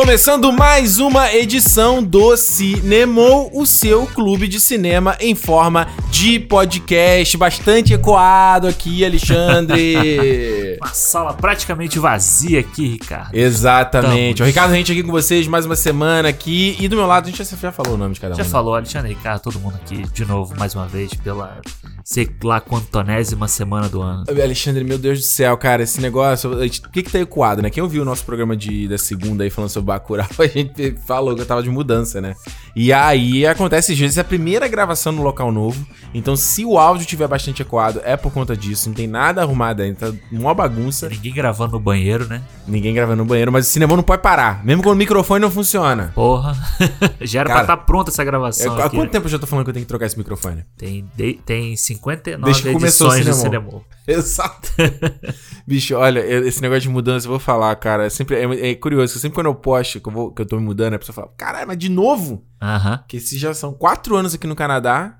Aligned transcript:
Começando 0.00 0.50
mais 0.50 0.98
uma 0.98 1.30
edição 1.30 2.02
do 2.02 2.34
Cinemou, 2.34 3.50
o 3.52 3.66
seu 3.66 4.06
clube 4.06 4.48
de 4.48 4.58
cinema 4.58 5.14
em 5.20 5.34
forma 5.34 5.88
de 6.10 6.40
podcast. 6.40 7.36
Bastante 7.36 7.92
ecoado 7.92 8.66
aqui, 8.66 9.04
Alexandre. 9.04 10.56
Uma 10.80 10.94
sala 10.94 11.34
praticamente 11.34 11.98
vazia 11.98 12.60
aqui, 12.60 12.88
Ricardo. 12.88 13.34
Exatamente. 13.34 14.30
Estamos. 14.30 14.40
O 14.40 14.44
Ricardo 14.44 14.70
Rente 14.72 14.90
aqui 14.90 15.02
com 15.02 15.12
vocês 15.12 15.46
mais 15.46 15.66
uma 15.66 15.76
semana 15.76 16.30
aqui. 16.30 16.74
E 16.80 16.88
do 16.88 16.96
meu 16.96 17.06
lado, 17.06 17.26
a 17.26 17.30
gente 17.30 17.44
já 17.44 17.70
falou 17.70 17.96
o 17.96 17.98
nome 17.98 18.14
de 18.14 18.20
cada 18.20 18.32
um. 18.32 18.38
Já 18.38 18.44
né? 18.44 18.48
falou, 18.48 18.74
Alexandre 18.74 19.10
Ricardo, 19.10 19.42
todo 19.42 19.60
mundo 19.60 19.74
aqui 19.74 20.02
de 20.10 20.24
novo, 20.24 20.54
mais 20.58 20.74
uma 20.74 20.88
vez, 20.88 21.12
pela 21.12 21.60
sei 22.02 22.28
lá 22.42 22.62
quantonésima 22.62 23.46
semana 23.46 23.90
do 23.90 24.00
ano. 24.00 24.24
Alexandre, 24.30 24.82
meu 24.82 24.96
Deus 24.96 25.18
do 25.18 25.24
céu, 25.24 25.54
cara, 25.58 25.82
esse 25.82 26.00
negócio. 26.00 26.58
a 26.58 26.62
gente- 26.62 26.80
O 26.86 26.90
que 26.90 27.02
que 27.02 27.12
tá 27.12 27.18
ecoado, 27.18 27.60
né? 27.60 27.68
Quem 27.68 27.82
ouviu 27.82 28.00
o 28.00 28.04
nosso 28.06 28.24
programa 28.24 28.56
de, 28.56 28.88
da 28.88 28.96
segunda 28.96 29.44
aí 29.44 29.50
falando 29.50 29.68
sobre 29.68 29.88
Bacurau, 29.88 30.26
a 30.40 30.46
gente 30.46 30.96
falou 31.06 31.34
que 31.34 31.42
eu 31.42 31.46
tava 31.46 31.62
de 31.62 31.68
mudança, 31.68 32.22
né? 32.22 32.34
E 32.74 32.90
aí 32.90 33.46
acontece, 33.46 33.92
às 33.92 33.98
vezes, 33.98 34.16
é 34.16 34.22
a 34.22 34.24
primeira 34.24 34.66
gravação 34.66 35.12
no 35.12 35.22
local 35.22 35.52
novo. 35.52 35.86
Então, 36.14 36.36
se 36.36 36.64
o 36.64 36.78
áudio 36.78 37.06
tiver 37.06 37.28
bastante 37.28 37.60
ecoado, 37.60 38.00
é 38.02 38.16
por 38.16 38.32
conta 38.32 38.56
disso. 38.56 38.88
Não 38.88 38.94
tem 38.94 39.06
nada 39.06 39.42
arrumado 39.42 39.82
ainda, 39.82 40.10
tá 40.10 40.18
uma 40.32 40.54
bagunça. 40.54 40.69
Ninguém 40.70 41.32
gravando 41.34 41.72
no 41.72 41.80
banheiro, 41.80 42.26
né? 42.28 42.42
Ninguém 42.66 42.94
gravando 42.94 43.22
no 43.22 43.28
banheiro, 43.28 43.50
mas 43.52 43.66
o 43.66 43.70
cinema 43.70 43.96
não 43.96 44.02
pode 44.02 44.22
parar. 44.22 44.64
Mesmo 44.64 44.82
quando 44.82 44.94
o 44.94 44.98
microfone 44.98 45.40
não 45.40 45.50
funciona. 45.50 46.12
Porra. 46.14 46.54
Já 47.20 47.40
era 47.40 47.48
Cara, 47.48 47.64
pra 47.64 47.74
estar 47.74 47.84
pronta 47.86 48.10
essa 48.10 48.24
gravação. 48.24 48.74
há 48.76 48.86
aqui, 48.86 48.96
quanto 48.96 49.08
né? 49.08 49.12
tempo 49.12 49.26
eu 49.26 49.30
já 49.30 49.38
tô 49.38 49.46
falando 49.46 49.64
que 49.64 49.70
eu 49.70 49.74
tenho 49.74 49.84
que 49.84 49.88
trocar 49.88 50.06
esse 50.06 50.16
microfone? 50.18 50.64
Tem, 50.76 51.08
de- 51.16 51.34
tem 51.44 51.76
59 51.76 52.44
Desde 52.44 52.62
que 52.62 52.72
começou 52.72 53.08
o 53.08 53.14
edições 53.16 53.36
do 53.36 53.42
cinema. 53.42 53.68
Exato. 54.06 54.70
Bicho, 55.66 55.94
olha, 55.96 56.20
eu- 56.20 56.46
esse 56.46 56.60
negócio 56.62 56.82
de 56.82 56.88
mudança, 56.88 57.26
eu 57.26 57.30
vou 57.30 57.38
falar, 57.38 57.74
cara. 57.76 58.06
É, 58.06 58.10
sempre, 58.10 58.36
é, 58.36 58.70
é 58.70 58.74
curioso, 58.74 59.12
que 59.12 59.18
sempre 59.20 59.34
quando 59.34 59.46
eu 59.46 59.54
posto 59.54 60.00
que 60.00 60.08
eu, 60.08 60.12
vou, 60.12 60.32
que 60.32 60.42
eu 60.42 60.46
tô 60.46 60.56
me 60.56 60.62
mudando, 60.62 60.94
a 60.94 60.98
pessoa 60.98 61.14
fala, 61.14 61.28
caralho, 61.36 61.68
mas 61.68 61.78
de 61.78 61.88
novo? 61.88 62.44
Aham. 62.60 62.98
Porque 62.98 63.16
esses 63.18 63.38
já 63.38 63.54
são 63.54 63.72
quatro 63.72 64.16
anos 64.16 64.34
aqui 64.34 64.46
no 64.46 64.56
Canadá, 64.56 65.14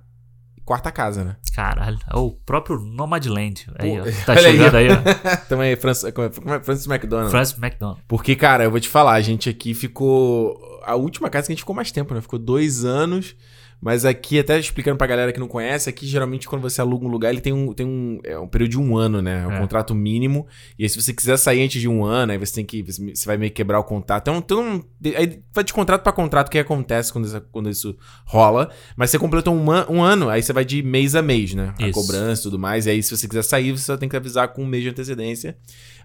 quarta 0.70 0.92
casa, 0.92 1.24
né? 1.24 1.36
Caralho. 1.52 1.98
É 2.08 2.16
o 2.16 2.30
próprio 2.30 2.78
Nomadland. 2.78 3.66
Aí, 3.76 3.98
ó. 3.98 4.04
Tá 4.24 4.34
aí, 4.34 4.38
chegando 4.38 4.74
ó. 4.74 4.76
aí, 4.76 4.86
ó. 4.88 5.36
Também 5.48 5.72
é 5.72 5.76
Francis, 5.76 6.04
é- 6.04 6.08
é? 6.10 6.60
Francis 6.60 6.86
McDonald. 6.86 7.28
Francis 7.32 7.58
McDonald. 7.60 8.00
Porque, 8.06 8.36
cara, 8.36 8.62
eu 8.62 8.70
vou 8.70 8.78
te 8.78 8.88
falar, 8.88 9.14
a 9.14 9.20
gente 9.20 9.48
aqui 9.50 9.74
ficou. 9.74 10.56
A 10.84 10.94
última 10.94 11.28
casa 11.28 11.48
que 11.48 11.52
a 11.52 11.54
gente 11.54 11.62
ficou 11.62 11.74
mais 11.74 11.90
tempo, 11.90 12.14
né? 12.14 12.20
Ficou 12.20 12.38
dois 12.38 12.84
anos. 12.84 13.34
Mas 13.82 14.04
aqui, 14.04 14.38
até 14.38 14.58
explicando 14.58 14.98
pra 14.98 15.06
galera 15.06 15.32
que 15.32 15.40
não 15.40 15.48
conhece, 15.48 15.88
aqui 15.88 16.06
geralmente 16.06 16.46
quando 16.46 16.60
você 16.60 16.82
aluga 16.82 17.06
um 17.06 17.08
lugar, 17.08 17.30
ele 17.30 17.40
tem 17.40 17.50
um, 17.52 17.72
tem 17.72 17.86
um, 17.86 18.18
é 18.24 18.38
um 18.38 18.46
período 18.46 18.70
de 18.72 18.78
um 18.78 18.94
ano, 18.94 19.22
né? 19.22 19.42
É 19.42 19.46
um 19.46 19.52
É. 19.52 19.58
contrato 19.58 19.94
mínimo. 19.94 20.46
E 20.78 20.82
aí, 20.82 20.88
se 20.90 21.00
você 21.00 21.14
quiser 21.14 21.38
sair 21.38 21.62
antes 21.62 21.80
de 21.80 21.88
um 21.88 22.04
ano, 22.04 22.32
aí 22.32 22.36
você 22.38 22.54
tem 22.56 22.64
que. 22.64 22.82
Você 22.82 23.24
vai 23.24 23.38
meio 23.38 23.50
que 23.50 23.56
quebrar 23.56 23.78
o 23.80 23.84
contrato. 23.84 24.30
Então, 24.30 24.62
um, 24.74 24.82
aí 25.16 25.40
vai 25.52 25.64
de 25.64 25.72
contrato 25.72 26.02
pra 26.02 26.12
contrato 26.12 26.48
o 26.48 26.50
que 26.50 26.58
acontece 26.58 27.10
quando 27.10 27.24
isso, 27.24 27.40
quando 27.50 27.70
isso 27.70 27.96
rola. 28.26 28.70
Mas 28.96 29.08
você 29.10 29.18
completou 29.18 29.54
um, 29.54 29.70
an- 29.70 29.86
um 29.88 30.02
ano, 30.02 30.28
aí 30.28 30.42
você 30.42 30.52
vai 30.52 30.64
de 30.64 30.82
mês 30.82 31.14
a 31.14 31.22
mês, 31.22 31.54
né? 31.54 31.72
A 31.78 31.88
Isso. 31.88 31.98
cobrança 31.98 32.42
e 32.42 32.44
tudo 32.44 32.58
mais. 32.58 32.84
E 32.84 32.90
aí, 32.90 33.02
se 33.02 33.16
você 33.16 33.26
quiser 33.26 33.42
sair, 33.44 33.72
você 33.72 33.84
só 33.84 33.96
tem 33.96 34.10
que 34.10 34.16
avisar 34.16 34.48
com 34.52 34.62
um 34.62 34.66
mês 34.66 34.82
de 34.82 34.90
antecedência. 34.90 35.56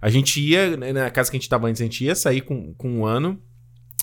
A 0.02 0.09
gente 0.09 0.40
ia, 0.40 0.78
né, 0.78 0.94
na 0.94 1.09
casa 1.12 1.30
que 1.30 1.36
a 1.36 1.40
gente 1.40 1.50
tava 1.50 1.68
antes, 1.68 1.81
a 1.81 1.86
gente 1.86 2.06
ia 2.06 2.16
sair 2.16 2.40
com, 2.40 2.73
com 2.76 2.90
um 2.90 3.06
ano. 3.06 3.38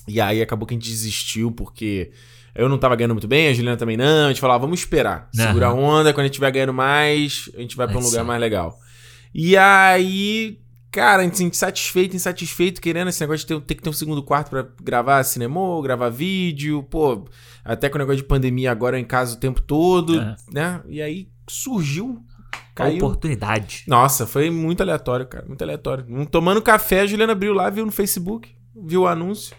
E 0.06 0.20
aí 0.20 0.42
acabou 0.42 0.66
que 0.66 0.74
a 0.74 0.76
gente 0.76 0.90
desistiu, 0.90 1.50
porque 1.52 2.10
eu 2.54 2.68
não 2.68 2.78
tava 2.78 2.94
ganhando 2.96 3.14
muito 3.14 3.28
bem, 3.28 3.48
a 3.48 3.52
Juliana 3.54 3.76
também 3.76 3.96
não. 3.96 4.26
A 4.26 4.28
gente 4.28 4.40
falava, 4.40 4.60
vamos 4.60 4.80
esperar. 4.80 5.28
Aham. 5.38 5.46
Segura 5.48 5.66
a 5.68 5.72
onda, 5.74 6.12
quando 6.12 6.20
a 6.20 6.24
gente 6.24 6.32
estiver 6.34 6.50
ganhando 6.50 6.72
mais, 6.74 7.48
a 7.56 7.60
gente 7.60 7.76
vai 7.76 7.86
pra 7.88 7.98
um 7.98 8.02
lugar 8.02 8.24
mais 8.24 8.40
legal. 8.40 8.76
E 9.34 9.56
aí, 9.56 10.58
cara, 10.90 11.22
a 11.22 11.24
gente 11.24 11.36
se 11.36 11.42
sente 11.44 11.56
satisfeito, 11.56 12.14
insatisfeito, 12.16 12.80
querendo 12.80 13.08
esse 13.08 13.20
negócio 13.20 13.46
de 13.46 13.54
ter, 13.54 13.60
ter 13.62 13.74
que 13.76 13.82
ter 13.82 13.88
um 13.88 13.92
segundo 13.94 14.22
quarto 14.22 14.50
pra 14.50 14.66
gravar 14.82 15.22
cinema, 15.24 15.58
gravar 15.82 16.10
vídeo, 16.10 16.82
pô, 16.82 17.24
até 17.64 17.88
com 17.88 17.96
o 17.96 17.98
negócio 17.98 18.18
de 18.20 18.24
pandemia 18.28 18.70
agora 18.70 18.98
em 19.00 19.04
casa 19.04 19.34
o 19.36 19.40
tempo 19.40 19.60
todo, 19.62 20.20
É. 20.20 20.36
né? 20.52 20.80
E 20.88 21.00
aí 21.00 21.28
surgiu, 21.48 22.22
A 22.52 22.58
caiu. 22.74 22.96
oportunidade. 22.96 23.84
Nossa, 23.88 24.26
foi 24.26 24.50
muito 24.50 24.82
aleatório, 24.82 25.26
cara. 25.26 25.46
Muito 25.46 25.62
aleatório. 25.62 26.04
Tomando 26.30 26.60
café, 26.60 27.00
a 27.00 27.06
Juliana 27.06 27.32
abriu 27.32 27.54
lá, 27.54 27.70
viu 27.70 27.86
no 27.86 27.92
Facebook, 27.92 28.50
viu 28.76 29.02
o 29.02 29.06
anúncio. 29.06 29.56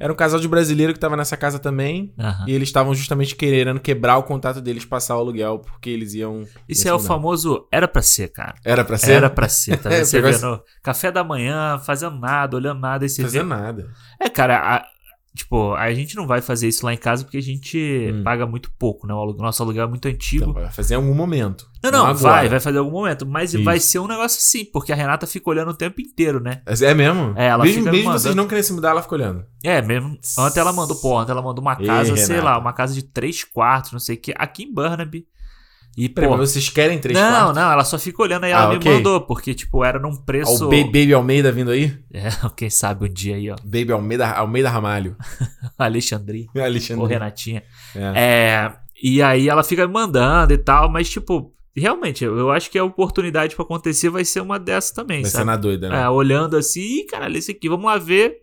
Era 0.00 0.12
um 0.12 0.16
casal 0.16 0.38
de 0.38 0.46
brasileiro 0.48 0.92
que 0.92 1.00
tava 1.00 1.16
nessa 1.16 1.36
casa 1.36 1.58
também. 1.58 2.12
Aham. 2.18 2.44
E 2.46 2.52
eles 2.52 2.68
estavam 2.68 2.94
justamente 2.94 3.34
querendo 3.34 3.80
quebrar 3.80 4.16
o 4.18 4.22
contato 4.22 4.60
deles, 4.60 4.84
passar 4.84 5.16
o 5.16 5.20
aluguel, 5.20 5.58
porque 5.58 5.90
eles 5.90 6.14
iam. 6.14 6.44
Isso 6.68 6.88
é 6.88 6.92
o 6.92 6.98
famoso 6.98 7.66
era 7.72 7.88
pra 7.88 8.02
ser, 8.02 8.28
cara. 8.28 8.54
Era 8.64 8.84
pra 8.84 8.96
ser? 8.98 9.12
Era 9.12 9.30
pra 9.30 9.48
ser, 9.48 9.76
tá 9.78 9.88
vendo? 9.88 9.98
É, 10.00 10.04
Você 10.04 10.20
vendo 10.20 10.62
café 10.82 11.10
da 11.10 11.24
manhã, 11.24 11.78
fazendo 11.78 12.18
nada, 12.18 12.56
olhando 12.56 12.80
nada, 12.80 13.04
e 13.04 13.08
você 13.08 13.22
Fazer 13.22 13.40
vê... 13.40 13.44
nada. 13.44 13.88
É, 14.20 14.28
cara, 14.28 14.58
a- 14.76 14.86
tipo, 15.38 15.72
a 15.74 15.92
gente 15.94 16.14
não 16.16 16.26
vai 16.26 16.42
fazer 16.42 16.68
isso 16.68 16.84
lá 16.84 16.92
em 16.92 16.96
casa 16.98 17.24
porque 17.24 17.38
a 17.38 17.42
gente 17.42 18.12
Hum. 18.12 18.22
paga 18.22 18.46
muito 18.46 18.70
pouco, 18.78 19.06
né? 19.06 19.14
O 19.14 19.32
nosso 19.34 19.62
aluguel 19.62 19.84
é 19.84 19.86
muito 19.88 20.06
antigo. 20.06 20.50
Então, 20.50 20.52
vai 20.62 20.70
fazer 20.70 20.94
em 20.94 20.96
algum 20.98 21.14
momento. 21.14 21.66
não, 21.82 21.90
não, 21.90 22.00
agora. 22.06 22.16
vai, 22.16 22.48
vai 22.48 22.60
fazer 22.60 22.78
algum 22.78 22.90
momento. 22.90 23.24
Mas 23.24 23.54
Isso. 23.54 23.64
vai 23.64 23.78
ser 23.80 23.98
um 24.00 24.06
negócio 24.06 24.38
assim, 24.38 24.64
porque 24.64 24.92
a 24.92 24.96
Renata 24.96 25.26
fica 25.26 25.48
olhando 25.48 25.70
o 25.70 25.74
tempo 25.74 26.00
inteiro, 26.00 26.40
né? 26.40 26.60
É 26.66 26.92
mesmo? 26.94 27.32
É, 27.36 27.46
ela 27.46 27.64
mesmo 27.64 27.78
fica 27.80 27.90
mesmo 27.92 28.04
mandando- 28.06 28.22
vocês 28.22 28.34
não 28.34 28.46
querendo 28.48 28.64
se 28.64 28.72
mudar, 28.72 28.90
ela 28.90 29.02
fica 29.02 29.14
olhando. 29.14 29.44
É, 29.64 29.80
mesmo. 29.80 30.18
Ontem 30.38 30.60
ela 30.60 30.72
mandou, 30.72 30.96
pô, 30.96 31.18
ontem 31.20 31.30
ela 31.32 31.42
mandou 31.42 31.62
uma 31.62 31.76
casa, 31.76 32.16
sei 32.16 32.36
Renata. 32.36 32.44
lá, 32.44 32.58
uma 32.58 32.72
casa 32.72 32.92
de 32.94 33.02
três 33.02 33.44
quartos, 33.44 33.92
não 33.92 34.00
sei 34.00 34.16
o 34.16 34.20
que, 34.20 34.34
aqui 34.36 34.64
em 34.64 34.72
Burnaby. 34.74 35.26
E, 36.00 36.08
Peraí, 36.08 36.30
pô. 36.30 36.36
mas 36.36 36.50
vocês 36.52 36.68
querem 36.68 36.96
três 37.00 37.18
Não, 37.18 37.28
quartos? 37.28 37.56
não, 37.56 37.72
ela 37.72 37.84
só 37.84 37.98
fica 37.98 38.22
olhando 38.22 38.44
aí, 38.44 38.52
Ah, 38.52 38.58
ela 38.60 38.68
me 38.70 38.76
ok. 38.76 38.92
mandou, 38.94 39.20
porque, 39.22 39.52
tipo, 39.52 39.84
era 39.84 39.98
num 39.98 40.12
Ó, 40.12 40.16
preço. 40.24 40.66
O 40.66 40.70
Ba- 40.70 40.76
Baby 40.84 41.12
Almeida 41.12 41.50
vindo 41.50 41.72
aí? 41.72 41.98
É, 42.14 42.28
quem 42.56 42.70
sabe 42.70 43.06
um 43.06 43.12
dia 43.12 43.34
aí, 43.34 43.50
ó. 43.50 43.56
Baby 43.64 43.90
Almeida, 43.90 44.28
Almeida 44.30 44.70
Ramalho. 44.70 45.16
Alexandria. 45.76 46.46
Alexandre. 46.56 47.02
Ou 47.02 47.08
Renatinha. 47.08 47.62
É. 47.96 48.12
É, 48.14 48.72
e 49.02 49.20
aí 49.22 49.48
ela 49.48 49.64
fica 49.64 49.86
me 49.86 49.92
mandando 49.92 50.52
e 50.52 50.58
tal, 50.58 50.88
mas 50.90 51.08
tipo, 51.10 51.52
realmente, 51.76 52.24
eu, 52.24 52.50
acho 52.50 52.70
que 52.70 52.78
a 52.78 52.84
oportunidade 52.84 53.54
pra 53.56 53.64
acontecer 53.64 54.08
vai 54.08 54.24
ser 54.24 54.40
uma 54.40 54.58
dessas 54.58 54.92
também, 54.92 55.22
Vai 55.22 55.30
ser 55.30 55.38
sabe? 55.38 55.46
na 55.46 55.56
doida, 55.56 55.88
né? 55.88 56.02
É, 56.02 56.08
olhando 56.08 56.56
assim, 56.56 56.80
"Ih, 56.80 57.06
caralho, 57.06 57.36
esse 57.36 57.50
aqui, 57.52 57.68
vamos 57.68 57.86
lá 57.86 57.98
ver. 57.98 58.36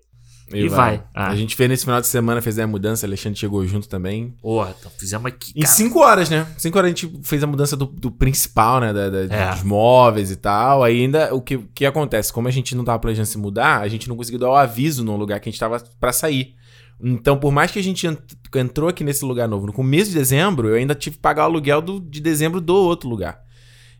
E 0.53 0.67
vai. 0.67 1.03
Ah. 1.13 1.29
A 1.29 1.35
gente 1.35 1.55
fez 1.55 1.69
nesse 1.69 1.83
final 1.85 1.99
de 1.99 2.07
semana, 2.07 2.41
fez 2.41 2.59
a 2.59 2.67
mudança, 2.67 3.05
Alexandre 3.05 3.39
chegou 3.39 3.65
junto 3.65 3.89
também. 3.89 4.35
Porra, 4.41 4.75
então 4.79 4.91
fizemos 4.97 5.25
aqui, 5.25 5.51
Em 5.55 5.61
cara. 5.61 5.73
cinco 5.73 5.99
horas, 5.99 6.29
né? 6.29 6.45
Cinco 6.57 6.77
horas 6.77 6.87
a 6.91 6.93
gente 6.95 7.19
fez 7.23 7.43
a 7.43 7.47
mudança 7.47 7.75
do, 7.75 7.85
do 7.85 8.11
principal, 8.11 8.79
né? 8.79 8.93
Da, 8.93 9.09
da- 9.09 9.35
É. 9.35 9.51
Dos 9.51 9.63
móveis 9.63 10.29
e 10.31 10.35
tal. 10.35 10.83
Aí 10.83 11.01
ainda, 11.01 11.33
o 11.33 11.41
que, 11.41 11.57
que 11.73 11.85
acontece? 11.85 12.31
Como 12.31 12.47
a 12.47 12.51
gente 12.51 12.75
não 12.75 12.83
tava 12.83 12.99
planejando 12.99 13.27
se 13.27 13.37
mudar, 13.37 13.81
a 13.81 13.87
gente 13.87 14.07
não 14.07 14.15
conseguiu 14.15 14.39
dar 14.39 14.49
o 14.49 14.55
aviso 14.55 15.03
no 15.03 15.15
lugar 15.17 15.39
que 15.39 15.49
a 15.49 15.51
gente 15.51 15.59
tava 15.59 15.81
pra 15.99 16.13
sair. 16.13 16.53
Então, 17.01 17.37
por 17.37 17.51
mais 17.51 17.71
que 17.71 17.79
a 17.79 17.83
gente 17.83 18.07
ent- 18.07 18.19
entrou 18.55 18.87
aqui 18.87 19.03
nesse 19.03 19.25
lugar 19.25 19.47
novo 19.49 19.67
no 19.67 19.73
começo 19.73 20.11
de 20.11 20.17
dezembro, 20.17 20.69
eu 20.69 20.75
ainda 20.75 20.95
tive 20.95 21.17
que 21.17 21.21
pagar 21.21 21.43
o 21.43 21.45
aluguel 21.45 21.81
do, 21.81 21.99
de 21.99 22.21
dezembro 22.21 22.61
do 22.61 22.73
outro 22.75 23.09
lugar. 23.09 23.39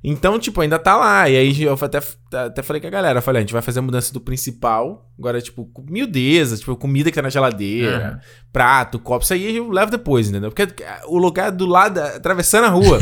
Então, 0.07 0.37
tipo, 0.37 0.61
ainda 0.61 0.77
tá 0.77 0.95
lá. 0.95 1.27
E 1.27 1.35
aí 1.35 1.63
eu 1.63 1.73
até, 1.73 1.99
até 2.31 2.61
falei 2.61 2.79
com 2.79 2.87
a 2.87 2.91
galera, 2.91 3.21
falei, 3.21 3.39
a 3.39 3.41
gente 3.41 3.53
vai 3.53 3.61
fazer 3.63 3.79
a 3.79 3.81
mudança 3.81 4.13
do 4.13 4.21
principal. 4.21 5.11
Agora, 5.17 5.41
tipo, 5.41 5.65
com 5.65 5.81
miudeza, 5.89 6.55
tipo, 6.57 6.75
comida 6.75 7.09
que 7.09 7.15
tá 7.15 7.23
na 7.23 7.29
geladeira, 7.29 7.97
Aham. 7.97 8.19
prato, 8.53 8.99
copo, 8.99 9.23
isso 9.23 9.33
aí 9.33 9.57
eu 9.57 9.67
levo 9.71 9.89
depois, 9.89 10.29
entendeu? 10.29 10.51
Porque 10.51 10.67
o 11.07 11.17
lugar 11.17 11.51
do 11.51 11.65
lado, 11.65 11.99
atravessando 11.99 12.65
a 12.65 12.69
rua. 12.69 12.99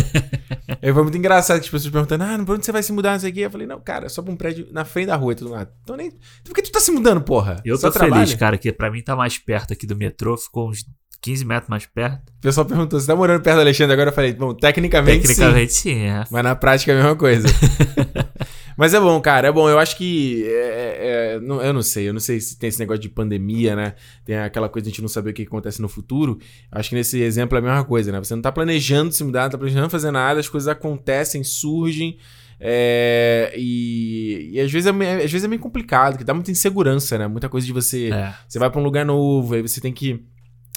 aí 0.82 0.94
foi 0.94 1.04
muito 1.04 1.18
engraçado 1.18 1.60
que 1.60 1.66
as 1.66 1.72
pessoas 1.72 1.92
perguntando, 1.92 2.24
ah, 2.24 2.40
pra 2.46 2.56
onde 2.56 2.66
você 2.66 2.72
vai 2.72 2.82
se 2.82 2.94
mudar, 2.94 3.14
não 3.14 3.20
sei 3.20 3.32
o 3.32 3.34
quê. 3.34 3.42
Eu 3.42 3.52
falei, 3.52 3.68
não, 3.68 3.82
cara, 3.82 4.06
é 4.06 4.10
só 4.10 4.22
pra 4.22 4.32
um 4.32 4.38
prédio 4.38 4.70
na 4.72 4.86
frente 4.86 5.08
da 5.08 5.18
rua 5.18 5.34
e 5.34 5.36
tudo 5.36 5.52
mais. 5.52 5.68
Então 5.84 5.98
nem. 5.98 6.10
Por 6.46 6.56
que 6.56 6.62
tu 6.62 6.72
tá 6.72 6.80
se 6.80 6.92
mudando, 6.92 7.22
porra? 7.22 7.62
Eu 7.66 7.76
Só 7.76 7.92
tô 7.92 8.00
feliz, 8.00 8.34
cara, 8.36 8.58
que 8.58 8.72
pra 8.72 8.90
mim 8.90 9.02
tá 9.02 9.14
mais 9.14 9.38
perto 9.38 9.74
aqui 9.74 9.86
do 9.86 9.96
metrô, 9.98 10.38
ficou 10.38 10.70
uns 10.70 10.86
15 11.24 11.46
metros 11.46 11.70
mais 11.70 11.86
perto. 11.86 12.30
O 12.30 12.42
pessoal 12.42 12.66
perguntou, 12.66 13.00
você 13.00 13.08
tá 13.08 13.16
morando 13.16 13.42
perto 13.42 13.56
do 13.56 13.62
Alexandre 13.62 13.94
agora? 13.94 14.10
Eu 14.10 14.14
falei, 14.14 14.34
bom, 14.34 14.54
tecnicamente, 14.54 15.22
sim. 15.26 15.34
Tecnicamente 15.36 15.74
sim, 15.74 16.00
é. 16.02 16.24
Mas 16.30 16.44
na 16.44 16.54
prática 16.56 16.92
é 16.92 16.96
a 16.96 16.98
mesma 16.98 17.16
coisa. 17.16 17.48
Mas 18.76 18.94
é 18.94 19.00
bom, 19.00 19.22
cara, 19.22 19.48
é 19.48 19.52
bom. 19.52 19.70
Eu 19.70 19.78
acho 19.80 19.96
que. 19.96 20.44
é- 20.48 21.36
é- 21.36 21.40
não- 21.40 21.62
eu 21.62 21.72
não 21.74 21.82
sei, 21.84 22.10
eu 22.10 22.14
não 22.14 22.20
sei 22.20 22.40
se 22.42 22.58
tem 22.58 22.68
esse 22.70 22.80
negócio 22.80 23.02
de 23.02 23.08
pandemia, 23.10 23.76
né? 23.76 23.94
Tem 24.26 24.36
aquela 24.38 24.68
coisa 24.68 24.84
de 24.84 24.90
a 24.90 24.92
gente 24.92 25.02
não 25.02 25.08
saber 25.08 25.30
o 25.30 25.34
que 25.34 25.44
acontece 25.44 25.80
no 25.82 25.88
futuro. 25.88 26.40
Acho 26.72 26.90
que 26.90 26.96
nesse 26.96 27.22
exemplo 27.22 27.56
é 27.56 27.60
a 27.60 27.64
mesma 27.64 27.84
coisa, 27.86 28.12
né? 28.12 28.18
Você 28.20 28.34
não 28.36 28.42
tá 28.42 28.52
planejando 28.52 29.12
se 29.12 29.24
mudar, 29.24 29.44
não 29.44 29.50
tá 29.52 29.58
planejando 29.60 29.90
fazer 29.92 30.10
nada, 30.12 30.40
as 30.40 30.50
coisas 30.50 30.68
acontecem, 30.68 31.44
surgem. 31.44 32.18
é, 32.60 33.54
e, 33.58 34.52
e 34.54 34.60
às, 34.60 34.72
vezes 34.72 34.88
é, 34.88 34.92
meio- 34.92 35.18
às 35.24 35.32
vezes 35.32 35.44
é 35.44 35.48
meio 35.48 35.62
complicado, 35.62 36.18
que 36.18 36.24
dá 36.24 36.34
muita 36.34 36.50
insegurança, 36.50 37.18
né? 37.18 37.28
Muita 37.28 37.50
coisa 37.50 37.68
de 37.68 37.74
você. 37.74 38.10
É. 38.12 38.34
Você 38.48 38.58
vai 38.58 38.70
pra 38.72 38.80
um 38.80 38.84
lugar 38.84 39.06
novo, 39.06 39.54
aí 39.54 39.62
você 39.62 39.80
tem 39.82 39.92
que. 39.94 40.24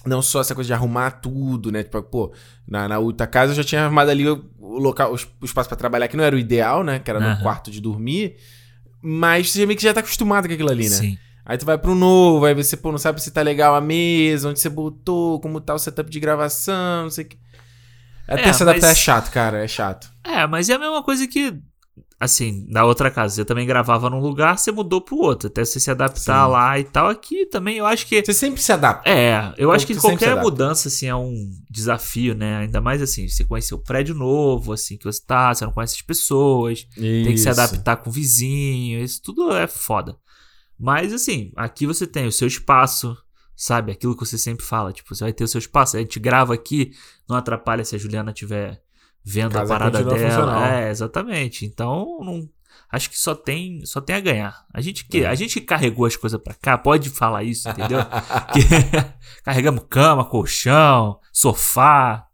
Não 0.06 0.22
só 0.22 0.40
essa 0.40 0.54
coisa 0.54 0.66
de 0.68 0.72
arrumar 0.74 1.10
tudo, 1.12 1.70
né? 1.72 1.82
Tipo, 1.82 2.02
pô, 2.02 2.32
na, 2.66 2.88
na 2.88 2.98
outra 2.98 3.26
casa 3.26 3.52
eu 3.52 3.56
já 3.56 3.64
tinha 3.64 3.84
arrumado 3.84 4.10
ali 4.10 4.28
o, 4.28 4.44
local, 4.60 5.12
o, 5.12 5.14
es- 5.14 5.28
o 5.40 5.44
espaço 5.44 5.68
pra 5.68 5.76
trabalhar, 5.76 6.08
que 6.08 6.16
não 6.16 6.24
era 6.24 6.34
o 6.36 6.38
ideal, 6.38 6.82
né? 6.84 6.98
Que 6.98 7.10
era 7.10 7.18
no 7.36 7.42
quarto 7.42 7.70
de 7.70 7.80
dormir. 7.80 8.36
Mas 9.02 9.50
você 9.50 9.64
meio 9.66 9.76
que 9.76 9.82
já 9.84 9.94
tá 9.94 10.00
acostumado 10.00 10.46
com 10.48 10.54
aquilo 10.54 10.70
ali, 10.70 10.84
né? 10.88 10.96
Sim. 10.96 11.18
Aí 11.44 11.56
tu 11.56 11.64
vai 11.64 11.78
pro 11.78 11.94
novo, 11.94 12.44
aí 12.44 12.54
você, 12.54 12.76
pô, 12.76 12.90
não 12.90 12.98
sabe 12.98 13.22
se 13.22 13.30
tá 13.30 13.40
legal 13.40 13.74
a 13.76 13.80
mesa, 13.80 14.48
onde 14.48 14.58
você 14.58 14.68
botou, 14.68 15.38
como 15.40 15.60
tá 15.60 15.74
o 15.74 15.78
setup 15.78 16.10
de 16.10 16.18
gravação, 16.18 17.04
não 17.04 17.10
sei 17.10 17.24
o 17.24 17.28
que. 17.28 17.38
Até 18.26 18.48
É, 18.48 18.52
se 18.52 18.62
adaptar 18.64 18.88
mas- 18.88 18.96
é 18.98 19.00
chato, 19.00 19.30
cara, 19.30 19.62
é 19.64 19.68
chato. 19.68 20.10
É, 20.24 20.44
mas 20.48 20.68
é 20.68 20.74
a 20.74 20.78
mesma 20.78 21.04
coisa 21.04 21.24
que 21.28 21.56
assim, 22.18 22.66
na 22.68 22.84
outra 22.84 23.10
casa, 23.10 23.34
você 23.34 23.44
também 23.44 23.66
gravava 23.66 24.08
num 24.08 24.20
lugar, 24.20 24.58
você 24.58 24.72
mudou 24.72 25.00
pro 25.00 25.16
outro, 25.16 25.48
até 25.48 25.64
você 25.64 25.78
se 25.78 25.90
adaptar 25.90 26.46
Sim. 26.46 26.52
lá 26.52 26.78
e 26.78 26.84
tal. 26.84 27.08
Aqui 27.08 27.46
também 27.46 27.76
eu 27.76 27.86
acho 27.86 28.06
que. 28.06 28.24
Você 28.24 28.32
sempre 28.32 28.60
se 28.60 28.72
adapta. 28.72 29.08
É, 29.08 29.54
eu 29.58 29.70
acho 29.70 29.86
que 29.86 29.94
qualquer 29.94 30.40
mudança, 30.40 30.88
assim, 30.88 31.06
é 31.06 31.14
um 31.14 31.50
desafio, 31.70 32.34
né? 32.34 32.58
Ainda 32.58 32.80
mais 32.80 33.02
assim, 33.02 33.28
você 33.28 33.44
conhecer 33.44 33.74
o 33.74 33.78
prédio 33.78 34.14
novo, 34.14 34.72
assim, 34.72 34.96
que 34.96 35.04
você 35.04 35.22
tá, 35.24 35.54
você 35.54 35.64
não 35.64 35.72
conhece 35.72 35.96
as 35.96 36.02
pessoas, 36.02 36.84
tem 36.94 37.24
que 37.26 37.38
se 37.38 37.48
Isso. 37.48 37.60
adaptar 37.60 37.96
com 37.96 38.08
o 38.08 38.12
vizinho, 38.12 39.02
isso 39.02 39.20
tudo 39.22 39.54
é 39.54 39.66
foda. 39.66 40.16
Mas, 40.78 41.12
assim, 41.12 41.52
aqui 41.56 41.86
você 41.86 42.06
tem 42.06 42.26
o 42.26 42.32
seu 42.32 42.46
espaço, 42.46 43.16
sabe? 43.54 43.92
Aquilo 43.92 44.14
que 44.14 44.24
você 44.26 44.36
sempre 44.36 44.64
fala, 44.64 44.92
tipo, 44.92 45.14
você 45.14 45.24
vai 45.24 45.32
ter 45.32 45.44
o 45.44 45.48
seu 45.48 45.58
espaço. 45.58 45.96
A 45.96 46.00
gente 46.00 46.20
grava 46.20 46.52
aqui, 46.52 46.92
não 47.28 47.36
atrapalha 47.36 47.84
se 47.84 47.96
a 47.96 47.98
Juliana 47.98 48.30
estiver 48.30 48.82
vendo 49.26 49.52
Casa 49.52 49.74
a 49.74 49.78
parada 49.78 50.04
dela. 50.04 50.18
funcional. 50.18 50.64
É, 50.64 50.90
exatamente. 50.90 51.66
Então, 51.66 52.18
não. 52.22 52.48
Acho 52.92 53.10
que 53.10 53.18
só 53.18 53.34
tem, 53.34 53.84
só 53.84 54.00
tem 54.00 54.14
a 54.14 54.20
ganhar. 54.20 54.64
A 54.72 54.80
gente 54.80 55.04
que, 55.06 55.24
É. 55.24 55.26
a 55.26 55.34
gente 55.34 55.60
carregou 55.60 56.06
as 56.06 56.14
coisas 56.14 56.40
pra 56.40 56.54
cá, 56.54 56.78
pode 56.78 57.10
falar 57.10 57.42
isso, 57.42 57.68
entendeu? 57.68 57.98
que 58.54 58.60
carregamos 59.42 59.84
cama, 59.90 60.24
colchão, 60.24 61.18
sofá. 61.32 62.25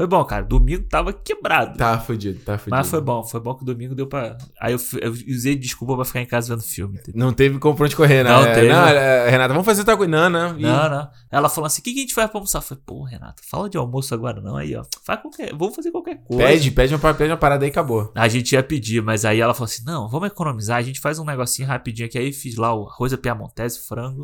Foi 0.00 0.06
bom, 0.06 0.24
cara. 0.24 0.42
Domingo 0.42 0.84
tava 0.84 1.12
quebrado. 1.12 1.76
Tá 1.76 1.98
fudido, 2.00 2.40
tá 2.40 2.56
fudido. 2.56 2.74
Mas 2.74 2.88
foi 2.88 3.02
bom, 3.02 3.22
foi 3.22 3.38
bom 3.38 3.54
que 3.54 3.66
domingo 3.66 3.94
deu 3.94 4.06
pra. 4.06 4.38
Aí 4.58 4.72
eu, 4.72 4.80
eu 4.98 5.12
usei 5.12 5.54
desculpa 5.54 5.94
pra 5.94 6.06
ficar 6.06 6.22
em 6.22 6.26
casa 6.26 6.54
vendo 6.54 6.64
filme. 6.64 6.96
Entendeu? 6.98 7.22
Não 7.22 7.34
teve 7.34 7.58
como 7.58 7.76
pra 7.76 7.84
onde 7.84 7.94
correr, 7.94 8.24
né? 8.24 8.30
Não 8.30 8.44
teve. 8.44 8.68
Não, 8.70 8.86
é, 8.86 9.28
Renata, 9.28 9.52
vamos 9.52 9.66
fazer 9.66 9.84
tal 9.84 9.98
coisa. 9.98 10.10
Não, 10.10 10.30
não. 10.30 10.58
E- 10.58 10.62
Não, 10.62 10.88
não. 10.88 11.10
Ela 11.30 11.50
falou 11.50 11.66
assim: 11.66 11.82
o 11.82 11.84
que, 11.84 11.92
que 11.92 11.98
a 11.98 12.00
gente 12.00 12.14
vai 12.14 12.26
pra 12.26 12.38
almoçar? 12.38 12.60
Eu 12.60 12.62
falei, 12.62 12.82
pô, 12.86 13.02
Renato, 13.02 13.42
fala 13.44 13.68
de 13.68 13.76
almoço 13.76 14.14
agora 14.14 14.40
não. 14.40 14.56
Aí, 14.56 14.74
ó. 14.74 14.82
Faz 15.04 15.20
qualquer. 15.20 15.54
Vamos 15.54 15.76
fazer 15.76 15.90
qualquer 15.90 16.16
coisa. 16.24 16.44
Pede, 16.44 16.70
pede 16.70 16.94
uma, 16.94 17.14
pede 17.14 17.30
uma 17.30 17.36
parada 17.36 17.66
aí 17.66 17.68
e 17.68 17.70
acabou. 17.70 18.10
A 18.14 18.26
gente 18.26 18.52
ia 18.52 18.62
pedir, 18.62 19.02
mas 19.02 19.26
aí 19.26 19.38
ela 19.38 19.52
falou 19.52 19.66
assim: 19.66 19.84
não, 19.84 20.08
vamos 20.08 20.28
economizar, 20.28 20.78
a 20.78 20.82
gente 20.82 20.98
faz 20.98 21.18
um 21.18 21.26
negocinho 21.26 21.68
rapidinho 21.68 22.08
aqui. 22.08 22.16
Aí 22.16 22.32
fiz 22.32 22.56
lá 22.56 22.74
o 22.74 22.88
arroz 22.88 23.12
à 23.12 23.18
piamontese, 23.18 23.86
frango, 23.86 24.22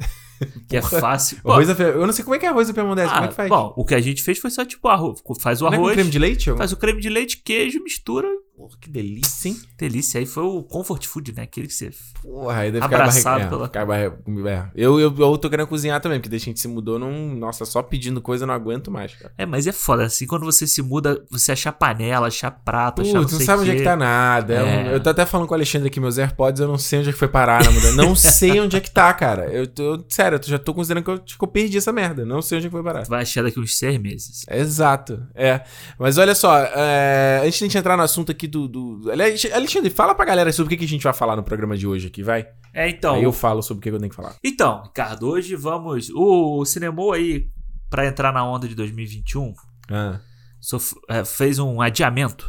que 0.69 0.77
é 0.79 0.81
fácil. 0.81 1.39
Pô, 1.43 1.53
Arroz 1.53 1.69
a 1.69 1.83
Eu 1.83 2.07
não 2.07 2.15
sei 2.15 2.25
como 2.25 2.35
é 2.35 2.39
que 2.39 2.47
é 2.47 2.49
arroz 2.49 2.71
a 2.71 2.73
piamontese, 2.73 3.09
como 3.11 3.23
é 3.23 3.25
ah, 3.27 3.29
que 3.29 3.35
faz? 3.35 3.49
Bom, 3.51 3.75
o 3.77 3.85
que 3.85 3.95
a 3.95 4.01
gente 4.01 4.23
fez 4.23 4.39
foi 4.39 4.51
só 4.51 4.65
tipo 4.65 4.89
arroz. 4.89 5.23
Faz 5.41 5.61
o 5.61 5.66
Não 5.71 5.75
é 5.75 5.77
arroz, 5.77 5.95
creme 5.95 6.11
de 6.11 6.19
leite? 6.19 6.57
faz 6.57 6.73
o 6.73 6.77
creme 6.77 7.01
de 7.01 7.09
leite, 7.09 7.39
queijo, 7.43 7.83
mistura. 7.83 8.29
Porra, 8.57 8.75
que 8.81 8.89
delícia, 8.89 9.49
hein? 9.51 9.57
Delícia. 9.77 10.19
Aí 10.19 10.25
foi 10.25 10.43
o 10.43 10.63
comfort 10.63 11.05
food, 11.07 11.35
né? 11.37 11.43
Aquele 11.43 11.67
que 11.67 11.75
você. 11.75 11.91
Porra, 12.23 12.61
aí 12.61 12.73
deve 12.73 12.85
Abraçado 12.85 13.13
ficar 13.19 13.31
barriga. 13.31 13.51
pela- 13.51 13.65
É, 13.65 14.11
ficar 14.11 14.51
é. 14.51 14.71
Eu, 14.75 14.99
eu, 14.99 15.15
eu 15.19 15.37
tô 15.39 15.51
querendo 15.51 15.67
cozinhar 15.67 16.01
também, 16.01 16.19
porque 16.19 16.31
desde 16.31 16.47
que 16.47 16.51
a 16.51 16.53
gente 16.53 16.61
se 16.61 16.67
mudou, 16.69 16.99
não. 16.99 17.13
Nossa, 17.35 17.67
só 17.67 17.83
pedindo 17.83 18.21
coisa 18.23 18.45
eu 18.45 18.47
não 18.47 18.55
aguento 18.55 18.91
mais, 18.91 19.15
cara. 19.15 19.33
É, 19.37 19.45
mas 19.45 19.67
é 19.67 19.73
foda. 19.73 20.05
Assim, 20.05 20.27
quando 20.27 20.45
você 20.47 20.67
se 20.67 20.81
muda, 20.81 21.23
você 21.31 21.53
achar 21.53 21.71
panela, 21.73 22.29
achar 22.29 22.51
prato, 22.51 23.03
achar. 23.03 23.19
Putz, 23.19 23.33
não 23.33 23.39
sei 23.39 23.47
sabe 23.47 23.61
onde 23.61 23.71
é 23.73 23.77
que 23.77 23.83
tá 23.83 23.95
nada. 23.95 24.55
É 24.55 24.89
É. 24.91 24.95
eu 24.95 25.01
tô 25.03 25.11
até 25.11 25.27
falando 25.27 25.47
com 25.47 25.53
o 25.53 25.57
Alexandre 25.57 25.89
aqui, 25.89 26.01
meus 26.01 26.17
AirPods, 26.17 26.61
eu 26.61 26.67
não 26.69 26.79
sei 26.79 27.01
onde 27.01 27.11
é 27.11 27.13
que 27.13 27.19
foi 27.19 27.29
parar 27.29 27.63
na 27.63 27.71
mudança. 27.71 27.95
Não 27.97 28.15
sei 28.17 28.59
onde 28.59 28.75
é 28.77 28.81
que 28.81 28.91
tá, 28.91 29.13
cara. 29.13 29.51
Eu 29.53 29.67
tô. 29.67 30.03
Sério, 30.09 30.37
eu 30.39 30.43
já 30.49 30.59
tô 30.59 30.73
considerando 30.73 31.05
que 31.05 31.11
eu, 31.11 31.19
que 31.19 31.37
eu 31.45 31.49
perdi 31.49 31.77
essa 31.77 31.93
merda. 31.93 32.25
Não 32.25 32.41
sei 32.41 32.57
onde 32.57 32.69
é 32.69 32.71
que 32.71 32.73
foi 32.75 32.83
parar. 32.83 33.05
Vai 33.05 33.21
achar 33.21 33.43
daqui 33.45 33.61
uns 33.61 33.77
seis 33.77 33.99
meses. 34.01 34.47
Exato, 34.51 35.23
é. 35.35 35.61
Mas 35.99 36.17
olha 36.17 36.35
só, 36.35 36.57
é, 36.59 37.43
antes 37.45 37.59
de 37.59 37.65
a 37.65 37.69
gente 37.69 37.77
entrar 37.79 37.97
no 37.99 38.03
assunto 38.03 38.33
aqui 38.33 38.46
do. 38.47 38.67
do... 38.69 39.11
Aliás, 39.11 39.45
Alexandre, 39.53 39.91
fala 39.91 40.15
pra 40.15 40.25
galera 40.25 40.53
sobre 40.53 40.75
o 40.75 40.79
que 40.79 40.85
a 40.85 40.89
gente 40.89 41.03
vai 41.05 41.13
falar 41.13 41.37
no 41.37 41.43
programa 41.43 41.77
de 41.77 41.87
hoje 41.87 42.07
aqui, 42.09 42.23
vai? 42.23 42.47
É, 42.75 42.89
então. 42.89 43.15
Aí 43.17 43.23
eu 43.25 43.33
falo 43.33 43.63
sobre 43.63 43.79
o 43.79 43.83
que 43.83 43.91
eu 43.91 43.99
tenho 43.99 44.11
que 44.11 44.17
falar. 44.17 44.37
Então, 44.45 44.83
Ricardo, 44.83 45.29
hoje 45.29 45.55
vamos. 45.57 46.11
O 46.15 46.65
Cinemou 46.65 47.13
aí, 47.13 47.49
pra 47.91 48.07
entrar 48.07 48.33
na 48.33 48.45
onda 48.49 48.67
de 48.69 48.75
2021, 48.75 49.55
Ah. 49.91 50.21
sof- 50.61 50.95
é, 51.09 51.25
fez 51.25 51.59
um 51.59 51.81
adiamento. 51.81 52.47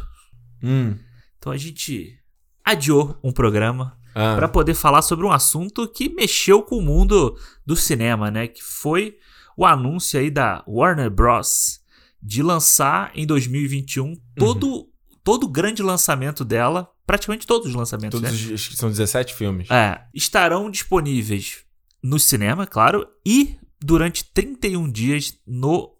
Hum. 0.62 0.96
Então 1.38 1.52
a 1.52 1.56
gente 1.56 2.18
adiou 2.64 3.18
um 3.22 3.32
programa 3.32 3.96
Ah. 4.14 4.34
pra 4.36 4.48
poder 4.48 4.74
falar 4.74 5.02
sobre 5.02 5.24
um 5.24 5.30
assunto 5.32 5.86
que 5.88 6.08
mexeu 6.08 6.62
com 6.62 6.76
o 6.78 6.82
mundo 6.82 7.36
do 7.64 7.76
cinema, 7.76 8.30
né? 8.30 8.48
Que 8.48 8.62
foi 8.62 9.16
o 9.56 9.64
anúncio 9.64 10.18
aí 10.18 10.30
da 10.30 10.62
Warner 10.66 11.10
Bros. 11.10 11.80
de 12.20 12.42
lançar 12.42 13.12
em 13.14 13.24
2021 13.24 14.12
todo, 14.36 14.87
todo 15.28 15.44
o 15.44 15.48
grande 15.48 15.82
lançamento 15.82 16.42
dela, 16.42 16.88
praticamente 17.06 17.46
todos 17.46 17.68
os 17.68 17.74
lançamentos, 17.74 18.18
Todos 18.18 18.46
né? 18.46 18.54
os, 18.54 18.70
são 18.78 18.88
17 18.88 19.34
filmes. 19.34 19.70
É, 19.70 20.00
estarão 20.14 20.70
disponíveis 20.70 21.58
no 22.02 22.18
cinema, 22.18 22.66
claro, 22.66 23.06
e 23.26 23.56
durante 23.78 24.24
31 24.24 24.90
dias 24.90 25.34
no 25.46 25.90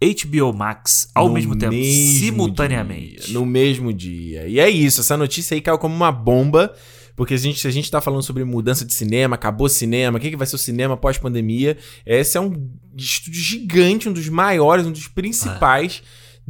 HBO 0.00 0.54
Max, 0.54 1.10
ao 1.14 1.28
No 1.28 1.34
mesmo 1.34 1.54
tempo, 1.54 1.74
mesmo 1.74 2.18
simultaneamente. 2.18 3.26
dia, 3.26 3.34
no 3.34 3.44
mesmo 3.44 3.92
dia. 3.92 4.48
E 4.48 4.58
é 4.58 4.70
isso, 4.70 5.02
essa 5.02 5.18
notícia 5.18 5.54
aí 5.54 5.60
caiu 5.60 5.78
como 5.78 5.94
uma 5.94 6.10
bomba. 6.10 6.74
Porque 7.14 7.34
a 7.34 7.36
gente, 7.36 7.58
se 7.58 7.66
a 7.66 7.70
gente 7.70 7.90
tá 7.90 8.00
falando 8.00 8.22
sobre 8.22 8.44
mudança 8.44 8.84
de 8.84 8.94
cinema, 8.94 9.34
acabou 9.34 9.68
cinema, 9.68 10.16
o 10.16 10.20
que, 10.20 10.30
que 10.30 10.36
vai 10.36 10.46
ser 10.46 10.54
o 10.54 10.58
cinema 10.58 10.96
pós-pandemia, 10.96 11.76
esse 12.06 12.38
é 12.38 12.40
um 12.40 12.70
estúdio 12.96 13.42
gigante, 13.42 14.08
um 14.08 14.12
dos 14.12 14.28
maiores, 14.28 14.86
um 14.86 14.92
dos 14.92 15.08
principais, 15.08 16.00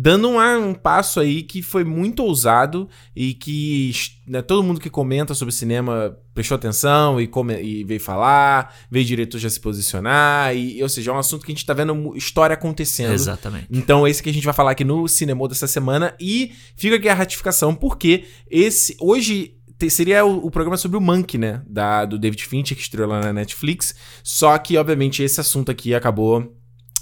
dando 0.00 0.30
uma- 0.30 0.56
um 0.58 0.72
passo 0.74 1.18
aí 1.18 1.42
que 1.42 1.60
foi 1.60 1.82
muito 1.82 2.22
ousado 2.22 2.88
e 3.16 3.34
que 3.34 3.90
né, 4.28 4.40
todo 4.40 4.62
mundo 4.62 4.78
que 4.80 4.88
comenta 4.88 5.34
sobre 5.34 5.52
cinema 5.52 6.16
prestou 6.32 6.54
atenção 6.54 7.20
e, 7.20 7.26
come- 7.26 7.60
e 7.60 7.82
veio 7.82 7.98
falar, 8.00 8.72
veio 8.88 9.04
diretor 9.04 9.38
já 9.38 9.50
se 9.50 9.58
posicionar, 9.58 10.54
e, 10.54 10.80
ou 10.80 10.88
seja, 10.88 11.10
é 11.10 11.14
um 11.14 11.18
assunto 11.18 11.44
que 11.44 11.50
a 11.50 11.54
gente 11.54 11.66
tá 11.66 11.74
vendo 11.74 12.16
história 12.16 12.54
acontecendo. 12.54 13.12
Exatamente. 13.12 13.66
Então, 13.70 14.06
esse 14.06 14.22
que 14.22 14.30
a 14.30 14.32
gente 14.32 14.44
vai 14.44 14.54
falar 14.54 14.70
aqui 14.70 14.84
no 14.84 15.08
Cinema 15.08 15.48
dessa 15.48 15.66
semana. 15.66 16.14
E 16.20 16.52
fica 16.76 16.94
aqui 16.94 17.08
a 17.08 17.14
ratificação, 17.14 17.74
porque 17.74 18.24
esse. 18.48 18.96
Hoje 19.00 19.54
seria 19.90 20.24
o, 20.24 20.46
o 20.46 20.50
programa 20.50 20.76
sobre 20.76 20.96
o 20.96 21.00
Monkey, 21.00 21.38
né? 21.38 21.62
Da, 21.66 22.04
do 22.04 22.18
David 22.18 22.44
Fincher, 22.44 22.76
que 22.76 22.82
estreou 22.82 23.08
lá 23.08 23.20
na 23.20 23.32
Netflix. 23.32 23.94
Só 24.22 24.56
que, 24.58 24.76
obviamente, 24.76 25.22
esse 25.22 25.40
assunto 25.40 25.70
aqui 25.72 25.92
acabou. 25.94 26.54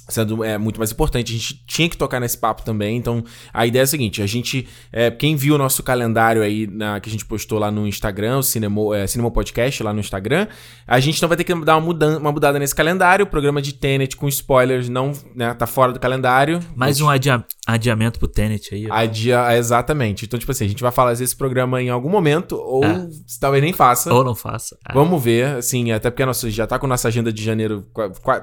Sendo 0.09 0.45
é, 0.45 0.57
muito 0.57 0.79
mais 0.79 0.93
importante, 0.93 1.33
a 1.33 1.37
gente 1.37 1.65
tinha 1.67 1.89
que 1.89 1.97
tocar 1.97 2.21
nesse 2.21 2.39
papo 2.39 2.63
também. 2.65 2.97
Então, 2.97 3.25
a 3.53 3.67
ideia 3.67 3.83
é 3.83 3.85
a 3.85 3.87
seguinte: 3.87 4.23
a 4.23 4.27
gente. 4.27 4.69
é, 4.93 5.11
quem 5.11 5.35
viu 5.35 5.57
o 5.57 5.59
nosso 5.59 5.83
calendário 5.83 6.43
aí 6.43 6.67
na- 6.69 7.01
que 7.01 7.09
a 7.09 7.13
gente 7.13 7.25
postou 7.25 7.59
lá 7.59 7.71
no 7.73 7.87
Instagram, 7.89 8.39
o 8.39 8.43
Cinema, 8.43 8.97
é, 8.97 9.07
Cinema 9.07 9.31
Podcast 9.33 9.83
lá 9.83 9.93
no 9.93 9.99
Instagram, 9.99 10.47
a 10.87 11.01
gente 11.01 11.21
não 11.21 11.29
vai 11.29 11.37
ter 11.37 11.43
que 11.45 11.55
dar 11.65 11.77
uma, 11.77 11.81
mudan 11.87 12.19
uma 12.19 12.31
mudada 12.31 12.57
nesse 12.59 12.75
calendário. 12.75 13.25
O 13.25 13.29
programa 13.29 13.61
de 13.61 13.73
Tenet 13.75 14.17
com 14.17 14.29
spoilers 14.29 14.89
não 14.89 15.11
né, 15.35 15.53
tá 15.55 15.67
fora 15.67 15.93
do 15.93 15.99
calendário. 15.99 16.61
Mais 16.77 17.01
um 17.01 17.09
adia- 17.11 17.45
adiamento 17.67 18.19
pro 18.19 18.29
Tenet 18.29 18.73
aí. 18.75 18.87
ó. 18.89 18.95
Adia, 18.95 19.57
exatamente. 19.57 20.25
Então, 20.25 20.39
tipo 20.39 20.53
assim, 20.53 20.65
a 20.65 20.69
gente 20.69 20.83
vai 20.83 20.93
falar 20.93 21.15
desse 21.15 21.35
programa 21.35 21.83
em 21.83 21.89
algum 21.89 22.09
momento, 22.09 22.57
ou 22.57 22.85
É. 22.85 23.09
talvez 23.41 23.63
nem 23.63 23.73
faça. 23.73 24.15
Ou 24.15 24.23
não 24.23 24.35
faça. 24.35 24.79
Ah, 24.85 24.93
Vamos 24.95 25.23
ver, 25.23 25.57
assim, 25.57 25.91
até 25.91 26.09
porque 26.11 26.23
a 26.23 26.27
nossa, 26.27 26.49
já 26.51 26.67
tá 26.67 26.79
com 26.79 26.87
nossa 26.87 27.09
agenda 27.09 27.33
de 27.33 27.43
janeiro 27.43 27.85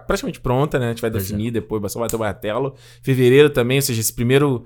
praticamente 0.06 0.42
pronta, 0.42 0.78
né? 0.78 0.88
A 0.88 0.90
gente 0.90 1.02
vai 1.02 1.10
Pois 1.10 1.24
é. 1.24 1.28
definir 1.28 1.52
depois, 1.52 1.92
só 1.92 2.00
vai 2.00 2.10
ter 2.10 2.16
o 2.18 2.20
martelo. 2.20 2.76
Fevereiro 3.02 3.50
também, 3.50 3.78
ou 3.78 3.82
seja, 3.82 4.02
esse 4.02 4.12
primeiro 4.14 4.66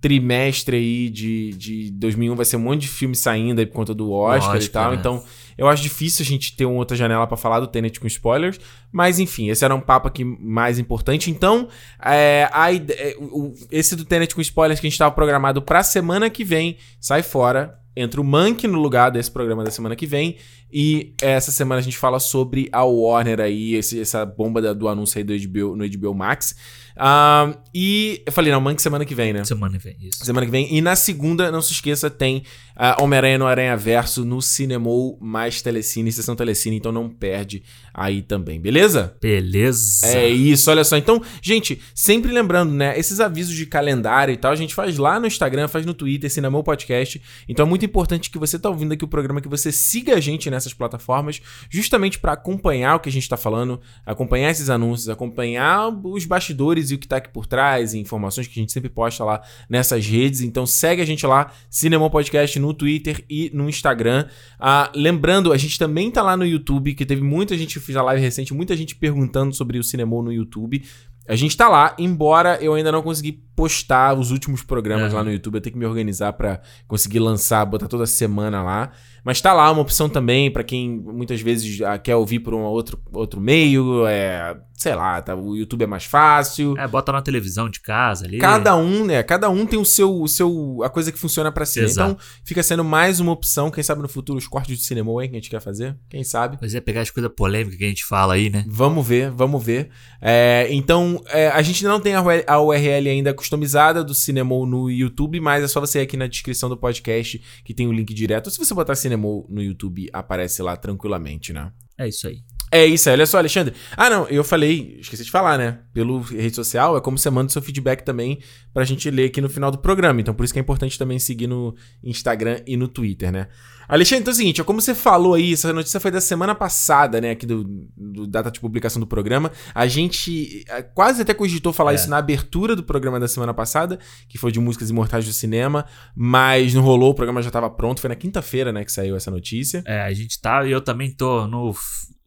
trimestre 0.00 0.76
aí 0.76 1.08
de, 1.10 1.50
de 1.54 1.90
2001 1.92 2.34
vai 2.36 2.44
ser 2.44 2.56
um 2.56 2.60
monte 2.60 2.82
de 2.82 2.88
filme 2.88 3.16
saindo 3.16 3.58
aí 3.58 3.66
por 3.66 3.74
conta 3.74 3.94
do 3.94 4.12
Oscar, 4.12 4.54
e 4.54 4.58
Oscar, 4.58 4.82
tal. 4.82 4.90
né? 4.92 4.96
Então, 5.00 5.24
eu 5.56 5.68
acho 5.68 5.82
difícil 5.82 6.22
a 6.22 6.26
gente 6.26 6.56
ter 6.56 6.64
uma 6.66 6.76
outra 6.78 6.96
janela 6.96 7.26
pra 7.26 7.36
falar 7.36 7.60
do 7.60 7.66
Tenet 7.66 7.98
com 8.00 8.06
spoilers. 8.06 8.58
Mas, 8.92 9.18
enfim, 9.18 9.48
esse 9.50 9.64
era 9.64 9.74
um 9.74 9.80
papo 9.80 10.08
aqui 10.08 10.24
mais 10.24 10.78
importante. 10.78 11.30
Então, 11.30 11.68
é, 12.04 12.48
a 12.52 12.72
é, 12.74 13.16
o- 13.20 13.54
esse 13.70 13.94
do 13.96 14.04
Tenet 14.04 14.34
com 14.34 14.40
spoilers 14.40 14.80
que 14.80 14.86
a 14.86 14.90
gente 14.90 14.98
tava 14.98 15.14
programado 15.14 15.62
pra 15.62 15.82
semana 15.82 16.28
que 16.30 16.44
vem 16.44 16.76
sai 17.00 17.22
fora. 17.22 17.78
Entra 17.98 18.20
o 18.20 18.24
Monkey 18.24 18.68
no 18.68 18.78
lugar 18.78 19.10
desse 19.10 19.30
programa 19.30 19.64
da 19.64 19.70
semana 19.70 19.96
que 19.96 20.04
vem. 20.06 20.36
E 20.70 21.14
essa 21.22 21.50
semana 21.50 21.80
a 21.80 21.82
gente 21.82 21.96
fala 21.96 22.18
sobre 22.18 22.68
a 22.70 22.84
Warner 22.84 23.40
aí, 23.40 23.74
esse- 23.74 23.98
essa 24.00 24.26
bomba 24.26 24.60
da- 24.60 24.74
do 24.74 24.86
anúncio 24.88 25.16
aí 25.16 25.24
do 25.24 25.32
HBO, 25.32 25.74
no 25.74 25.82
HBO 25.84 26.12
Max. 26.14 26.54
Ah, 26.96 27.54
e 27.74 28.22
eu 28.24 28.32
falei, 28.32 28.50
não, 28.50 28.60
Monkey 28.60 28.82
semana 28.82 29.04
que 29.04 29.14
vem, 29.14 29.32
né? 29.32 29.44
Semana 29.44 29.76
que 29.76 29.84
vem, 29.84 29.96
isso. 30.00 30.24
Semana 30.24 30.46
que 30.46 30.52
vem. 30.52 30.74
E 30.74 30.80
na 30.80 30.96
segunda, 30.96 31.50
não 31.52 31.60
se 31.60 31.72
esqueça, 31.72 32.08
tem 32.08 32.42
ah, 32.74 32.96
Homem-Aranha 33.02 33.38
no 33.38 33.46
Aranha 33.46 33.76
Verso 33.76 34.24
no 34.24 34.40
Cinemou 34.40 35.18
mais 35.20 35.60
Telecine, 35.60 36.10
sessão 36.10 36.34
Telecine, 36.34 36.76
então 36.76 36.90
não 36.90 37.08
perde 37.08 37.62
aí 37.92 38.22
também, 38.22 38.58
beleza? 38.58 39.14
Beleza. 39.20 40.06
É 40.06 40.28
isso, 40.28 40.70
olha 40.70 40.84
só. 40.84 40.96
Então, 40.96 41.22
gente, 41.42 41.80
sempre 41.94 42.32
lembrando, 42.32 42.72
né? 42.72 42.98
Esses 42.98 43.20
avisos 43.20 43.54
de 43.54 43.66
calendário 43.66 44.32
e 44.32 44.36
tal, 44.36 44.52
a 44.52 44.56
gente 44.56 44.74
faz 44.74 44.96
lá 44.96 45.20
no 45.20 45.26
Instagram, 45.26 45.68
faz 45.68 45.84
no 45.84 45.92
Twitter, 45.92 46.30
Cinemou 46.30 46.64
Podcast. 46.64 47.20
Então 47.46 47.66
é 47.66 47.68
muito 47.68 47.84
importante 47.84 48.30
que 48.30 48.38
você 48.38 48.58
tá 48.58 48.70
ouvindo 48.70 48.92
aqui 48.92 49.04
o 49.04 49.08
programa, 49.08 49.40
que 49.40 49.48
você 49.48 49.70
siga 49.70 50.14
a 50.14 50.20
gente 50.20 50.50
nessas 50.50 50.72
plataformas, 50.72 51.42
justamente 51.68 52.18
pra 52.18 52.32
acompanhar 52.32 52.96
o 52.96 53.00
que 53.00 53.08
a 53.08 53.12
gente 53.12 53.28
tá 53.28 53.36
falando, 53.36 53.80
acompanhar 54.04 54.50
esses 54.50 54.70
anúncios, 54.70 55.08
acompanhar 55.08 55.88
os 55.88 56.24
bastidores 56.24 56.85
e 56.90 56.94
o 56.94 56.98
que 56.98 57.06
tá 57.06 57.16
aqui 57.16 57.28
por 57.28 57.46
trás, 57.46 57.94
e 57.94 57.98
informações 57.98 58.46
que 58.46 58.58
a 58.58 58.62
gente 58.62 58.72
sempre 58.72 58.88
posta 58.88 59.24
lá 59.24 59.42
nessas 59.68 60.06
redes. 60.06 60.40
Então 60.40 60.66
segue 60.66 61.02
a 61.02 61.06
gente 61.06 61.26
lá, 61.26 61.52
Cinemou 61.70 62.10
Podcast, 62.10 62.58
no 62.58 62.72
Twitter 62.72 63.24
e 63.28 63.50
no 63.52 63.68
Instagram. 63.68 64.26
Ah, 64.58 64.90
lembrando, 64.94 65.52
a 65.52 65.56
gente 65.56 65.78
também 65.78 66.10
tá 66.10 66.22
lá 66.22 66.36
no 66.36 66.44
YouTube, 66.44 66.94
que 66.94 67.06
teve 67.06 67.22
muita 67.22 67.56
gente, 67.56 67.80
fiz 67.80 67.96
a 67.96 68.02
live 68.02 68.22
recente, 68.22 68.54
muita 68.54 68.76
gente 68.76 68.94
perguntando 68.96 69.54
sobre 69.54 69.78
o 69.78 69.84
Cinemou 69.84 70.22
no 70.22 70.32
YouTube. 70.32 70.82
A 71.28 71.34
gente 71.34 71.56
tá 71.56 71.68
lá, 71.68 71.94
embora 71.98 72.56
eu 72.62 72.74
ainda 72.74 72.92
não 72.92 73.02
consegui 73.02 73.32
postar 73.32 74.16
os 74.16 74.30
últimos 74.30 74.62
programas 74.62 75.06
Aham. 75.06 75.16
lá 75.16 75.24
no 75.24 75.32
YouTube, 75.32 75.56
eu 75.56 75.60
tenho 75.60 75.72
que 75.72 75.78
me 75.78 75.86
organizar 75.86 76.32
pra 76.34 76.60
conseguir 76.86 77.18
lançar, 77.18 77.64
botar 77.64 77.88
toda 77.88 78.06
semana 78.06 78.62
lá. 78.62 78.92
Mas 79.26 79.40
tá 79.40 79.52
lá 79.52 79.72
uma 79.72 79.82
opção 79.82 80.08
também 80.08 80.52
para 80.52 80.62
quem 80.62 80.88
muitas 80.88 81.40
vezes 81.40 81.82
ah, 81.82 81.98
quer 81.98 82.14
ouvir 82.14 82.38
por 82.38 82.54
um 82.54 82.60
outro, 82.60 82.96
outro 83.12 83.40
meio, 83.40 84.06
é, 84.06 84.56
sei 84.76 84.94
lá, 84.94 85.20
tá, 85.20 85.34
o 85.34 85.56
YouTube 85.56 85.82
é 85.82 85.86
mais 85.86 86.04
fácil. 86.04 86.78
É, 86.78 86.86
bota 86.86 87.10
na 87.10 87.20
televisão 87.20 87.68
de 87.68 87.80
casa 87.80 88.24
ali. 88.24 88.38
Cada 88.38 88.76
um, 88.76 89.04
né? 89.04 89.22
Cada 89.24 89.48
um 89.48 89.66
tem 89.66 89.80
o 89.80 89.84
seu, 89.84 90.22
o 90.22 90.28
seu 90.28 90.80
a 90.84 90.88
coisa 90.88 91.10
que 91.10 91.18
funciona 91.18 91.50
para 91.50 91.66
si. 91.66 91.80
Exato. 91.80 92.12
Então, 92.12 92.24
fica 92.44 92.62
sendo 92.62 92.84
mais 92.84 93.18
uma 93.18 93.32
opção, 93.32 93.68
quem 93.68 93.82
sabe 93.82 94.00
no 94.00 94.08
futuro 94.08 94.38
os 94.38 94.46
cortes 94.46 94.78
de 94.78 94.84
cinema 94.84 95.20
aí 95.20 95.28
que 95.28 95.34
a 95.34 95.38
gente 95.38 95.50
quer 95.50 95.60
fazer, 95.60 95.96
quem 96.08 96.22
sabe. 96.22 96.56
Pois 96.56 96.72
é, 96.72 96.80
pegar 96.80 97.00
as 97.00 97.10
coisas 97.10 97.32
polêmicas 97.34 97.76
que 97.76 97.84
a 97.84 97.88
gente 97.88 98.04
fala 98.04 98.34
aí, 98.34 98.48
né? 98.48 98.64
Vamos 98.68 99.04
ver, 99.04 99.32
vamos 99.32 99.64
ver. 99.64 99.88
É, 100.20 100.68
então, 100.70 101.20
é, 101.30 101.48
a 101.48 101.62
gente 101.62 101.84
não 101.84 101.98
tem 101.98 102.14
a 102.14 102.60
URL 102.60 103.08
ainda 103.08 103.34
customizada 103.34 104.04
do 104.04 104.14
Cinemol 104.14 104.66
no 104.66 104.88
YouTube, 104.88 105.40
mas 105.40 105.64
é 105.64 105.68
só 105.68 105.80
você 105.80 105.98
ir 105.98 106.02
aqui 106.02 106.16
na 106.16 106.28
descrição 106.28 106.68
do 106.68 106.76
podcast 106.76 107.42
que 107.64 107.74
tem 107.74 107.88
o 107.88 107.92
link 107.92 108.14
direto. 108.14 108.50
Se 108.50 108.58
você 108.58 108.72
botar 108.72 108.94
Cinemol 109.16 109.46
no 109.48 109.62
YouTube, 109.62 110.08
aparece 110.12 110.62
lá 110.62 110.76
tranquilamente, 110.76 111.52
né? 111.52 111.72
É 111.98 112.06
isso 112.06 112.28
aí. 112.28 112.42
É 112.70 112.84
isso 112.84 113.08
aí, 113.08 113.14
olha 113.14 113.26
só, 113.26 113.38
Alexandre. 113.38 113.74
Ah, 113.96 114.10
não, 114.10 114.26
eu 114.28 114.42
falei, 114.42 114.96
esqueci 115.00 115.24
de 115.24 115.30
falar, 115.30 115.56
né? 115.56 115.78
Pelo 115.92 116.20
rede 116.20 116.56
social, 116.56 116.96
é 116.96 117.00
como 117.00 117.16
você 117.16 117.30
manda 117.30 117.48
o 117.48 117.52
seu 117.52 117.62
feedback 117.62 118.02
também 118.02 118.40
pra 118.74 118.84
gente 118.84 119.08
ler 119.10 119.26
aqui 119.26 119.40
no 119.40 119.48
final 119.48 119.70
do 119.70 119.78
programa. 119.78 120.20
Então, 120.20 120.34
por 120.34 120.42
isso 120.44 120.52
que 120.52 120.58
é 120.58 120.62
importante 120.62 120.98
também 120.98 121.18
seguir 121.18 121.46
no 121.46 121.74
Instagram 122.02 122.60
e 122.66 122.76
no 122.76 122.88
Twitter, 122.88 123.30
né? 123.30 123.46
Alexandre, 123.88 124.22
então 124.22 124.32
é 124.32 124.34
o 124.34 124.36
seguinte, 124.36 124.60
ó, 124.60 124.64
como 124.64 124.80
você 124.80 124.96
falou 124.96 125.34
aí, 125.34 125.52
essa 125.52 125.72
notícia 125.72 126.00
foi 126.00 126.10
da 126.10 126.20
semana 126.20 126.56
passada, 126.56 127.20
né, 127.20 127.30
aqui 127.30 127.46
do, 127.46 127.62
do 127.96 128.26
data 128.26 128.50
de 128.50 128.58
publicação 128.58 128.98
do 128.98 129.06
programa. 129.06 129.52
A 129.72 129.86
gente 129.86 130.64
eh, 130.68 130.82
quase 130.82 131.22
até 131.22 131.32
cogitou 131.32 131.72
falar 131.72 131.92
É. 131.92 131.94
isso 131.94 132.10
na 132.10 132.16
abertura 132.18 132.74
do 132.74 132.82
programa 132.82 133.20
da 133.20 133.28
semana 133.28 133.54
passada, 133.54 133.96
que 134.28 134.38
foi 134.38 134.50
de 134.50 134.58
músicas 134.58 134.90
imortais 134.90 135.24
do 135.24 135.32
cinema, 135.32 135.86
mas 136.16 136.74
não 136.74 136.82
rolou, 136.82 137.10
o 137.10 137.14
programa 137.14 137.40
já 137.40 137.50
tava 137.52 137.70
pronto, 137.70 138.00
foi 138.00 138.08
na 138.08 138.16
quinta-feira, 138.16 138.72
né, 138.72 138.84
que 138.84 138.90
saiu 138.90 139.14
essa 139.14 139.30
notícia. 139.30 139.84
É, 139.86 140.00
a 140.02 140.12
gente 140.12 140.40
tá, 140.40 140.66
e 140.66 140.72
eu 140.72 140.80
também 140.80 141.08
tô 141.12 141.46
no 141.46 141.72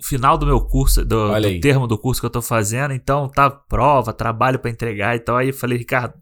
final 0.01 0.37
do 0.37 0.45
meu 0.45 0.61
curso, 0.61 1.03
do, 1.03 1.29
do 1.55 1.61
termo 1.61 1.85
do 1.87 1.97
curso 1.97 2.21
que 2.21 2.25
eu 2.25 2.29
tô 2.29 2.41
fazendo, 2.41 2.93
então 2.93 3.27
tá 3.27 3.49
prova, 3.49 4.13
trabalho 4.13 4.57
pra 4.57 4.71
entregar, 4.71 5.15
então 5.15 5.35
aí 5.35 5.49
eu 5.49 5.53
falei, 5.53 5.77
Ricardo, 5.77 6.13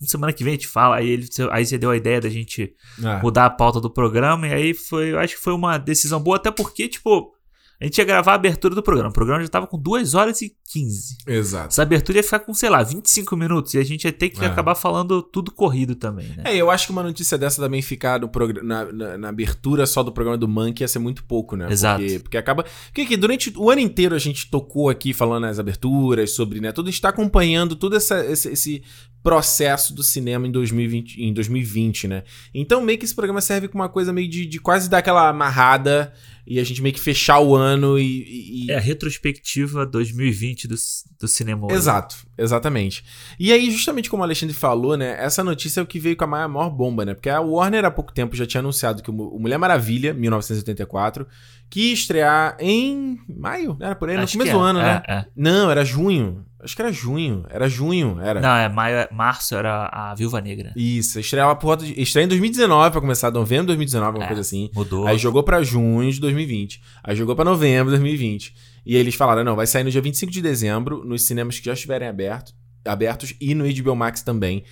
uma 0.00 0.08
semana 0.08 0.32
que 0.32 0.42
vem 0.42 0.52
a 0.52 0.56
gente 0.56 0.68
fala, 0.68 0.96
aí, 0.96 1.08
ele, 1.08 1.28
aí 1.50 1.64
você 1.66 1.76
deu 1.76 1.90
a 1.90 1.96
ideia 1.96 2.20
da 2.20 2.28
gente 2.28 2.74
Ah, 3.04 3.20
mudar 3.22 3.46
a 3.46 3.50
pauta 3.50 3.80
do 3.80 3.90
programa, 3.90 4.48
e 4.48 4.52
aí 4.54 4.74
foi, 4.74 5.12
eu 5.12 5.18
acho 5.18 5.36
que 5.36 5.42
foi 5.42 5.52
uma 5.52 5.76
decisão 5.78 6.18
boa, 6.20 6.36
até 6.36 6.50
porque, 6.50 6.88
tipo, 6.88 7.32
a 7.80 7.84
gente 7.84 7.98
ia 7.98 8.04
gravar 8.04 8.32
a 8.32 8.34
abertura 8.36 8.74
do 8.74 8.82
programa, 8.82 9.10
o 9.10 9.12
programa 9.12 9.42
já 9.42 9.48
tava 9.48 9.66
com 9.66 9.78
2 9.78 10.14
horas 10.14 10.40
e 10.42 10.54
15. 10.72 11.18
exato. 11.26 11.68
Essa 11.68 11.82
abertura 11.82 12.18
ia 12.18 12.22
ficar 12.24 12.40
com, 12.40 12.52
sei 12.54 12.70
lá, 12.70 12.82
25 12.82 13.36
minutos, 13.36 13.74
e 13.74 13.78
a 13.78 13.84
gente 13.84 14.04
ia 14.04 14.12
ter 14.12 14.30
que 14.30 14.42
É. 14.44 14.46
acabar 14.48 14.74
falando 14.74 15.22
tudo 15.22 15.50
corrido 15.52 15.94
também, 15.94 16.28
né? 16.36 16.44
É, 16.46 16.56
eu 16.56 16.70
acho 16.70 16.86
que 16.86 16.92
uma 16.92 17.02
notícia 17.02 17.36
dessa 17.36 17.60
também 17.62 17.82
ficar 17.82 18.20
no 18.20 18.28
progr- 18.28 18.62
na, 18.62 18.90
na- 18.92 19.18
na 19.18 19.28
abertura 19.28 19.86
só 19.86 20.02
do 20.02 20.10
programa 20.12 20.38
do 20.38 20.48
Monkey 20.48 20.82
ia 20.84 20.88
ser 20.88 20.98
muito 20.98 21.24
pouco, 21.24 21.56
né? 21.56 21.66
Exato. 21.70 22.02
Porque, 22.02 22.18
porque 22.18 22.36
acaba. 22.36 22.64
Porque 22.86 23.02
aqui, 23.02 23.16
durante 23.16 23.52
o 23.56 23.70
ano 23.70 23.80
inteiro 23.80 24.14
a 24.14 24.18
gente 24.18 24.50
tocou 24.50 24.88
aqui 24.88 25.12
falando 25.12 25.42
nas 25.42 25.58
aberturas, 25.58 26.30
sobre, 26.32 26.60
né? 26.60 26.72
Tudo 26.72 26.88
a 26.88 26.90
gente 26.90 27.00
tá 27.00 27.10
acompanhando 27.10 27.76
todo 27.76 27.96
essa, 27.96 28.24
esse, 28.24 28.48
esse 28.50 28.82
processo 29.26 29.92
do 29.92 30.04
cinema 30.04 30.46
em 30.46 30.52
2020, 30.52 31.20
em 31.20 31.32
2020, 31.34 32.06
né? 32.06 32.22
Então 32.54 32.80
meio 32.80 32.96
que 32.96 33.04
esse 33.04 33.14
programa 33.14 33.40
serve 33.40 33.66
como 33.66 33.82
uma 33.82 33.88
coisa 33.88 34.12
meio 34.12 34.28
de, 34.30 34.46
de 34.46 34.60
quase 34.60 34.88
dar 34.88 34.98
aquela 34.98 35.28
amarrada 35.28 36.12
e 36.46 36.60
a 36.60 36.64
gente 36.64 36.80
meio 36.80 36.94
que 36.94 37.00
fechar 37.00 37.40
o 37.40 37.56
ano 37.56 37.98
e. 37.98 38.66
e- 38.66 38.70
É 38.70 38.76
a 38.76 38.80
retrospectiva 38.80 39.84
2020 39.84 40.68
do, 40.68 40.76
do 41.18 41.26
cinema. 41.26 41.66
Exato, 41.72 42.14
exatamente. 42.38 43.02
E 43.36 43.52
aí, 43.52 43.68
justamente 43.68 44.08
como 44.08 44.22
o 44.22 44.24
Alexandre 44.24 44.54
falou, 44.54 44.96
né? 44.96 45.16
Essa 45.18 45.42
notícia 45.42 45.80
é 45.80 45.82
o 45.82 45.86
que 45.86 45.98
veio 45.98 46.16
com 46.16 46.22
a 46.22 46.48
maior, 46.48 46.70
bomba, 46.70 47.04
né? 47.04 47.14
Porque 47.14 47.28
a 47.28 47.40
Warner 47.40 47.84
há 47.84 47.90
pouco 47.90 48.12
tempo 48.12 48.36
já 48.36 48.46
tinha 48.46 48.60
anunciado 48.60 49.02
que 49.02 49.10
o 49.10 49.12
Mu- 49.12 49.34
o 49.34 49.40
Mulher 49.40 49.58
Maravilha, 49.58 50.14
1984, 50.14 51.26
que 51.68 51.88
ia 51.88 51.94
estrear 51.94 52.56
em 52.60 53.18
maio, 53.28 53.76
era 53.80 53.96
por 53.96 54.08
aí, 54.08 54.16
no 54.16 54.28
começo 54.28 54.52
do 54.52 54.58
é, 54.64 54.70
ano, 54.70 54.78
né? 54.78 55.02
é, 55.08 55.12
é. 55.14 55.26
Não, 55.36 55.68
era 55.68 55.84
junho. 55.84 56.44
Acho 56.66 56.74
que 56.74 56.82
era 56.82 56.92
junho. 56.92 57.44
Era 57.48 57.68
junho, 57.68 58.18
era. 58.20 58.40
Não, 58.40 58.56
é 58.56 58.68
maio, 58.68 58.96
é- 58.96 59.08
março 59.12 59.54
era 59.54 59.86
a 59.86 60.14
Viúva 60.16 60.40
Negra. 60.40 60.72
Isso, 60.74 61.20
estreava 61.20 61.54
por 61.54 61.76
de. 61.76 61.98
Estreia 62.00 62.24
em 62.24 62.28
2019 62.28 62.90
pra 62.90 63.00
começar, 63.00 63.30
novembro 63.30 63.62
de 63.64 63.68
2019, 63.68 64.06
alguma 64.08 64.24
É. 64.24 64.26
coisa 64.26 64.40
assim. 64.42 64.68
Mudou. 64.74 65.06
Aí 65.06 65.16
jogou 65.16 65.44
pra 65.44 65.62
junho 65.62 66.10
de 66.12 66.18
2020. 66.20 66.82
Aí 67.04 67.14
jogou 67.14 67.36
pra 67.36 67.44
novembro 67.44 67.86
de 67.86 67.90
2020. 67.98 68.52
E 68.84 68.94
aí 68.96 69.00
eles 69.00 69.14
falaram: 69.14 69.44
não, 69.44 69.54
vai 69.54 69.66
sair 69.66 69.84
no 69.84 69.90
dia 69.92 70.00
25 70.02 70.32
de 70.32 70.42
dezembro, 70.42 71.04
nos 71.04 71.22
cinemas 71.22 71.58
que 71.60 71.66
já 71.66 71.72
estiverem 71.72 72.08
aberto, 72.08 72.52
abertos 72.84 73.32
e 73.40 73.54
no 73.54 73.64
HBO 73.64 73.94
Max 73.94 74.22
também. 74.22 74.64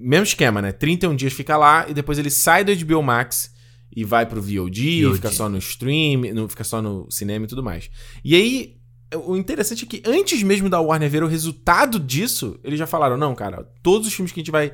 Mesmo 0.00 0.24
esquema, 0.24 0.62
né? 0.62 0.72
31 0.72 1.14
dias 1.14 1.34
fica 1.34 1.56
lá 1.58 1.84
e 1.88 1.92
depois 1.92 2.18
ele 2.18 2.30
sai 2.30 2.64
do 2.64 2.74
HBO 2.74 3.02
Max 3.02 3.52
e 3.94 4.04
vai 4.04 4.24
pro 4.24 4.40
VOD, 4.40 5.02
VOD. 5.04 5.14
fica 5.16 5.30
só 5.30 5.50
no 5.50 5.58
stream, 5.58 6.22
no, 6.34 6.48
fica 6.48 6.64
só 6.64 6.80
no 6.80 7.06
cinema 7.10 7.44
e 7.44 7.48
tudo 7.48 7.62
mais. 7.62 7.90
E 8.24 8.34
aí. 8.34 8.81
O 9.16 9.36
interessante 9.36 9.84
é 9.84 9.88
que 9.88 10.02
antes 10.06 10.42
mesmo 10.42 10.68
da 10.68 10.80
Warner 10.80 11.10
ver 11.10 11.22
o 11.22 11.28
resultado 11.28 11.98
disso, 12.00 12.58
eles 12.64 12.78
já 12.78 12.86
falaram: 12.86 13.16
não, 13.16 13.34
cara, 13.34 13.68
todos 13.82 14.06
os 14.06 14.14
filmes 14.14 14.32
que 14.32 14.40
a 14.40 14.42
gente 14.42 14.50
vai. 14.50 14.72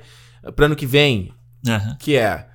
Pro 0.54 0.66
ano 0.66 0.76
que 0.76 0.86
vem, 0.86 1.32
Aham. 1.66 1.96
que 1.98 2.16
é, 2.16 2.46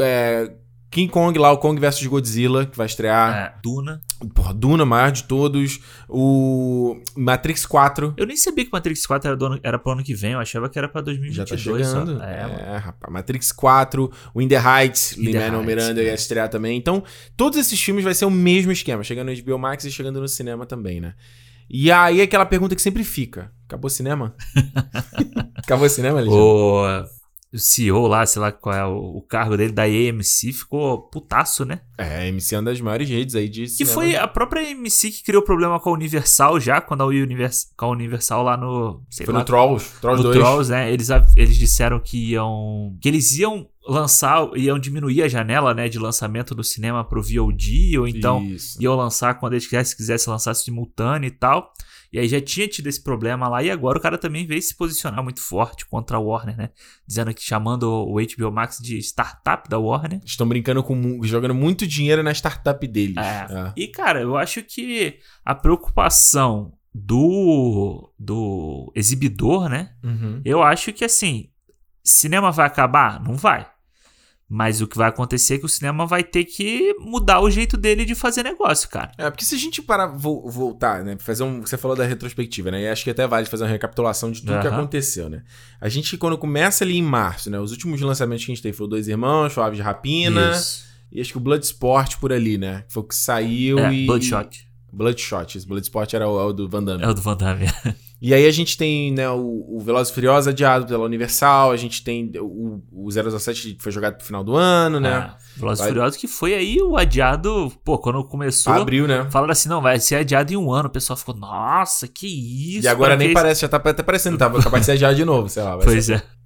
é, 0.00 0.52
King 0.90 1.10
Kong 1.10 1.38
lá, 1.38 1.52
o 1.52 1.58
Kong 1.58 1.80
vs 1.80 2.04
Godzilla, 2.06 2.66
que 2.66 2.76
vai 2.76 2.86
estrear. 2.86 3.36
É, 3.36 3.54
Duna. 3.62 4.00
Porra, 4.34 4.52
Duna, 4.52 4.84
maior 4.84 5.12
de 5.12 5.22
todos. 5.22 5.78
O 6.08 7.00
Matrix 7.16 7.64
4 7.64 8.14
Eu 8.16 8.26
nem 8.26 8.36
sabia 8.36 8.64
que 8.64 8.72
Matrix 8.72 9.06
4 9.06 9.28
era, 9.28 9.36
do 9.36 9.46
ano, 9.46 9.60
era 9.62 9.78
pro 9.78 9.92
ano 9.92 10.02
que 10.02 10.14
vem, 10.14 10.32
eu 10.32 10.40
achava 10.40 10.68
que 10.68 10.76
era 10.76 10.88
pra 10.88 11.00
já 11.00 11.04
2022. 11.04 11.48
tá 11.48 11.56
chegando. 11.56 12.18
Só. 12.18 12.24
É. 12.24 12.74
É, 12.74 12.76
rapaz. 12.76 13.12
Matrix 13.12 13.52
4, 13.52 14.10
o 14.34 14.42
In 14.42 14.48
the 14.48 14.56
Heights, 14.56 15.12
Lin-Manuel 15.16 15.62
Miranda 15.62 16.02
é. 16.02 16.06
ia 16.06 16.14
estrear 16.14 16.48
também. 16.48 16.76
Então, 16.76 17.04
todos 17.36 17.56
esses 17.56 17.80
filmes 17.80 18.02
vai 18.02 18.12
ser 18.12 18.24
o 18.24 18.30
mesmo 18.30 18.72
esquema, 18.72 19.04
chegando 19.04 19.30
no 19.30 19.42
HBO 19.42 19.58
Max 19.58 19.84
e 19.84 19.92
chegando 19.92 20.20
no 20.20 20.26
cinema 20.26 20.66
também, 20.66 21.00
né? 21.00 21.14
E 21.68 21.92
aí 21.92 22.20
aquela 22.20 22.44
pergunta 22.44 22.74
que 22.74 22.82
sempre 22.82 23.04
fica: 23.04 23.52
acabou 23.64 23.86
o 23.86 23.90
cinema? 23.90 24.34
acabou 25.54 25.86
o 25.86 25.90
cinema? 25.90 26.20
O, 26.22 26.82
o 26.82 27.04
CEO 27.58 28.06
lá, 28.06 28.24
sei 28.24 28.40
lá 28.40 28.52
qual 28.52 28.74
é 28.74 28.86
o, 28.86 29.16
o 29.16 29.22
cargo 29.22 29.56
dele, 29.56 29.72
da 29.72 29.82
AMC, 29.82 30.52
ficou 30.52 31.02
putaço, 31.10 31.64
né? 31.64 31.80
É, 31.98 32.20
a 32.20 32.26
MC 32.26 32.54
é 32.54 32.58
uma 32.58 32.64
das 32.70 32.80
maiores 32.80 33.08
redes 33.08 33.34
aí 33.34 33.48
de 33.48 33.66
Que 33.66 33.84
foi 33.84 34.14
a 34.14 34.28
própria 34.28 34.62
AMC 34.62 35.10
que 35.10 35.22
criou 35.24 35.42
problema 35.42 35.80
com 35.80 35.90
a 35.90 35.92
Universal 35.92 36.60
já, 36.60 36.80
quando 36.80 37.02
a 37.02 37.06
Univers, 37.06 37.72
com 37.76 37.86
a 37.86 37.88
Universal 37.88 38.44
lá 38.44 38.56
no. 38.56 39.02
Sei 39.10 39.26
Foi 39.26 39.34
lá, 39.34 39.40
no 39.40 39.46
Trolls, 39.46 40.00
Trolls 40.00 40.22
no 40.22 40.32
2. 40.32 40.38
Trolls, 40.38 40.70
né? 40.70 40.92
Eles, 40.92 41.08
eles 41.36 41.56
disseram 41.56 41.98
que 41.98 42.30
iam. 42.30 42.96
que 43.00 43.08
eles 43.08 43.36
iam 43.36 43.68
lançar, 43.86 44.48
iam 44.56 44.78
diminuir 44.78 45.22
a 45.22 45.28
janela, 45.28 45.74
né, 45.74 45.88
de 45.88 45.98
lançamento 45.98 46.54
do 46.54 46.62
cinema 46.62 47.02
pro 47.02 47.22
VOD, 47.22 47.98
ou 47.98 48.06
então 48.06 48.44
Isso. 48.44 48.80
iam 48.80 48.94
lançar 48.94 49.34
quando 49.34 49.54
eles 49.54 49.66
quisessem, 49.66 49.96
quisesse 49.96 50.30
lançar 50.30 50.54
simultâneo 50.54 51.26
e 51.26 51.30
tal. 51.32 51.72
E 52.12 52.18
aí 52.18 52.28
já 52.28 52.40
tinha 52.40 52.66
tido 52.66 52.88
esse 52.88 53.02
problema 53.02 53.48
lá, 53.48 53.62
e 53.62 53.70
agora 53.70 53.98
o 53.98 54.00
cara 54.00 54.18
também 54.18 54.46
veio 54.46 54.60
se 54.60 54.76
posicionar 54.76 55.22
muito 55.22 55.40
forte 55.40 55.86
contra 55.86 56.16
a 56.16 56.20
Warner, 56.20 56.56
né? 56.56 56.70
Dizendo 57.06 57.32
que 57.32 57.42
chamando 57.42 57.84
o 57.84 58.14
HBO 58.14 58.50
Max 58.50 58.78
de 58.78 58.98
startup 58.98 59.68
da 59.68 59.78
Warner. 59.78 60.20
Estão 60.24 60.48
brincando 60.48 60.82
com. 60.82 61.22
jogando 61.22 61.54
muito 61.54 61.86
dinheiro 61.86 62.22
na 62.22 62.32
startup 62.32 62.84
deles. 62.86 63.16
É. 63.16 63.46
É. 63.50 63.72
E, 63.76 63.86
cara, 63.88 64.20
eu 64.20 64.36
acho 64.36 64.62
que 64.62 65.18
a 65.44 65.54
preocupação 65.54 66.72
do, 66.92 68.12
do 68.18 68.92
exibidor, 68.94 69.68
né? 69.68 69.94
Uhum. 70.02 70.40
Eu 70.44 70.62
acho 70.62 70.92
que 70.92 71.04
assim, 71.04 71.50
cinema 72.02 72.50
vai 72.50 72.66
acabar? 72.66 73.22
Não 73.22 73.36
vai. 73.36 73.66
Mas 74.52 74.80
o 74.80 74.88
que 74.88 74.96
vai 74.98 75.08
acontecer 75.08 75.54
é 75.54 75.58
que 75.58 75.64
o 75.64 75.68
cinema 75.68 76.04
vai 76.06 76.24
ter 76.24 76.42
que 76.44 76.92
mudar 76.98 77.38
o 77.40 77.48
jeito 77.48 77.76
dele 77.76 78.04
de 78.04 78.16
fazer 78.16 78.42
negócio, 78.42 78.88
cara. 78.88 79.12
É, 79.16 79.30
porque 79.30 79.44
se 79.44 79.54
a 79.54 79.58
gente 79.58 79.80
parar, 79.80 80.08
vo- 80.08 80.50
voltar, 80.50 81.04
né? 81.04 81.16
Fazer 81.20 81.44
um. 81.44 81.60
Você 81.60 81.76
falou 81.76 81.96
da 81.96 82.04
retrospectiva, 82.04 82.68
né? 82.68 82.82
E 82.82 82.88
acho 82.88 83.04
que 83.04 83.10
até 83.10 83.24
vale 83.28 83.46
fazer 83.46 83.62
uma 83.62 83.70
recapitulação 83.70 84.32
de 84.32 84.40
tudo 84.40 84.60
que 84.60 84.66
Aham. 84.66 84.78
aconteceu, 84.78 85.28
né? 85.30 85.44
A 85.80 85.88
gente, 85.88 86.16
quando 86.18 86.36
começa 86.36 86.82
ali 86.82 86.96
em 86.98 87.02
março, 87.02 87.48
né? 87.48 87.60
Os 87.60 87.70
últimos 87.70 88.00
lançamentos 88.00 88.44
que 88.44 88.50
a 88.50 88.54
gente 88.56 88.62
teve 88.62 88.82
o 88.82 88.88
Dois 88.88 89.06
Irmãos, 89.06 89.52
foi 89.52 89.62
o 89.62 89.66
Aves 89.66 89.76
de 89.76 89.82
Rapina. 89.84 90.50
Isso. 90.50 90.84
E 91.12 91.20
acho 91.20 91.30
que 91.30 91.38
o 91.38 91.40
Bloodsport 91.40 92.16
por 92.18 92.32
ali, 92.32 92.58
né? 92.58 92.82
Foi 92.88 93.04
o 93.04 93.06
que 93.06 93.14
saiu 93.14 93.78
É, 93.78 93.94
e. 93.94 94.06
Bloodshot. 94.06 94.66
Bloodshot. 94.92 95.58
Esse 95.58 95.66
Bloodsport 95.66 96.12
era 96.12 96.28
o, 96.28 96.40
é 96.40 96.44
o 96.46 96.52
do 96.52 96.68
Van 96.68 96.82
Damme. 96.82 97.04
É 97.04 97.08
o 97.08 97.14
do 97.14 97.22
Van 97.22 97.36
Damme. 97.36 97.66
E 98.22 98.34
aí 98.34 98.46
a 98.46 98.50
gente 98.50 98.76
tem, 98.76 99.10
né, 99.12 99.28
o, 99.30 99.64
o 99.76 99.80
Velozes 99.80 100.10
e 100.10 100.14
Furiosos 100.14 100.46
adiado 100.46 100.84
pela 100.86 101.04
Universal, 101.06 101.70
a 101.72 101.76
gente 101.78 102.04
tem 102.04 102.30
o, 102.38 102.82
o 102.92 103.08
007 103.10 103.74
que 103.74 103.82
foi 103.82 103.90
jogado 103.90 104.16
pro 104.16 104.26
final 104.26 104.44
do 104.44 104.54
ano, 104.54 105.00
né? 105.00 105.10
Ah, 105.10 105.36
Velozes 105.56 105.78
e 105.78 105.82
Vai- 105.84 105.88
Furiosos 105.92 106.16
que 106.18 106.28
foi 106.28 106.52
aí 106.54 106.76
o 106.82 106.98
adiado, 106.98 107.72
pô, 107.82 107.96
quando 107.98 108.22
começou, 108.24 108.74
Abriu, 108.74 109.08
né? 109.08 109.26
falaram 109.30 109.52
assim, 109.52 109.68
não, 109.70 109.80
vai 109.80 109.98
ser 109.98 110.16
adiado 110.16 110.52
em 110.52 110.56
um 110.56 110.70
ano. 110.72 110.88
O 110.88 110.92
pessoal 110.92 111.16
ficou, 111.16 111.34
nossa, 111.34 112.06
que 112.06 112.26
isso. 112.76 112.84
E 112.84 112.88
agora 112.88 113.16
nem 113.16 113.32
parece, 113.32 113.62
já 113.62 113.68
tá 113.68 113.78
até 113.78 114.02
parecendo, 114.02 114.36
tá 114.36 114.50
capaz 114.50 114.82
de 114.82 114.86
ser 114.86 114.92
adiado 114.92 115.14
de 115.16 115.24
novo, 115.24 115.48
sei 115.48 115.62
lá. 115.62 115.76
vai 115.76 115.84
Pois 115.86 116.04
ser. 116.04 116.16
é. 116.16 116.39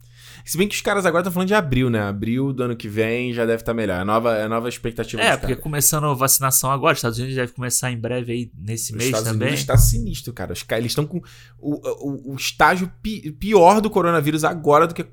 Se 0.44 0.58
bem 0.58 0.68
que 0.68 0.74
os 0.74 0.80
caras 0.82 1.06
agora 1.06 1.22
estão 1.22 1.32
falando 1.32 1.48
de 1.48 1.54
abril, 1.54 1.88
né? 1.88 2.02
Abril 2.02 2.52
do 2.52 2.62
ano 2.64 2.76
que 2.76 2.86
vem 2.86 3.32
já 3.32 3.46
deve 3.46 3.62
estar 3.62 3.72
melhor. 3.72 3.96
É 3.96 4.00
a 4.00 4.04
nova, 4.04 4.36
é 4.36 4.42
a 4.44 4.48
nova 4.48 4.68
expectativa 4.68 5.22
É, 5.22 5.30
porque 5.38 5.54
caras. 5.54 5.62
começando 5.62 6.04
a 6.04 6.12
vacinação 6.14 6.70
agora, 6.70 6.92
os 6.92 6.98
Estados 6.98 7.18
Unidos 7.18 7.34
deve 7.36 7.52
começar 7.52 7.90
em 7.90 7.98
breve 7.98 8.30
aí 8.32 8.52
nesse 8.54 8.92
Os 8.92 8.98
mês 8.98 9.06
Estados 9.08 9.28
também. 9.28 9.48
Unidos 9.48 9.64
tá 9.64 9.76
sinistro, 9.78 10.32
cara. 10.34 10.52
Os 10.52 10.62
caras, 10.62 10.82
eles 10.82 10.92
estão 10.92 11.06
com 11.06 11.18
o, 11.58 12.30
o, 12.30 12.32
o 12.32 12.36
estágio 12.36 12.92
pi- 13.02 13.32
pior 13.32 13.80
do 13.80 13.88
coronavírus 13.88 14.44
agora 14.44 14.86
do 14.86 14.94
que 14.94 15.06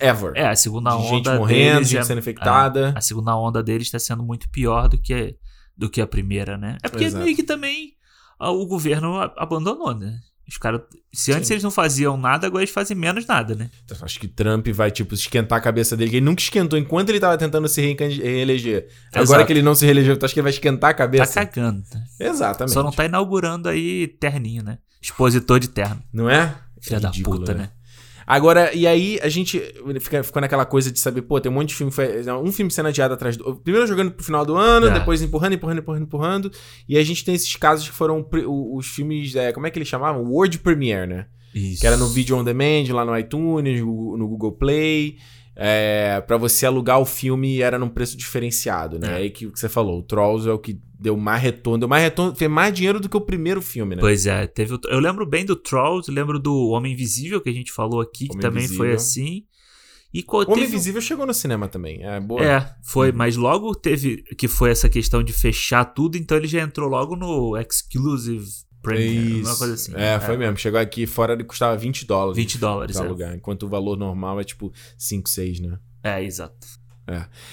ever. 0.00 0.32
É, 0.34 0.48
a 0.48 0.56
segunda 0.56 0.90
De 0.90 0.96
onda 0.96 1.06
gente 1.10 1.28
morrendo, 1.38 1.84
gente 1.84 1.98
é- 1.98 2.02
sendo 2.02 2.18
infectada. 2.18 2.92
A 2.96 3.00
segunda 3.00 3.36
onda 3.36 3.62
deles 3.62 3.86
está 3.86 3.98
sendo 4.00 4.24
muito 4.24 4.48
pior 4.50 4.88
do 4.88 4.98
que, 4.98 5.36
do 5.76 5.88
que 5.88 6.00
a 6.00 6.06
primeira, 6.08 6.58
né? 6.58 6.76
É 6.82 6.88
porque 6.88 7.04
Exato. 7.04 7.22
meio 7.24 7.36
que 7.36 7.44
também 7.44 7.92
ah, 8.38 8.50
o 8.50 8.66
governo 8.66 9.16
a- 9.16 9.32
abandonou, 9.36 9.94
né? 9.94 10.18
Os 10.48 10.58
caras. 10.58 10.80
Se 11.12 11.32
antes 11.32 11.48
Sim. 11.48 11.54
eles 11.54 11.64
não 11.64 11.70
faziam 11.72 12.16
nada, 12.16 12.46
agora 12.46 12.62
eles 12.62 12.72
fazem 12.72 12.96
menos 12.96 13.26
nada, 13.26 13.54
né? 13.54 13.68
Então, 13.84 13.96
acho 14.02 14.20
que 14.20 14.28
Trump 14.28 14.68
vai, 14.68 14.90
tipo, 14.90 15.12
esquentar 15.14 15.58
a 15.58 15.60
cabeça 15.60 15.96
dele, 15.96 16.10
que 16.10 16.16
ele 16.18 16.24
nunca 16.26 16.40
esquentou 16.40 16.78
enquanto 16.78 17.08
ele 17.08 17.18
tava 17.18 17.36
tentando 17.36 17.66
se 17.68 17.80
reeleger. 17.80 18.86
Agora 19.12 19.22
Exato. 19.24 19.46
que 19.46 19.52
ele 19.52 19.62
não 19.62 19.74
se 19.74 19.84
reelegeu, 19.84 20.16
tu 20.16 20.24
acha 20.24 20.32
que 20.34 20.38
ele 20.40 20.44
vai 20.44 20.52
esquentar 20.52 20.90
a 20.90 20.92
Tá 20.94 20.98
cabeça? 20.98 21.44
cagando. 21.46 21.82
né? 21.92 22.04
Exatamente. 22.20 22.72
Só 22.74 22.82
não 22.82 22.92
tá 22.92 23.04
inaugurando 23.04 23.68
aí 23.68 24.06
terninho, 24.06 24.62
né? 24.62 24.78
Expositor 25.02 25.58
de 25.58 25.68
terno. 25.68 26.02
Não 26.12 26.28
é? 26.30 26.54
Filha 26.80 27.00
da 27.00 27.08
Ridículo, 27.08 27.38
puta, 27.40 27.54
né? 27.54 27.70
Agora, 28.26 28.74
e 28.74 28.86
aí 28.88 29.20
a 29.22 29.28
gente 29.28 29.60
fica, 30.00 30.22
ficou 30.24 30.40
naquela 30.42 30.64
coisa 30.66 30.90
de 30.90 30.98
saber, 30.98 31.22
pô, 31.22 31.40
tem 31.40 31.50
um 31.50 31.54
monte 31.54 31.68
de 31.68 31.74
filme, 31.76 31.92
foi- 31.92 32.22
um 32.42 32.50
filme 32.50 32.70
sendo 32.72 32.88
adiado 32.88 33.14
atrás 33.14 33.36
do. 33.36 33.54
Primeiro 33.56 33.86
jogando 33.86 34.10
pro 34.10 34.24
final 34.24 34.44
do 34.44 34.56
ano, 34.56 34.88
É. 34.88 34.90
depois 34.90 35.22
empurrando, 35.22 35.52
empurrando, 35.54 35.78
empurrando, 35.78 36.02
empurrando. 36.02 36.52
E 36.88 36.98
a 36.98 37.04
gente 37.04 37.24
tem 37.24 37.34
esses 37.36 37.54
casos 37.54 37.88
que 37.88 37.94
foram 37.94 38.26
os 38.74 38.86
filmes, 38.88 39.36
é, 39.36 39.52
como 39.52 39.66
é 39.66 39.70
que 39.70 39.78
eles 39.78 39.86
chamavam? 39.88 40.24
World 40.24 40.58
Premiere, 40.58 41.06
né? 41.06 41.26
Isso. 41.54 41.80
Que 41.80 41.86
era 41.86 41.96
no 41.96 42.08
Video 42.08 42.36
On 42.36 42.42
Demand, 42.44 42.84
lá 42.92 43.04
no 43.04 43.16
iTunes, 43.16 43.80
no 43.80 44.26
Google 44.28 44.52
Play. 44.52 45.16
É, 45.58 46.20
para 46.26 46.36
você 46.36 46.66
alugar 46.66 47.00
o 47.00 47.06
filme 47.06 47.62
era 47.62 47.78
num 47.78 47.88
preço 47.88 48.14
diferenciado, 48.14 48.98
né? 48.98 49.12
É. 49.12 49.14
Aí 49.16 49.30
que, 49.30 49.46
o 49.46 49.52
que 49.52 49.58
você 49.58 49.70
falou, 49.70 50.00
o 50.00 50.02
Trolls 50.02 50.46
é 50.46 50.52
o 50.52 50.58
que 50.58 50.78
deu 50.98 51.16
mais 51.16 51.42
retorno, 51.42 51.78
deu 51.80 51.88
mais 51.88 52.02
retorno, 52.04 52.34
fez 52.34 52.50
mais 52.50 52.72
dinheiro 52.74 52.98
do 53.00 53.08
que 53.08 53.16
o 53.16 53.20
primeiro 53.20 53.60
filme, 53.62 53.94
né? 53.96 54.00
Pois 54.00 54.26
é, 54.26 54.46
teve 54.46 54.74
o- 54.74 54.80
eu 54.88 54.98
lembro 54.98 55.26
bem 55.26 55.44
do 55.44 55.54
Trolls, 55.56 56.10
lembro 56.10 56.38
do 56.38 56.68
Homem 56.70 56.92
Invisível 56.92 57.40
que 57.40 57.48
a 57.50 57.52
gente 57.52 57.70
falou 57.72 58.00
aqui, 58.00 58.26
que 58.26 58.32
Homem 58.32 58.40
também 58.42 58.66
foi 58.68 58.88
Invisível. 58.92 58.94
assim. 58.94 59.44
E 60.14 60.24
O 60.26 60.36
Homem 60.36 60.46
teve- 60.54 60.66
Invisível 60.68 61.00
chegou 61.02 61.26
no 61.26 61.34
cinema 61.34 61.68
também, 61.68 62.02
é 62.02 62.18
boa. 62.18 62.42
É, 62.42 62.74
foi, 62.82 63.10
Uhum. 63.10 63.16
mas 63.18 63.36
logo 63.36 63.74
teve 63.74 64.22
que 64.38 64.48
foi 64.48 64.70
essa 64.70 64.88
questão 64.88 65.22
de 65.22 65.32
fechar 65.32 65.84
tudo, 65.84 66.16
então 66.16 66.36
ele 66.38 66.46
já 66.46 66.62
entrou 66.62 66.88
logo 66.88 67.14
no 67.16 67.54
Exclusive 67.58 68.44
Premium, 68.82 69.40
uma 69.44 69.56
coisa 69.56 69.74
assim. 69.74 69.92
É, 69.96 70.18
foi 70.20 70.36
mesmo. 70.36 70.56
Chegou 70.56 70.78
aqui 70.78 71.06
fora 71.06 71.32
ele 71.32 71.42
custava 71.44 71.76
20 71.76 72.06
dólares. 72.06 72.36
20 72.36 72.56
dólares, 72.56 72.96
é. 72.96 73.00
alugar, 73.00 73.34
enquanto 73.34 73.64
o 73.64 73.68
valor 73.68 73.96
normal 73.98 74.40
é 74.40 74.44
tipo 74.44 74.72
5, 74.96 75.28
6, 75.28 75.58
né? 75.60 75.76
É, 76.04 76.22
exato. 76.22 76.66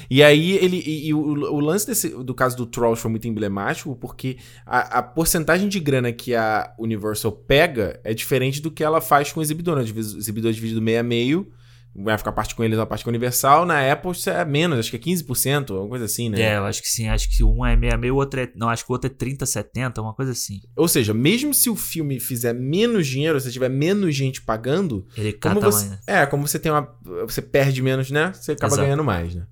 E 0.10 0.24
aí 0.24 0.54
ele. 0.54 0.82
E, 0.86 1.08
e 1.08 1.14
o, 1.14 1.20
o 1.20 1.60
lance 1.60 1.86
desse, 1.86 2.10
do 2.10 2.34
caso 2.34 2.58
do 2.58 2.66
Trolls 2.66 3.02
foi 3.02 3.12
muito 3.12 3.28
emblemático, 3.28 3.96
porque 3.96 4.38
a, 4.66 5.00
a 5.00 5.04
porcentagem 5.04 5.70
de 5.70 5.80
grana 5.80 6.12
que 6.12 6.34
a 6.34 6.74
Universal 6.80 7.32
pega 7.32 8.00
é 8.04 8.14
diferente 8.14 8.62
do 8.62 8.72
que 8.72 8.84
ela 8.84 9.00
faz 9.00 9.32
com 9.32 9.40
o 9.40 9.44
exibidor. 9.44 9.76
Né? 9.76 9.84
O 9.84 10.00
exibidor 10.00 10.50
é 10.50 10.54
dividido 10.54 10.82
meio 10.82 11.00
a 11.00 11.04
meio. 11.04 11.52
Vai 11.96 12.18
ficar 12.18 12.32
parte 12.32 12.56
com 12.56 12.64
eles, 12.64 12.78
uma 12.78 12.88
parte 12.88 13.04
com 13.04 13.10
a 13.10 13.12
Universal. 13.12 13.66
Na 13.66 13.92
Apple 13.92 14.12
isso 14.12 14.30
é 14.30 14.44
menos, 14.44 14.80
acho 14.80 14.90
que 14.90 14.98
é 14.98 15.00
15%, 15.00 15.72
alguma 15.72 15.90
coisa 15.90 16.06
assim, 16.06 16.28
né? 16.28 16.42
É, 16.42 16.58
eu 16.58 16.66
acho 16.66 16.82
que 16.82 16.88
sim, 16.88 17.08
acho 17.08 17.30
que 17.30 17.44
um 17.44 17.64
é 17.64 17.76
66, 17.76 18.12
o 18.12 18.16
outro 18.16 18.40
é. 18.40 18.52
Não, 18.56 18.68
acho 18.70 18.84
que 18.84 18.92
o 18.92 18.94
outro 18.94 19.12
é 19.12 19.14
30, 19.14 19.46
70, 19.46 20.02
uma 20.02 20.14
coisa 20.14 20.32
assim. 20.32 20.62
Ou 20.76 20.88
seja, 20.88 21.14
mesmo 21.14 21.54
se 21.54 21.70
o 21.70 21.76
filme 21.76 22.20
fizer 22.20 22.54
menos 22.54 23.06
dinheiro, 23.06 23.40
se 23.40 23.52
tiver 23.52 23.70
menos 23.70 24.16
gente 24.16 24.42
pagando, 24.42 25.06
Ele 25.16 25.34
Como 25.34 25.62
você, 25.62 25.88
mais, 25.88 25.92
né? 25.92 26.00
é, 26.08 26.26
como 26.26 26.48
você 26.48 26.58
tem 26.58 26.72
uma. 26.72 26.90
Você 27.28 27.42
perde 27.42 27.82
menos, 27.82 28.10
né? 28.10 28.32
Você 28.34 28.54
acaba 28.54 28.74
Exato. 28.74 28.82
ganhando 28.84 29.04
mais, 29.04 29.36
né? 29.36 29.46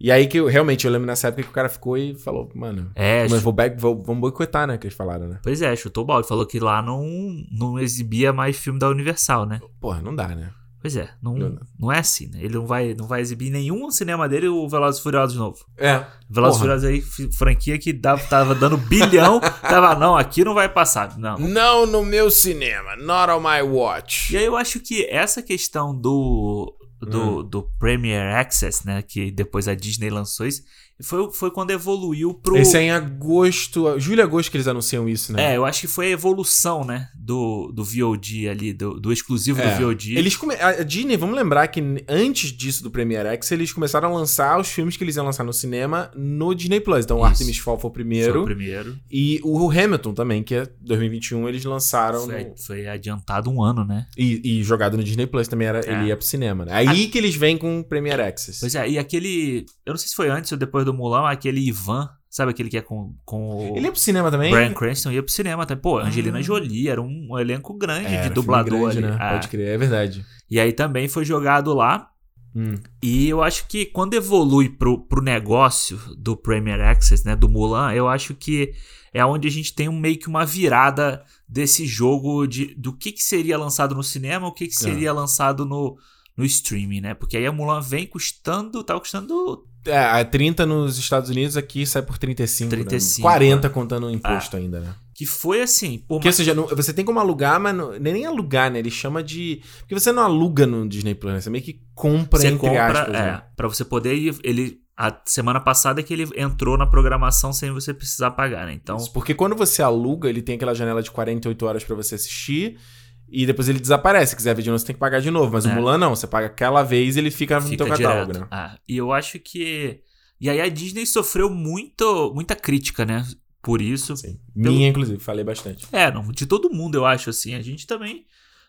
E 0.00 0.10
aí 0.10 0.26
que 0.26 0.38
eu 0.38 0.46
realmente 0.46 0.86
eu 0.86 0.92
lembro 0.92 1.06
nessa 1.06 1.28
época 1.28 1.44
que 1.44 1.48
o 1.48 1.52
cara 1.52 1.68
ficou 1.68 1.96
e 1.96 2.14
falou, 2.14 2.50
mano. 2.54 2.90
É, 2.94 3.28
mas 3.28 3.42
vou 3.42 3.52
back, 3.52 3.80
vou, 3.80 4.02
vamos 4.02 4.20
boicotar, 4.20 4.66
né? 4.66 4.76
Que 4.76 4.86
eles 4.86 4.96
falaram, 4.96 5.28
né? 5.28 5.38
Pois 5.42 5.62
é, 5.62 5.74
chutou 5.76 6.02
o 6.02 6.06
balde. 6.06 6.26
Falou 6.26 6.46
que 6.46 6.58
lá 6.58 6.82
não, 6.82 7.06
não 7.50 7.78
exibia 7.78 8.32
mais 8.32 8.56
filme 8.56 8.78
da 8.78 8.88
Universal, 8.88 9.46
né? 9.46 9.60
Porra, 9.80 10.02
não 10.02 10.14
dá, 10.14 10.28
né? 10.28 10.50
Pois 10.84 10.96
é, 10.98 11.08
não, 11.22 11.32
Não, 11.32 11.48
não. 11.48 11.60
não 11.80 11.90
é 11.90 12.00
assim, 12.00 12.26
né? 12.26 12.40
Ele 12.42 12.56
não 12.56 12.66
vai, 12.66 12.92
não 12.92 13.06
vai 13.06 13.22
exibir 13.22 13.48
nenhum 13.48 13.90
cinema 13.90 14.28
dele 14.28 14.48
o 14.48 14.68
Velozes 14.68 15.00
e 15.00 15.02
Furiosos 15.02 15.34
novo. 15.34 15.64
É. 15.78 16.04
Velozes 16.28 16.58
e. 16.58 16.60
Furiosos 16.60 16.84
aí, 16.84 17.00
franquia 17.32 17.78
que 17.78 17.90
dava, 17.90 18.22
tava 18.24 18.54
dando 18.54 18.76
bilhão, 18.76 19.40
tava, 19.62 19.94
não, 19.94 20.14
aqui 20.14 20.44
não 20.44 20.52
vai 20.52 20.68
passar. 20.68 21.16
Não. 21.16 21.38
Não 21.38 21.86
no 21.86 22.04
meu 22.04 22.30
cinema, 22.30 22.96
not 22.96 23.32
on 23.32 23.40
my 23.40 23.62
watch. 23.62 24.34
E 24.34 24.36
aí 24.36 24.44
eu 24.44 24.58
acho 24.58 24.78
que 24.78 25.06
essa 25.06 25.40
questão 25.42 25.98
do, 25.98 26.76
do, 27.00 27.40
Hum. 27.40 27.48
do 27.48 27.62
Premier 27.78 28.36
Access, 28.36 28.86
né? 28.86 29.00
Que 29.00 29.30
depois 29.30 29.66
a 29.66 29.74
Disney 29.74 30.10
lançou 30.10 30.46
isso, 30.46 30.64
foi, 31.02 31.30
foi 31.32 31.50
quando 31.50 31.70
evoluiu 31.70 32.34
pro. 32.34 32.56
Esse 32.56 32.76
é 32.76 32.82
em 32.82 32.90
agosto, 32.90 33.98
julho 33.98 34.20
e 34.20 34.22
agosto 34.22 34.50
que 34.50 34.56
eles 34.56 34.68
anunciam 34.68 35.08
isso, 35.08 35.32
né? 35.32 35.52
É, 35.52 35.56
eu 35.56 35.64
acho 35.64 35.80
que 35.80 35.86
foi 35.86 36.06
a 36.06 36.10
evolução, 36.10 36.84
né? 36.84 37.08
Do, 37.16 37.72
do 37.72 37.82
VOD 37.84 38.48
ali, 38.48 38.72
do, 38.72 39.00
do 39.00 39.12
exclusivo 39.12 39.60
É. 39.60 39.74
do 39.76 39.82
VOD. 39.86 40.16
Eles 40.16 40.36
come... 40.36 40.54
A 40.54 40.82
Disney, 40.82 41.16
vamos 41.16 41.34
lembrar 41.36 41.66
que 41.68 41.82
antes 42.08 42.50
disso 42.52 42.82
do 42.82 42.90
Premiere 42.90 43.28
X, 43.30 43.50
eles 43.52 43.72
começaram 43.72 44.08
a 44.08 44.12
lançar 44.18 44.60
os 44.60 44.68
filmes 44.68 44.96
que 44.96 45.02
eles 45.04 45.16
iam 45.16 45.24
lançar 45.24 45.44
no 45.44 45.52
cinema 45.52 46.10
no 46.14 46.54
Disney 46.54 46.80
Plus. 46.80 47.04
Então, 47.04 47.18
o. 47.18 47.24
Artemis 47.24 47.58
Fall 47.58 47.78
foi 47.78 47.90
o 47.90 47.92
primeiro. 47.92 48.32
Foi 48.32 48.42
o 48.42 48.44
primeiro. 48.44 48.96
E 49.10 49.40
o 49.42 49.70
Hamilton 49.70 50.14
também, 50.14 50.42
que 50.42 50.54
é 50.54 50.66
2021, 50.80 51.48
eles 51.48 51.64
lançaram. 51.64 52.20
Foi, 52.26 52.44
no- 52.44 52.56
foi 52.56 52.86
adiantado 52.86 53.50
um 53.50 53.62
ano, 53.62 53.84
né? 53.84 54.06
E, 54.16 54.40
e 54.60 54.62
jogado 54.62 54.96
no 54.96 55.02
Disney 55.02 55.26
Plus 55.26 55.48
também 55.48 55.66
era, 55.68 55.80
É. 55.80 55.92
ele 55.92 56.08
ia 56.08 56.16
pro 56.16 56.26
cinema, 56.26 56.64
né? 56.64 56.72
Aí 56.74 57.08
que 57.08 57.18
eles 57.18 57.34
vêm 57.34 57.56
com 57.56 57.80
o 57.80 57.84
Premiere 57.84 58.22
Access. 58.22 58.60
Pois 58.60 58.74
é, 58.74 58.88
e 58.88 58.98
aquele. 58.98 59.66
Eu 59.84 59.92
não 59.92 59.96
sei 59.98 60.08
se 60.08 60.14
foi 60.14 60.28
antes 60.28 60.52
ou 60.52 60.58
depois 60.58 60.83
do 60.84 60.94
Mulan, 60.94 61.28
aquele 61.28 61.60
Ivan, 61.60 62.08
sabe 62.30 62.50
aquele 62.50 62.68
que 62.68 62.76
é 62.76 62.82
com, 62.82 63.14
com 63.24 63.48
o. 63.72 63.76
Ele 63.76 63.86
ia 63.86 63.92
pro 63.92 64.00
cinema 64.00 64.30
também? 64.30 64.50
Brian 64.50 64.72
Cranston 64.72 65.10
ia 65.12 65.22
pro 65.22 65.32
cinema 65.32 65.64
também. 65.66 65.82
Pô, 65.82 65.98
Angelina 65.98 66.38
Ah. 66.38 66.42
Jolie, 66.42 66.88
era 66.88 67.00
um, 67.00 67.38
elenco 67.38 67.74
grande 67.74 68.06
Era 68.14 68.28
de 68.28 68.34
dublador 68.34 68.80
grande, 68.92 68.98
ali. 68.98 69.06
né? 69.06 69.16
Ah. 69.20 69.32
Pode 69.32 69.48
crer, 69.48 69.68
é 69.68 69.78
verdade. 69.78 70.24
E 70.50 70.58
aí 70.60 70.72
também 70.72 71.08
foi 71.08 71.24
jogado 71.24 71.72
lá. 71.74 72.10
Hum. 72.56 72.74
E 73.02 73.28
eu 73.28 73.42
acho 73.42 73.66
que 73.66 73.84
quando 73.86 74.14
evolui 74.14 74.68
pro, 74.68 74.98
pro 75.06 75.20
negócio 75.20 75.98
do 76.16 76.36
Premier 76.36 76.80
Access, 76.80 77.26
né, 77.26 77.34
do 77.34 77.48
Mulan, 77.48 77.92
eu 77.92 78.08
acho 78.08 78.32
que 78.32 78.72
é 79.12 79.24
onde 79.26 79.48
a 79.48 79.50
gente 79.50 79.74
tem 79.74 79.88
um, 79.88 79.98
meio 79.98 80.16
que 80.18 80.28
uma 80.28 80.46
virada 80.46 81.24
desse 81.48 81.84
jogo 81.84 82.46
de 82.46 82.72
do 82.76 82.92
que, 82.92 83.10
que 83.10 83.22
seria 83.24 83.58
lançado 83.58 83.92
no 83.94 84.04
cinema, 84.04 84.46
o 84.46 84.52
que, 84.52 84.68
que 84.68 84.74
É. 84.74 84.76
seria 84.78 85.12
lançado 85.12 85.64
no, 85.66 85.96
no 86.36 86.44
streaming, 86.44 87.00
né? 87.00 87.12
Porque 87.14 87.36
aí 87.36 87.44
a 87.46 87.50
Mulan 87.50 87.80
vem 87.80 88.06
custando, 88.06 88.84
tá 88.84 88.98
custando 89.00 89.66
É, 89.86 89.98
a 89.98 90.24
30 90.24 90.64
nos 90.66 90.98
Estados 90.98 91.30
Unidos 91.30 91.56
aqui 91.56 91.84
sai 91.86 92.02
por 92.02 92.18
35. 92.18 92.70
35, 92.70 93.18
né? 93.18 93.22
40 93.22 93.68
né? 93.68 93.74
contando 93.74 94.06
o 94.06 94.10
imposto 94.10 94.56
ainda, 94.56 94.80
né? 94.80 94.94
que 95.14 95.24
foi 95.24 95.62
assim, 95.62 95.98
por 95.98 96.16
Porque, 96.16 96.28
ou 96.28 96.32
seja, 96.34 96.52
não- 96.52 96.66
você 96.66 96.92
tem 96.92 97.04
como 97.04 97.20
alugar, 97.20 97.60
mas 97.60 97.74
não, 97.74 97.92
nem 97.98 98.26
alugar, 98.26 98.70
né? 98.70 98.80
Ele 98.80 98.90
chama 98.90 99.22
de. 99.22 99.62
Porque 99.78 99.94
você 99.94 100.10
não 100.10 100.24
aluga 100.24 100.66
no 100.66 100.88
Disney 100.88 101.14
Plus, 101.14 101.34
né? 101.34 101.40
Você 101.40 101.50
meio 101.50 101.62
que 101.62 101.80
compra, 101.94 102.40
você 102.40 102.48
entre 102.48 102.58
compra, 102.68 103.02
aspas. 103.02 103.14
é, 103.14 103.22
né? 103.22 103.42
para 103.56 103.68
você 103.68 103.84
poder 103.84 104.14
ir, 104.16 104.36
ele 104.42 104.82
a 104.96 105.16
semana 105.24 105.60
passada 105.60 106.02
que 106.02 106.12
ele 106.12 106.28
entrou 106.36 106.78
na 106.78 106.86
programação 106.86 107.52
sem 107.52 107.70
você 107.72 107.92
precisar 107.92 108.30
pagar, 108.32 108.66
né? 108.66 108.74
Então, 108.74 108.96
Isso, 108.96 109.12
Porque 109.12 109.34
quando 109.34 109.56
você 109.56 109.82
aluga, 109.82 110.28
ele 110.28 110.40
tem 110.40 110.54
aquela 110.54 110.74
janela 110.74 111.02
de 111.02 111.10
48 111.10 111.66
horas 111.66 111.84
pra 111.84 111.96
você 111.96 112.14
assistir. 112.14 112.78
E 113.28 113.46
depois 113.46 113.68
ele 113.68 113.80
desaparece. 113.80 114.30
Se 114.30 114.36
quiser 114.36 114.54
ver 114.54 114.62
de 114.62 114.70
novo, 114.70 114.78
você 114.78 114.86
tem 114.86 114.94
que 114.94 115.00
pagar 115.00 115.20
de 115.20 115.30
novo. 115.30 115.52
Mas 115.52 115.66
É. 115.66 115.70
o 115.70 115.74
Mulan 115.74 115.98
não. 115.98 116.14
Você 116.14 116.26
paga 116.26 116.46
aquela 116.46 116.82
vez 116.82 117.16
e 117.16 117.18
ele 117.18 117.30
fica, 117.30 117.56
no 117.58 117.66
fica 117.66 117.84
teu 117.84 117.86
catálogo, 117.96 118.32
direto. 118.32 118.42
né? 118.42 118.48
Ah, 118.50 118.78
e 118.88 118.96
eu 118.96 119.12
acho 119.12 119.38
que 119.38 120.00
e 120.40 120.48
aí 120.50 120.60
a 120.60 120.68
Disney 120.68 121.06
sofreu 121.06 121.48
muito 121.50 122.32
muita 122.34 122.54
crítica, 122.54 123.04
né? 123.04 123.26
Por 123.62 123.80
isso. 123.80 124.16
Sim. 124.16 124.38
Minha, 124.54 124.88
inclusive, 124.88 125.18
falei 125.18 125.42
bastante. 125.44 125.86
É, 125.90 126.10
não, 126.12 126.30
de 126.30 126.44
todo 126.46 126.70
mundo 126.70 126.96
eu 126.96 127.06
acho 127.06 127.30
assim. 127.30 127.54
A 127.54 127.62
gente 127.62 127.86
também 127.86 128.24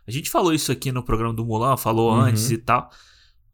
a 0.08 0.12
gente 0.12 0.30
falou 0.30 0.54
isso 0.54 0.72
aqui 0.72 0.92
no 0.92 1.04
programa 1.04 1.34
do 1.34 1.44
Mulan, 1.46 1.76
falou 1.78 2.12
Uhum. 2.14 2.22
antes 2.22 2.50
e 2.50 2.58
tal. 2.58 2.90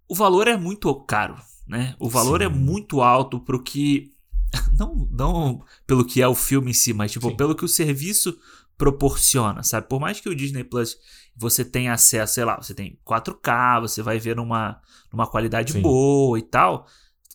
O 0.07 0.13
valor 0.15 0.47
é 0.47 0.55
muito 0.57 0.93
caro, 1.05 1.35
né? 1.67 1.95
O 1.99 2.09
valor 2.09 2.39
Sim. 2.41 2.45
é 2.45 2.49
muito 2.49 3.01
alto 3.01 3.39
pro 3.39 3.63
que 3.63 4.11
não 4.77 5.07
não 5.11 5.63
pelo 5.87 6.05
que 6.05 6.21
é 6.21 6.27
o 6.27 6.35
filme 6.35 6.71
em 6.71 6.73
si, 6.73 6.93
mas 6.93 7.11
tipo 7.11 7.29
Sim. 7.29 7.35
pelo 7.35 7.55
que 7.55 7.65
o 7.65 7.67
serviço 7.69 8.37
proporciona, 8.77 9.63
sabe? 9.63 9.87
Por 9.87 9.99
mais 9.99 10.19
que 10.19 10.29
o 10.29 10.35
Disney 10.35 10.63
Plus 10.63 10.97
você 11.35 11.63
tenha 11.63 11.93
acesso, 11.93 12.33
sei 12.33 12.45
lá, 12.45 12.57
você 12.57 12.73
tem 12.73 12.99
4K, 13.05 13.81
você 13.81 14.01
vai 14.01 14.19
ver 14.19 14.35
numa, 14.35 14.79
numa 15.11 15.27
qualidade 15.27 15.73
Sim. 15.73 15.81
boa 15.81 16.37
e 16.37 16.41
tal. 16.41 16.85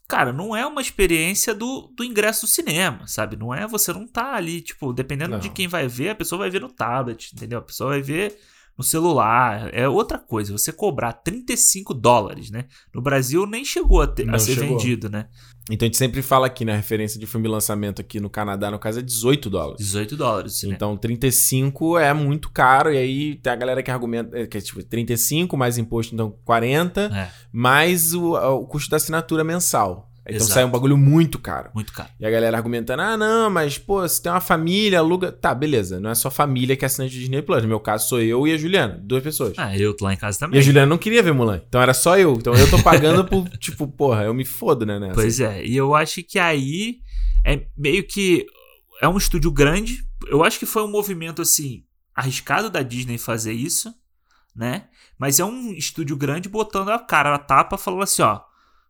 Cara, 0.09 0.33
não 0.33 0.55
é 0.55 0.65
uma 0.65 0.81
experiência 0.81 1.53
do, 1.55 1.93
do 1.97 2.05
ingresso 2.05 2.43
do 2.47 2.49
cinema, 2.49 3.07
sabe? 3.09 3.37
Não 3.37 3.53
é, 3.53 3.67
você 3.67 3.93
não 3.93 4.07
tá 4.07 4.35
ali, 4.35 4.61
tipo, 4.61 4.93
dependendo 4.93 5.33
Não. 5.33 5.39
de 5.41 5.49
quem 5.51 5.67
vai 5.67 5.89
ver, 5.89 6.11
a 6.11 6.15
pessoa 6.15 6.39
vai 6.41 6.51
ver 6.51 6.61
no 6.61 6.69
tablet, 6.69 7.33
entendeu? 7.35 7.59
A 7.59 7.63
pessoa 7.63 7.91
vai 7.91 8.03
ver 8.03 8.39
no 8.79 8.85
celular. 8.85 9.75
É 9.75 9.89
outra 9.89 10.19
coisa, 10.19 10.53
você 10.53 10.73
cobrar 10.73 11.13
35 11.13 11.93
dólares, 11.93 12.51
né? 12.51 12.67
No 12.95 13.03
Brasil 13.03 13.47
nem 13.47 13.65
chegou 13.65 14.01
a, 14.03 14.07
ter- 14.07 14.33
a 14.33 14.39
ser 14.39 14.55
chegou. 14.55 14.79
vendido, 14.79 15.09
né? 15.09 15.29
Então 15.71 15.85
a 15.85 15.89
gente 15.89 15.97
sempre 15.97 16.23
fala 16.23 16.47
aqui 16.47 16.65
na 16.65 16.75
referência 16.77 17.19
de 17.19 17.27
filme 17.27 17.49
lançamento 17.49 18.01
aqui 18.01 18.21
no 18.21 18.31
Canadá, 18.31 18.71
no 18.71 18.79
caso, 18.79 19.01
é 19.01 19.03
18 19.03 19.51
dólares. 19.51 19.79
18 19.85 20.17
dólares 20.17 20.55
cinema. 20.55 20.77
Então 20.77 20.97
35 20.97 21.99
é 21.99 22.13
muito 22.15 22.51
caro. 22.51 22.93
E 22.93 22.97
aí 22.99 23.35
tem 23.37 23.53
a 23.53 23.57
galera 23.57 23.83
que 23.83 23.91
argumenta 23.91 24.39
é, 24.39 24.47
que 24.47 24.59
é 24.59 24.61
tipo 24.61 24.83
35 24.83 25.57
mais 25.57 25.77
imposto, 25.77 26.15
então 26.15 26.35
40, 26.45 27.01
É. 27.13 27.31
mais 27.53 28.15
o, 28.15 28.35
o 28.35 28.67
custo 28.67 28.91
da 28.91 28.97
assinatura 28.97 29.43
mensal. 29.43 30.09
Então 30.27 30.37
Exato. 30.39 30.53
sai 30.55 30.65
um 30.65 30.71
bagulho 30.71 30.97
muito 30.97 31.39
caro. 31.39 31.71
Muito 31.73 31.93
caro. 31.93 32.09
E 32.19 32.27
a 32.27 32.31
galera 32.31 32.57
argumentando, 32.57 33.01
ah, 33.01 33.17
não, 33.17 33.49
mas, 33.49 33.79
pô, 33.79 34.07
se 34.09 34.21
tem 34.21 34.31
uma 34.33 34.41
família, 34.41 34.99
aluga. 34.99 35.31
Tá, 35.31 35.55
beleza. 35.55 36.01
Não 36.01 36.11
é 36.11 36.15
só 36.17 36.31
família 36.31 36.77
que 36.77 36.85
é 36.85 36.87
assinante 36.87 37.19
Disney 37.19 37.43
Plus. 37.43 37.63
No 37.63 37.69
meu 37.69 37.79
caso, 37.79 38.09
sou 38.09 38.21
eu 38.21 38.47
e 38.47 38.53
a 38.53 38.59
Juliana, 38.59 39.01
duas 39.03 39.23
pessoas. 39.23 39.55
Ah, 39.57 39.77
eu 39.77 39.95
tô 39.97 40.05
lá 40.05 40.13
em 40.13 40.17
casa 40.17 40.37
E 40.37 40.41
também. 40.41 40.59
a 40.59 40.63
Juliana 40.63 40.87
não 40.87 40.99
queria 40.99 41.23
ver 41.23 41.33
Mulan. 41.33 41.63
Então 41.69 41.81
era 41.81 41.95
só 41.95 42.19
eu. 42.19 42.35
Então 42.35 42.55
eu 42.55 42.69
tô 42.69 42.83
pagando 42.83 43.25
por, 43.25 43.49
tipo, 43.59 43.87
porra, 43.87 44.25
eu 44.25 44.35
me 44.35 44.45
fodo, 44.45 44.85
né? 44.85 44.99
Nessa. 44.99 45.15
Pois 45.15 45.39
é, 45.39 45.65
e 45.65 45.77
eu 45.77 45.95
acho 45.95 46.23
que 46.25 46.39
aí 46.39 46.99
é 47.45 47.65
meio 47.77 48.03
que. 48.05 48.45
É 49.01 49.07
um 49.09 49.17
estúdio 49.17 49.51
grande. 49.53 50.05
Eu 50.29 50.43
acho 50.43 50.59
que 50.59 50.67
foi 50.67 50.83
um 50.83 50.91
movimento, 50.91 51.41
assim, 51.43 51.85
arriscado 52.15 52.69
da 52.71 52.83
Disney 52.83 53.19
fazer 53.19 53.53
isso, 53.53 53.95
né? 54.55 54.85
Mas 55.19 55.39
é 55.39 55.45
um 55.45 55.73
estúdio 55.73 56.17
grande 56.17 56.49
botando 56.49 56.89
a 56.89 56.99
cara 56.99 57.31
na 57.31 57.39
tapa, 57.39 57.79
falando 57.79 58.03
assim: 58.03 58.23
ó. 58.23 58.41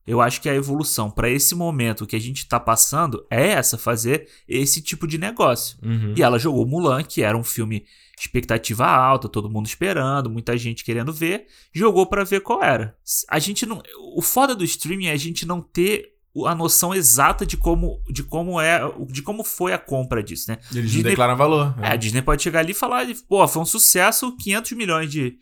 Eu 0.07 0.21
acho 0.21 0.41
que 0.41 0.49
a 0.49 0.55
evolução 0.55 1.11
para 1.11 1.29
esse 1.29 1.55
momento 1.55 2.07
que 2.07 2.15
a 2.17 2.21
gente 2.21 2.47
tá 2.47 2.61
passando 2.61 3.27
é 3.31 3.49
essa, 3.49 3.77
fazer 3.77 4.29
esse 4.49 4.81
tipo 4.81 5.07
de 5.07 5.19
negócio. 5.19 5.77
Uhum. 5.83 6.15
E 6.17 6.23
ela 6.23 6.39
jogou 6.39 6.67
Mulan, 6.67 7.03
que 7.03 7.23
era 7.23 7.37
um 7.37 7.43
filme 7.45 7.85
expectativa 8.19 8.87
alta, 8.87 9.29
todo 9.29 9.51
mundo 9.51 9.67
esperando, 9.67 10.31
muita 10.31 10.57
gente 10.57 10.85
querendo 10.85 11.13
ver, 11.13 11.47
jogou 11.73 12.07
pra 12.07 12.25
ver 12.25 12.41
qual 12.41 12.63
era. 12.63 12.97
A 13.29 13.39
gente 13.39 13.67
não, 13.67 13.83
o 14.15 14.23
foda 14.23 14.55
do 14.55 14.65
streaming 14.65 15.07
é 15.07 15.13
a 15.13 15.17
gente 15.17 15.47
não 15.47 15.61
ter 15.61 16.13
a 16.47 16.55
noção 16.55 16.95
exata 16.95 17.47
de 17.47 17.57
como, 17.57 18.01
de 18.11 18.23
como 18.23 18.61
é, 18.61 18.81
de 19.09 19.23
como 19.23 19.43
foi 19.43 19.73
a 19.73 19.79
compra 19.79 20.23
disso, 20.23 20.51
né? 20.51 20.59
Eles 20.73 20.91
Disney- 20.91 21.03
não 21.03 21.11
declaram 21.11 21.37
valor. 21.37 21.75
É, 21.81 21.89
a 21.89 21.97
Disney 21.97 22.21
pode 22.23 22.43
chegar 22.43 22.61
ali 22.61 22.73
e 22.73 22.75
falar, 22.75 23.07
pô, 23.29 23.47
foi 23.49 23.63
um 23.63 23.67
sucesso, 23.67 24.37
500 24.37 24.73
milhões 24.73 25.11
de, 25.11 25.39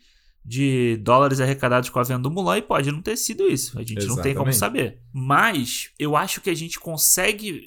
de 0.47 0.97
dólares 0.97 1.41
arrecadados 1.41 1.89
com 1.89 1.97
a 1.99 2.03
venda 2.03 2.19
do 2.19 2.29
Mulan 2.29 2.59
e 2.59 2.61
pode 2.61 2.91
não 2.91 3.01
ter 3.01 3.17
sido 3.17 3.47
isso. 3.47 3.79
A 3.79 3.83
gente 3.83 4.05
não 4.05 4.15
tem 4.21 4.35
como 4.35 4.49
Exatamente. 4.49 4.89
saber. 4.89 5.01
Mas 5.11 5.89
eu 5.97 6.15
acho 6.15 6.39
que 6.39 6.51
a 6.51 6.53
gente 6.55 6.79
consegue 6.79 7.63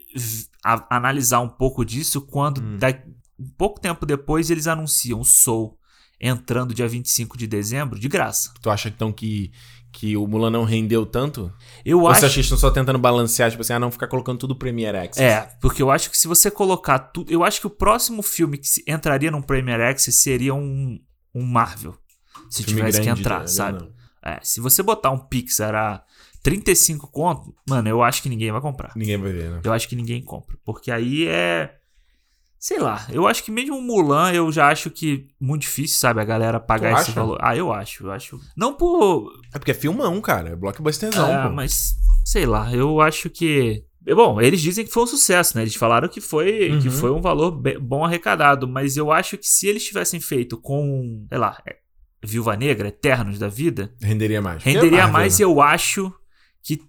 a- 0.64 0.86
analisar 0.96 1.40
um 1.40 1.48
pouco 1.48 1.84
disso 1.84 2.20
quando 2.20 2.60
Hum. 2.62 2.76
da- 2.78 3.02
um 3.38 3.50
pouco 3.56 3.80
tempo 3.80 4.06
depois 4.06 4.48
eles 4.50 4.66
anunciam 4.68 5.20
o 5.20 5.24
Soul 5.24 5.76
entrando 6.20 6.72
dia 6.74 6.86
25 6.88 7.36
de 7.36 7.46
dezembro 7.46 7.98
de 7.98 8.08
graça. 8.08 8.52
Tu 8.60 8.68
acha 8.70 8.88
então 8.88 9.12
que, 9.12 9.50
que 9.92 10.16
o 10.16 10.26
Mulan 10.26 10.50
não 10.50 10.64
rendeu 10.64 11.04
tanto? 11.06 11.52
Eu 11.84 12.00
Ou 12.00 12.08
acho 12.08 12.20
você 12.20 12.26
acha 12.26 12.34
que 12.34 12.40
estão 12.40 12.58
só 12.58 12.70
tentando 12.70 12.98
balancear, 12.98 13.50
tipo 13.50 13.60
assim, 13.62 13.72
ah, 13.72 13.78
não 13.80 13.90
ficar 13.90 14.06
colocando 14.08 14.38
tudo 14.38 14.56
Premiere 14.56 14.98
Access? 14.98 15.20
É, 15.22 15.48
porque 15.60 15.80
eu 15.82 15.90
acho 15.90 16.10
que 16.10 16.16
se 16.18 16.26
você 16.28 16.48
colocar 16.50 16.98
tudo. 16.98 17.30
Eu 17.32 17.42
acho 17.44 17.60
que 17.60 17.66
o 17.66 17.70
próximo 17.70 18.22
filme 18.22 18.58
que 18.58 18.68
entraria 18.86 19.30
num 19.30 19.42
Premier 19.42 19.80
Access 19.80 20.16
seria 20.20 20.54
um, 20.54 20.98
um 21.34 21.44
Marvel. 21.44 21.96
Se 22.50 22.62
Filme 22.62 22.80
tivesse 22.80 23.00
que 23.00 23.08
entrar, 23.08 23.46
sabe? 23.48 23.88
É, 24.22 24.38
se 24.42 24.60
você 24.60 24.82
botar 24.82 25.10
um 25.10 25.18
Pixar 25.18 25.74
a 25.74 26.02
35 26.42 27.06
conto, 27.08 27.54
mano, 27.68 27.88
eu 27.88 28.02
acho 28.02 28.22
que 28.22 28.28
ninguém 28.28 28.50
vai 28.52 28.60
comprar. 28.60 28.92
Ninguém 28.96 29.16
vai 29.16 29.32
ver, 29.32 29.50
né? 29.50 29.60
Eu 29.64 29.72
acho 29.72 29.88
que 29.88 29.96
ninguém 29.96 30.22
compra. 30.22 30.56
Porque 30.64 30.90
aí 30.90 31.26
é. 31.26 31.74
Sei 32.60 32.78
lá, 32.80 33.06
eu 33.12 33.28
acho 33.28 33.44
que 33.44 33.52
mesmo 33.52 33.76
o 33.78 33.80
Mulan 33.82 34.32
eu 34.32 34.50
já 34.50 34.68
acho 34.68 34.90
que 34.90 35.28
muito 35.40 35.62
difícil, 35.62 35.96
sabe? 35.98 36.20
A 36.20 36.24
galera 36.24 36.58
pagar 36.58 36.90
Tu 36.96 37.00
esse 37.02 37.10
acha? 37.12 37.20
valor. 37.20 37.38
Ah, 37.40 37.56
eu 37.56 37.72
acho, 37.72 38.04
eu 38.06 38.10
acho. 38.10 38.40
Não 38.56 38.74
por. 38.74 39.32
É 39.54 39.58
porque 39.60 39.70
é 39.70 39.74
filmão, 39.74 40.20
cara. 40.20 40.48
É 40.50 40.56
blockbusterzão, 40.56 41.28
É, 41.28 41.46
pô. 41.48 41.54
mas 41.54 41.94
sei 42.24 42.44
lá, 42.46 42.72
eu 42.74 43.00
acho 43.00 43.30
que. 43.30 43.84
Bom, 44.04 44.40
eles 44.40 44.60
dizem 44.60 44.84
que 44.84 44.90
foi 44.92 45.02
um 45.04 45.06
sucesso, 45.06 45.54
né? 45.56 45.62
Eles 45.62 45.74
falaram 45.76 46.08
que 46.08 46.20
foi, 46.20 46.70
Uhum. 46.72 46.80
que 46.80 46.90
foi 46.90 47.10
um 47.12 47.20
valor 47.20 47.52
bom 47.80 48.04
arrecadado, 48.04 48.66
mas 48.66 48.96
eu 48.96 49.12
acho 49.12 49.36
que 49.38 49.46
se 49.46 49.68
eles 49.68 49.84
tivessem 49.84 50.18
feito 50.18 50.56
com, 50.58 51.26
sei 51.28 51.38
lá, 51.38 51.60
é, 51.66 51.76
Viúva 52.24 52.56
Negra, 52.56 52.88
Eternos 52.88 53.38
da 53.38 53.48
Vida, 53.48 53.92
Renderia 54.02 54.42
mais. 54.42 54.64
É 54.66 54.70
renderia 54.70 54.98
Marvel, 54.98 55.12
mais 55.12 55.38
né? 55.38 55.44
eu 55.44 55.60
acho 55.60 56.12
que. 56.62 56.80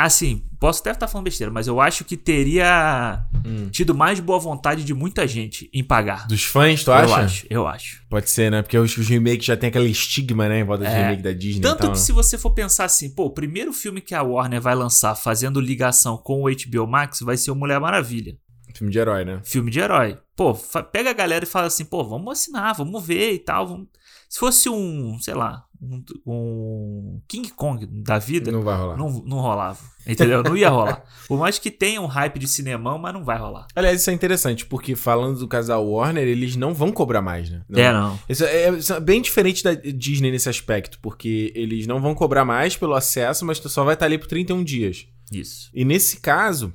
Assim, 0.00 0.44
posso 0.60 0.80
até 0.80 0.92
estar 0.92 1.08
falando 1.08 1.24
besteira, 1.24 1.52
mas 1.52 1.66
eu 1.66 1.80
acho 1.80 2.04
que 2.04 2.16
teria 2.16 3.24
Hum. 3.44 3.68
tido 3.70 3.94
mais 3.94 4.20
boa 4.20 4.38
vontade 4.38 4.84
de 4.84 4.94
muita 4.94 5.26
gente 5.26 5.68
em 5.74 5.82
pagar. 5.82 6.28
Dos 6.28 6.44
fãs, 6.44 6.84
tu 6.84 6.90
eu 6.90 6.94
acha? 6.94 7.16
acho, 7.16 7.46
eu 7.50 7.66
acho. 7.66 8.02
Pode 8.08 8.30
ser, 8.30 8.48
né? 8.50 8.62
Porque 8.62 8.78
os, 8.78 8.96
os 8.96 9.08
remakes 9.08 9.44
já 9.46 9.56
tem 9.56 9.68
aquele 9.70 9.88
estigma, 9.90 10.48
né? 10.48 10.60
Em 10.60 10.64
volta 10.64 10.84
de 10.84 10.90
É. 10.90 11.02
remake 11.02 11.22
da 11.22 11.32
Disney 11.32 11.62
Tanto 11.62 11.78
tal, 11.80 11.90
que 11.90 11.98
né? 11.98 12.04
se 12.04 12.12
você 12.12 12.38
for 12.38 12.50
pensar 12.52 12.84
assim, 12.84 13.10
pô, 13.12 13.24
o 13.24 13.30
primeiro 13.30 13.72
filme 13.72 14.00
que 14.00 14.14
a 14.14 14.22
Warner 14.22 14.60
vai 14.60 14.74
lançar 14.76 15.16
fazendo 15.16 15.60
ligação 15.60 16.16
com 16.16 16.44
o 16.44 16.48
HBO 16.48 16.86
Max 16.86 17.18
vai 17.20 17.36
ser 17.36 17.50
o 17.50 17.56
Mulher 17.56 17.80
Maravilha. 17.80 18.36
Filme 18.74 18.92
de 18.92 18.98
herói, 18.98 19.24
né? 19.24 19.40
Filme 19.44 19.70
de 19.70 19.80
herói. 19.80 20.18
Pô, 20.36 20.54
pega 20.92 21.10
a 21.10 21.14
galera 21.14 21.44
e 21.44 21.48
fala 21.48 21.66
assim, 21.66 21.84
pô, 21.84 22.04
vamos 22.04 22.30
assinar, 22.32 22.74
vamos 22.74 23.04
ver 23.04 23.32
e 23.32 23.38
tal. 23.38 23.66
vamos- 23.66 23.88
Se 24.28 24.38
fosse 24.38 24.68
um, 24.68 25.18
sei 25.20 25.34
lá, 25.34 25.64
um, 25.82 26.02
um 26.26 27.20
King 27.26 27.48
Kong 27.50 27.86
da 27.86 28.18
vida, 28.18 28.52
Não 28.52 28.62
vai 28.62 28.76
rolar. 28.76 28.96
não, 28.96 29.10
não 29.26 29.38
rolava. 29.38 29.78
Entendeu? 30.06 30.42
Não 30.42 30.56
ia 30.56 30.68
rolar. 30.68 31.02
Por 31.26 31.38
mais 31.38 31.58
que 31.58 31.70
tenha 31.70 32.00
um 32.00 32.06
hype 32.06 32.38
de 32.38 32.46
cinemão, 32.46 32.98
mas 32.98 33.12
não 33.12 33.24
vai 33.24 33.38
rolar. 33.38 33.66
Aliás, 33.74 34.00
isso 34.00 34.10
é 34.10 34.12
interessante, 34.12 34.64
porque 34.64 34.94
falando 34.94 35.38
do 35.38 35.48
casal 35.48 35.86
Warner, 35.88 36.26
eles 36.26 36.56
não 36.56 36.72
vão 36.74 36.92
cobrar 36.92 37.20
mais, 37.22 37.50
né? 37.50 37.62
Não. 37.68 37.80
É, 37.80 37.92
não. 37.92 38.18
Isso 38.28 38.44
é, 38.44 38.70
isso 38.70 38.92
é 38.92 39.00
bem 39.00 39.20
diferente 39.20 39.62
da 39.64 39.74
Disney 39.74 40.30
nesse 40.30 40.48
aspecto, 40.48 40.98
porque 41.00 41.52
eles 41.56 41.86
não 41.86 42.00
vão 42.00 42.14
cobrar 42.14 42.44
mais 42.44 42.76
pelo 42.76 42.94
acesso, 42.94 43.44
mas 43.44 43.58
tu 43.58 43.68
só 43.68 43.82
vai 43.84 43.94
estar 43.94 44.06
ali 44.06 44.18
por 44.18 44.26
31 44.28 44.62
dias. 44.62 45.06
Isso. 45.32 45.70
E 45.74 45.84
nesse 45.84 46.20
caso, 46.20 46.72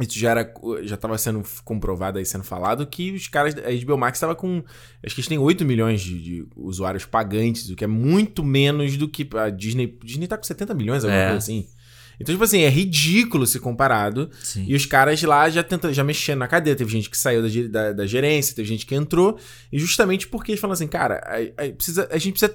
isso 0.00 0.18
já 0.18 0.30
era 0.30 0.54
já 0.84 0.94
estava 0.94 1.18
sendo 1.18 1.42
comprovado 1.64 2.18
aí, 2.18 2.24
sendo 2.24 2.44
falado, 2.44 2.86
que 2.86 3.12
os 3.12 3.26
caras, 3.28 3.54
a 3.56 3.84
HBO 3.84 3.98
Max 3.98 4.16
estava 4.18 4.34
com, 4.36 4.62
acho 5.04 5.14
que 5.14 5.20
eles 5.20 5.28
têm 5.28 5.38
8 5.38 5.64
milhões 5.64 6.00
de, 6.00 6.22
de 6.22 6.46
usuários 6.56 7.04
pagantes, 7.04 7.68
o 7.70 7.74
que 7.76 7.82
é 7.84 7.88
muito 7.88 8.42
menos 8.44 8.96
do 8.96 9.08
que 9.08 9.28
a 9.36 9.50
Disney, 9.50 9.98
Disney 10.04 10.26
tá 10.28 10.36
com 10.36 10.44
70 10.44 10.74
milhões, 10.74 11.02
alguma 11.04 11.20
É. 11.20 11.24
coisa 11.30 11.38
assim. 11.38 11.66
Então, 12.20 12.34
tipo 12.34 12.44
assim, 12.44 12.60
é 12.60 12.68
ridículo 12.68 13.46
se 13.46 13.58
comparado. 13.58 14.30
Sim. 14.42 14.66
E 14.68 14.74
os 14.74 14.84
caras 14.84 15.22
lá 15.22 15.48
já 15.48 15.62
tentando, 15.62 15.94
já 15.94 16.04
mexendo 16.04 16.38
na 16.40 16.46
cadeia. 16.46 16.76
Teve 16.76 16.92
gente 16.92 17.08
que 17.08 17.16
saiu 17.16 17.42
da, 17.42 17.48
da, 17.68 17.92
da 17.94 18.06
gerência, 18.06 18.54
teve 18.54 18.68
gente 18.68 18.84
que 18.84 18.94
entrou. 18.94 19.38
E 19.72 19.78
justamente 19.78 20.28
porque 20.28 20.52
eles 20.52 20.60
falam 20.60 20.74
assim, 20.74 20.86
cara, 20.86 21.14
a, 21.24 21.64
a- 21.64 21.72
precisa, 21.72 22.06
a 22.12 22.18
gente 22.18 22.32
precisa 22.38 22.54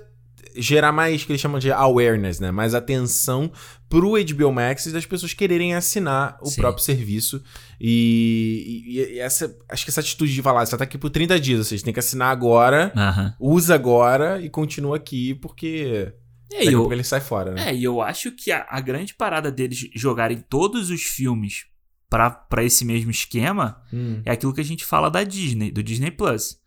gerar 0.57 0.91
mais, 0.91 1.23
que 1.23 1.31
eles 1.31 1.41
chamam 1.41 1.59
de 1.59 1.71
awareness, 1.71 2.39
né? 2.39 2.51
Mais 2.51 2.73
atenção 2.73 3.51
pro 3.89 4.13
HBO 4.21 4.51
Max 4.51 4.85
e 4.85 4.91
das 4.91 5.05
pessoas 5.05 5.33
quererem 5.33 5.73
assinar 5.75 6.37
o 6.41 6.47
Sim. 6.47 6.61
próprio 6.61 6.83
serviço. 6.83 7.41
E, 7.79 8.83
e- 8.87 9.13
e 9.15 9.19
essa, 9.19 9.55
acho 9.69 9.83
que 9.85 9.91
essa 9.91 10.01
atitude 10.01 10.33
de 10.33 10.41
falar, 10.41 10.65
você 10.65 10.77
tá 10.77 10.83
aqui 10.83 10.97
por 10.97 11.09
30 11.09 11.39
dias, 11.39 11.67
seja, 11.67 11.83
tem 11.83 11.93
que 11.93 11.99
assinar 11.99 12.29
agora, 12.31 12.91
Aham. 12.95 13.33
usa 13.39 13.75
agora 13.75 14.41
e 14.41 14.49
continua 14.49 14.97
aqui, 14.97 15.35
porque 15.35 16.11
É, 16.51 16.57
daqui 16.57 16.67
a 16.69 16.71
eu, 16.71 16.79
pouco 16.79 16.93
ele 16.93 17.03
sai 17.03 17.21
fora, 17.21 17.51
né? 17.53 17.69
É, 17.69 17.75
e 17.75 17.83
eu 17.83 18.01
acho 18.01 18.31
que 18.31 18.51
a, 18.51 18.65
a 18.69 18.79
grande 18.81 19.13
parada 19.13 19.51
deles 19.51 19.89
jogarem 19.95 20.37
todos 20.49 20.89
os 20.89 21.01
filmes 21.03 21.65
pra, 22.09 22.29
pra 22.29 22.63
esse 22.63 22.83
mesmo 22.85 23.11
esquema 23.11 23.81
Hum, 23.93 24.21
é 24.25 24.31
aquilo 24.31 24.53
que 24.53 24.61
a 24.61 24.65
gente 24.65 24.85
fala 24.85 25.09
da 25.09 25.23
Disney, 25.23 25.71
do 25.71 25.81
Disney 25.83 26.11
Plus. 26.11 26.57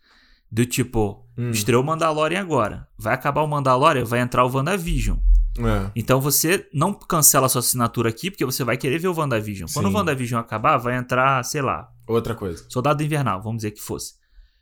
Do 0.51 0.65
tipo, 0.65 1.28
hum. 1.39 1.51
estreou 1.51 1.81
o 1.81 1.85
Mandalorian 1.85 2.41
agora. 2.41 2.87
Vai 2.97 3.13
acabar 3.13 3.41
o 3.41 3.47
Mandalorian, 3.47 4.03
vai 4.03 4.19
entrar 4.19 4.43
o 4.43 4.51
WandaVision. 4.53 5.17
É. 5.57 5.91
Então 5.95 6.21
você 6.21 6.67
não 6.73 6.93
cancela 6.93 7.45
a 7.45 7.49
sua 7.49 7.59
assinatura 7.59 8.09
aqui, 8.09 8.29
porque 8.29 8.45
você 8.45 8.63
vai 8.63 8.77
querer 8.77 8.99
ver 8.99 9.07
o 9.07 9.17
WandaVision. 9.17 9.69
Quando 9.73 9.87
Sim. 9.87 9.93
o 9.93 9.97
WandaVision 9.97 10.39
acabar, 10.39 10.77
vai 10.77 10.95
entrar, 10.95 11.43
sei 11.43 11.61
lá, 11.61 11.89
Outra 12.09 12.33
coisa. 12.33 12.65
Soldado 12.67 13.03
Invernal, 13.03 13.39
vamos 13.39 13.57
dizer 13.57 13.69
que 13.69 13.81
fosse. 13.81 14.15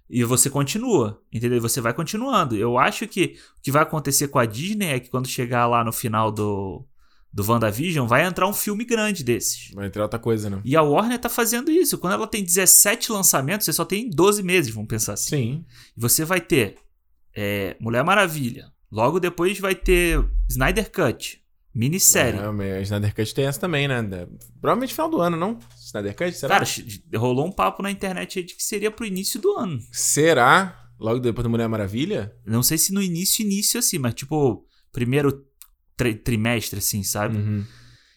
E 0.10 0.22
você 0.26 0.50
continua, 0.50 1.22
entendeu? 1.32 1.62
Você 1.62 1.80
vai 1.80 1.94
continuando. 1.94 2.58
Eu 2.58 2.78
acho 2.78 3.08
que 3.08 3.38
o 3.58 3.62
que 3.62 3.72
vai 3.72 3.84
acontecer 3.84 4.28
com 4.28 4.38
a 4.38 4.46
Disney 4.46 4.88
é 4.88 5.00
que 5.00 5.10
quando 5.10 5.28
chegar 5.28 5.66
lá 5.66 5.82
no 5.82 5.94
final 5.94 6.30
do, 6.30 6.86
do 7.34 7.44
WandaVision, 7.48 8.08
vai 8.08 8.26
entrar 8.26 8.48
um 8.48 8.54
filme 8.54 8.84
grande 8.86 9.24
desses. 9.24 9.72
Vai 9.74 9.88
entrar 9.88 10.04
outra 10.04 10.18
coisa, 10.20 10.50
né? 10.50 10.62
E 10.66 10.76
a 10.76 10.82
Warner 10.82 11.20
tá 11.20 11.30
fazendo 11.30 11.70
isso. 11.72 11.98
Quando 11.98 12.14
ela 12.14 12.28
tem 12.28 12.44
17 12.44 13.12
lançamentos, 13.12 13.66
você 13.66 13.74
só 13.74 13.86
tem 13.86 14.10
12 14.10 14.42
meses, 14.44 14.74
vamos 14.74 14.88
pensar 14.88 15.14
assim. 15.14 15.30
Sim. 15.30 15.66
E 15.96 16.00
você 16.02 16.26
vai 16.26 16.42
ter 16.42 16.76
é, 17.36 17.76
Mulher 17.80 18.04
Maravilha. 18.04 18.72
Logo 18.92 19.20
depois 19.20 19.60
vai 19.60 19.76
ter 19.76 20.24
Snyder 20.50 20.90
Cut. 20.92 21.44
Minissérie. 21.76 22.40
É, 22.64 22.82
Snyder 22.82 23.14
Cut 23.14 23.36
tem 23.36 23.46
essa 23.46 23.60
também, 23.60 23.88
né? 23.88 24.02
Da- 24.02 24.28
Provavelmente 24.60 24.94
final 24.94 25.10
do 25.12 25.22
ano, 25.22 25.38
não? 25.38 25.60
Snyder 25.78 26.16
Cut, 26.16 26.32
será? 26.36 26.56
Cara, 26.56 26.66
rolou 27.16 27.46
um 27.46 27.52
papo 27.52 27.84
na 27.84 27.92
internet 27.92 28.40
aí 28.40 28.46
de 28.46 28.56
que 28.56 28.64
seria 28.64 28.90
pro 28.90 29.06
início 29.06 29.40
do 29.40 29.52
ano. 29.58 29.80
será? 29.92 30.84
Logo 31.00 31.20
depois 31.20 31.44
da 31.44 31.50
Mulher 31.50 31.68
Maravilha? 31.70 32.34
Não 32.44 32.64
sei 32.64 32.76
se 32.80 32.92
no 32.92 33.04
início, 33.04 33.44
início 33.46 33.78
assim, 33.80 34.00
mas 34.00 34.16
tipo, 34.16 34.66
primeiro 34.92 35.46
tri- 35.98 36.16
trimestre, 36.16 36.80
assim, 36.80 37.04
sabe? 37.04 37.38
Uhum. 37.38 37.66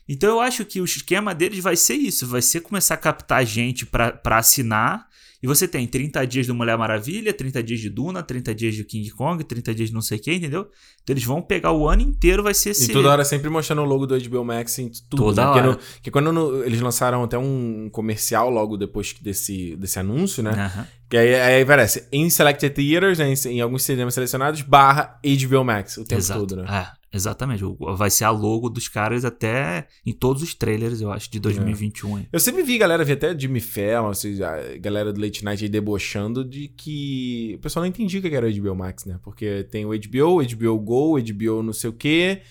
Então 0.09 0.31
eu 0.31 0.40
acho 0.40 0.64
que 0.64 0.81
o 0.81 0.85
esquema 0.85 1.35
deles 1.35 1.61
vai 1.62 1.77
ser 1.77 1.95
isso: 1.95 2.27
vai 2.27 2.43
ser 2.43 2.61
começar 2.61 2.95
a 2.95 2.99
captar 2.99 3.45
gente 3.47 3.87
pra, 3.87 4.12
pra 4.12 4.38
assinar. 4.38 5.09
E 5.43 5.47
você 5.47 5.66
tem 5.66 5.87
30 5.87 6.27
dias 6.27 6.47
do 6.47 6.55
Mulher 6.55 6.77
Maravilha, 6.77 7.33
30 7.33 7.62
dias 7.62 7.81
de 7.81 7.88
Duna, 7.88 8.23
30 8.23 8.55
dias 8.55 8.75
de 8.75 8.85
King 8.85 9.09
Kong, 9.12 9.43
30 9.43 9.75
dias 9.75 9.88
de 9.88 9.95
não 9.95 10.03
sei 10.03 10.19
o 10.19 10.21
que, 10.21 10.35
entendeu? 10.35 10.69
Então 11.03 11.14
eles 11.14 11.25
vão 11.25 11.40
pegar 11.40 11.73
o 11.73 11.88
ano 11.88 12.03
inteiro, 12.03 12.43
vai 12.43 12.53
ser 12.53 12.73
E 12.79 12.88
toda 12.88 13.09
hora 13.11 13.25
sempre 13.25 13.49
mostrando 13.49 13.81
o 13.81 13.87
logo 13.87 14.07
do 14.07 14.19
HBO 14.21 14.45
Max 14.45 14.79
em 14.79 14.90
tudo. 15.09 15.16
Toda 15.16 15.40
né? 15.40 15.47
Porque, 15.47 15.59
hora. 15.66 15.71
no- 15.73 15.79
que 16.03 16.11
quando 16.11 16.31
no- 16.31 16.62
eles 16.62 16.79
lançaram 16.83 17.25
até 17.25 17.38
um 17.38 17.88
comercial 17.90 18.51
logo 18.51 18.77
depois 18.77 19.14
desse, 19.23 19.75
desse 19.77 19.99
anúncio, 19.99 20.43
né? 20.43 20.87
Que 21.09 21.16
aí, 21.16 21.35
aí 21.35 21.62
aparece 21.62 22.07
em 22.12 22.29
Selected 22.29 22.75
Theaters, 22.75 23.19
né? 23.19 23.33
em, 23.33 23.49
em 23.57 23.61
alguns 23.62 23.83
cinemas 23.83 24.12
selecionados, 24.12 24.61
barra 24.61 25.19
HBO 25.25 25.64
Max 25.64 25.97
o 25.97 26.05
tempo 26.05 26.21
Exato. 26.21 26.40
todo, 26.40 26.57
né? 26.57 26.64
É. 26.97 27.00
Exatamente. 27.12 27.62
Vai 27.96 28.11
ser 28.11 28.25
a 28.25 28.31
logo 28.31 28.68
dos 28.68 28.88
caras 28.88 29.25
até 29.25 29.87
em 30.07 30.12
todos 30.12 30.42
os 30.42 30.55
trailers, 30.55 31.01
eu 31.01 31.11
acho, 31.11 31.31
de 31.31 31.40
2021. 31.40 32.18
hein? 32.18 32.29
Eu 32.33 32.38
sempre 32.38 32.62
vi 32.62 32.79
galera, 32.79 33.05
vi 33.05 33.12
até 33.12 33.37
Jimmy 33.37 33.61
Fallon, 33.61 34.11
assim, 34.11 34.40
a 34.42 34.79
galera 34.79 35.12
do 35.12 35.20
Late 35.20 35.44
Night 35.44 35.64
aí 35.64 35.68
debochando 35.68 36.44
de 36.44 36.68
que 36.68 37.55
o 37.57 37.59
pessoal 37.59 37.83
não 37.83 37.88
entendia 37.88 38.20
o 38.20 38.23
que 38.23 38.35
era 38.35 38.46
o 38.46 38.53
HBO 38.53 38.77
Max, 38.77 39.05
né? 39.05 39.18
Porque 39.23 39.64
tem 39.64 39.85
o 39.85 39.90
HBO, 39.90 40.42
HBO 40.44 40.79
Go, 40.79 41.18
HBO 41.20 41.62
não 41.62 41.73
sei 41.73 41.90
o 41.90 41.92
quê. 41.92 42.42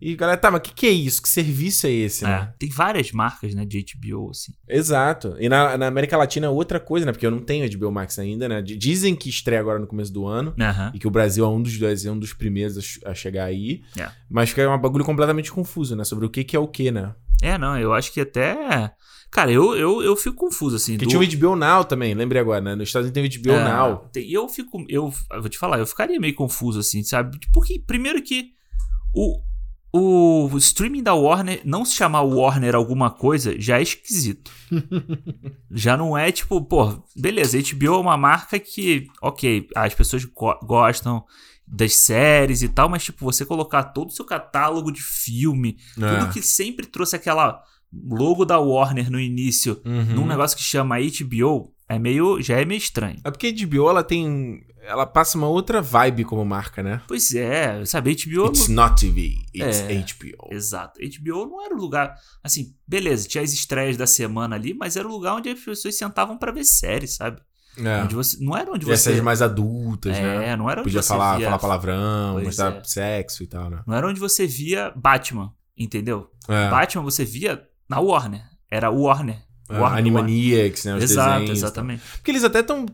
E 0.00 0.14
galera, 0.14 0.38
tá, 0.38 0.50
mas 0.50 0.60
o 0.60 0.62
que, 0.62 0.72
que 0.72 0.86
é 0.86 0.90
isso? 0.90 1.20
Que 1.20 1.28
serviço 1.28 1.86
é 1.86 1.90
esse, 1.90 2.24
É, 2.24 2.28
né? 2.28 2.54
Tem 2.58 2.68
várias 2.68 3.10
marcas, 3.10 3.54
né, 3.54 3.64
de 3.64 3.84
HBO, 3.94 4.30
assim. 4.30 4.52
Exato. 4.68 5.34
E 5.40 5.48
na, 5.48 5.76
na 5.76 5.86
América 5.88 6.16
Latina 6.16 6.46
é 6.46 6.48
outra 6.50 6.78
coisa, 6.78 7.04
né? 7.04 7.12
Porque 7.12 7.26
eu 7.26 7.30
não 7.30 7.40
tenho 7.40 7.68
HBO 7.78 7.90
Max 7.90 8.18
ainda, 8.18 8.48
né? 8.48 8.62
Dizem 8.62 9.16
que 9.16 9.28
estreia 9.28 9.60
agora 9.60 9.78
no 9.78 9.86
começo 9.86 10.12
do 10.12 10.26
ano. 10.26 10.54
E 10.94 10.98
que 10.98 11.06
o 11.06 11.10
Brasil 11.10 11.44
é 11.44 11.48
um 11.48 11.60
dos 11.60 11.76
dois, 11.78 12.04
é 12.06 12.10
um 12.12 12.18
dos 12.18 12.32
primeiros 12.32 12.78
a 12.78 12.80
che- 12.80 13.00
a 13.04 13.14
chegar 13.14 13.44
aí. 13.46 13.82
É. 13.98 14.08
Mas 14.30 14.52
que 14.52 14.60
é 14.60 14.68
um 14.68 14.78
bagulho 14.78 15.04
completamente 15.04 15.50
confuso, 15.50 15.96
né? 15.96 16.04
Sobre 16.04 16.26
o 16.26 16.30
que, 16.30 16.44
que 16.44 16.54
é 16.54 16.60
o 16.60 16.68
que, 16.68 16.90
né? 16.92 17.14
É, 17.42 17.56
não, 17.58 17.78
eu 17.78 17.92
acho 17.92 18.12
que 18.12 18.20
até. 18.20 18.92
Cara, 19.30 19.50
eu, 19.52 19.74
eu, 19.76 20.00
eu 20.02 20.16
fico 20.16 20.36
confuso, 20.36 20.76
assim. 20.76 20.92
Porque 20.96 21.04
do- 21.04 21.26
tinha 21.26 21.48
o 21.48 21.52
HBO 21.52 21.56
Now 21.56 21.84
também, 21.84 22.14
lembrei 22.14 22.40
agora, 22.40 22.60
né? 22.60 22.74
Nos 22.74 22.88
Estados 22.88 23.10
Unidos 23.10 23.36
tem 23.36 23.40
o 23.40 23.42
HBO 23.42 23.52
É, 23.60 23.64
Now. 23.64 23.96
tem- 24.12 24.30
Eu 24.30 24.48
fico. 24.48 24.84
Eu, 24.88 25.12
eu 25.32 25.40
vou 25.40 25.48
te 25.48 25.58
falar, 25.58 25.78
eu 25.78 25.86
ficaria 25.86 26.18
meio 26.20 26.34
confuso, 26.34 26.78
assim, 26.80 27.02
sabe? 27.02 27.38
Porque, 27.52 27.78
primeiro 27.84 28.22
que 28.22 28.52
o, 29.14 29.40
o 29.92 30.48
streaming 30.58 31.02
da 31.02 31.14
Warner 31.14 31.60
não 31.64 31.84
se 31.84 31.94
chamar 31.94 32.22
Warner 32.22 32.74
alguma 32.74 33.10
coisa 33.10 33.58
já 33.58 33.78
é 33.78 33.82
esquisito. 33.82 34.50
já 35.70 35.96
não 35.96 36.16
é 36.16 36.30
tipo, 36.30 36.60
pô, 36.62 37.02
beleza, 37.16 37.58
HBO 37.58 37.94
é 37.94 37.98
uma 37.98 38.16
marca 38.16 38.58
que, 38.58 39.06
ok, 39.22 39.66
as 39.74 39.94
pessoas 39.94 40.24
go- 40.24 40.58
gostam 40.62 41.24
das 41.66 41.94
séries 41.96 42.62
e 42.62 42.68
tal, 42.68 42.88
mas 42.88 43.04
tipo, 43.04 43.24
você 43.24 43.44
colocar 43.44 43.82
todo 43.84 44.08
o 44.08 44.12
seu 44.12 44.24
catálogo 44.24 44.90
de 44.90 45.02
filme, 45.02 45.76
É. 46.00 46.16
tudo 46.20 46.32
que 46.32 46.42
sempre 46.42 46.86
trouxe 46.86 47.16
aquela 47.16 47.62
logo 47.92 48.44
da 48.44 48.58
Warner 48.58 49.10
no 49.10 49.18
início, 49.20 49.80
Uhum. 49.84 50.04
num 50.16 50.26
negócio 50.26 50.56
que 50.56 50.62
chama 50.62 50.96
HBO, 50.98 51.72
é 51.88 51.98
meio, 51.98 52.40
já 52.42 52.60
é 52.60 52.64
meio 52.64 52.78
estranho. 52.78 53.18
É 53.24 53.30
porque 53.30 53.46
a 53.48 53.66
HBO, 53.66 53.88
ela 53.88 54.02
tem... 54.04 54.62
Ela 54.82 55.04
passa 55.04 55.36
uma 55.36 55.46
outra 55.48 55.82
vibe 55.82 56.24
como 56.24 56.42
marca, 56.46 56.82
né? 56.82 57.02
Pois 57.06 57.34
é, 57.34 57.84
sabe, 57.84 58.14
HBO. 58.14 58.46
It's 58.46 58.68
não- 58.68 58.84
not 58.88 58.98
TV, 58.98 59.34
it's 59.54 59.80
É. 59.80 59.94
HBO. 59.94 60.48
Exato. 60.50 60.98
HBO 61.00 61.46
não 61.46 61.62
era 61.62 61.74
o 61.74 61.78
lugar. 61.78 62.14
Assim, 62.42 62.74
beleza, 62.86 63.28
tinha 63.28 63.44
as 63.44 63.52
estreias 63.52 63.98
da 63.98 64.06
semana 64.06 64.56
ali, 64.56 64.72
mas 64.72 64.96
era 64.96 65.06
o 65.06 65.10
lugar 65.10 65.34
onde 65.34 65.50
as 65.50 65.60
pessoas 65.60 65.94
sentavam 65.94 66.38
pra 66.38 66.52
ver 66.52 66.64
séries, 66.64 67.16
sabe? 67.16 67.38
É. 67.76 68.02
Onde 68.02 68.14
você, 68.14 68.38
não 68.42 68.56
era 68.56 68.72
onde 68.72 68.88
E 68.88 68.92
essas 68.92 69.14
você. 69.14 69.20
mais 69.22 69.42
adultas, 69.42 70.12
né? 70.18 70.48
É, 70.52 70.56
não 70.56 70.70
era 70.70 70.80
onde 70.80 70.88
Podia 70.88 71.02
você 71.02 71.08
falar, 71.08 71.36
via. 71.36 71.44
falar 71.46 71.58
palavrão, 71.58 72.32
Pois 72.32 72.46
mostrar 72.46 72.76
é. 72.76 72.82
sexo 72.84 73.42
e 73.42 73.46
tal, 73.46 73.68
né? 73.68 73.82
Não 73.86 73.94
era 73.94 74.08
onde 74.08 74.18
você 74.18 74.46
via 74.46 74.90
Batman, 74.96 75.52
entendeu? 75.76 76.30
É. 76.48 76.70
Batman 76.70 77.02
você 77.02 77.24
via 77.26 77.62
na 77.88 78.00
Warner. 78.00 78.42
Era 78.70 78.90
Warner. 78.90 79.44
Warner, 79.70 79.98
Animaniacs, 79.98 80.84
né? 80.84 80.94
Os 80.96 81.04
Exato, 81.04 81.40
desenhos. 81.40 81.58
exatamente. 81.58 82.02
Porque 82.16 82.30
eles 82.30 82.44
até 82.44 82.60
estão. 82.60 82.86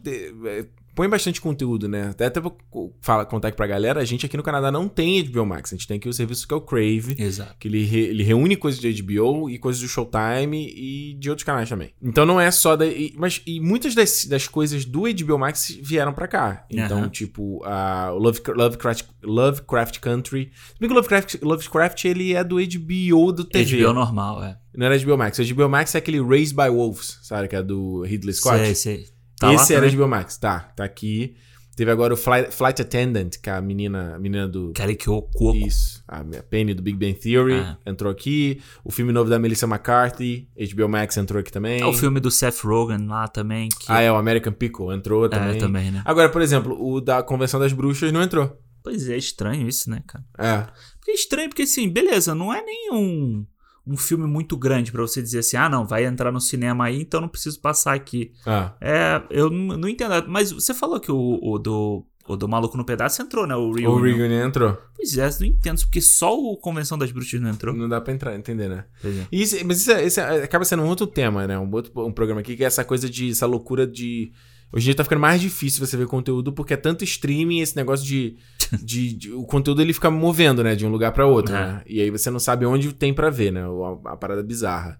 Põe 0.94 1.09
bastante 1.09 1.40
conteúdo, 1.40 1.88
né? 1.88 2.09
Até, 2.11 2.26
até 2.26 2.40
vou 2.40 2.57
falar, 3.00 3.24
contar 3.26 3.48
aqui 3.48 3.57
pra 3.57 3.66
galera, 3.66 4.00
a 4.00 4.04
gente 4.04 4.24
aqui 4.26 4.37
no 4.37 4.42
Canadá 4.42 4.70
não 4.70 4.88
tem 4.88 5.22
HBO 5.24 5.44
Max. 5.44 5.72
A 5.72 5.76
gente 5.76 5.88
tem 5.88 5.96
aqui 5.96 6.09
o 6.09 6.12
serviço 6.12 6.46
que 6.46 6.54
é 6.54 6.57
o 6.57 6.61
Crave. 6.61 7.14
Exato. 7.18 7.57
Que 7.59 7.68
ele, 7.68 7.85
re- 7.85 8.07
ele 8.07 8.22
reúne 8.22 8.57
coisas 8.57 8.80
de 8.80 9.02
HBO 9.02 9.50
e 9.50 9.59
coisas 9.59 9.80
do 9.83 9.88
Showtime 9.88 10.72
e 10.76 11.14
de 11.18 11.28
outros 11.30 11.44
canais 11.44 11.68
também. 11.68 11.92
Então 12.02 12.24
não 12.24 12.40
é 12.40 12.50
só 12.50 12.76
da. 12.76 12.87
e- 12.87 13.12
mas 13.16 13.42
e 13.46 13.61
muitas 13.61 13.94
das, 13.94 14.24
das 14.24 14.46
coisas 14.46 14.85
do 14.85 15.02
HBO 15.02 15.38
Max 15.38 15.76
vieram 15.83 16.12
pra 16.12 16.28
cá. 16.28 16.64
Então, 16.70 16.98
Aham. 16.98 17.09
tipo, 17.09 17.62
a, 17.64 18.11
Love, 18.11 18.40
Lovecraft, 18.54 19.04
Lovecraft 19.22 19.98
Country. 20.00 20.50
Se 20.54 20.78
bem 20.80 20.88
que 20.88 20.92
o 20.92 20.96
Lovecraft, 20.96 21.37
Lovecraft 21.42 22.04
ele 22.04 22.35
é 22.35 22.44
do 22.44 22.57
HBO 22.57 23.33
do 23.33 23.44
TV. 23.44 23.83
HBO 23.83 23.92
normal, 23.92 24.42
é. 24.44 24.59
Não 24.76 24.87
era 24.87 24.98
HBO 24.98 25.16
Max. 25.16 25.38
O 25.38 25.54
HBO 25.54 25.68
Max 25.68 25.94
é 25.94 25.98
aquele 25.98 26.20
Raised 26.20 26.54
by 26.57 26.68
Wolves, 26.68 27.18
sabe? 27.22 27.46
Que 27.48 27.54
é 27.57 27.62
do 27.62 28.02
Ridley 28.02 28.35
Scott. 28.35 28.59
Sei, 28.59 28.74
sei. 28.74 29.13
Tá 29.44 29.50
lá 29.50 29.54
Esse 29.54 29.74
era 29.74 29.83
também? 29.83 29.96
HBO 29.98 30.09
Max. 30.09 30.37
Tá, 30.38 30.61
tá 30.74 30.85
aqui. 30.85 31.37
Teve 31.76 31.90
agora 31.90 32.14
o 32.14 32.16
Flight, 32.16 32.52
Flight 32.54 32.80
Attendant, 32.83 33.30
que 33.42 33.50
é 33.50 33.52
a 33.52 33.61
menina, 33.61 34.14
a 34.14 34.18
menina 34.18 34.46
do. 34.46 34.70
Aquele 34.70 34.94
que 34.94 35.11
o 35.11 35.20
coco. 35.20 35.57
Isso, 35.57 36.04
a 36.07 36.22
Penny 36.48 36.72
do 36.72 36.83
Big 36.83 36.96
Bang 36.96 37.14
Theory 37.18 37.54
Ah. 37.54 37.76
entrou 37.85 38.12
aqui. 38.12 38.61
O 38.85 38.92
filme 38.92 39.12
novo 39.12 39.28
da 39.28 39.38
Melissa 39.40 39.66
McCarthy, 39.66 40.48
HBO 40.57 40.88
Max 40.88 41.16
entrou 41.16 41.40
aqui 41.40 41.50
também. 41.50 41.80
É 41.80 41.87
o 41.87 41.92
filme 41.92 42.20
do 42.20 42.30
Seth 42.30 42.61
Rogen 42.62 43.07
lá 43.09 43.26
também. 43.26 43.68
Que... 43.68 43.87
Ah, 43.88 44.00
é, 44.00 44.11
o 44.11 44.14
American 44.14 44.52
Pickle 44.52 44.94
entrou 44.94 45.28
também. 45.28 45.57
É, 45.57 45.59
também, 45.59 45.90
né? 45.90 46.00
Agora, 46.04 46.28
por 46.28 46.40
exemplo, 46.42 46.76
o 46.80 47.00
da 47.00 47.22
Convenção 47.24 47.59
das 47.59 47.72
Bruxas 47.72 48.12
não 48.12 48.22
entrou. 48.22 48.57
Pois 48.83 49.09
é, 49.09 49.16
estranho 49.16 49.66
isso, 49.66 49.90
né, 49.90 50.02
cara? 50.07 50.24
É. 50.38 50.66
Porque 51.00 51.11
é 51.11 51.14
estranho, 51.14 51.48
porque 51.48 51.62
assim, 51.62 51.88
beleza, 51.88 52.35
não 52.35 52.54
é 52.54 52.62
nenhum 52.62 53.44
um 53.86 53.96
filme 53.96 54.26
muito 54.26 54.56
grande 54.56 54.90
pra 54.90 55.02
você 55.02 55.20
dizer 55.20 55.40
assim, 55.40 55.56
ah, 55.56 55.68
não, 55.68 55.86
vai 55.86 56.04
entrar 56.06 56.32
no 56.32 56.40
cinema 56.40 56.84
aí, 56.86 57.00
então 57.02 57.20
não 57.20 57.28
preciso 57.28 57.60
passar 57.60 57.94
aqui. 57.94 58.32
Ah. 58.46 58.72
É, 58.80 59.22
eu 59.30 59.50
não, 59.50 59.88
entendo. 59.88 60.12
Mas 60.28 60.50
você 60.52 60.72
falou 60.72 60.98
que 60.98 61.12
o, 61.12 61.38
o 61.42 61.58
do, 61.58 62.04
o 62.26 62.36
do 62.36 62.48
Maluco 62.48 62.76
no 62.78 62.84
Pedaço 62.84 63.20
entrou, 63.20 63.46
né? 63.46 63.54
O 63.54 63.68
O 63.68 63.72
Reunion. 63.74 64.16
Reunion 64.16 64.46
entrou. 64.46 64.78
Pois 64.96 65.18
é, 65.18 65.28
não 65.40 65.46
entendo, 65.46 65.80
porque 65.80 66.00
só 66.00 66.34
o 66.34 66.56
Convenção 66.56 66.96
das 66.96 67.12
Bruxas 67.12 67.40
não 67.40 67.50
entrou. 67.50 67.74
Não 67.74 67.88
dá 67.88 68.00
pra 68.00 68.14
entrar, 68.14 68.34
entender, 68.34 68.68
né? 68.68 68.84
É. 69.04 69.26
Isso- 69.30 69.56
mas 69.66 69.82
isso, 69.82 69.92
é- 69.92 70.06
isso 70.06 70.18
é- 70.20 70.44
acaba 70.44 70.64
sendo 70.64 70.82
um 70.82 70.86
outro 70.88 71.06
tema, 71.06 71.46
né? 71.46 71.58
Um 71.58 71.70
outro 71.70 71.92
um 72.06 72.12
programa 72.12 72.40
aqui 72.40 72.56
que 72.56 72.64
é 72.64 72.66
essa 72.66 72.84
coisa 72.84 73.08
de. 73.10 73.30
essa 73.30 73.44
loucura 73.46 73.86
de. 73.86 74.32
Hoje 74.74 74.87
em 74.87 74.88
dia 74.88 74.94
tá 74.96 75.04
ficando 75.04 75.20
mais 75.20 75.40
difícil 75.40 75.87
você 75.87 75.96
ver 75.96 76.06
conteúdo 76.08 76.52
porque 76.52 76.74
é 76.74 76.76
tanto 76.76 77.04
streaming, 77.04 77.60
esse 77.60 77.76
negócio 77.76 78.04
de. 78.04 78.37
de- 78.82 79.12
de- 79.14 79.32
o 79.32 79.44
conteúdo 79.44 79.80
ele 79.80 79.92
fica 79.92 80.10
movendo, 80.10 80.64
né? 80.64 80.74
De 80.74 80.84
um 80.84 80.90
lugar 80.90 81.12
pra 81.12 81.26
outro, 81.26 81.54
É. 81.54 81.58
né? 81.60 81.82
E 81.87 82.00
aí 82.00 82.10
você 82.10 82.28
não 82.30 82.40
sabe 82.40 82.66
onde 82.66 82.92
tem 82.92 83.14
pra 83.14 83.30
ver, 83.30 83.52
né? 83.52 83.62
A, 83.62 84.12
a 84.12 84.16
parada 84.16 84.42
bizarra. 84.42 84.98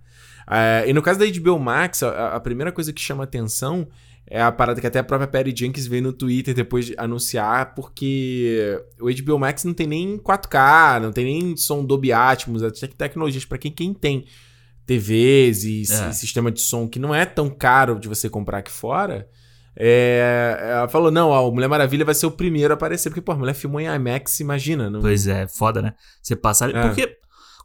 É, 0.49 0.85
e 0.87 0.93
no 0.93 1.03
caso 1.03 1.19
da 1.19 1.27
HBO 1.27 1.59
Max, 1.59 2.03
a, 2.03 2.37
a 2.37 2.41
primeira 2.41 2.71
coisa 2.71 2.93
que 2.93 3.01
chama 3.01 3.25
atenção 3.25 3.89
é 4.27 4.41
a 4.41 4.53
parada 4.53 4.81
que 4.81 4.87
até 4.87 4.99
a 4.99 5.05
própria 5.05 5.27
Perry 5.27 5.53
Jenkins 5.57 5.87
veio 5.87 6.03
no 6.03 6.13
Twitter 6.13 6.55
depois 6.55 6.87
de 6.87 6.95
anunciar, 6.97 7.75
porque 7.75 8.79
o 9.01 9.07
HBO 9.11 9.39
Max 9.39 9.65
não 9.65 9.75
tem 9.75 9.87
nem 9.87 10.19
4K, 10.19 11.01
não 11.03 11.13
tem 11.13 11.25
nem 11.25 11.57
som 11.57 11.85
Dolby 11.85 12.13
Atmos, 12.13 12.63
até 12.63 12.87
que 12.87 12.95
tecnologias 12.95 13.45
para 13.45 13.59
quem, 13.59 13.73
quem 13.73 13.93
tem 13.93 14.25
TVs 14.87 15.65
e 15.65 15.83
É. 15.83 15.85
si- 15.85 16.21
sistema 16.21 16.51
de 16.51 16.61
som 16.61 16.87
que 16.89 16.99
não 16.99 17.15
é 17.15 17.25
tão 17.25 17.49
caro 17.51 17.99
de 17.99 18.09
você 18.09 18.29
comprar 18.29 18.59
aqui 18.59 18.71
fora. 18.71 19.29
É, 19.77 20.59
ela 20.61 20.89
falou: 20.89 21.11
não, 21.11 21.29
ó, 21.31 21.49
o 21.49 21.53
Mulher 21.53 21.69
Maravilha 21.69 22.05
vai 22.05 22.15
ser 22.15 22.27
o 22.27 22.31
primeiro 22.31 22.73
a 22.73 22.77
aparecer, 22.77 23.11
porque, 23.11 23.21
pô, 23.21 23.33
a 23.33 23.37
mulher 23.37 23.55
filmou 23.55 23.81
em 23.81 23.87
IMAX, 23.87 24.41
imagina. 24.41 24.89
Não... 24.91 25.01
Pois 25.01 25.27
é, 25.27 25.47
foda, 25.49 25.83
né? 25.83 25.95
Você 26.23 26.37
passar. 26.37 26.75
É. 26.75 26.83
Porque 26.83 27.17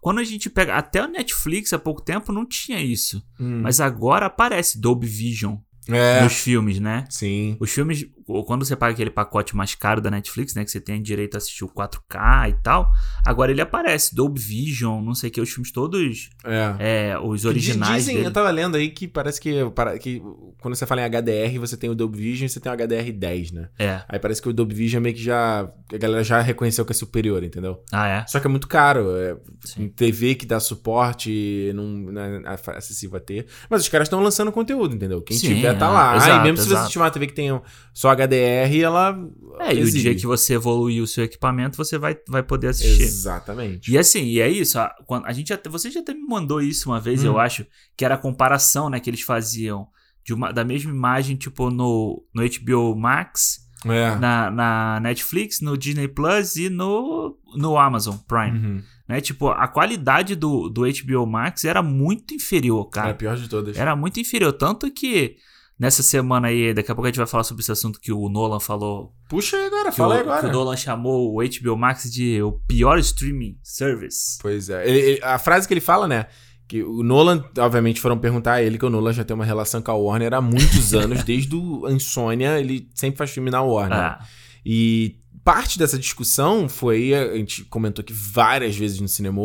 quando 0.02 0.20
a 0.20 0.24
gente 0.24 0.50
pega. 0.50 0.76
Até 0.76 1.04
o 1.04 1.08
Netflix 1.08 1.74
há 1.74 1.80
pouco 1.80 2.02
tempo 2.02 2.32
não 2.32 2.46
tinha 2.46 2.82
isso. 2.82 3.22
Hum. 3.40 3.62
Mas 3.62 3.80
agora 3.80 4.26
aparece 4.26 4.80
Dolby 4.80 5.08
Vision 5.08 5.58
É. 5.88 6.24
nos 6.24 6.34
filmes, 6.34 6.80
né? 6.80 7.06
Sim. 7.10 7.58
Os 7.60 7.72
filmes, 7.72 8.06
quando 8.46 8.66
você 8.66 8.76
paga 8.76 8.94
aquele 8.94 9.10
pacote 9.10 9.56
mais 9.56 9.76
caro 9.76 10.00
da 10.02 10.12
Netflix, 10.12 10.54
né? 10.56 10.64
Que 10.64 10.72
você 10.72 10.80
tem 10.80 11.02
direito 11.02 11.36
a 11.36 11.38
assistir 11.40 11.64
o 11.64 11.70
4K 11.70 12.50
e 12.50 12.54
tal. 12.62 12.92
Agora 13.26 13.52
ele 13.52 13.62
aparece, 13.62 14.14
Dolby 14.16 14.40
Vision, 14.40 15.04
não 15.04 15.16
sei 15.16 15.30
o 15.30 15.34
que, 15.34 15.42
os 15.42 15.50
filmes 15.50 15.72
todos, 15.72 16.30
É. 16.44 16.76
é, 17.12 17.20
os 17.20 17.46
originais 17.46 17.96
Dizem, 18.04 18.16
dele. 18.16 18.28
eu 18.28 18.32
tava 18.32 18.50
lendo 18.52 18.76
aí 18.78 18.90
que 18.90 19.08
parece 19.08 19.40
que, 19.42 19.54
que 20.02 20.22
quando 20.62 20.76
você 20.76 20.86
fala 20.86 21.02
em 21.02 21.06
HDR, 21.06 21.60
você 21.60 21.76
tem 21.78 21.90
o 21.90 21.96
Dolby 21.96 22.18
Vision 22.18 22.46
e 22.46 22.50
você 22.50 22.60
tem 22.60 22.72
o 22.72 22.76
HDR10, 22.76 23.54
né? 23.54 23.70
É. 23.80 24.02
Aí 24.08 24.20
parece 24.20 24.42
que 24.42 24.50
o 24.50 24.54
Dolby 24.54 24.74
Vision 24.76 25.02
meio 25.02 25.16
que 25.16 25.22
já. 25.24 25.70
A 25.92 25.98
galera 25.98 26.24
já 26.24 26.40
reconheceu 26.42 26.86
que 26.86 26.92
é 26.92 26.96
superior, 26.96 27.44
entendeu? 27.44 27.84
Ah, 27.92 28.08
é? 28.08 28.26
Só 28.28 28.40
que 28.40 28.48
é 28.48 28.50
muito 28.50 28.68
caro. 28.68 29.16
É, 29.18 29.36
Sim. 29.66 29.90
TV 29.90 30.36
que 30.36 30.46
dá 30.46 30.60
suporte, 30.60 31.72
não, 31.74 31.84
não 31.86 32.22
é 32.22 32.56
acessível 32.78 33.18
a 33.18 33.20
ter. 33.20 33.48
Mas 33.70 33.82
os 33.82 33.90
caras 33.90 34.06
estão 34.08 34.22
lançando 34.22 34.52
conteúdo, 34.52 34.96
entendeu? 34.96 35.22
Quem 35.22 35.38
Sim, 35.38 35.56
tiver 35.56 35.78
tá 35.78 35.88
é, 35.88 35.90
lá. 35.90 36.18
exato, 36.18 36.32
e 36.32 36.44
mesmo 36.44 36.58
se 36.58 36.64
você 36.68 36.74
exato. 36.74 36.90
tiver 36.92 37.04
uma 37.04 37.12
TV 37.12 37.28
que 37.28 37.34
tenha 37.34 37.62
só 37.94 38.10
HDR, 38.20 38.80
ela. 38.82 39.18
É, 39.60 39.74
e 39.74 39.84
o 39.84 39.92
dia 39.92 40.16
que 40.16 40.26
você 40.26 40.54
evoluir 40.56 41.02
o 41.04 41.08
seu 41.08 41.24
equipamento, 41.24 41.76
você 41.78 41.98
vai, 41.98 42.18
vai 42.28 42.42
poder 42.44 42.68
assistir. 42.68 43.04
Exatamente. 43.04 43.92
E 43.92 43.98
assim, 43.98 44.24
e 44.24 44.40
é 44.40 44.48
isso. 44.50 44.80
A, 44.80 44.94
a 45.26 45.34
gente 45.34 45.52
até, 45.54 45.70
você 45.70 45.90
já 45.92 46.00
até 46.00 46.14
me 46.14 46.26
mandou 46.28 46.62
isso 46.62 46.90
uma 46.90 47.00
vez, 47.00 47.24
Hum. 47.24 47.28
eu 47.28 47.40
acho, 47.40 47.66
que 47.98 48.06
era 48.06 48.16
a 48.16 48.18
comparação, 48.18 48.90
né, 48.90 49.00
que 49.00 49.10
eles 49.10 49.22
faziam 49.22 49.88
de 50.24 50.34
uma, 50.34 50.52
da 50.52 50.64
mesma 50.64 50.92
imagem, 50.92 51.36
tipo, 51.36 51.70
no, 51.70 52.24
no 52.34 52.44
HBO 52.44 52.96
Max, 52.96 53.60
É. 53.86 54.16
na, 54.18 54.52
na 54.52 55.00
Netflix, 55.02 55.60
no 55.62 55.78
Disney 55.78 56.08
Plus 56.08 56.56
e 56.56 56.70
no, 56.70 57.38
no 57.56 57.78
Amazon 57.78 58.16
Prime. 58.28 58.58
Uhum. 58.60 58.84
Né? 59.08 59.22
Tipo, 59.22 59.48
a 59.50 59.68
qualidade 59.68 60.36
do, 60.36 60.70
do 60.70 60.82
HBO 60.84 61.26
Max 61.26 61.66
era 61.66 61.82
muito 61.82 62.34
inferior, 62.34 62.86
É 62.86 62.88
a 62.88 62.92
cara. 62.92 63.14
pior 63.16 63.36
de 63.36 63.50
todas. 63.50 63.76
Era 63.78 63.96
muito 63.96 64.20
inferior. 64.20 64.54
Tanto 64.54 64.92
que 64.92 65.38
nessa 65.80 66.04
semana 66.04 66.50
aí, 66.50 66.74
daqui 66.74 66.92
a 66.92 66.96
pouco 66.96 67.08
a 67.08 67.10
gente 67.10 67.18
vai 67.18 67.26
falar 67.28 67.44
sobre 67.44 67.62
esse 67.62 67.72
assunto 67.72 68.00
que 68.00 68.12
o 68.12 68.28
Nolan 68.30 68.60
falou. 68.60 69.14
Puxa 69.30 69.56
aí 69.58 69.66
agora, 69.66 69.90
Que, 69.92 69.98
fala 69.98 70.16
aí 70.16 70.22
o, 70.22 70.24
que 70.26 70.30
agora. 70.30 70.48
o 70.48 70.52
Nolan 70.52 70.76
chamou 70.76 71.34
o 71.34 71.42
HBO 71.42 71.78
Max 71.78 72.12
de 72.12 72.42
o 72.42 72.52
pior 72.52 73.00
streaming 73.00 73.58
service. 73.64 74.38
Pois 74.42 74.70
é. 74.70 74.88
Ele- 74.88 75.00
ele- 75.00 75.24
a 75.24 75.40
frase 75.40 75.68
que 75.68 75.74
ele 75.74 75.82
fala, 75.82 76.08
né? 76.08 76.26
Que 76.68 76.84
o 76.84 77.02
Nolan, 77.02 77.44
obviamente, 77.58 78.00
foram 78.00 78.18
perguntar 78.20 78.54
a 78.56 78.62
ele 78.64 78.78
que 78.78 78.86
o 78.86 78.90
Nolan 78.92 79.14
já 79.14 79.24
tem 79.24 79.34
uma 79.34 79.46
relação 79.46 79.82
com 79.82 79.90
a 79.90 79.96
Warner 79.96 80.34
há 80.34 80.42
muitos 80.42 80.94
anos, 80.94 81.24
desde 81.24 81.56
o 81.56 81.90
Insônia, 81.90 82.60
ele 82.60 82.88
sempre 82.94 83.18
faz 83.18 83.32
filme 83.32 83.50
na 83.50 83.62
Warner. 83.64 83.98
Ah, 83.98 84.20
E 84.66 85.16
parte 85.44 85.80
dessa 85.80 85.98
discussão 85.98 86.70
foi, 86.70 87.14
a 87.16 87.36
gente 87.38 87.64
comentou 87.66 88.04
aqui 88.04 88.14
várias 88.14 88.76
vezes 88.76 89.00
no 89.00 89.08
cinema, 89.08 89.42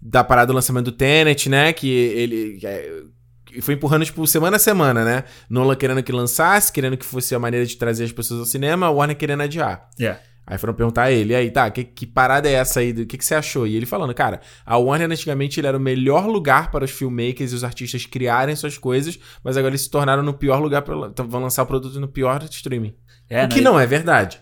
da 0.00 0.22
parada 0.22 0.48
do 0.48 0.52
lançamento 0.54 0.84
do 0.84 0.92
Tenet, 0.92 1.48
né? 1.48 1.72
Que 1.72 1.88
ele. 1.88 2.60
é, 2.62 3.02
e 3.52 3.60
foi 3.60 3.74
empurrando, 3.74 4.04
tipo, 4.04 4.26
semana 4.26 4.56
a 4.56 4.58
semana, 4.58 5.04
né? 5.04 5.24
Nolan 5.48 5.74
querendo 5.74 6.02
que 6.02 6.12
lançasse, 6.12 6.72
querendo 6.72 6.96
que 6.96 7.04
fosse 7.04 7.34
a 7.34 7.38
maneira 7.38 7.64
de 7.64 7.76
trazer 7.76 8.04
as 8.04 8.12
pessoas 8.12 8.40
ao 8.40 8.46
cinema, 8.46 8.90
Warner 8.90 9.16
querendo 9.16 9.42
adiar. 9.42 9.88
É. 10.00 10.16
Aí 10.46 10.56
foram 10.56 10.72
perguntar 10.72 11.02
a 11.02 11.12
ele, 11.12 11.34
aí, 11.34 11.50
tá, 11.50 11.70
que, 11.70 11.84
que 11.84 12.06
parada 12.06 12.48
é 12.48 12.52
essa 12.52 12.80
aí? 12.80 12.92
O 12.92 13.06
que, 13.06 13.18
que 13.18 13.24
você 13.24 13.34
achou? 13.34 13.66
E 13.66 13.76
ele 13.76 13.84
falando, 13.84 14.14
cara, 14.14 14.40
a 14.64 14.78
Warner 14.78 15.10
antigamente 15.10 15.60
era 15.64 15.76
o 15.76 15.80
melhor 15.80 16.26
lugar 16.26 16.70
para 16.70 16.86
os 16.86 16.90
filmmakers 16.90 17.52
e 17.52 17.54
os 17.54 17.64
artistas 17.64 18.06
criarem 18.06 18.56
suas 18.56 18.78
coisas, 18.78 19.18
mas 19.44 19.58
agora 19.58 19.72
eles 19.72 19.82
se 19.82 19.90
tornaram 19.90 20.22
no 20.22 20.32
pior 20.32 20.58
lugar 20.58 20.80
para 20.80 21.08
então 21.08 21.28
vão 21.28 21.42
lançar 21.42 21.64
o 21.64 21.66
produto 21.66 22.00
no 22.00 22.08
pior 22.08 22.42
streaming. 22.50 22.94
É, 23.28 23.44
o 23.44 23.48
que 23.48 23.56
né? 23.56 23.62
não 23.62 23.78
é 23.78 23.86
verdade. 23.86 24.40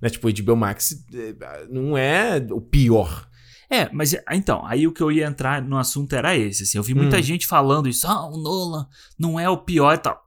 Né? 0.00 0.08
Tipo, 0.08 0.28
o 0.28 0.32
HBO 0.32 0.54
Max 0.54 1.04
eh, 1.12 1.34
não 1.68 1.98
é 1.98 2.44
o 2.50 2.60
pior. 2.60 3.28
É, 3.70 3.88
mas 3.92 4.12
é- 4.12 4.24
então, 4.32 4.66
aí 4.66 4.86
o 4.86 4.92
que 4.92 5.00
eu 5.02 5.12
ia 5.12 5.26
entrar 5.26 5.62
no 5.62 5.78
assunto 5.78 6.12
era 6.14 6.36
esse. 6.36 6.64
Assim, 6.64 6.76
eu 6.78 6.82
vi 6.82 6.92
muita 6.94 7.18
Hum. 7.18 7.22
gente 7.22 7.46
falando 7.46 7.88
isso, 7.88 8.06
ah, 8.06 8.26
o 8.26 8.36
Nolan 8.36 8.86
não 9.18 9.38
é 9.38 9.48
o 9.48 9.56
pior 9.58 9.94
e 9.94 9.98
tal. 9.98 10.20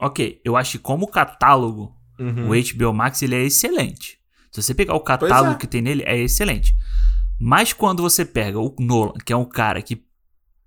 Ok, 0.00 0.40
eu 0.44 0.56
acho 0.56 0.72
que 0.72 0.78
como 0.78 1.06
catálogo, 1.06 1.94
Uhum. 2.18 2.48
o 2.48 2.54
HBO 2.54 2.92
Max 2.94 3.20
ele 3.22 3.34
é 3.34 3.42
excelente. 3.42 4.18
Se 4.50 4.62
você 4.62 4.74
pegar 4.74 4.94
o 4.94 5.00
catálogo 5.00 5.52
é. 5.52 5.58
que 5.58 5.66
tem 5.66 5.82
nele, 5.82 6.02
é 6.06 6.16
excelente. 6.18 6.74
Mas 7.38 7.74
quando 7.74 8.02
você 8.02 8.24
pega 8.24 8.58
o 8.58 8.74
Nolan, 8.78 9.12
que 9.24 9.32
é 9.32 9.36
um 9.36 9.44
cara 9.44 9.82
que 9.82 10.02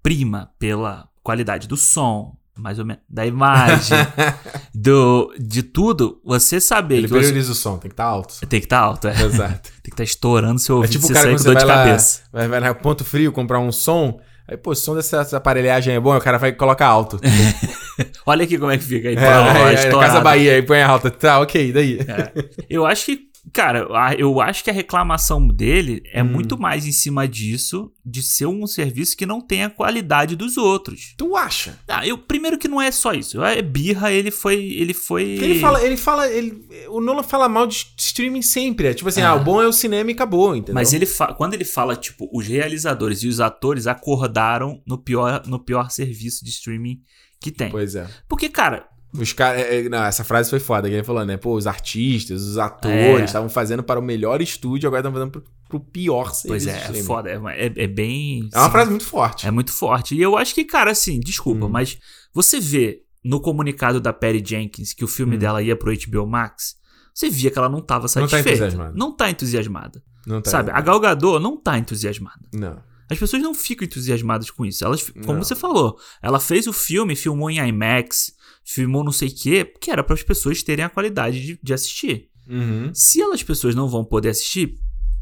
prima 0.04 0.52
pela 0.60 1.10
qualidade 1.24 1.68
do 1.68 1.76
som, 1.76 2.38
mais 2.60 2.78
ou 2.80 2.86
menos, 2.86 3.02
da 3.10 3.26
imagem, 3.26 3.98
do, 4.76 5.34
de 5.40 5.64
tudo, 5.64 6.20
você 6.24 6.60
saber 6.60 6.98
Ele 6.98 7.08
que 7.08 7.14
você 7.14 7.28
prioriza 7.28 7.52
o 7.52 7.56
som, 7.56 7.78
tem 7.78 7.90
que 7.90 7.94
estar 7.94 8.06
alto. 8.06 8.36
tem 8.48 8.60
que 8.60 8.66
estar 8.66 8.80
alto, 8.80 9.08
é. 9.08 9.22
Exato. 9.22 9.62
Tem 9.62 9.84
que 9.84 9.90
estar 9.92 10.04
estourando 10.04 10.60
seu 10.60 10.76
É 10.76 10.78
ouvido 10.78 10.92
tipo 10.92 11.06
o 11.06 11.08
você 11.08 11.14
que 11.30 11.38
com 11.38 11.44
dor 11.44 11.56
de 11.56 11.66
lá, 11.66 11.74
cabeça. 11.86 12.22
vai, 12.32 12.48
vai 12.48 12.60
na 12.60 12.74
Ponto 12.74 13.04
Frio 13.06 13.32
comprar 13.32 13.60
um 13.60 13.72
som, 13.72 14.20
aí, 14.48 14.58
pô, 14.58 14.72
o 14.72 14.76
som 14.76 14.96
dessa, 14.96 15.20
dessa 15.20 15.38
aparelhagem 15.38 15.96
é 15.96 16.00
bom, 16.00 16.16
o 16.16 16.22
cara 16.22 16.38
vai 16.38 16.52
colocar 16.52 16.88
alto. 16.88 17.20
Olha 18.26 18.44
aqui 18.44 18.58
como 18.58 18.72
é 18.72 18.78
que 18.78 18.84
fica 18.84 19.10
aí. 19.10 19.16
É, 19.16 19.20
pô, 19.20 19.28
aí, 19.28 19.64
aí, 19.64 19.76
estourado. 19.76 20.00
Casa 20.14 20.22
Bahia, 20.22 20.54
aí 20.54 20.62
põe 20.62 20.82
alta. 20.82 21.10
Tá, 21.12 21.40
ok, 21.40 21.72
daí. 21.74 22.00
É. 22.00 22.32
Eu 22.70 22.86
acho 22.86 23.06
que, 23.06 23.29
cara, 23.54 23.88
eu 24.18 24.40
acho 24.42 24.64
que 24.64 24.70
a 24.70 24.74
reclamação 24.74 25.48
dele 25.48 26.02
é 26.14 26.22
Hum. 26.24 26.28
muito 26.28 26.60
mais 26.60 26.86
em 26.86 26.92
cima 26.92 27.28
disso, 27.28 27.92
de 28.06 28.22
ser 28.24 28.46
um 28.48 28.66
serviço 28.68 29.16
que 29.16 29.26
não 29.26 29.40
tem 29.42 29.64
a 29.64 29.70
qualidade 29.70 30.36
dos 30.36 30.58
outros. 30.58 31.14
Tu 31.18 31.36
acha? 31.36 31.78
Ah, 31.88 32.06
eu, 32.06 32.18
primeiro 32.18 32.58
que 32.58 32.68
não 32.68 32.82
é 32.82 32.92
só 32.92 33.14
isso. 33.14 33.44
É 33.44 33.62
birra, 33.62 34.12
ele 34.12 34.32
foi. 34.32 34.56
Ele 34.74 34.94
foi. 34.94 35.24
Ele 35.24 35.60
fala, 35.60 35.84
ele 35.84 35.98
fala, 35.98 36.28
ele, 36.30 36.68
o 36.90 37.00
Nolan 37.02 37.24
fala 37.24 37.48
mal 37.50 37.66
de 37.68 37.88
streaming 37.98 38.42
sempre. 38.42 38.88
É 38.88 38.94
tipo 38.94 39.10
assim, 39.10 39.22
ah, 39.22 39.30
Ah. 39.32 39.36
o 39.36 39.44
bom 39.44 39.62
é 39.62 39.68
o 39.68 39.74
cinema 39.74 40.10
e 40.10 40.14
acabou, 40.14 40.56
entendeu? 40.56 40.76
Mas 40.76 40.94
ele 40.94 41.06
fa- 41.06 41.34
quando 41.34 41.54
ele 41.54 41.66
fala, 41.66 41.96
tipo, 41.96 42.30
os 42.34 42.48
realizadores 42.48 43.24
e 43.24 43.28
os 43.28 43.40
atores 43.40 43.88
acordaram 43.88 44.82
no 44.86 44.98
pior, 44.98 45.44
no 45.48 45.60
pior 45.60 45.90
serviço 45.92 46.44
de 46.44 46.50
streaming 46.52 47.02
que 47.40 47.52
tem. 47.52 47.70
Pois 47.70 47.96
é. 47.96 48.08
Porque, 48.28 48.50
cara, 48.50 48.86
Os 49.14 49.34
caras. 49.34 49.90
não, 49.90 50.04
essa 50.04 50.24
frase 50.24 50.50
foi 50.50 50.60
foda, 50.60 50.88
que 50.88 50.94
ele 50.96 51.04
falou, 51.04 51.26
né? 51.26 51.36
Pô, 51.38 51.56
os 51.56 51.66
artistas, 51.66 52.44
os 52.44 52.58
É. 52.58 52.62
atores 52.62 53.26
estavam 53.26 53.50
fazendo 53.50 53.82
para 53.82 54.00
o 54.00 54.04
melhor 54.04 54.42
estúdio, 54.42 54.88
agora 54.88 55.02
estão 55.02 55.12
fazendo 55.12 55.32
pro, 55.32 55.44
pro 55.68 55.80
pior 55.80 56.34
serviço. 56.34 56.48
pois 56.48 56.68
é, 56.68 57.00
é 57.00 57.04
foda. 57.04 57.30
É, 57.30 57.66
é- 57.68 57.74
é 57.84 57.88
bem. 57.88 58.50
É 58.54 58.58
uma 58.58 58.66
sim, 58.66 58.72
frase 58.72 58.90
muito 58.92 59.06
forte. 59.06 59.48
É 59.48 59.52
muito 59.52 59.72
forte. 59.72 60.16
E 60.16 60.22
eu 60.22 60.38
acho 60.38 60.54
que, 60.54 60.64
cara, 60.64 60.92
assim, 60.92 61.20
desculpa, 61.20 61.66
Hum. 61.66 61.70
mas 61.70 61.98
você 62.34 62.60
vê 62.60 63.02
no 63.24 63.42
comunicado 63.42 64.00
da 64.00 64.14
Perry 64.14 64.44
Jenkins 64.46 64.94
que 64.94 65.04
o 65.04 65.08
filme 65.08 65.36
Hum. 65.36 65.40
dela 65.40 65.62
ia 65.64 65.76
pro 65.76 65.92
HBO 65.92 66.28
Max, 66.28 66.76
você 67.14 67.30
via 67.30 67.50
que 67.50 67.58
ela 67.58 67.68
não 67.70 67.82
tava 67.82 68.04
Não 68.04 68.08
tá 68.08 68.10
satisfeita. 68.30 68.50
entusiasmada. 68.52 68.94
Não 68.96 69.12
tá 69.16 69.30
entusiasmada. 69.30 70.04
Não 70.28 70.42
tá. 70.42 70.52
Sabe? 70.52 70.72
A 70.72 70.80
Gal 70.82 71.00
Gadot 71.00 71.40
não 71.42 71.58
tá 71.58 71.78
entusiasmada. 71.80 72.40
Não. 72.54 72.78
As 73.12 73.18
pessoas 73.18 73.42
não 73.42 73.56
ficam 73.56 73.86
entusiasmadas 73.86 74.52
com 74.52 74.64
isso. 74.64 74.86
Elas, 74.86 75.10
como 75.10 75.34
Não. 75.34 75.44
você 75.44 75.56
falou, 75.56 75.98
ela 76.22 76.40
fez 76.40 76.68
o 76.68 76.74
filme, 76.74 77.16
filmou 77.16 77.50
em 77.50 77.58
IMAX, 77.58 78.34
filmou 78.70 79.04
não 79.04 79.12
sei 79.12 79.30
o 79.30 79.36
quê, 79.36 79.66
que 79.82 79.90
era 79.90 80.04
para 80.04 80.14
as 80.14 80.22
pessoas 80.22 80.62
terem 80.62 80.86
a 80.86 80.90
qualidade 80.90 81.42
de, 81.42 81.60
de 81.62 81.74
assistir. 81.74 82.30
Uhum. 82.48 82.92
Se 82.94 83.20
elas 83.20 83.42
pessoas 83.42 83.74
não 83.74 83.90
vão 83.90 84.06
poder 84.06 84.30
assistir, 84.30 84.76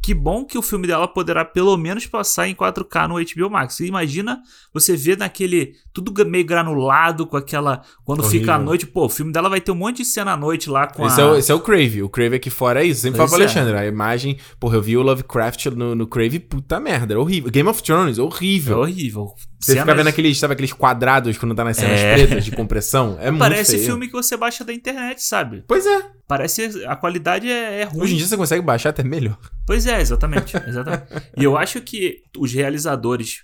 que 0.04 0.14
bom 0.14 0.44
que 0.44 0.58
o 0.58 0.62
filme 0.62 0.86
dela 0.86 1.08
poderá 1.08 1.46
pelo 1.46 1.76
menos 1.78 2.06
passar 2.06 2.50
em 2.50 2.56
4K 2.56 3.08
no 3.08 3.16
HBO 3.16 3.50
Max. 3.50 3.80
E 3.80 3.86
imagina 3.86 4.42
você 4.74 4.98
ver 4.98 5.18
naquele 5.18 5.76
tudo 6.02 6.26
meio 6.30 6.46
granulado 6.46 7.26
com 7.26 7.36
aquela 7.38 7.82
quando 8.04 8.20
Horrível. 8.20 8.40
fica 8.42 8.54
à 8.56 8.60
noite, 8.60 8.86
pô, 8.86 9.06
o 9.06 9.10
filme 9.10 9.32
dela 9.32 9.50
vai 9.50 9.60
ter 9.60 9.72
um 9.72 9.76
monte 9.76 9.98
de 9.98 10.06
cena 10.06 10.34
à 10.34 10.38
noite 10.38 10.70
lá 10.70 10.88
com 10.88 11.06
Esse, 11.06 11.20
a 11.20 11.24
é 11.24 11.28
o, 11.28 11.36
esse 11.36 11.52
é 11.52 11.56
o 11.56 11.60
Crave. 11.60 12.04
O 12.04 12.10
Crave 12.10 12.36
aqui 12.36 12.50
fora 12.50 12.84
é 12.84 12.88
isso. 12.88 13.02
Sempre 13.02 13.18
falo 13.18 13.30
pro 13.30 13.40
é. 13.40 13.42
Alexandre. 13.44 13.76
A 13.78 13.86
imagem. 13.86 14.38
Porra, 14.60 14.76
eu 14.78 14.82
vi 14.82 14.96
o 14.98 15.02
Lovecraft 15.02 15.66
no, 15.68 15.96
no 15.96 16.06
Crave, 16.08 16.40
puta 16.40 16.80
merda. 16.80 17.14
Era 17.14 17.20
horrível. 17.20 17.50
Game 17.52 17.68
of 17.70 17.82
Thrones, 17.82 18.18
É 18.18 18.22
horrível. 18.22 18.80
horrível. 18.80 19.34
Você 19.60 19.72
fica 19.72 19.82
Cenas- 19.86 19.98
vendo 19.98 20.08
aqueles, 20.08 20.38
sabe, 20.38 20.54
aqueles 20.54 20.72
quadrados 20.72 21.36
quando 21.38 21.56
tá 21.56 21.64
nas 21.64 21.78
cenas 21.78 22.00
É. 22.00 22.14
pretas 22.14 22.46
de 22.46 22.52
compressão? 22.52 23.18
É 23.20 23.30
muito 23.32 23.40
Parece 23.40 23.72
feio. 23.72 23.86
filme 23.86 24.06
que 24.08 24.14
você 24.14 24.38
baixa 24.38 24.64
da 24.64 24.72
internet, 24.72 25.22
sabe? 25.24 25.64
Pois 25.68 25.84
é. 25.86 26.06
Parece 26.28 26.86
a 26.86 26.96
qualidade 26.96 27.50
é, 27.50 27.82
é 27.82 27.84
ruim. 27.86 28.02
Hoje 28.04 28.14
em 28.14 28.18
dia 28.18 28.28
você 28.28 28.38
consegue 28.38 28.62
baixar 28.62 28.90
até 28.90 29.02
melhor. 29.04 29.38
Pois 29.66 29.88
é, 29.88 30.00
exatamente, 30.00 30.56
exatamente. 30.68 31.06
e 31.38 31.44
eu 31.44 31.58
acho 31.58 31.82
que 31.82 32.22
os 32.38 32.54
realizadores, 32.54 33.44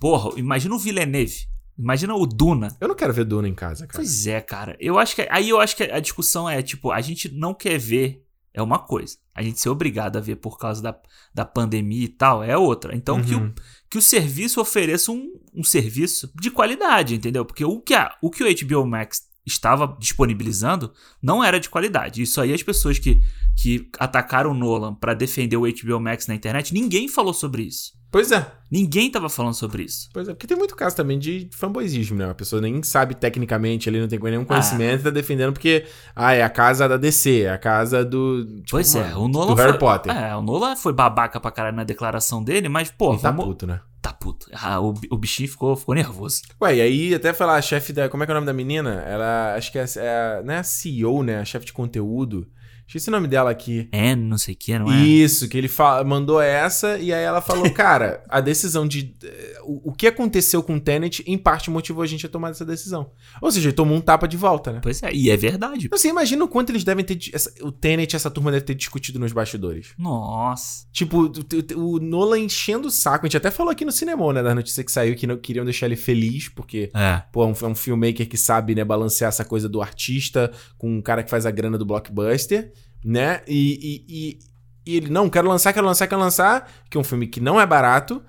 porra, 0.00 0.30
imagina 0.36 0.74
o 0.74 0.78
Villeneuve, 0.78 1.46
imagina 1.78 2.14
o 2.14 2.26
Duna. 2.26 2.76
Eu 2.80 2.88
não 2.88 2.94
quero 2.94 3.12
ver 3.12 3.24
Duna 3.24 3.48
em 3.48 3.54
casa, 3.54 3.86
cara. 3.86 3.98
Pois 4.02 4.26
é, 4.26 4.40
cara. 4.40 4.76
Eu 4.80 4.98
acho 4.98 5.14
que 5.14 5.26
aí 5.30 5.48
eu 5.48 5.60
acho 5.60 5.76
que 5.76 5.82
a 5.84 6.00
discussão 6.00 6.48
é 6.48 6.62
tipo, 6.62 6.90
a 6.90 7.00
gente 7.00 7.28
não 7.32 7.54
quer 7.54 7.78
ver 7.78 8.24
é 8.54 8.60
uma 8.60 8.78
coisa. 8.78 9.16
A 9.34 9.42
gente 9.42 9.58
ser 9.60 9.70
obrigado 9.70 10.18
a 10.18 10.20
ver 10.20 10.36
por 10.36 10.58
causa 10.58 10.82
da, 10.82 10.94
da 11.34 11.44
pandemia 11.44 12.04
e 12.04 12.08
tal 12.08 12.44
é 12.44 12.56
outra. 12.56 12.94
Então 12.94 13.22
que, 13.22 13.34
Uhum. 13.34 13.46
o, 13.46 13.54
que 13.88 13.96
o 13.96 14.02
serviço 14.02 14.60
ofereça 14.60 15.10
um, 15.10 15.32
um 15.54 15.64
serviço 15.64 16.30
de 16.38 16.50
qualidade, 16.50 17.14
entendeu? 17.14 17.44
Porque 17.44 17.64
o 17.64 17.80
que, 17.80 17.94
a, 17.94 18.14
o 18.20 18.30
que 18.30 18.44
o 18.44 18.66
HBO 18.66 18.86
Max 18.86 19.22
estava 19.46 19.96
disponibilizando 19.98 20.92
não 21.20 21.42
era 21.42 21.58
de 21.58 21.68
qualidade. 21.70 22.22
Isso 22.22 22.40
aí 22.40 22.52
as 22.52 22.62
pessoas 22.62 22.98
que, 22.98 23.22
que 23.56 23.88
atacaram 23.98 24.50
o 24.50 24.54
Nolan 24.54 24.94
pra 24.94 25.14
defender 25.14 25.56
o 25.56 25.62
HBO 25.62 26.00
Max 26.00 26.26
na 26.26 26.34
internet, 26.34 26.72
ninguém 26.74 27.08
falou 27.08 27.34
sobre 27.34 27.62
isso. 27.62 27.92
Pois 28.12 28.30
é. 28.30 28.46
Ninguém 28.70 29.10
tava 29.10 29.30
falando 29.30 29.54
sobre 29.54 29.84
isso. 29.84 30.10
Pois 30.12 30.28
é. 30.28 30.34
Porque 30.34 30.46
tem 30.46 30.56
muito 30.56 30.76
caso 30.76 30.94
também 30.94 31.18
de 31.18 31.48
fanboyismo, 31.50 32.18
né? 32.18 32.30
A 32.30 32.34
pessoa 32.34 32.60
nem 32.60 32.82
sabe 32.82 33.14
tecnicamente 33.14 33.88
ali, 33.88 33.98
não 33.98 34.06
tem 34.06 34.18
nenhum 34.18 34.44
conhecimento 34.44 35.00
e 35.00 35.04
tá 35.04 35.10
defendendo 35.10 35.54
porque, 35.54 35.86
ah, 36.14 36.34
é 36.34 36.42
a 36.42 36.50
casa 36.50 36.86
da 36.86 36.98
DC, 36.98 37.44
é 37.44 37.50
a 37.50 37.56
casa 37.56 38.04
do. 38.04 38.44
tipo, 38.44 38.72
Pois 38.72 38.94
é, 38.94 39.14
o 39.16 39.28
Nolan 39.28 39.46
Do 39.46 39.54
Harry 39.54 39.70
foi, 39.70 39.78
Potter. 39.78 40.14
É, 40.14 40.36
o 40.36 40.42
Nolan 40.42 40.76
foi 40.76 40.92
babaca 40.92 41.40
pra 41.40 41.50
caralho 41.50 41.76
na 41.76 41.84
declaração 41.84 42.44
dele, 42.44 42.68
mas, 42.68 42.90
pô, 42.90 43.14
Ele 43.14 43.22
tá 43.22 43.30
vamos... 43.30 43.46
puto, 43.46 43.66
né? 43.66 43.80
Tá 44.02 44.12
puto. 44.12 44.46
Ah, 44.52 44.78
o, 44.78 44.92
o 45.10 45.16
bichinho 45.16 45.48
ficou, 45.48 45.74
ficou 45.74 45.94
nervoso. 45.94 46.42
Ué, 46.60 46.76
e 46.76 46.80
aí 46.82 47.14
até 47.14 47.32
falar 47.32 47.54
a 47.54 47.62
chefe 47.62 47.94
da. 47.94 48.10
Como 48.10 48.22
é 48.22 48.26
que 48.26 48.32
é 48.32 48.34
o 48.34 48.36
nome 48.36 48.46
da 48.46 48.52
menina? 48.52 49.00
Ela. 49.06 49.54
Acho 49.54 49.72
que 49.72 49.78
é, 49.78 49.84
é 49.96 50.42
não 50.44 50.52
é 50.52 50.58
a 50.58 50.62
CEO, 50.62 51.22
né? 51.22 51.38
A 51.38 51.44
chefe 51.46 51.64
de 51.64 51.72
conteúdo. 51.72 52.46
Esqueci 52.86 53.08
o 53.08 53.12
nome 53.12 53.26
dela 53.28 53.50
aqui. 53.50 53.88
É, 53.90 54.14
não 54.14 54.36
sei 54.36 54.54
o 54.54 54.56
que, 54.56 54.78
não 54.78 54.92
é? 54.92 55.00
Isso, 55.02 55.48
que 55.48 55.56
ele 55.56 55.70
mandou 56.04 56.40
essa 56.40 56.98
e 56.98 57.12
aí 57.12 57.22
ela 57.24 57.40
falou, 57.40 57.68
cara, 57.72 58.22
a 58.28 58.40
decisão 58.40 58.86
de. 58.86 59.16
eh, 59.24 59.58
O, 59.64 59.90
o 59.90 59.92
que 59.92 60.06
aconteceu 60.06 60.62
com 60.62 60.76
o 60.76 60.80
Tenet, 60.80 61.22
em 61.26 61.38
parte, 61.38 61.70
motivou 61.70 62.02
a 62.02 62.06
gente 62.06 62.26
a 62.26 62.28
tomar 62.28 62.50
essa 62.50 62.64
decisão. 62.66 63.10
Ou 63.40 63.50
seja, 63.50 63.68
ele 63.68 63.76
tomou 63.76 63.96
um 63.96 64.00
tapa 64.00 64.26
de 64.28 64.36
volta, 64.36 64.72
né? 64.72 64.80
Pois 64.82 65.02
é, 65.02 65.10
e 65.12 65.30
é 65.30 65.36
verdade. 65.36 65.88
Você 65.88 66.08
imagina 66.08 66.44
o 66.44 66.48
quanto 66.48 66.70
eles 66.70 66.84
devem 66.84 67.04
ter. 67.04 67.18
essa- 67.32 67.52
o 67.62 67.72
Tenet, 67.72 68.14
essa 68.14 68.30
turma 68.30 68.50
deve 68.50 68.64
ter 68.64 68.74
discutido 68.74 69.18
nos 69.18 69.32
bastidores. 69.32 69.94
Nossa. 69.98 70.86
Tipo, 70.92 71.22
o, 71.22 71.32
o- 71.76 71.94
o 71.96 71.98
Nolan 72.00 72.40
enchendo 72.40 72.88
o 72.88 72.90
saco. 72.90 73.24
A 73.24 73.28
gente 73.28 73.36
até 73.36 73.50
falou 73.50 73.72
aqui 73.72 73.84
no 73.84 73.92
cinema, 73.92 74.32
né? 74.32 74.42
Da 74.42 74.54
notícia 74.54 74.84
que 74.84 74.92
saiu, 74.92 75.14
que 75.16 75.26
não 75.26 75.36
queriam 75.38 75.64
deixar 75.64 75.86
ele 75.86 75.96
feliz, 75.96 76.48
porque 76.48 76.90
É. 76.94 77.22
Pô, 77.32 77.42
é 77.44 77.46
um, 77.46 77.54
é 77.62 77.66
um 77.66 77.74
filmmaker 77.74 78.28
que 78.28 78.36
sabe, 78.36 78.74
né, 78.74 78.84
balancear 78.84 79.28
essa 79.28 79.44
coisa 79.44 79.68
do 79.68 79.80
artista 79.80 80.50
com 80.76 80.96
um 80.98 81.00
cara 81.00 81.22
que 81.22 81.30
faz 81.30 81.46
a 81.46 81.50
grana 81.50 81.78
do 81.78 81.84
blockbuster, 81.86 82.72
né? 83.04 83.42
E, 83.46 84.04
e, 84.06 84.06
e- 84.08 84.38
e 84.84 84.96
ele, 84.96 85.10
não, 85.10 85.30
quero 85.30 85.48
lançar, 85.48 85.72
quero 85.72 85.86
lançar, 85.86 86.06
quero 86.08 86.20
lançar, 86.20 86.68
que 86.90 86.96
é 86.96 87.00
um 87.00 87.04
filme 87.04 87.26
que 87.28 87.40
não 87.40 87.60
é 87.60 87.64
barato 87.64 88.20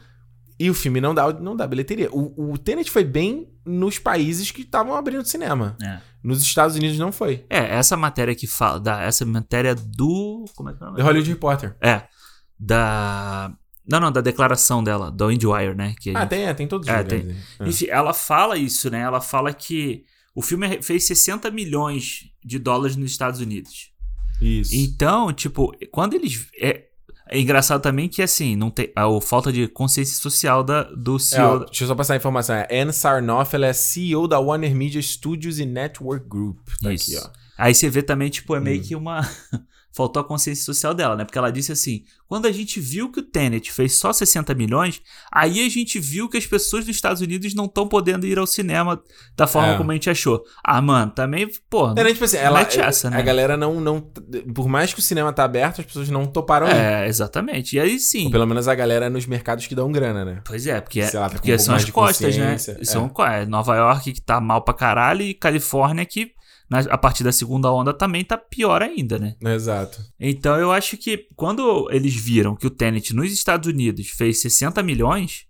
e 0.59 0.69
o 0.69 0.73
filme 0.73 1.01
não 1.01 1.13
dá, 1.15 1.33
não 1.33 1.55
dá 1.55 1.65
bilheteria. 1.65 2.09
O, 2.11 2.51
o 2.53 2.57
Tenet 2.59 2.91
foi 2.91 3.03
bem 3.03 3.49
nos 3.65 3.97
países 3.97 4.51
que 4.51 4.61
estavam 4.61 4.95
abrindo 4.95 5.25
cinema. 5.27 5.75
É. 5.81 5.99
Nos 6.23 6.41
Estados 6.43 6.75
Unidos 6.75 6.97
não 6.99 7.11
foi. 7.11 7.43
É, 7.49 7.75
essa 7.75 7.97
matéria 7.97 8.35
que 8.35 8.45
fala. 8.45 8.79
Da, 8.79 9.01
essa 9.01 9.25
matéria 9.25 9.73
do. 9.75 10.45
Como 10.55 10.69
é 10.69 10.73
que 10.73 10.81
é 10.81 10.83
o 10.83 10.85
nome? 10.89 10.97
The 10.97 11.03
Hollywood 11.03 11.29
Reporter. 11.31 11.75
É. 11.81 12.03
Da. 12.59 13.51
Não, 13.89 13.99
não, 13.99 14.11
da 14.11 14.21
declaração 14.21 14.81
dela, 14.81 15.11
do 15.11 15.29
IndieWire, 15.29 15.75
né? 15.75 15.93
Que 15.99 16.15
Ah, 16.15 16.25
tem, 16.25 16.45
é, 16.45 16.53
tem 16.53 16.67
todos 16.67 16.87
os 16.87 16.93
É, 16.93 17.03
tem. 17.03 17.19
aí. 17.21 17.35
Ah. 17.59 17.67
Enfim, 17.67 17.87
ela 17.89 18.13
fala 18.13 18.55
isso, 18.57 18.89
né? 18.89 18.99
Ela 19.01 19.19
fala 19.19 19.51
que 19.53 20.05
o 20.33 20.41
filme 20.41 20.81
fez 20.81 21.03
60 21.05 21.51
milhões 21.51 22.29
de 22.43 22.57
dólares 22.57 22.95
nos 22.95 23.11
Estados 23.11 23.41
Unidos. 23.41 23.91
Isso. 24.43 24.75
Então, 24.75 25.31
tipo, 25.33 25.73
quando 25.91 26.13
eles. 26.15 26.47
É, 26.59 26.83
é 27.29 27.39
engraçado 27.39 27.81
também 27.81 28.07
que, 28.09 28.21
assim, 28.21 28.55
não 28.55 28.69
tem. 28.69 28.91
A, 28.95 29.05
a 29.05 29.21
falta 29.21 29.51
de 29.51 29.67
consciência 29.67 30.15
social 30.15 30.63
da, 30.63 30.83
do 30.83 31.15
É, 31.15 31.19
CEO. 31.19 31.45
ó, 31.45 31.57
deixa 31.59 31.83
eu 31.83 31.87
só 31.87 31.95
passar 31.95 32.13
a 32.13 32.17
informação. 32.17 32.55
A 32.55 32.67
Anne 32.71 32.93
Sarnoff, 32.93 33.55
ela 33.55 33.67
é 33.67 33.73
CEO 33.73 34.27
da 34.27 34.39
Warner 34.39 34.75
Media 34.75 35.01
Studios 35.01 35.59
e 35.59 35.65
Network 35.65 36.27
Group. 36.27 36.57
Tá 36.81 36.91
Isso. 36.93 37.15
aqui, 37.17 37.25
ó. 37.25 37.29
Aí 37.57 37.73
você 37.73 37.89
vê 37.89 38.01
também, 38.01 38.29
tipo, 38.29 38.55
é 38.55 38.59
meio 38.59 38.79
Hum. 38.81 38.83
que 38.83 38.95
uma. 38.95 39.21
Faltou 39.95 40.21
a 40.21 40.23
consciência 40.25 40.65
social 40.65 40.91
dela, 40.91 41.15
né? 41.15 41.23
Porque 41.23 41.37
ela 41.37 41.51
disse 41.51 41.71
assim: 41.71 42.03
quando 42.27 42.47
a 42.47 42.51
gente 42.51 42.79
viu 42.79 43.11
que 43.11 43.19
o 43.19 43.23
Tenet 43.23 43.71
fez 43.71 43.93
só 43.93 44.11
60 44.11 44.55
milhões, 44.55 45.01
aí 45.31 45.63
a 45.63 45.69
gente 45.69 45.99
viu 45.99 46.27
que 46.27 46.35
as 46.35 46.47
pessoas 46.47 46.83
dos 46.83 46.95
Estados 46.95 47.21
Unidos 47.21 47.53
não 47.53 47.65
estão 47.65 47.87
podendo 47.87 48.25
ir 48.25 48.39
ao 48.39 48.47
cinema 48.47 48.99
da 49.37 49.45
forma 49.45 49.73
É. 49.73 49.77
como 49.77 49.91
a 49.91 49.93
gente 49.93 50.09
achou. 50.09 50.43
Ah, 50.63 50.81
mano, 50.81 51.11
também, 51.11 51.47
pô. 51.69 51.91
É, 51.91 52.03
né, 52.03 52.11
tipo 52.11 52.25
assim, 52.25 52.37
ela, 52.37 52.61
essa, 52.61 53.11
né? 53.11 53.17
a 53.17 53.21
galera 53.21 53.55
não, 53.55 53.79
não. 53.79 54.01
Por 54.55 54.67
mais 54.67 54.91
que 54.91 54.99
o 54.99 55.03
cinema 55.03 55.31
tá 55.31 55.43
aberto, 55.43 55.81
as 55.81 55.85
pessoas 55.85 56.09
não 56.09 56.25
toparam 56.25 56.67
ir. 56.67 56.73
É, 56.75 57.07
exatamente. 57.07 57.75
E 57.75 57.79
aí 57.79 57.99
sim. 57.99 58.25
Ou 58.25 58.31
pelo 58.31 58.47
menos 58.47 58.67
a 58.67 58.73
galera 58.73 59.11
nos 59.11 59.27
mercados 59.27 59.67
que 59.67 59.75
dão 59.75 59.91
grana, 59.91 60.25
né? 60.25 60.41
Pois 60.43 60.65
é, 60.65 60.81
porque, 60.81 61.05
Sei 61.05 61.19
lá, 61.19 61.27
tá 61.29 61.33
um 61.33 61.37
porque 61.37 61.51
pouco 61.51 61.63
são 61.63 61.75
as 61.75 61.89
costas, 61.89 62.35
né? 62.35 62.55
é. 62.55 62.83
São 62.83 63.11
é, 63.19 63.45
Nova 63.45 63.75
York 63.75 64.11
que 64.11 64.21
tá 64.21 64.41
mal 64.41 64.63
pra 64.63 64.73
caralho 64.73 65.21
e 65.21 65.35
Califórnia 65.35 66.03
que 66.03 66.31
a 66.77 66.97
partir 66.97 67.23
da 67.23 67.31
segunda 67.31 67.71
onda 67.71 67.93
também 67.93 68.23
tá 68.23 68.37
pior 68.37 68.81
ainda, 68.81 69.17
né? 69.19 69.35
Exato. 69.41 70.01
Então 70.19 70.55
eu 70.57 70.71
acho 70.71 70.97
que 70.97 71.27
quando 71.35 71.87
eles 71.91 72.13
viram 72.15 72.55
que 72.55 72.67
o 72.67 72.69
Tenet 72.71 73.13
nos 73.15 73.31
Estados 73.31 73.67
Unidos 73.69 74.07
fez 74.09 74.39
60 74.41 74.81
milhões, 74.83 75.45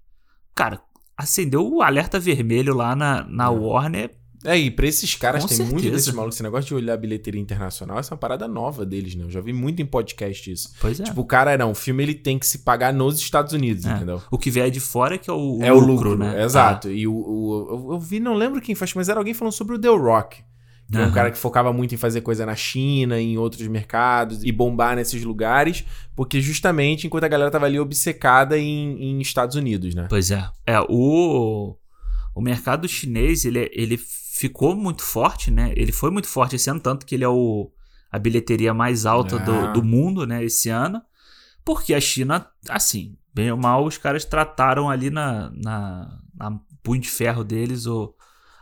cara, 0.56 0.82
acendeu 1.18 1.68
o 1.68 1.82
alerta 1.82 2.20
vermelho 2.20 2.74
lá 2.76 2.96
na, 2.96 3.24
na 3.28 3.50
Warner. 3.50 4.12
É, 4.46 4.58
e 4.58 4.70
pra 4.70 4.86
esses 4.86 5.16
caras, 5.16 5.44
Com 5.44 5.48
tem 5.48 5.58
muito 5.60 5.72
certeza. 5.76 5.92
desses 5.96 6.14
malucos. 6.14 6.36
Esse 6.36 6.44
negócio 6.44 6.68
de 6.68 6.76
olhar 6.76 6.98
bilheteria 6.98 7.40
internacional, 7.40 7.98
essa 7.98 8.12
é 8.12 8.14
uma 8.14 8.20
parada 8.20 8.46
nova 8.46 8.86
deles, 8.86 9.16
né? 9.16 9.24
Eu 9.24 9.30
já 9.30 9.40
vi 9.40 9.54
muito 9.54 9.82
em 9.82 9.86
podcast 9.86 10.52
isso. 10.52 10.74
Pois 10.82 11.00
é. 11.00 11.04
Tipo, 11.04 11.22
o 11.22 11.26
cara, 11.26 11.58
não, 11.58 11.72
o 11.72 11.76
filme 11.76 12.04
ele 12.04 12.14
tem 12.14 12.38
que 12.38 12.46
se 12.46 12.58
pagar 12.60 12.92
nos 12.94 13.18
Estados 13.18 13.54
Unidos, 13.54 13.86
É. 13.86 13.94
entendeu? 13.94 14.22
O 14.30 14.38
que 14.38 14.52
vier 14.52 14.70
de 14.70 14.82
fora 14.82 15.16
é 15.16 15.18
que 15.18 15.30
é 15.30 15.34
o, 15.34 15.60
é 15.62 15.72
lucro, 15.72 15.88
o 15.88 15.94
lucro, 15.94 16.18
né? 16.18 16.44
Exato. 16.44 16.92
E 16.92 17.08
o, 17.08 17.14
o- 17.16 17.68
eu, 17.70 17.94
eu 17.94 18.00
vi, 18.02 18.20
não 18.20 18.34
lembro 18.34 18.60
quem 18.60 18.76
faz, 18.76 18.94
mas 18.96 19.08
era 19.08 19.18
alguém 19.18 19.34
falando 19.34 19.54
sobre 19.54 19.76
o 19.76 19.80
The 19.80 19.88
Rock. 19.88 20.44
Que 20.98 21.04
é 21.04 21.08
um 21.08 21.12
cara 21.12 21.32
que 21.32 21.38
focava 21.38 21.74
muito 21.74 21.94
em 21.94 21.98
fazer 21.98 22.22
coisa 22.22 22.46
na 22.46 22.56
China, 22.56 23.20
em 23.20 23.38
outros 23.38 23.68
mercados, 23.68 24.44
e 24.44 24.52
bombar 24.52 24.96
nesses 24.96 25.24
lugares, 25.24 25.84
porque 26.16 26.42
justamente 26.42 27.08
enquanto 27.08 27.24
a 27.24 27.28
galera 27.28 27.52
tava 27.52 27.66
ali 27.66 27.80
obcecada 27.80 28.58
em, 28.58 29.02
em 29.02 29.20
Estados 29.22 29.56
Unidos, 29.56 29.94
né? 29.96 30.06
Pois 30.10 30.32
é. 30.32 30.48
É, 30.66 30.80
o, 30.90 31.76
o 32.36 32.42
mercado 32.42 32.88
chinês, 32.88 33.46
ele, 33.46 33.70
ele 33.74 33.98
ficou 33.98 34.76
muito 34.76 35.04
forte, 35.04 35.52
né? 35.52 35.74
Ele 35.76 35.92
foi 35.92 36.12
muito 36.12 36.28
forte 36.28 36.56
esse 36.56 36.70
ano, 36.70 36.80
tanto 36.80 37.06
que 37.06 37.16
ele 37.16 37.24
é 37.24 37.30
o, 37.30 37.72
a 38.12 38.20
bilheteria 38.20 38.74
mais 38.74 39.06
alta 39.06 39.36
É. 39.38 39.40
do, 39.40 39.74
do 39.74 39.84
mundo, 39.84 40.26
né? 40.26 40.44
Esse 40.44 40.70
ano. 40.70 41.02
Porque 41.66 41.94
a 41.94 42.02
China, 42.02 42.46
assim, 42.70 43.16
bem 43.34 43.52
ou 43.52 43.58
mal, 43.58 43.86
os 43.86 43.98
caras 43.98 44.26
trataram 44.26 44.90
ali 44.90 45.10
na, 45.10 45.50
na, 45.56 46.20
na 46.36 46.60
punho 46.84 47.02
de 47.02 47.10
ferro 47.10 47.44
deles 47.44 47.86
o, 47.86 48.14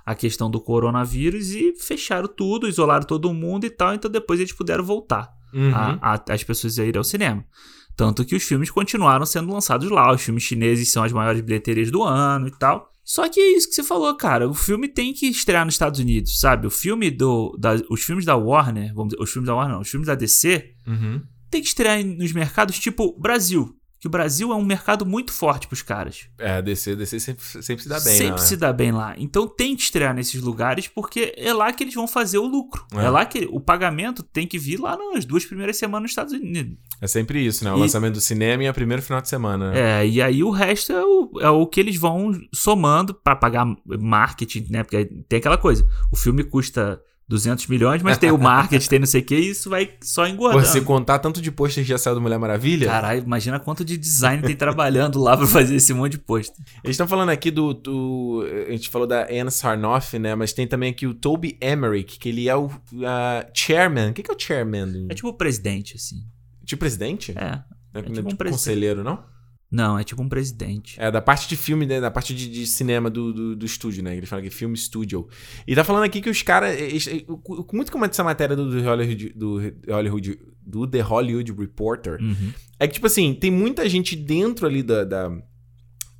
a 0.05 0.15
questão 0.15 0.49
do 0.49 0.59
coronavírus 0.61 1.51
e 1.51 1.73
fecharam 1.79 2.27
tudo, 2.27 2.67
isolaram 2.67 3.05
todo 3.05 3.33
mundo 3.33 3.65
e 3.65 3.69
tal. 3.69 3.93
Então 3.93 4.09
depois 4.09 4.39
eles 4.39 4.53
puderam 4.53 4.83
voltar 4.83 5.29
Uhum. 5.53 5.71
a, 5.73 6.15
a- 6.15 6.23
as 6.29 6.43
pessoas 6.43 6.79
a 6.79 6.85
irem 6.85 6.97
ao 6.97 7.03
cinema. 7.03 7.43
Tanto 7.95 8.23
que 8.25 8.35
os 8.35 8.43
filmes 8.43 8.71
continuaram 8.71 9.25
sendo 9.25 9.51
lançados 9.51 9.89
lá. 9.91 10.11
Os 10.13 10.21
filmes 10.21 10.43
chineses 10.43 10.91
são 10.91 11.03
as 11.03 11.11
maiores 11.11 11.41
bilheterias 11.41 11.91
do 11.91 12.01
ano 12.03 12.47
e 12.47 12.51
tal. 12.51 12.89
Só 13.03 13.27
que 13.27 13.39
é 13.39 13.57
isso 13.57 13.67
que 13.67 13.75
você 13.75 13.83
falou, 13.83 14.15
cara. 14.15 14.47
O 14.47 14.53
filme 14.53 14.87
tem 14.87 15.13
que 15.13 15.25
estrear 15.27 15.65
nos 15.65 15.73
Estados 15.73 15.99
Unidos, 15.99 16.39
sabe? 16.39 16.67
O 16.67 16.71
filme 16.71 17.11
do. 17.11 17.55
Da, 17.59 17.75
os 17.89 18.01
filmes 18.01 18.23
da 18.25 18.35
Warner, 18.35 18.93
vamos 18.93 19.11
dizer, 19.11 19.21
os 19.21 19.29
filmes 19.31 19.47
da 19.47 19.55
Warner, 19.55 19.73
não, 19.75 19.81
os 19.81 19.89
filmes 19.89 20.07
da 20.07 20.15
DC, 20.15 20.63
Uhum. 20.87 21.21
tem 21.49 21.61
que 21.61 21.67
estrear 21.67 22.01
nos 22.05 22.31
mercados 22.31 22.79
tipo 22.79 23.19
Brasil. 23.19 23.75
Que 24.01 24.07
o 24.07 24.09
Brasil 24.09 24.51
é 24.51 24.55
um 24.55 24.65
mercado 24.65 25.05
muito 25.05 25.31
forte 25.31 25.67
pros 25.67 25.83
caras. 25.83 26.27
É, 26.39 26.53
a 26.53 26.61
DC, 26.61 26.95
DC 26.95 27.19
sempre, 27.19 27.45
sempre 27.61 27.83
se 27.83 27.87
dá 27.87 27.99
bem, 27.99 28.15
Sempre 28.17 28.31
né? 28.31 28.37
se 28.47 28.57
dá 28.57 28.73
bem 28.73 28.91
lá. 28.91 29.13
Então 29.15 29.47
tem 29.47 29.75
que 29.75 29.83
estrear 29.83 30.11
nesses 30.11 30.41
lugares 30.41 30.87
porque 30.87 31.35
é 31.37 31.53
lá 31.53 31.71
que 31.71 31.83
eles 31.83 31.93
vão 31.93 32.07
fazer 32.07 32.39
o 32.39 32.47
lucro. 32.47 32.83
É. 32.95 33.05
É, 33.05 33.09
lá 33.11 33.23
que 33.25 33.47
o 33.51 33.59
pagamento 33.59 34.23
tem 34.23 34.47
que 34.47 34.57
vir 34.57 34.79
lá 34.79 34.97
nas 35.13 35.23
duas 35.23 35.45
primeiras 35.45 35.77
semanas 35.77 36.01
nos 36.01 36.11
Estados 36.13 36.33
Unidos. 36.33 36.77
É 36.99 37.05
sempre 37.05 37.45
isso, 37.45 37.63
né? 37.63 37.71
O 37.71 37.77
E- 37.77 37.81
lançamento 37.81 38.15
do 38.15 38.21
cinema 38.21 38.63
e 38.63 38.69
o 38.69 38.73
primeiro 38.73 39.03
final 39.03 39.21
de 39.21 39.29
semana, 39.29 39.69
né? 39.69 40.01
É, 40.01 40.07
e 40.07 40.19
aí 40.19 40.43
o 40.43 40.49
resto 40.49 40.91
é 40.91 41.05
o, 41.05 41.31
é 41.39 41.49
o 41.51 41.67
que 41.67 41.79
eles 41.79 41.95
vão 41.95 42.31
somando 42.51 43.13
pra 43.13 43.35
pagar 43.35 43.67
marketing, 43.85 44.65
né? 44.71 44.83
Porque 44.83 45.05
tem 45.29 45.37
aquela 45.37 45.59
coisa, 45.59 45.87
o 46.11 46.15
filme 46.15 46.43
custa 46.43 46.99
200 47.31 47.65
milhões, 47.67 48.01
mas 48.03 48.17
tem 48.17 48.29
o 48.29 48.37
marketing, 48.37 48.89
tem 48.89 48.99
não 48.99 49.05
sei 49.05 49.21
o 49.21 49.23
que, 49.23 49.35
e 49.35 49.49
isso 49.51 49.69
vai 49.69 49.89
só 50.01 50.27
engordando. 50.27 50.65
Você 50.65 50.81
contar 50.81 51.17
tanto 51.19 51.41
de 51.41 51.49
pôster 51.49 51.81
já 51.81 51.97
saiu 51.97 52.15
do 52.15 52.21
Mulher 52.21 52.37
Maravilha. 52.37 52.87
Caralho, 52.87 53.23
imagina 53.23 53.57
quanto 53.57 53.85
de 53.85 53.97
design 53.97 54.43
tem 54.43 54.53
trabalhando 54.53 55.17
lá 55.17 55.37
pra 55.37 55.47
fazer 55.47 55.75
esse 55.75 55.93
monte 55.93 56.11
de 56.13 56.17
pôster. 56.17 56.63
Eles 56.83 56.95
estão 56.95 57.07
falando 57.07 57.29
aqui 57.29 57.49
do, 57.49 57.73
do- 57.73 58.45
A 58.67 58.71
gente 58.71 58.89
falou 58.89 59.07
da 59.07 59.27
Anne 59.31 59.49
Sarnoff, 59.49 60.19
né? 60.19 60.35
Mas 60.35 60.51
tem 60.51 60.67
também 60.67 60.91
aqui 60.91 61.07
o 61.07 61.13
Toby 61.13 61.57
Emmerich, 61.61 62.19
que 62.19 62.27
ele 62.27 62.49
é 62.49 62.55
o 62.55 62.69
ah, 63.05 63.47
chairman. 63.53 64.09
O 64.09 64.13
que, 64.13 64.23
que 64.23 64.29
é 64.31 64.35
o 64.35 64.39
chairman? 64.39 65.07
É 65.09 65.13
tipo 65.13 65.29
o 65.29 65.33
presidente, 65.33 65.95
assim. 65.95 66.17
Tipo 66.65 66.81
presidente? 66.81 67.31
É. 67.31 67.61
Não 67.93 68.01
é 68.01 68.03
não 68.03 68.13
tipo 68.13 68.19
um 68.29 68.35
presidente. 68.35 68.51
conselheiro, 68.51 69.03
não? 69.05 69.23
Não, 69.71 69.97
é 69.97 70.03
tipo 70.03 70.21
um 70.21 70.27
presidente. 70.27 70.99
É, 70.99 71.09
da 71.09 71.21
parte 71.21 71.47
de 71.47 71.55
filme, 71.55 71.85
né? 71.85 72.01
Da 72.01 72.11
parte 72.11 72.35
de, 72.35 72.49
de 72.49 72.67
cinema 72.67 73.09
do, 73.09 73.31
do, 73.31 73.55
do 73.55 73.65
estúdio, 73.65 74.03
né? 74.03 74.17
Eles 74.17 74.27
falam 74.27 74.43
aqui, 74.43 74.53
Film 74.53 74.75
Studio. 74.75 75.29
E 75.65 75.73
tá 75.73 75.83
falando 75.83 76.03
aqui 76.03 76.19
que 76.21 76.29
os 76.29 76.41
caras. 76.41 76.75
Muito 77.71 77.91
como 77.91 78.03
é 78.03 78.07
dessa 78.09 78.23
matéria 78.23 78.55
do, 78.55 78.69
do 78.69 78.83
Hollywood. 78.83 79.29
Do, 79.33 79.61
Hollywood 79.87 80.39
do 80.61 80.85
The 80.85 81.01
Hollywood 81.01 81.51
Reporter. 81.53 82.21
Uhum. 82.21 82.51
É 82.77 82.87
que, 82.87 82.95
tipo 82.95 83.07
assim, 83.07 83.33
tem 83.33 83.49
muita 83.49 83.87
gente 83.87 84.15
dentro 84.15 84.67
ali 84.67 84.83
da, 84.83 85.03
da, 85.03 85.31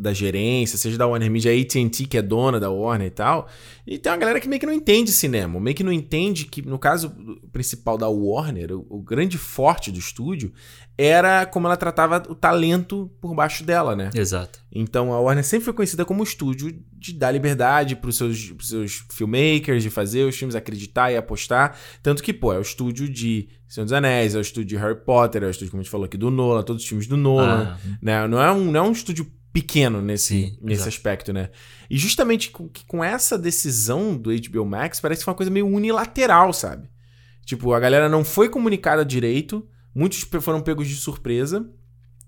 da 0.02 0.14
gerência, 0.14 0.78
seja 0.78 0.98
da 0.98 1.08
Warner 1.08 1.30
Media, 1.30 1.52
a 1.52 1.62
AT&T, 1.62 2.06
que 2.08 2.18
é 2.18 2.22
dona 2.22 2.60
da 2.60 2.72
Warner 2.72 3.08
e 3.08 3.12
tal, 3.12 3.48
e 3.86 3.98
tem 3.98 4.12
uma 4.12 4.18
galera 4.18 4.40
que 4.40 4.48
meio 4.48 4.60
que 4.60 4.66
não 4.66 4.74
entende 4.74 5.12
cinema, 5.12 5.60
meio 5.60 5.76
que 5.76 5.84
não 5.84 5.92
entende 5.92 6.46
que, 6.46 6.62
no 6.62 6.80
caso 6.80 7.14
principal 7.52 7.98
da 7.98 8.08
Warner, 8.08 8.72
o, 8.72 8.86
o 8.90 9.02
grande 9.02 9.38
forte 9.38 9.92
do 9.92 10.00
estúdio 10.00 10.52
era 10.98 11.46
como 11.46 11.68
ela 11.68 11.78
tratava 11.78 12.24
o 12.30 12.36
talento 12.36 13.12
por 13.20 13.34
baixo 13.34 13.64
dela, 13.64 13.96
né? 13.96 14.10
Exato. 14.14 14.60
Então 14.72 15.12
a 15.14 15.20
Warner 15.20 15.44
sempre 15.44 15.66
foi 15.66 15.74
conhecida 15.74 16.06
como 16.06 16.24
estúdio 16.24 16.80
de 16.94 17.14
dar 17.14 17.32
liberdade 17.32 17.96
pros 17.96 18.18
seus, 18.18 18.52
pros 18.52 18.70
seus 18.70 19.06
filmmakers, 19.12 19.84
de 19.84 19.90
fazer 19.90 20.26
os 20.26 20.36
filmes 20.36 20.56
acreditar 20.56 21.12
e 21.12 21.18
apostar. 21.18 21.78
Tanto 22.04 22.22
que, 22.22 22.32
pô, 22.32 22.54
é 22.54 22.58
o 22.58 22.62
estúdio 22.62 23.10
de 23.10 23.50
Senhor 23.68 23.86
dos 23.86 23.94
Anéis, 23.94 24.36
é 24.36 24.38
o 24.38 24.42
estúdio 24.42 24.70
de 24.70 24.76
Harry 24.78 25.00
Potter, 25.04 25.44
é 25.44 25.48
o 25.48 25.50
estúdio, 25.50 25.72
como 25.72 25.82
a 25.82 25.84
gente 25.84 25.92
falou 25.92 26.06
aqui, 26.06 26.18
do 26.18 26.30
Nolan, 26.30 26.62
todos 26.62 26.84
os 26.84 26.88
filmes 26.88 27.08
do 27.08 27.18
Nolan. 27.18 27.76
Ah, 27.76 27.88
Né? 28.02 28.28
Não, 28.28 28.42
é 28.42 28.52
um, 28.52 28.72
não 28.72 28.86
é 28.86 28.88
um 28.90 28.92
estúdio 28.92 29.26
pequeno 29.54 30.02
nesse, 30.02 30.28
Sim, 30.28 30.58
nesse 30.62 30.82
exato. 30.82 30.90
aspecto, 30.90 31.34
né? 31.34 31.50
E 31.90 31.98
justamente 31.98 32.52
com, 32.52 32.70
com 32.88 33.04
essa 33.04 33.38
decisão 33.38 34.16
do 34.18 34.30
HBO 34.32 34.66
Max, 34.66 35.00
parece 35.00 35.20
que 35.22 35.26
foi 35.26 35.32
uma 35.32 35.38
coisa 35.38 35.52
meio 35.52 35.68
unilateral, 35.68 36.54
sabe? 36.54 36.90
Tipo, 37.46 37.74
a 37.74 37.80
galera 37.80 38.08
não 38.08 38.24
foi 38.24 38.48
comunicada 38.50 39.04
direito, 39.04 39.68
muitos 39.94 40.20
foram 40.42 40.62
pegos 40.62 40.88
de 40.88 40.96
surpresa. 40.96 41.70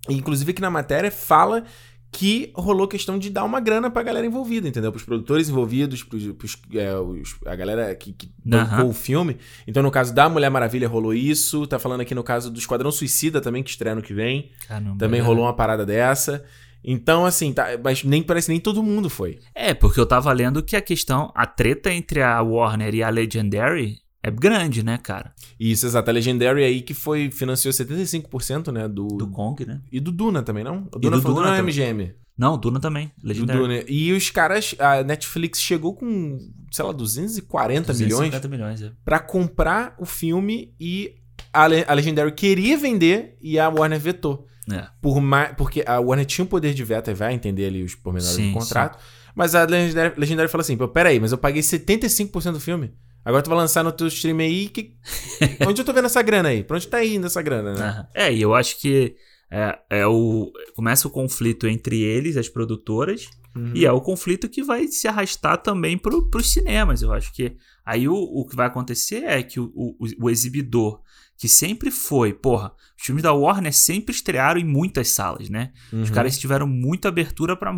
E, 0.09 0.13
inclusive 0.15 0.51
aqui 0.51 0.61
na 0.61 0.69
matéria 0.71 1.09
fala 1.09 1.63
que 2.11 2.51
rolou 2.55 2.87
questão 2.87 3.17
de 3.17 3.29
dar 3.31 3.43
uma 3.43 3.59
grana 3.59 3.89
pra 3.89 4.03
galera 4.03 4.25
envolvida, 4.27 4.67
entendeu? 4.67 4.91
Pros 4.91 5.03
produtores 5.03 5.49
envolvidos, 5.49 6.03
pros, 6.03 6.27
pros, 6.33 6.57
é, 6.75 6.95
os- 6.95 7.35
a 7.45 7.55
galera 7.55 7.95
que, 7.95 8.13
que 8.13 8.29
bancou 8.45 8.89
o 8.89 8.93
filme. 8.93 9.37
Então, 9.65 9.81
no 9.81 9.89
caso 9.89 10.13
da 10.13 10.29
Mulher 10.29 10.49
Maravilha 10.51 10.87
rolou 10.87 11.11
isso. 11.13 11.65
Tá 11.65 11.79
falando 11.79 12.01
aqui 12.01 12.13
no 12.13 12.23
caso 12.23 12.51
do 12.51 12.59
Esquadrão 12.59 12.91
Suicida 12.91 13.41
também, 13.41 13.63
que 13.63 13.71
estreia 13.71 13.95
no 13.95 14.01
que 14.03 14.13
vem. 14.13 14.51
caramba. 14.67 14.95
Também 14.99 15.21
é. 15.21 15.23
rolou 15.23 15.45
uma 15.45 15.55
parada 15.55 15.85
dessa. 15.85 16.43
Então, 16.83 17.25
assim, 17.25 17.53
tá, 17.53 17.67
mas 17.83 18.03
nem 18.03 18.21
parece 18.21 18.47
que 18.47 18.51
nem 18.51 18.59
todo 18.59 18.83
mundo 18.83 19.09
foi. 19.09 19.39
É, 19.55 19.73
porque 19.73 19.99
eu 19.99 20.05
tava 20.05 20.31
lendo 20.33 20.61
que 20.61 20.75
a 20.75 20.81
questão, 20.81 21.31
a 21.35 21.45
treta 21.45 21.91
entre 21.91 22.21
a 22.21 22.41
Warner 22.41 22.93
e 22.93 23.01
a 23.03 23.09
Legendary 23.09 23.97
é 24.21 24.31
grande, 24.31 24.83
né, 24.83 24.97
cara? 24.97 25.33
Isso, 25.59 25.85
exato. 25.85 26.09
A 26.09 26.13
Legendary 26.13 26.63
aí 26.63 26.81
que 26.81 26.93
foi, 26.93 27.29
financiou 27.31 27.73
75%, 27.73 28.71
né, 28.71 28.87
do... 28.87 29.07
Do 29.07 29.27
Kong, 29.27 29.65
né? 29.65 29.81
E 29.91 29.99
do 29.99 30.11
Duna 30.11 30.41
também, 30.43 30.63
não? 30.63 30.87
O 30.93 30.97
E 30.97 31.01
Duna 31.01 31.17
do 31.17 31.21
foi 31.21 31.33
Duna 31.33 31.45
Duna 31.47 31.57
é. 31.57 31.61
MGM. 31.61 32.13
Não, 32.37 32.57
Duna 32.57 32.79
também. 32.79 33.11
Legendary. 33.23 33.59
Duna. 33.59 33.83
E 33.87 34.11
os 34.11 34.29
caras, 34.29 34.73
a 34.79 35.03
Netflix 35.03 35.59
chegou 35.61 35.93
com, 35.93 36.39
sei 36.71 36.83
lá, 36.83 36.91
240 36.91 37.93
milhões 37.93 38.09
250 38.09 38.47
milhões, 38.47 38.81
é. 38.81 38.91
pra 39.05 39.19
comprar 39.19 39.95
o 39.99 40.05
filme 40.05 40.73
e 40.79 41.13
a, 41.51 41.67
Le- 41.67 41.85
a 41.87 41.93
Legendary 41.93 42.31
queria 42.31 42.77
vender 42.77 43.37
e 43.41 43.59
a 43.59 43.69
Warner 43.69 43.99
vetou. 43.99 44.47
É. 44.71 44.87
Por 45.01 45.19
mais, 45.19 45.53
porque 45.55 45.83
a 45.85 45.99
Warner 45.99 46.25
tinha 46.25 46.45
o 46.45 46.47
poder 46.47 46.73
de 46.73 46.83
veto 46.83 47.11
e 47.11 47.13
vai 47.13 47.33
entender 47.33 47.65
ali 47.65 47.83
os 47.83 47.95
pormenores 47.95 48.35
Sim, 48.35 48.51
do 48.51 48.59
contrato. 48.59 48.97
Mas 49.35 49.55
a 49.55 49.65
Legendary, 49.65 50.13
Legendary 50.17 50.49
falou 50.49 50.61
assim: 50.61 50.77
peraí, 50.93 51.19
mas 51.19 51.31
eu 51.31 51.37
paguei 51.37 51.61
75% 51.61 52.53
do 52.53 52.59
filme. 52.59 52.93
Agora 53.25 53.41
tu 53.41 53.49
vai 53.49 53.57
lançar 53.57 53.83
no 53.83 53.91
teu 53.91 54.07
stream 54.07 54.39
aí. 54.39 54.69
Que... 54.69 54.95
onde 55.67 55.81
eu 55.81 55.85
tô 55.85 55.93
vendo 55.93 56.05
essa 56.05 56.21
grana 56.21 56.49
aí? 56.49 56.63
Pra 56.63 56.77
onde 56.77 56.87
tá 56.87 57.03
indo 57.03 57.25
essa 57.25 57.41
grana, 57.41 57.73
né? 57.73 58.07
É, 58.13 58.33
e 58.33 58.41
eu 58.41 58.53
acho 58.53 58.79
que 58.79 59.15
é, 59.49 59.79
é 59.89 60.07
o, 60.07 60.51
começa 60.75 61.07
o 61.07 61.11
conflito 61.11 61.67
entre 61.67 62.01
eles, 62.01 62.37
as 62.37 62.49
produtoras, 62.49 63.29
Uhum. 63.55 63.71
e 63.75 63.85
é 63.85 63.91
o 63.91 64.01
conflito 64.01 64.49
que 64.49 64.63
vai 64.63 64.87
se 64.87 65.07
arrastar 65.07 65.61
também 65.61 65.97
pro, 65.97 66.27
pros 66.27 66.51
cinemas. 66.51 67.01
Eu 67.01 67.13
acho 67.13 67.31
que 67.33 67.55
aí 67.85 68.07
o, 68.07 68.15
o 68.15 68.45
que 68.47 68.55
vai 68.55 68.65
acontecer 68.65 69.23
é 69.23 69.43
que 69.43 69.59
o, 69.59 69.71
o, 69.75 69.95
o 70.21 70.29
exibidor, 70.29 71.01
que 71.37 71.47
sempre 71.49 71.91
foi, 71.91 72.33
porra, 72.33 72.71
os 72.97 73.05
filmes 73.05 73.23
da 73.23 73.33
Warner 73.33 73.73
sempre 73.73 74.13
estrearam 74.15 74.59
em 74.59 74.65
muitas 74.65 75.09
salas, 75.09 75.49
né? 75.49 75.71
Os 75.91 76.09
Uhum. 76.09 76.15
caras 76.15 76.37
tiveram 76.37 76.67
muita 76.67 77.07
abertura 77.09 77.55
para 77.55 77.71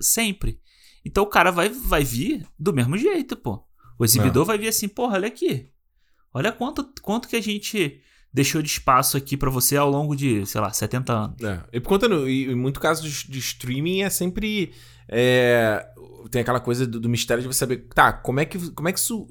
sempre. 0.00 0.58
Então 1.04 1.22
o 1.22 1.28
cara 1.28 1.50
vai, 1.50 1.68
vai 1.68 2.02
vir 2.02 2.46
do 2.58 2.72
mesmo 2.72 2.96
jeito, 2.96 3.36
pô. 3.36 3.62
O 3.98 4.04
exibidor 4.04 4.44
vai 4.44 4.58
vir 4.58 4.68
assim, 4.68 4.88
porra, 4.88 5.14
olha 5.14 5.28
aqui. 5.28 5.68
Olha 6.32 6.50
quanto, 6.50 6.92
quanto 7.02 7.28
que 7.28 7.36
a 7.36 7.40
gente 7.42 8.00
deixou 8.32 8.60
de 8.60 8.68
espaço 8.68 9.16
aqui 9.16 9.36
pra 9.36 9.48
você 9.50 9.76
ao 9.76 9.88
longo 9.88 10.16
de, 10.16 10.44
sei 10.46 10.60
lá, 10.60 10.72
70 10.72 11.12
anos. 11.12 11.40
É. 11.44 11.62
E 11.72 11.78
por 11.80 11.90
conta, 11.90 12.08
no, 12.08 12.28
em 12.28 12.54
muito 12.56 12.80
caso 12.80 13.08
de, 13.08 13.28
de 13.30 13.38
streaming, 13.38 14.00
é 14.02 14.10
sempre. 14.10 14.72
é, 15.08 15.86
tem 16.32 16.40
aquela 16.40 16.58
coisa 16.58 16.84
do, 16.86 16.98
do 16.98 17.08
mistério 17.08 17.42
de 17.42 17.46
você 17.46 17.60
saber, 17.60 17.86
tá, 17.94 18.12
como 18.12 18.40
é 18.40 18.44
que, 18.44 18.58
como 18.72 18.88
é 18.88 18.92
que 18.92 18.98
isso. 18.98 19.24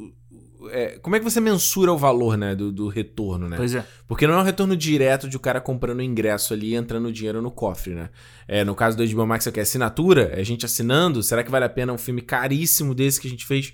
É, 0.72 0.98
como 1.00 1.16
é 1.16 1.20
que 1.20 1.26
você 1.26 1.40
mensura 1.40 1.92
o 1.92 1.98
valor, 1.98 2.38
né, 2.38 2.56
do, 2.56 2.72
do 2.72 2.88
retorno, 2.88 3.48
né? 3.50 3.58
Pois 3.58 3.74
é. 3.76 3.86
Porque 4.08 4.26
não 4.28 4.36
é 4.36 4.38
um 4.40 4.44
retorno 4.44 4.76
direto 4.76 5.28
de 5.30 5.36
o 5.38 5.40
cara 5.40 5.60
comprando 5.62 6.00
o 6.00 6.04
ingresso 6.04 6.54
ali 6.54 6.72
e 6.72 6.76
entrando 6.76 7.12
dinheiro 7.12 7.42
no 7.42 7.52
cofre, 7.52 7.94
né? 7.96 8.10
É, 8.48 8.64
no 8.64 8.76
caso 8.76 8.96
do 8.98 9.06
HBO 9.08 9.26
Max, 9.28 9.48
que 9.48 9.60
é 9.60 9.64
assinatura, 9.64 10.32
é 10.34 10.40
a 10.40 10.44
gente 10.44 10.66
assinando, 10.66 11.22
será 11.24 11.44
que 11.44 11.52
vale 11.52 11.66
a 11.66 11.70
pena 11.70 11.92
um 11.94 11.98
filme 11.98 12.22
caríssimo 12.22 12.94
desse 12.96 13.20
que 13.20 13.28
a 13.28 13.30
gente 13.32 13.46
fez 13.46 13.74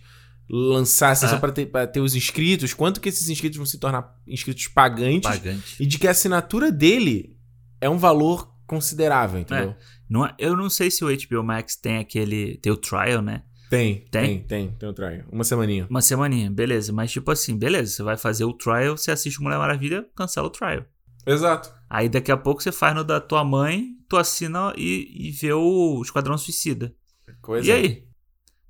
lançar 0.50 1.12
assim, 1.12 1.26
É. 1.26 1.30
só 1.30 1.38
pra 1.40 1.52
ter, 1.52 1.66
pra 1.68 1.86
ter 1.86 2.00
os 2.00 2.16
inscritos? 2.16 2.74
Quanto 2.74 3.00
que 3.00 3.10
esses 3.10 3.30
inscritos 3.30 3.58
vão 3.58 3.66
se 3.66 3.78
tornar 3.80 4.16
inscritos 4.28 4.68
pagantes? 4.68 5.30
Pagante. 5.30 5.76
E 5.80 5.86
de 5.86 5.98
que 6.00 6.08
a 6.08 6.12
assinatura 6.12 6.72
dele 6.72 7.38
é 7.80 7.90
um 7.90 7.98
valor 7.98 8.50
considerável, 8.66 9.40
entendeu? 9.40 9.76
Não 10.10 10.26
é- 10.26 10.34
eu 10.40 10.56
não 10.56 10.70
sei 10.70 10.90
se 10.92 11.04
o 11.04 11.10
HBO 11.10 11.44
Max 11.44 11.76
tem 11.76 11.98
aquele. 11.98 12.58
Tem 12.58 12.72
o 12.72 12.78
trial, 12.78 13.22
né? 13.22 13.44
Tem, 13.70 14.06
Tem? 14.10 14.40
tem, 14.40 14.44
tem, 14.44 14.72
tem 14.72 14.90
o 14.90 14.94
trial. 14.94 15.24
Uma 15.32 15.44
semaninha. 15.44 15.86
Uma 15.90 16.02
semaninha, 16.02 16.50
beleza. 16.50 16.92
Mas 16.92 17.12
tipo 17.12 17.30
assim, 17.30 17.58
beleza, 17.58 17.92
você 17.94 18.04
vai 18.04 18.18
fazer 18.18 18.44
o 18.46 18.54
trial, 18.54 18.98
você 18.98 19.12
assiste 19.12 19.42
Mulher 19.42 19.60
Maravilha, 19.60 20.08
cancela 20.16 20.48
o 20.48 20.50
trial. 20.50 20.86
Exato. 21.26 21.72
Aí 21.90 22.10
daqui 22.10 22.32
a 22.32 22.38
pouco 22.38 22.64
você 22.64 22.72
faz 22.72 22.96
no 22.96 23.04
da 23.04 23.22
tua 23.22 23.44
mãe, 23.44 23.90
tu 24.08 24.18
assina 24.18 24.74
e, 24.76 25.28
e 25.28 25.32
vê 25.32 25.54
o 25.54 26.02
Esquadrão 26.02 26.38
Suicida. 26.38 26.96
Coisa. 27.42 27.68
E 27.68 27.72
aí? 27.72 28.08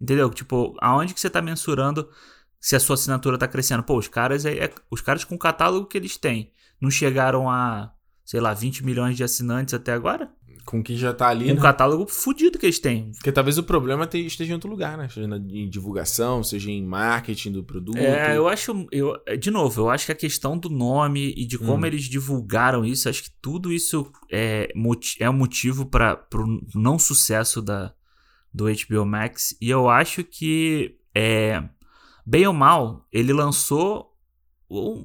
Entendeu? 0.01 0.29
Tipo, 0.29 0.75
aonde 0.79 1.13
que 1.13 1.19
você 1.19 1.29
tá 1.29 1.41
mensurando 1.41 2.09
se 2.59 2.75
a 2.75 2.79
sua 2.79 2.95
assinatura 2.95 3.37
tá 3.37 3.47
crescendo? 3.47 3.83
Pô, 3.83 3.97
os 3.97 4.07
caras, 4.07 4.45
é, 4.45 4.65
é- 4.65 4.73
os 4.91 5.01
caras 5.01 5.23
com 5.23 5.35
o 5.35 5.39
catálogo 5.39 5.87
que 5.87 5.97
eles 5.97 6.17
têm 6.17 6.51
não 6.81 6.89
chegaram 6.91 7.49
a, 7.49 7.93
sei 8.25 8.39
lá, 8.39 8.53
20 8.53 8.83
milhões 8.83 9.15
de 9.15 9.23
assinantes 9.23 9.73
até 9.73 9.93
agora? 9.93 10.29
Com 10.69 10.83
que 10.83 10.95
já 10.95 11.11
tá 11.11 11.29
ali, 11.29 11.51
o 11.51 11.55
né? 11.55 11.61
catálogo 11.61 12.05
fudido 12.05 12.59
que 12.59 12.65
eles 12.67 12.77
têm. 12.77 13.11
Porque 13.13 13.31
talvez 13.31 13.57
o 13.57 13.63
problema 13.63 14.05
te- 14.05 14.23
esteja 14.23 14.51
em 14.51 14.53
outro 14.53 14.69
lugar, 14.69 14.95
né? 14.99 15.09
Seja 15.09 15.27
em 15.49 15.67
divulgação, 15.67 16.43
seja 16.43 16.69
em 16.69 16.85
marketing 16.85 17.53
do 17.53 17.63
produto. 17.63 17.97
É, 17.97 18.37
eu 18.37 18.47
acho. 18.47 18.87
Eu, 18.91 19.15
de 19.39 19.49
novo, 19.49 19.81
eu 19.81 19.89
acho 19.89 20.05
que 20.05 20.11
a 20.11 20.15
questão 20.15 20.55
do 20.55 20.69
nome 20.69 21.33
e 21.35 21.43
de 21.43 21.57
como 21.57 21.83
Hum. 21.83 21.87
eles 21.87 22.03
divulgaram 22.03 22.85
isso, 22.85 23.09
acho 23.09 23.23
que 23.23 23.31
tudo 23.41 23.73
isso 23.73 24.11
é, 24.31 24.71
é 25.19 25.29
um 25.29 25.33
motivo 25.33 25.87
para 25.87 26.23
o 26.35 26.61
não 26.75 26.99
sucesso 26.99 27.63
da, 27.63 27.91
do 28.53 28.65
HBO 28.65 29.05
Max. 29.07 29.57
E 29.59 29.71
eu 29.71 29.89
acho 29.89 30.23
que, 30.23 30.97
é, 31.15 31.63
bem 32.23 32.45
ou 32.45 32.53
mal, 32.53 33.07
ele 33.11 33.33
lançou. 33.33 34.13
o- 34.69 35.03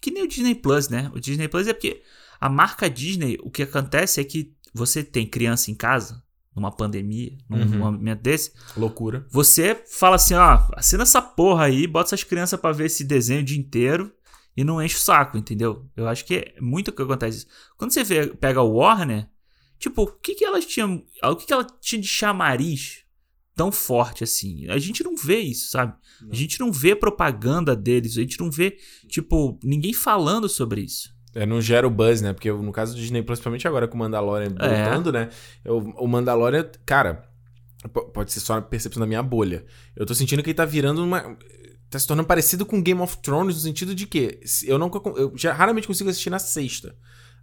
que 0.00 0.12
nem 0.12 0.22
o 0.22 0.28
Disney 0.28 0.54
Plus, 0.54 0.88
né? 0.88 1.10
O 1.12 1.18
Disney 1.18 1.48
Plus 1.48 1.66
é 1.66 1.72
porque 1.72 2.00
a 2.40 2.48
marca 2.48 2.88
Disney, 2.88 3.36
o 3.42 3.50
que 3.50 3.64
acontece 3.64 4.20
é 4.20 4.24
que 4.24 4.54
você 4.72 5.02
tem 5.04 5.26
criança 5.26 5.70
em 5.70 5.74
casa, 5.74 6.22
numa 6.54 6.70
pandemia, 6.70 7.36
num 7.48 7.58
Uhum. 7.62 7.78
momento 7.78 8.20
desse. 8.22 8.52
Loucura. 8.76 9.26
Você 9.30 9.74
fala 9.88 10.16
assim, 10.16 10.34
ó, 10.34 10.66
assina 10.74 11.02
essa 11.04 11.22
porra 11.22 11.64
aí, 11.64 11.86
bota 11.86 12.08
essas 12.08 12.24
crianças 12.24 12.58
pra 12.60 12.72
ver 12.72 12.86
esse 12.86 13.04
desenho 13.04 13.40
o 13.40 13.44
dia 13.44 13.58
inteiro 13.58 14.12
e 14.56 14.64
não 14.64 14.82
enche 14.82 14.96
o 14.96 15.00
saco, 15.00 15.38
entendeu? 15.38 15.88
Eu 15.96 16.08
acho 16.08 16.24
que 16.24 16.34
é 16.34 16.54
muito 16.60 16.92
que 16.92 17.02
acontece. 17.02 17.46
Quando 17.76 17.92
você 17.92 18.02
vê, 18.04 18.26
pega 18.28 18.60
o 18.62 18.74
Warner, 18.74 19.28
tipo, 19.78 20.02
o 20.02 20.06
que 20.06 20.34
que 20.34 20.44
elas 20.44 20.66
tinham, 20.66 21.04
o 21.22 21.36
que 21.36 21.46
que 21.46 21.52
ela 21.52 21.64
tinha 21.80 22.00
de 22.00 22.08
chamariz 22.08 23.04
tão 23.54 23.70
forte 23.70 24.24
assim? 24.24 24.66
A 24.68 24.78
gente 24.78 25.02
não 25.04 25.16
vê 25.16 25.38
isso, 25.38 25.70
sabe? 25.70 25.94
A 26.30 26.34
gente 26.34 26.58
não 26.60 26.72
vê 26.72 26.94
propaganda 26.96 27.74
deles, 27.76 28.18
a 28.18 28.20
gente 28.20 28.38
não 28.40 28.50
vê, 28.50 28.76
tipo, 29.08 29.58
ninguém 29.62 29.92
falando 29.94 30.48
sobre 30.48 30.82
isso. 30.82 31.14
É, 31.34 31.46
não 31.46 31.60
gera 31.60 31.86
o 31.86 31.90
buzz, 31.90 32.20
né? 32.20 32.32
Porque 32.32 32.50
no 32.50 32.72
caso 32.72 32.94
do 32.94 33.00
Disney 33.00 33.22
principalmente 33.22 33.66
agora 33.68 33.86
com 33.86 33.94
o 33.94 33.98
Mandalorian 33.98 34.52
É. 34.58 34.84
voltando, 34.84 35.12
né? 35.12 35.28
Eu- 35.64 35.78
o 35.96 36.06
Mandalorian, 36.08 36.68
cara, 36.84 37.22
pode 38.12 38.32
ser 38.32 38.40
só 38.40 38.54
a 38.58 38.62
percepção 38.62 39.00
da 39.00 39.06
minha 39.06 39.22
bolha. 39.22 39.64
Eu 39.94 40.04
tô 40.04 40.14
sentindo 40.14 40.42
que 40.42 40.50
ele 40.50 40.54
tá 40.56 40.64
virando 40.64 41.02
uma. 41.04 41.36
Tá 41.88 41.98
se 41.98 42.06
tornando 42.06 42.26
parecido 42.28 42.64
com 42.64 42.80
Game 42.80 43.00
of 43.00 43.16
Thrones 43.18 43.56
no 43.56 43.62
sentido 43.62 43.94
de 43.96 44.06
que 44.06 44.38
eu 44.64 44.78
não 44.78 44.88
eu 45.16 45.32
já 45.36 45.52
raramente 45.52 45.86
consigo 45.88 46.08
assistir 46.08 46.30
na 46.30 46.38
sexta. 46.38 46.94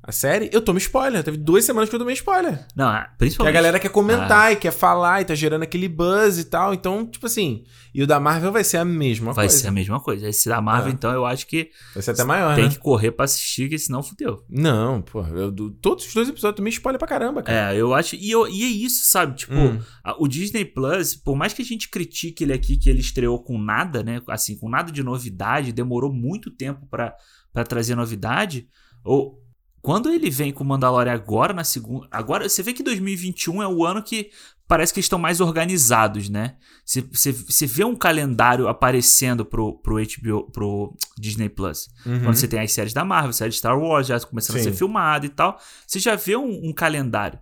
A 0.03 0.11
série, 0.13 0.49
eu 0.53 0.61
tomo 0.61 0.77
spoiler. 0.77 1.21
Teve 1.21 1.35
duas 1.37 1.65
semanas 1.65 1.89
que 1.89 1.95
eu 1.95 1.99
tomei 1.99 2.13
spoiler. 2.13 2.65
Não, 2.75 2.89
é, 2.95 3.03
Que 3.09 3.17
principalmente 3.17 3.51
a 3.51 3.53
galera 3.53 3.79
quer 3.79 3.89
comentar 3.89 4.53
e 4.53 4.55
quer 4.55 4.71
falar 4.71 5.21
e 5.21 5.25
tá 5.25 5.35
gerando 5.35 5.63
aquele 5.63 5.89
buzz 5.89 6.37
e 6.37 6.45
tal. 6.45 6.73
Então, 6.73 7.05
tipo 7.05 7.25
assim. 7.25 7.63
E 7.93 8.01
o 8.01 8.07
da 8.07 8.17
Marvel 8.19 8.51
vai 8.51 8.63
ser 8.63 8.77
a 8.77 8.85
mesma 8.85 9.33
vai 9.33 9.47
coisa. 9.47 9.61
ser 9.61 9.67
a 9.67 9.71
mesma 9.71 9.99
coisa. 9.99 10.29
Esse 10.29 10.47
da 10.47 10.61
Marvel, 10.61 10.91
É. 10.91 10.93
então, 10.93 11.11
eu 11.11 11.25
acho 11.25 11.45
que 11.47 11.71
Vai 11.93 12.01
ser 12.03 12.11
até 12.11 12.23
maior, 12.23 12.55
tem 12.55 12.65
né? 12.65 12.69
que 12.69 12.77
correr 12.79 13.11
pra 13.11 13.25
assistir, 13.25 13.67
que 13.69 13.77
senão 13.77 14.01
fudeu. 14.01 14.45
Não, 14.49 15.01
pô. 15.01 15.21
Eu, 15.25 15.51
do- 15.51 15.71
todos 15.71 16.05
os 16.07 16.13
dois 16.13 16.29
episódios 16.29 16.53
eu 16.53 16.55
tomei 16.57 16.71
spoiler 16.71 16.99
pra 16.99 17.07
caramba, 17.07 17.43
cara. 17.43 17.73
É, 17.73 17.81
eu 17.81 17.93
acho. 17.93 18.15
E, 18.15 18.31
eu- 18.31 18.47
e 18.47 18.63
é 18.63 18.67
isso, 18.67 19.09
sabe? 19.09 19.35
Tipo, 19.35 19.55
Hum. 19.55 19.79
a- 20.05 20.15
o 20.21 20.27
Disney 20.27 20.63
Plus, 20.63 21.15
por 21.15 21.35
mais 21.35 21.51
que 21.53 21.61
a 21.61 21.65
gente 21.65 21.89
critique 21.89 22.43
ele 22.45 22.53
aqui, 22.53 22.77
que 22.77 22.89
ele 22.89 22.99
estreou 23.01 23.43
com 23.43 23.57
nada, 23.57 24.03
né? 24.03 24.21
Assim, 24.29 24.55
com 24.57 24.69
nada 24.69 24.89
de 24.91 25.03
novidade, 25.03 25.73
demorou 25.73 26.13
muito 26.13 26.49
tempo 26.51 26.85
pra 26.89 27.13
pra 27.51 27.63
trazer 27.63 27.95
novidade. 27.95 28.67
Ou. 29.03 29.43
Quando 29.87 30.09
ele 30.09 30.29
vem 30.29 30.51
com 30.51 30.65
o 30.65 30.67
Mandalorian 30.67 31.13
agora, 31.13 31.53
na 31.53 31.63
segunda. 31.63 32.09
Agora, 32.11 32.49
você 32.49 32.61
vê 32.61 32.73
que 32.73 32.83
2021 32.83 33.63
é 33.63 33.67
o 33.69 33.85
ano 33.85 34.03
que 34.03 34.31
parece 34.67 34.91
que 34.91 34.99
eles 34.99 35.05
estão 35.05 35.17
mais 35.17 35.39
organizados, 35.39 36.27
né? 36.27 36.57
Você, 36.85 37.65
vê 37.65 37.85
um 37.85 37.95
calendário 37.95 38.67
aparecendo 38.67 39.45
pro, 39.45 39.79
pro 39.79 39.95
HBO, 39.95 40.51
pro 40.51 40.93
Disney 41.17 41.47
Plus. 41.47 41.87
Uhum. 42.05 42.19
Quando 42.19 42.35
você 42.35 42.49
tem 42.49 42.59
as 42.59 42.73
séries 42.73 42.91
da 42.91 43.05
Marvel, 43.05 43.31
séries 43.31 43.53
de 43.53 43.59
Star 43.59 43.79
Wars 43.79 44.07
já 44.07 44.19
começando 44.19 44.57
a 44.57 44.59
Sim. 44.59 44.65
ser 44.65 44.73
filmada 44.73 45.25
e 45.25 45.29
tal, 45.29 45.57
você 45.87 45.99
já 45.99 46.15
vê 46.17 46.35
um, 46.35 46.67
um 46.67 46.73
calendário. 46.73 47.39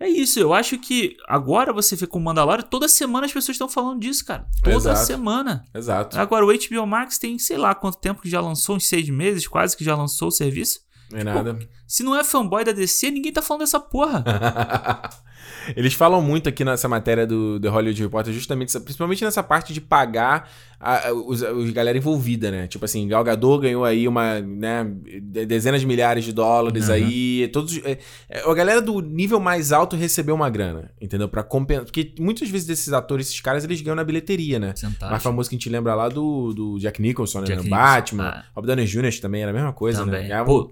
É 0.00 0.08
isso, 0.08 0.40
eu 0.40 0.54
acho 0.54 0.78
que 0.78 1.14
agora 1.28 1.74
você 1.74 1.94
vê 1.94 2.06
com 2.06 2.18
o 2.18 2.22
Mandalorian, 2.22 2.64
toda 2.64 2.88
semana 2.88 3.26
as 3.26 3.32
pessoas 3.34 3.54
estão 3.54 3.68
falando 3.68 4.00
disso, 4.00 4.24
cara. 4.24 4.46
Toda 4.64 4.76
Exato. 4.76 5.04
semana. 5.04 5.62
Exato. 5.74 6.18
Agora 6.18 6.46
o 6.46 6.48
HBO 6.48 6.86
Max 6.86 7.18
tem, 7.18 7.38
sei 7.38 7.58
lá 7.58 7.74
quanto 7.74 7.98
tempo 7.98 8.22
que 8.22 8.30
já 8.30 8.40
lançou, 8.40 8.76
uns 8.76 8.86
seis 8.86 9.06
meses 9.10 9.46
quase 9.46 9.76
que 9.76 9.84
já 9.84 9.94
lançou 9.94 10.28
o 10.28 10.32
serviço. 10.32 10.85
Não 11.10 11.18
é 11.20 11.24
nada. 11.24 11.58
Se 11.86 12.02
não 12.02 12.16
é 12.16 12.24
fanboy 12.24 12.64
da 12.64 12.72
DC, 12.72 13.10
ninguém 13.10 13.32
tá 13.32 13.40
falando 13.42 13.60
dessa 13.62 13.78
porra. 13.78 14.24
Eles 15.76 15.94
falam 15.94 16.22
muito 16.22 16.48
aqui 16.48 16.64
nessa 16.64 16.88
matéria 16.88 17.26
do 17.26 17.58
The 17.60 17.68
Hollywood 17.68 18.00
Reporter, 18.02 18.32
justamente, 18.32 18.78
principalmente 18.80 19.24
nessa 19.24 19.42
parte 19.42 19.72
de 19.72 19.80
pagar 19.80 20.48
a, 20.78 21.08
a- 21.08 21.12
os, 21.12 21.42
os 21.42 21.70
galera 21.70 21.98
envolvida, 21.98 22.50
né? 22.50 22.66
Tipo 22.68 22.84
assim, 22.84 23.06
Gal 23.08 23.22
Gadot 23.24 23.62
ganhou 23.62 23.84
aí 23.84 24.06
uma, 24.06 24.40
né, 24.40 24.84
de- 24.84 25.44
dezenas 25.46 25.80
de 25.80 25.86
milhares 25.86 26.24
de 26.24 26.32
dólares 26.32 26.88
Uhum. 26.88 26.94
aí, 26.94 27.48
todos, 27.52 27.78
é, 27.84 27.98
é, 28.28 28.48
a 28.48 28.54
galera 28.54 28.80
do 28.80 29.00
nível 29.00 29.40
mais 29.40 29.72
alto 29.72 29.96
recebeu 29.96 30.34
uma 30.36 30.48
grana, 30.50 30.90
entendeu? 31.00 31.28
Pra 31.28 31.42
compensar, 31.42 31.84
porque 31.84 32.14
muitas 32.18 32.48
vezes 32.48 32.66
desses 32.66 32.92
atores, 32.92 33.26
esses 33.28 33.40
caras, 33.40 33.64
eles 33.64 33.80
ganham 33.80 33.96
na 33.96 34.04
bilheteria, 34.04 34.58
né? 34.60 34.72
Sentagem. 34.76 35.10
Mais 35.10 35.22
famoso 35.22 35.48
que 35.48 35.56
a 35.56 35.58
gente 35.58 35.68
lembra 35.68 35.94
lá 35.94 36.08
do, 36.08 36.52
do 36.54 36.78
Jack 36.78 37.00
Nicholson, 37.02 37.40
né? 37.40 37.46
Jack 37.46 37.68
Batman. 37.68 38.24
ah. 38.24 38.44
Robert 38.54 38.68
Downey 38.76 38.86
Jr. 38.86 39.20
também 39.20 39.42
era 39.42 39.50
a 39.50 39.54
mesma 39.54 39.72
coisa, 39.72 40.04
né? 40.04 40.12
Também. 40.12 40.28
Ganhava- 40.28 40.46
Pô, 40.46 40.70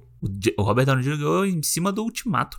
o, 0.58 0.62
Robert 0.62 0.86
Downey 0.86 1.04
Jr. 1.04 1.16
ganhou 1.16 1.46
em 1.46 1.62
cima 1.62 1.92
do 1.92 2.02
Ultimato. 2.02 2.58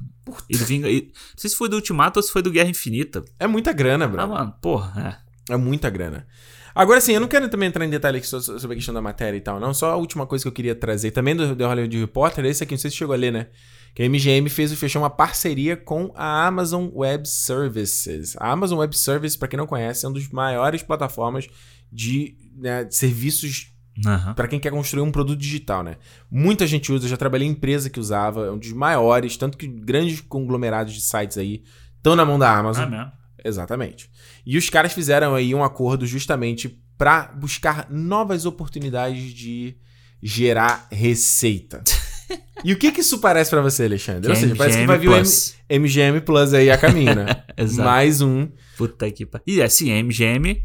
Ele 0.49 0.63
vinga, 0.63 0.88
ele- 0.88 1.11
não 1.13 1.38
sei 1.38 1.49
se 1.49 1.55
foi 1.55 1.68
do 1.70 1.76
Ultimato 1.76 2.20
ou 2.20 2.24
se 2.24 2.32
foi 2.32 2.41
do 2.41 2.51
Guerra 2.51 2.70
Infinita. 2.70 3.24
É 3.39 3.47
muita 3.47 3.72
grana, 3.74 4.07
bro. 4.07 4.22
Ah, 4.22 4.28
mano, 4.28 4.53
porra, 4.61 5.22
é. 5.49 5.53
É 5.53 5.57
muita 5.57 5.89
grana. 5.89 6.26
Agora 6.74 6.99
sim, 6.99 7.13
eu 7.13 7.22
não 7.22 7.28
quero 7.28 7.47
também 7.47 7.70
entrar 7.70 7.86
em 7.86 7.89
detalhe 7.89 8.22
sobre 8.24 8.74
a 8.74 8.76
questão 8.76 8.93
da 8.93 9.01
matéria 9.01 9.38
e 9.38 9.41
tal, 9.41 9.59
não. 9.59 9.74
Só 9.74 9.91
a 9.91 9.95
última 9.95 10.26
coisa 10.26 10.43
que 10.43 10.47
eu 10.49 10.51
queria 10.51 10.76
trazer 10.76 11.11
também 11.11 11.36
do 11.36 11.55
The 11.55 11.66
Hollywood 11.66 11.97
Reporter, 11.99 12.43
esse 12.45 12.63
aqui, 12.63 12.74
não 12.74 12.80
sei 12.80 12.91
se 12.91 12.97
chegou 12.97 13.13
a 13.13 13.18
ler, 13.18 13.32
né? 13.32 13.47
Que 13.93 14.03
a 14.03 14.05
MGM 14.09 14.49
fez 14.49 14.74
e 14.74 14.76
fechou 14.76 15.01
uma 15.01 15.09
parceria 15.09 15.78
com 15.78 16.11
a 16.16 16.45
Amazon 16.47 16.89
Web 16.93 17.26
Services. 17.30 18.36
A 18.38 18.51
Amazon 18.51 18.80
Web 18.80 18.97
Services, 18.97 19.38
pra 19.38 19.47
quem 19.47 19.55
não 19.57 19.66
conhece, 19.68 20.05
é 20.05 20.09
uma 20.09 20.16
das 20.16 20.28
maiores 20.30 20.84
plataformas 20.84 21.47
de 21.89 22.36
né, 22.57 22.84
de 22.84 22.93
serviços 22.95 23.72
Aham. 24.05 24.33
Pra 24.33 24.47
quem 24.47 24.59
quer 24.59 24.71
construir 24.71 25.03
um 25.03 25.11
produto 25.11 25.39
digital, 25.39 25.83
né? 25.83 25.97
Muita 26.29 26.65
gente 26.67 26.91
usa, 26.91 27.07
já 27.07 27.15
trabalhei 27.17 27.47
em 27.47 27.51
empresa 27.51 27.89
que 27.89 27.99
usava, 27.99 28.47
é 28.47 28.51
um 28.51 28.57
dos 28.57 28.71
maiores, 28.73 29.37
tanto 29.37 29.57
que 29.57 29.67
grandes 29.67 30.19
conglomerados 30.21 30.93
de 30.93 31.01
sites 31.01 31.37
aí 31.37 31.63
estão 31.97 32.15
na 32.15 32.25
mão 32.25 32.37
da 32.39 32.51
Amazon. 32.57 32.83
Ah, 32.85 32.87
mesmo. 32.89 33.11
Exatamente. 33.43 34.09
E 34.45 34.57
os 34.57 34.69
caras 34.69 34.91
fizeram 34.91 35.35
aí 35.35 35.53
um 35.53 35.63
acordo 35.63 36.05
justamente 36.07 36.81
para 36.97 37.27
buscar 37.33 37.87
novas 37.91 38.45
oportunidades 38.45 39.33
de 39.33 39.75
gerar 40.21 40.87
receita. 40.91 41.83
e 42.63 42.73
o 42.73 42.77
que 42.77 42.91
que 42.91 43.01
isso 43.01 43.19
parece 43.19 43.49
pra 43.51 43.61
você, 43.61 43.83
Alexandre? 43.83 44.29
Ou 44.29 44.33
Que 44.33 44.41
seja, 44.41 44.55
parece 44.55 44.77
que 44.77 44.83
MGM 44.83 44.87
vai 44.87 44.97
vir 44.97 45.07
o 45.09 45.11
M- 45.11 45.21
Plus. 45.21 45.55
MGM 45.69 46.21
Plus 46.21 46.53
aí 46.53 46.71
a 46.71 46.77
caminho, 46.77 47.13
né? 47.15 47.43
Exato. 47.55 47.87
Mais 47.87 48.21
um. 48.21 48.49
Puta 48.77 49.09
que 49.11 49.25
pariu. 49.25 49.43
E 49.47 49.61
assim, 49.61 49.91
a 49.91 50.03
MGM 50.03 50.63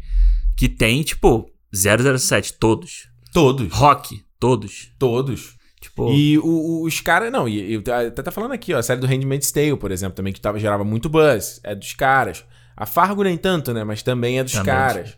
que 0.57 0.67
tem, 0.67 1.01
tipo, 1.03 1.49
007, 1.73 2.53
todos. 2.53 3.09
Todos. 3.33 3.71
Rock, 3.73 4.23
todos. 4.39 4.91
Todos. 4.99 5.55
Tipo, 5.79 6.11
E 6.13 6.37
o- 6.39 6.83
os 6.85 6.99
caras, 7.01 7.31
não, 7.31 7.47
e, 7.49 7.73
e 7.75 7.83
até 7.89 8.21
tá 8.21 8.31
falando 8.31 8.51
aqui, 8.51 8.73
ó, 8.73 8.77
a 8.77 8.83
série 8.83 8.99
do 8.99 9.07
Handmaid's 9.07 9.51
Tale, 9.51 9.75
por 9.77 9.91
exemplo, 9.91 10.15
também, 10.15 10.31
que 10.31 10.39
tava, 10.39 10.59
gerava 10.59 10.83
muito 10.83 11.09
buzz, 11.09 11.59
é 11.63 11.73
dos 11.73 11.93
caras. 11.93 12.45
A 12.77 12.85
Fargo 12.85 13.23
nem 13.23 13.35
tanto, 13.37 13.73
né, 13.73 13.83
mas 13.83 14.03
também 14.03 14.37
é 14.39 14.43
dos 14.43 14.53
Também. 14.53 14.65
caras. 14.73 15.17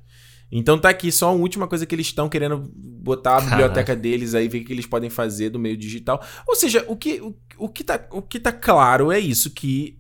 Então 0.52 0.78
tá 0.78 0.90
aqui 0.90 1.12
só 1.12 1.30
a 1.30 1.34
última 1.34 1.68
coisa 1.68 1.86
que 1.86 1.94
eles 1.96 2.06
estão 2.08 2.30
querendo 2.30 2.72
botar 2.76 3.32
a 3.32 3.36
Caraca. 3.40 3.50
biblioteca 3.56 3.96
deles 3.96 4.36
aí, 4.36 4.48
ver 4.48 4.60
o 4.62 4.66
que 4.66 4.72
eles 4.72 4.86
podem 4.86 5.10
fazer 5.10 5.50
do 5.50 5.58
meio 5.60 5.76
digital. 5.76 6.24
Ou 6.48 6.56
seja, 6.56 6.86
o 6.88 6.96
que, 6.96 7.20
o, 7.22 7.36
o 7.58 7.68
que, 7.70 7.84
tá, 7.84 8.06
o 8.12 8.22
que 8.22 8.40
tá 8.40 8.52
claro 8.52 9.12
é 9.12 9.20
isso, 9.20 9.50
que 9.52 9.98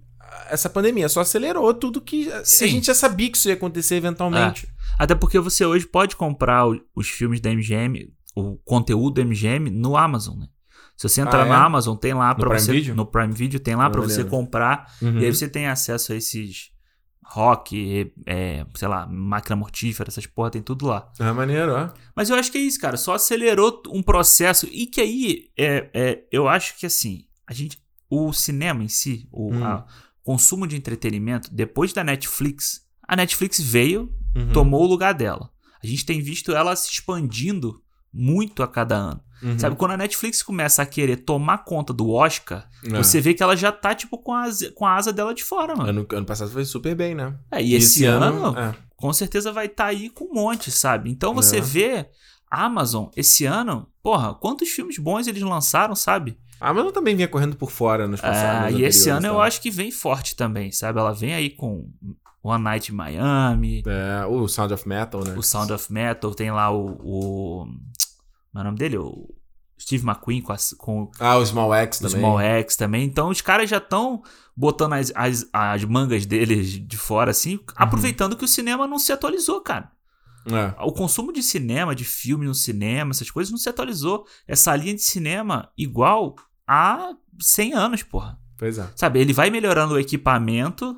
essa 0.49 0.69
pandemia 0.69 1.09
só 1.09 1.21
acelerou 1.21 1.73
tudo 1.73 1.99
que 1.99 2.29
Sim. 2.43 2.65
a 2.65 2.67
gente 2.67 2.85
já 2.87 2.93
sabia 2.93 3.29
que 3.29 3.37
isso 3.37 3.47
ia 3.47 3.55
acontecer 3.55 3.95
eventualmente. 3.95 4.67
Até 4.99 5.15
porque 5.15 5.39
você 5.39 5.65
hoje 5.65 5.85
pode 5.87 6.15
comprar 6.15 6.65
os 6.95 7.09
filmes 7.09 7.39
da 7.41 7.49
MGM, 7.51 8.11
o 8.35 8.57
conteúdo 8.65 9.15
da 9.15 9.21
MGM 9.25 9.69
no 9.69 9.95
Amazon, 9.97 10.39
né? 10.39 10.47
Se 10.95 11.09
você 11.09 11.21
entrar 11.21 11.43
Ah, 11.43 11.45
é? 11.45 11.49
na 11.49 11.65
Amazon, 11.65 11.97
tem 11.97 12.13
lá 12.13 12.33
pra 12.35 12.45
Prime 12.49 12.59
você. 12.61 12.71
Video? 12.71 12.95
No 12.95 13.05
Prime 13.05 13.33
Video 13.33 13.59
tem 13.59 13.75
lá 13.75 13.89
pra 13.89 14.01
você 14.01 14.23
comprar. 14.23 14.93
Uhum. 15.01 15.19
E 15.19 15.25
aí 15.25 15.33
você 15.33 15.47
tem 15.47 15.67
acesso 15.67 16.13
a 16.13 16.15
esses 16.15 16.71
rock, 17.25 18.11
é, 18.25 18.65
sei 18.75 18.87
lá, 18.87 19.07
máquina 19.07 19.55
mortífera, 19.55 20.09
essas 20.09 20.25
porra, 20.27 20.51
tem 20.51 20.61
tudo 20.61 20.85
lá. 20.85 21.11
Ah, 21.19 21.33
maneiro, 21.33 21.73
ó. 21.73 21.89
Mas 22.15 22.29
eu 22.29 22.35
acho 22.35 22.51
que 22.51 22.57
é 22.57 22.61
isso, 22.61 22.79
cara. 22.79 22.97
Só 22.97 23.13
acelerou 23.15 23.81
um 23.89 24.03
processo. 24.03 24.67
E 24.71 24.85
que 24.85 25.01
aí, 25.01 25.49
é, 25.57 25.89
é, 25.93 26.23
eu 26.31 26.47
acho 26.47 26.77
que 26.77 26.85
assim, 26.85 27.25
a 27.47 27.53
gente. 27.53 27.81
O 28.09 28.31
cinema 28.31 28.83
em 28.83 28.87
si, 28.87 29.27
o 29.31 29.51
Hum. 29.51 29.63
a- 29.65 29.85
consumo 30.23 30.67
de 30.67 30.75
entretenimento, 30.77 31.49
depois 31.51 31.91
da 31.93 32.03
Netflix, 32.03 32.81
a 33.07 33.15
Netflix 33.15 33.59
veio, 33.59 34.13
Uhum. 34.35 34.51
tomou 34.51 34.83
o 34.83 34.87
lugar 34.87 35.13
dela. 35.13 35.49
A 35.83 35.87
gente 35.87 36.05
tem 36.05 36.21
visto 36.21 36.51
ela 36.53 36.75
se 36.75 36.89
expandindo 36.89 37.81
muito 38.13 38.63
a 38.63 38.67
cada 38.67 38.95
ano. 38.95 39.21
Uhum. 39.41 39.59
Sabe, 39.59 39.75
quando 39.75 39.91
a 39.91 39.97
Netflix 39.97 40.41
começa 40.41 40.81
a 40.81 40.85
querer 40.85 41.17
tomar 41.17 41.59
conta 41.65 41.91
do 41.91 42.09
Oscar, 42.09 42.69
É. 42.85 42.89
você 42.97 43.19
vê 43.19 43.33
que 43.33 43.43
ela 43.43 43.55
já 43.57 43.71
tá, 43.71 43.93
tipo, 43.93 44.17
com 44.17 44.31
a, 44.33 44.43
asa- 44.43 44.71
com 44.71 44.85
a 44.85 44.95
asa 44.95 45.11
dela 45.11 45.33
de 45.33 45.43
fora, 45.43 45.75
mano. 45.75 45.89
Ano, 45.89 46.07
ano 46.09 46.25
passado 46.25 46.49
foi 46.51 46.63
super 46.63 46.95
bem, 46.95 47.13
né? 47.13 47.35
É, 47.51 47.61
e 47.61 47.73
esse, 47.75 48.05
ano, 48.05 48.57
é. 48.57 48.73
com 48.95 49.11
certeza 49.11 49.51
vai 49.51 49.65
estar 49.65 49.85
aí 49.87 50.09
com 50.09 50.25
um 50.25 50.33
monte, 50.33 50.71
sabe? 50.71 51.09
Então 51.11 51.33
você 51.33 51.57
É. 51.57 51.61
vê 51.61 52.05
a 52.49 52.65
Amazon 52.65 53.07
esse 53.17 53.43
ano, 53.45 53.87
porra, 54.01 54.33
quantos 54.33 54.69
filmes 54.69 54.97
bons 54.97 55.27
eles 55.27 55.41
lançaram, 55.41 55.95
sabe? 55.95 56.37
A 56.61 56.69
Amazon 56.69 56.91
também 56.93 57.13
vinha 57.15 57.27
correndo 57.27 57.57
por 57.57 57.71
fora 57.71 58.07
nos 58.07 58.21
Ah, 58.23 58.27
passados. 58.27 58.79
e 58.79 58.83
esse 58.83 59.09
ano 59.09 59.27
eu 59.27 59.33
tá? 59.35 59.41
acho 59.41 59.59
que 59.59 59.69
vem 59.69 59.91
forte 59.91 60.35
também, 60.35 60.71
sabe? 60.71 60.97
Ela 60.99 61.11
vem 61.11 61.33
aí 61.33 61.49
com 61.49 61.89
One 62.43 62.63
Night 62.63 62.91
in 62.91 62.95
Miami, 62.95 63.83
É, 63.87 64.25
o 64.25 64.47
Sound 64.47 64.73
of 64.73 64.87
Metal, 64.87 65.23
né? 65.23 65.33
o 65.37 65.41
Sound 65.41 65.71
of 65.71 65.91
Metal, 65.91 66.33
tem 66.35 66.51
lá 66.51 66.69
o. 66.71 66.97
o 67.01 67.65
como 67.65 68.57
é 68.57 68.59
o 68.59 68.63
nome 68.65 68.77
dele? 68.77 68.97
O 68.97 69.33
Steve 69.79 70.05
McQueen 70.05 70.41
com, 70.41 70.53
com 70.77 71.11
Ah, 71.19 71.37
o 71.37 71.45
Small 71.45 71.73
X 71.73 71.97
o 71.99 72.01
também. 72.03 72.17
Small 72.19 72.39
X 72.39 72.75
também. 72.75 73.03
Então 73.05 73.29
os 73.29 73.41
caras 73.41 73.69
já 73.69 73.77
estão 73.77 74.21
botando 74.55 74.93
as, 74.93 75.11
as, 75.15 75.47
as 75.51 75.83
mangas 75.85 76.25
deles 76.25 76.69
de 76.85 76.97
fora, 76.97 77.31
assim, 77.31 77.55
Uhum. 77.55 77.63
aproveitando 77.75 78.35
que 78.37 78.45
o 78.45 78.47
cinema 78.47 78.85
não 78.85 78.99
se 78.99 79.11
atualizou, 79.11 79.61
cara. 79.61 79.91
É. 80.45 80.73
O 80.83 80.91
consumo 80.91 81.31
de 81.31 81.41
cinema, 81.41 81.95
de 81.95 82.03
filme 82.03 82.45
no 82.45 82.53
cinema, 82.53 83.11
essas 83.11 83.31
coisas 83.31 83.49
não 83.51 83.57
se 83.57 83.69
atualizou. 83.69 84.25
Essa 84.47 84.75
linha 84.75 84.93
de 84.93 85.01
cinema 85.01 85.69
igual 85.77 86.35
há 86.67 87.13
100 87.39 87.73
anos, 87.73 88.03
porra. 88.03 88.37
Pois 88.57 88.77
é. 88.77 88.87
Sabe, 88.95 89.19
ele 89.21 89.31
vai 89.33 89.49
melhorando 89.49 89.93
o 89.95 89.99
equipamento, 89.99 90.95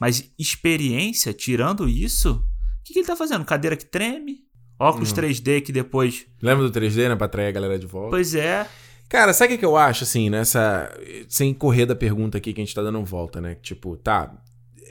mas 0.00 0.30
experiência, 0.38 1.32
tirando 1.32 1.88
isso, 1.88 2.32
o 2.80 2.84
que, 2.84 2.92
que 2.92 2.98
ele 3.00 3.06
tá 3.06 3.16
fazendo? 3.16 3.44
Cadeira 3.44 3.76
que 3.76 3.84
treme, 3.86 4.38
óculos 4.78 5.12
Hum. 5.12 5.16
3D 5.16 5.60
que 5.62 5.72
depois. 5.72 6.26
Lembra 6.42 6.68
do 6.68 6.80
3D, 6.80 7.08
né? 7.08 7.16
Pra 7.16 7.26
atrair 7.26 7.48
a 7.48 7.52
galera 7.52 7.78
de 7.78 7.86
volta. 7.86 8.10
Pois 8.10 8.34
é. 8.34 8.66
Cara, 9.08 9.32
sabe 9.32 9.54
o 9.54 9.58
que 9.58 9.64
eu 9.64 9.76
acho, 9.76 10.04
assim, 10.04 10.28
nessa. 10.28 10.90
Sem 11.28 11.54
correr 11.54 11.86
da 11.86 11.94
pergunta 11.96 12.36
aqui 12.38 12.52
que 12.52 12.60
a 12.60 12.64
gente 12.64 12.74
tá 12.74 12.82
dando 12.82 13.02
volta, 13.04 13.40
né? 13.40 13.54
Tipo, 13.62 13.96
tá. 13.96 14.30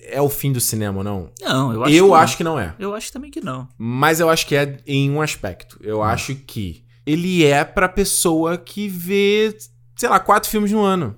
É 0.09 0.21
o 0.21 0.29
fim 0.29 0.51
do 0.53 0.59
cinema 0.61 0.99
ou 0.99 1.03
não? 1.03 1.29
Não, 1.41 1.73
eu 1.73 1.83
acho 1.83 1.93
eu 1.93 2.03
que 2.05 2.09
não. 2.09 2.15
acho 2.15 2.37
que 2.37 2.43
não 2.43 2.59
é. 2.59 2.75
Eu 2.79 2.95
acho 2.95 3.11
também 3.11 3.29
que 3.29 3.41
não. 3.41 3.67
Mas 3.77 4.19
eu 4.19 4.29
acho 4.29 4.47
que 4.47 4.55
é 4.55 4.79
em 4.87 5.11
um 5.11 5.21
aspecto. 5.21 5.77
Eu 5.81 6.01
acho 6.01 6.33
que 6.33 6.83
ele 7.05 7.43
é 7.43 7.63
pra 7.65 7.87
pessoa 7.89 8.57
que 8.57 8.87
vê, 8.87 9.55
sei 9.95 10.07
lá, 10.09 10.19
quatro 10.19 10.49
filmes 10.49 10.71
no 10.71 10.81
ano. 10.81 11.15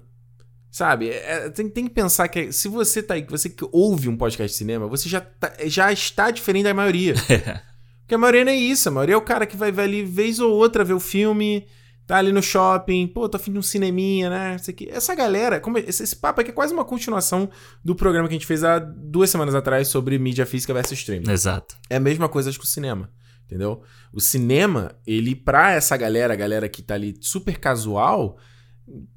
Sabe? 0.71 1.09
É- 1.09 1.49
tem, 1.49 1.67
tem 1.69 1.87
que 1.87 1.93
pensar 1.93 2.27
que 2.27 2.51
se 2.51 2.67
você 2.67 3.01
tá 3.01 3.15
aí, 3.15 3.23
que 3.23 3.31
você 3.31 3.49
que 3.49 3.67
ouve 3.71 4.07
um 4.07 4.15
podcast 4.15 4.51
de 4.53 4.57
cinema, 4.57 4.87
você 4.87 5.09
já, 5.09 5.19
tá- 5.21 5.53
já 5.65 5.91
está 5.91 6.29
diferente 6.31 6.65
da 6.65 6.73
maioria. 6.73 7.13
Porque 8.01 8.15
a 8.15 8.17
maioria 8.17 8.45
não 8.45 8.51
é 8.51 8.55
isso. 8.55 8.89
A 8.89 8.91
maioria 8.91 9.15
é 9.15 9.17
o 9.17 9.21
cara 9.21 9.45
que 9.45 9.55
vai, 9.57 9.71
vai 9.71 9.85
ali 9.85 10.03
vez 10.03 10.39
ou 10.39 10.51
outra 10.51 10.83
ver 10.83 10.93
o 10.93 10.99
filme, 10.99 11.67
tá 12.07 12.17
ali 12.17 12.31
no 12.31 12.41
shopping, 12.41 13.05
pô, 13.07 13.29
tô 13.29 13.37
afim 13.37 13.51
de 13.51 13.59
um 13.59 13.61
cineminha, 13.61 14.29
né? 14.31 14.55
Isso 14.59 14.71
aqui. 14.71 14.87
Essa 14.89 15.13
galera, 15.13 15.59
como 15.59 15.77
esse, 15.77 16.01
esse 16.01 16.15
papo 16.15 16.41
aqui 16.41 16.49
é 16.49 16.53
quase 16.53 16.73
uma 16.73 16.83
continuação 16.85 17.49
do 17.85 17.93
programa 17.95 18.27
que 18.27 18.33
a 18.33 18.37
gente 18.37 18.47
fez 18.47 18.63
há 18.63 18.79
duas 18.79 19.29
semanas 19.29 19.53
atrás 19.53 19.87
sobre 19.89 20.17
mídia 20.17 20.45
física 20.45 20.73
versus 20.73 20.97
streaming. 20.97 21.29
Exato. 21.29 21.75
É 21.87 21.97
a 21.97 21.99
mesma 21.99 22.27
coisa 22.27 22.49
acho, 22.49 22.57
que 22.57 22.65
o 22.65 22.67
cinema. 22.67 23.11
Entendeu? 23.45 23.81
O 24.13 24.19
cinema, 24.19 24.95
ele, 25.05 25.35
pra 25.35 25.71
essa 25.71 25.97
galera, 25.97 26.33
a 26.33 26.37
galera 26.37 26.69
que 26.69 26.81
tá 26.83 26.93
ali 26.95 27.15
super 27.19 27.59
casual, 27.59 28.37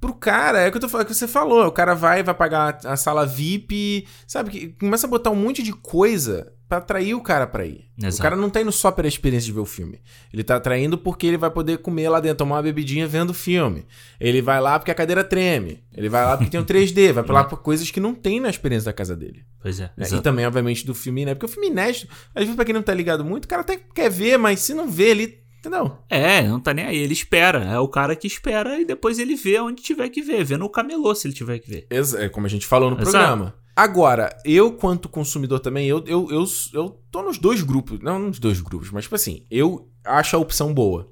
pro 0.00 0.14
cara, 0.14 0.60
é 0.60 0.68
o 0.68 0.70
que, 0.72 0.78
eu 0.78 0.88
tô, 0.88 0.98
é 0.98 1.02
o 1.02 1.06
que 1.06 1.14
você 1.14 1.28
falou. 1.28 1.66
O 1.66 1.72
cara 1.72 1.94
vai, 1.94 2.22
vai 2.22 2.34
pagar 2.34 2.78
a 2.84 2.96
sala 2.96 3.26
VIP, 3.26 4.06
sabe? 4.26 4.50
Que 4.50 4.68
começa 4.68 5.06
a 5.06 5.10
botar 5.10 5.30
um 5.30 5.36
monte 5.36 5.62
de 5.62 5.72
coisa 5.72 6.52
pra 6.68 6.78
atrair 6.78 7.14
o 7.14 7.20
cara 7.20 7.46
pra 7.46 7.66
ir. 7.66 7.84
O 8.02 8.06
Exato. 8.06 8.22
cara 8.22 8.34
não 8.34 8.48
tá 8.48 8.60
indo 8.62 8.72
só 8.72 8.90
pela 8.90 9.06
experiência 9.06 9.44
de 9.46 9.52
ver 9.52 9.60
o 9.60 9.66
filme. 9.66 10.00
Ele 10.32 10.42
tá 10.42 10.56
atraindo 10.56 10.96
porque 10.96 11.26
ele 11.26 11.36
vai 11.36 11.50
poder 11.50 11.78
comer 11.78 12.08
lá 12.08 12.18
dentro, 12.18 12.38
tomar 12.38 12.56
uma 12.56 12.62
bebidinha 12.62 13.06
vendo 13.06 13.30
o 13.30 13.34
filme. 13.34 13.84
Ele 14.18 14.40
vai 14.40 14.58
lá 14.58 14.78
porque 14.78 14.90
a 14.90 14.94
cadeira 14.94 15.22
treme. 15.22 15.82
Ele 15.94 16.08
vai 16.08 16.24
lá 16.24 16.36
porque 16.36 16.50
tem 16.50 16.58
um 16.58 16.64
3D. 16.64 17.12
Vai 17.12 17.24
pra 17.24 17.34
lá 17.34 17.44
por 17.44 17.58
coisas 17.58 17.90
que 17.90 18.00
não 18.00 18.14
tem 18.14 18.40
na 18.40 18.48
experiência 18.48 18.86
da 18.86 18.92
casa 18.92 19.14
dele. 19.14 19.44
Pois 19.60 19.78
é. 19.80 19.90
né? 19.96 20.06
E 20.10 20.20
também, 20.22 20.46
obviamente, 20.46 20.86
do 20.86 20.94
filme 20.94 21.20
inédito. 21.22 21.40
Porque 21.40 21.52
o 21.52 21.54
filme 21.54 21.68
inédito, 21.68 22.08
às 22.34 22.42
vezes, 22.42 22.56
pra 22.56 22.64
quem 22.64 22.74
não 22.74 22.82
tá 22.82 22.94
ligado 22.94 23.22
muito, 23.22 23.44
o 23.44 23.48
cara 23.48 23.60
até 23.60 23.76
quer 23.94 24.10
ver, 24.10 24.38
mas 24.38 24.60
se 24.60 24.72
não 24.72 24.90
vê 24.90 25.10
ele, 25.10 25.41
entendeu? 25.62 25.96
É, 26.10 26.42
não 26.42 26.60
tá 26.60 26.74
nem 26.74 26.84
aí. 26.84 26.96
Ele 26.96 27.12
espera. 27.12 27.64
É 27.64 27.78
o 27.78 27.88
cara 27.88 28.16
que 28.16 28.26
espera 28.26 28.80
e 28.80 28.84
depois 28.84 29.18
ele 29.20 29.36
vê 29.36 29.60
onde 29.60 29.80
tiver 29.80 30.08
que 30.08 30.20
ver. 30.20 30.44
Vê 30.44 30.56
no 30.56 30.68
camelô 30.68 31.14
se 31.14 31.28
ele 31.28 31.34
tiver 31.34 31.60
que 31.60 31.70
ver. 31.70 31.86
É 32.18 32.28
como 32.28 32.46
a 32.46 32.50
gente 32.50 32.66
falou 32.66 32.90
no 32.90 32.96
Exato. 33.00 33.10
programa. 33.10 33.54
Agora, 33.74 34.36
eu, 34.44 34.72
quanto 34.72 35.08
consumidor 35.08 35.60
também, 35.60 35.86
eu, 35.86 36.04
eu, 36.06 36.28
eu, 36.30 36.44
eu 36.74 36.90
tô 37.10 37.22
nos 37.22 37.38
dois 37.38 37.62
grupos. 37.62 38.00
Não 38.00 38.18
nos 38.18 38.38
dois 38.38 38.60
grupos, 38.60 38.90
mas, 38.90 39.04
tipo 39.04 39.14
assim, 39.14 39.46
eu 39.50 39.88
acho 40.04 40.36
a 40.36 40.38
opção 40.38 40.74
boa. 40.74 41.10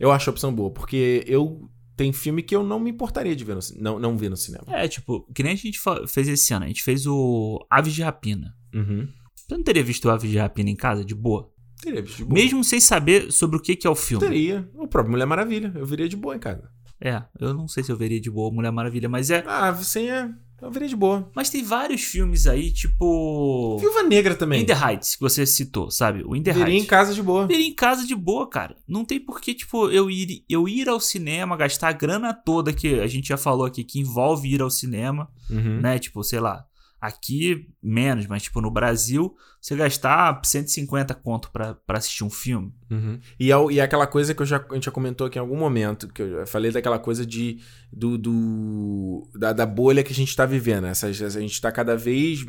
Eu 0.00 0.10
acho 0.10 0.28
a 0.28 0.32
opção 0.32 0.52
boa, 0.52 0.70
porque 0.70 1.22
eu. 1.26 1.68
Tem 1.96 2.12
filme 2.12 2.42
que 2.42 2.56
eu 2.56 2.64
não 2.64 2.80
me 2.80 2.90
importaria 2.90 3.36
de 3.36 3.44
ver 3.44 3.54
no, 3.54 3.60
não, 3.76 3.98
não 4.00 4.18
ver 4.18 4.28
no 4.28 4.36
cinema. 4.36 4.64
É, 4.66 4.88
tipo, 4.88 5.24
que 5.32 5.44
nem 5.44 5.52
a 5.52 5.56
gente 5.56 5.78
fez 6.08 6.26
esse 6.26 6.52
ano. 6.52 6.64
A 6.64 6.66
gente 6.66 6.82
fez 6.82 7.06
o 7.06 7.64
Aves 7.70 7.94
de 7.94 8.02
Rapina. 8.02 8.52
Uhum. 8.74 9.06
Você 9.32 9.56
não 9.56 9.62
teria 9.62 9.84
visto 9.84 10.06
o 10.06 10.10
Aves 10.10 10.28
de 10.28 10.36
Rapina 10.36 10.70
em 10.70 10.74
casa, 10.74 11.04
de 11.04 11.14
boa? 11.14 11.53
Teria 11.84 12.02
visto 12.02 12.16
de 12.16 12.24
boa. 12.24 12.34
Mesmo 12.34 12.64
sem 12.64 12.80
saber 12.80 13.30
sobre 13.30 13.56
o 13.56 13.60
que, 13.60 13.76
que 13.76 13.86
é 13.86 13.90
o 13.90 13.94
filme. 13.94 14.26
Teria. 14.26 14.68
O 14.74 14.86
próprio 14.88 15.12
Mulher 15.12 15.26
Maravilha. 15.26 15.72
Eu 15.76 15.84
viria 15.86 16.08
de 16.08 16.16
boa 16.16 16.34
em 16.34 16.38
casa. 16.38 16.68
É, 17.00 17.22
eu 17.38 17.52
não 17.52 17.68
sei 17.68 17.82
se 17.84 17.92
eu 17.92 17.96
veria 17.96 18.20
de 18.20 18.30
boa 18.30 18.50
Mulher 18.50 18.70
Maravilha, 18.72 19.08
mas 19.08 19.30
é. 19.30 19.44
Ah, 19.46 19.70
você 19.70 20.06
é. 20.08 20.30
Eu 20.62 20.70
viria 20.70 20.88
de 20.88 20.96
boa. 20.96 21.30
Mas 21.34 21.50
tem 21.50 21.62
vários 21.62 22.00
filmes 22.02 22.46
aí, 22.46 22.70
tipo. 22.70 23.76
Viúva 23.78 24.02
Negra 24.04 24.34
também. 24.34 24.62
In 24.62 24.64
the 24.64 24.72
Heights, 24.72 25.14
que 25.16 25.20
você 25.20 25.44
citou, 25.44 25.90
sabe? 25.90 26.22
O 26.24 26.34
In 26.34 26.42
the 26.42 26.52
Viria 26.52 26.68
em 26.72 26.76
Heights. 26.76 26.88
casa 26.88 27.12
de 27.12 27.22
boa. 27.22 27.46
Veria 27.46 27.66
em 27.66 27.74
casa 27.74 28.06
de 28.06 28.14
boa, 28.14 28.48
cara. 28.48 28.74
Não 28.88 29.04
tem 29.04 29.20
por 29.20 29.40
que, 29.42 29.52
tipo, 29.52 29.90
eu 29.90 30.10
ir, 30.10 30.42
eu 30.48 30.66
ir 30.66 30.88
ao 30.88 30.98
cinema, 31.00 31.54
gastar 31.56 31.88
a 31.88 31.92
grana 31.92 32.32
toda 32.32 32.72
que 32.72 32.98
a 33.00 33.06
gente 33.06 33.28
já 33.28 33.36
falou 33.36 33.66
aqui, 33.66 33.84
que 33.84 34.00
envolve 34.00 34.48
ir 34.54 34.62
ao 34.62 34.70
cinema, 34.70 35.28
Uhum. 35.50 35.80
né? 35.82 35.98
Tipo, 35.98 36.24
sei 36.24 36.40
lá, 36.40 36.64
aqui 37.06 37.68
menos, 37.82 38.26
mas, 38.26 38.42
tipo, 38.44 38.60
no 38.60 38.70
Brasil, 38.70 39.34
você 39.60 39.76
gastar 39.76 40.40
150 40.44 41.14
conto 41.14 41.50
pra, 41.50 41.74
pra 41.86 41.98
assistir 41.98 42.24
um 42.24 42.30
filme. 42.30 42.72
Uhum. 42.90 43.18
E, 43.38 43.52
é, 43.52 43.56
e 43.72 43.78
é 43.78 43.82
aquela 43.82 44.06
coisa 44.06 44.34
que 44.34 44.40
eu 44.42 44.46
já, 44.46 44.56
a 44.70 44.74
gente 44.74 44.84
já 44.86 44.90
comentou 44.90 45.26
aqui 45.26 45.38
em 45.38 45.40
algum 45.40 45.56
momento, 45.58 46.08
que 46.08 46.22
eu 46.22 46.46
falei 46.46 46.70
daquela 46.70 46.98
coisa 46.98 47.26
de 47.26 47.58
do, 47.92 48.16
do- 48.16 49.28
da, 49.38 49.52
da 49.52 49.66
bolha 49.66 50.02
que 50.02 50.12
a 50.12 50.16
gente 50.16 50.34
tá 50.34 50.46
vivendo. 50.46 50.86
Essa, 50.86 51.06
a 51.08 51.12
gente 51.12 51.60
tá 51.60 51.70
cada 51.70 51.96
vez. 51.96 52.40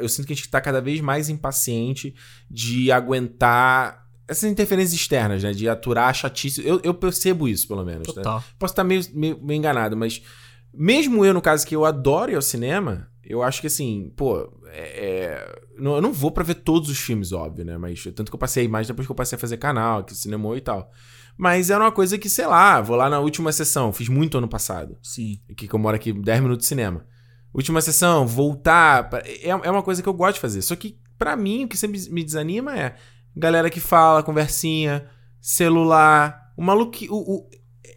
Eu 0.00 0.08
sinto 0.08 0.26
que 0.26 0.32
a 0.32 0.36
gente 0.36 0.48
tá 0.50 0.60
cada 0.60 0.80
vez 0.80 1.00
mais 1.00 1.28
impaciente 1.28 2.14
de 2.50 2.90
aguentar 2.92 4.04
essas 4.26 4.50
interferências 4.50 4.98
externas, 4.98 5.42
né? 5.42 5.52
De 5.52 5.68
aturar 5.68 6.08
a 6.08 6.12
chatice. 6.14 6.66
Eu, 6.66 6.80
eu 6.82 6.94
percebo 6.94 7.46
isso, 7.46 7.68
pelo 7.68 7.84
menos. 7.84 8.08
Né? 8.08 8.14
Total. 8.14 8.42
Posso 8.58 8.72
estar 8.72 8.82
meio, 8.84 9.02
meio, 9.12 9.38
meio 9.42 9.58
enganado, 9.58 9.96
mas 9.96 10.22
mesmo 10.72 11.24
eu, 11.24 11.32
no 11.34 11.40
caso 11.42 11.66
que 11.66 11.76
eu 11.76 11.84
adoro 11.84 12.32
ir 12.32 12.34
ao 12.34 12.42
cinema, 12.42 13.08
eu 13.26 13.42
acho 13.42 13.60
que 13.60 13.66
assim, 13.66 14.12
pô, 14.16 14.52
é, 14.66 15.06
é, 15.06 15.62
não- 15.78 15.96
eu 15.96 16.02
não 16.02 16.12
vou 16.12 16.30
pra 16.30 16.44
ver 16.44 16.54
todos 16.56 16.88
os 16.90 16.98
filmes, 16.98 17.32
óbvio, 17.32 17.64
né? 17.64 17.76
Mas 17.78 18.02
tanto 18.14 18.30
que 18.30 18.34
eu 18.34 18.38
passei 18.38 18.66
mais 18.68 18.86
depois 18.86 19.06
que 19.06 19.12
eu 19.12 19.16
passei 19.16 19.36
a 19.36 19.38
fazer 19.40 19.56
canal, 19.56 20.04
que 20.04 20.14
cinema 20.14 20.56
e 20.56 20.60
tal. 20.60 20.90
Mas 21.36 21.68
era 21.70 21.82
uma 21.82 21.90
coisa 21.92 22.16
que, 22.16 22.28
sei 22.28 22.46
lá, 22.46 22.80
vou 22.80 22.96
lá 22.96 23.08
na 23.10 23.18
última 23.18 23.50
sessão, 23.52 23.92
fiz 23.92 24.08
muito 24.08 24.38
ano 24.38 24.46
passado, 24.48 24.96
Sim. 25.02 25.40
que 25.56 25.66
que 25.66 25.74
eu 25.74 25.78
moro 25.78 25.96
aqui 25.96 26.12
10 26.12 26.40
minutos 26.40 26.64
de 26.64 26.68
cinema. 26.68 27.04
Última 27.52 27.80
sessão, 27.80 28.26
voltar, 28.26 29.08
pra- 29.10 29.22
é, 29.26 29.48
é 29.48 29.70
uma 29.70 29.82
coisa 29.82 30.02
que 30.02 30.08
eu 30.08 30.14
gosto 30.14 30.34
de 30.34 30.40
fazer. 30.40 30.62
Só 30.62 30.74
que 30.76 30.98
pra 31.18 31.36
mim 31.36 31.64
o 31.64 31.68
que 31.68 31.76
sempre 31.76 32.00
me 32.10 32.22
desanima 32.24 32.76
é 32.78 32.94
galera 33.36 33.68
que 33.70 33.80
fala, 33.80 34.22
conversinha, 34.22 35.08
celular, 35.40 36.52
o 36.56 36.62
maluco, 36.62 36.98
o, 37.10 37.36
o, 37.36 37.48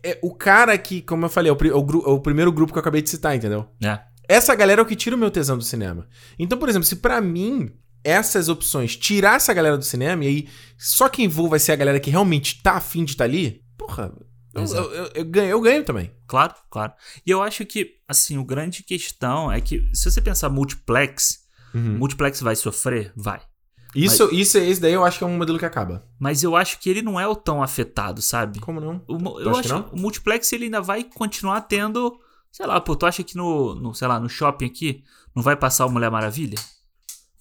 é, 0.03 0.19
o 0.21 0.33
cara 0.35 0.77
que, 0.77 1.01
como 1.01 1.25
eu 1.25 1.29
falei, 1.29 1.51
é 1.51 1.53
o, 1.53 1.57
é 1.57 1.73
o 1.73 2.03
é 2.07 2.13
o 2.13 2.19
primeiro 2.19 2.51
grupo 2.51 2.71
que 2.71 2.77
eu 2.77 2.81
acabei 2.81 3.01
de 3.01 3.09
citar, 3.09 3.35
entendeu? 3.35 3.67
É. 3.83 3.99
Essa 4.27 4.55
galera 4.55 4.81
é 4.81 4.83
o 4.83 4.85
que 4.85 4.95
tira 4.95 5.15
o 5.15 5.19
meu 5.19 5.31
tesão 5.31 5.57
do 5.57 5.63
cinema. 5.63 6.07
Então, 6.37 6.57
por 6.57 6.69
exemplo, 6.69 6.85
se 6.85 6.97
pra 6.97 7.21
mim 7.21 7.71
essas 8.03 8.47
opções, 8.47 8.95
tirar 8.95 9.35
essa 9.35 9.53
galera 9.53 9.77
do 9.77 9.83
cinema 9.83 10.23
e 10.23 10.27
aí 10.27 10.47
só 10.77 11.09
quem 11.09 11.27
voa 11.27 11.49
vai 11.49 11.59
ser 11.59 11.73
a 11.73 11.75
galera 11.75 11.99
que 11.99 12.09
realmente 12.09 12.61
tá 12.61 12.73
afim 12.73 13.03
de 13.03 13.11
estar 13.11 13.25
tá 13.25 13.29
ali, 13.29 13.63
porra, 13.77 14.13
eu, 14.53 14.63
eu, 14.63 14.91
eu, 14.91 15.11
eu, 15.13 15.25
ganho, 15.25 15.49
eu 15.49 15.61
ganho 15.61 15.83
também. 15.83 16.11
Claro, 16.25 16.53
claro. 16.69 16.93
E 17.25 17.29
eu 17.29 17.41
acho 17.41 17.65
que, 17.65 17.95
assim, 18.07 18.37
o 18.37 18.43
grande 18.43 18.83
questão 18.83 19.51
é 19.51 19.61
que 19.61 19.87
se 19.93 20.09
você 20.09 20.19
pensar 20.19 20.49
multiplex, 20.49 21.43
uhum. 21.73 21.97
multiplex 21.97 22.41
vai 22.41 22.55
sofrer? 22.55 23.11
Vai. 23.15 23.41
Isso, 23.95 24.25
mas, 24.25 24.33
isso, 24.33 24.57
esse 24.57 24.81
daí 24.81 24.93
eu 24.93 25.03
acho 25.03 25.17
que 25.17 25.23
é 25.23 25.27
um 25.27 25.37
modelo 25.37 25.59
que 25.59 25.65
acaba. 25.65 26.05
Mas 26.19 26.43
eu 26.43 26.55
acho 26.55 26.79
que 26.79 26.89
ele 26.89 27.01
não 27.01 27.19
é 27.19 27.27
o 27.27 27.35
tão 27.35 27.63
afetado, 27.63 28.21
sabe? 28.21 28.59
Como 28.59 28.81
não? 28.81 29.03
O, 29.07 29.39
eu 29.39 29.51
acho 29.51 29.63
que, 29.63 29.69
não? 29.69 29.89
o 29.91 29.99
multiplex 29.99 30.51
ele 30.51 30.65
ainda 30.65 30.81
vai 30.81 31.03
continuar 31.03 31.61
tendo, 31.61 32.19
sei 32.51 32.65
lá, 32.65 32.79
pô, 32.81 32.95
tu 32.95 33.05
acha 33.05 33.23
que 33.23 33.35
no, 33.35 33.75
no, 33.75 33.93
sei 33.93 34.07
lá, 34.07 34.19
no 34.19 34.29
shopping 34.29 34.65
aqui 34.65 35.03
não 35.35 35.43
vai 35.43 35.55
passar 35.55 35.85
o 35.85 35.91
Mulher 35.91 36.11
Maravilha? 36.11 36.57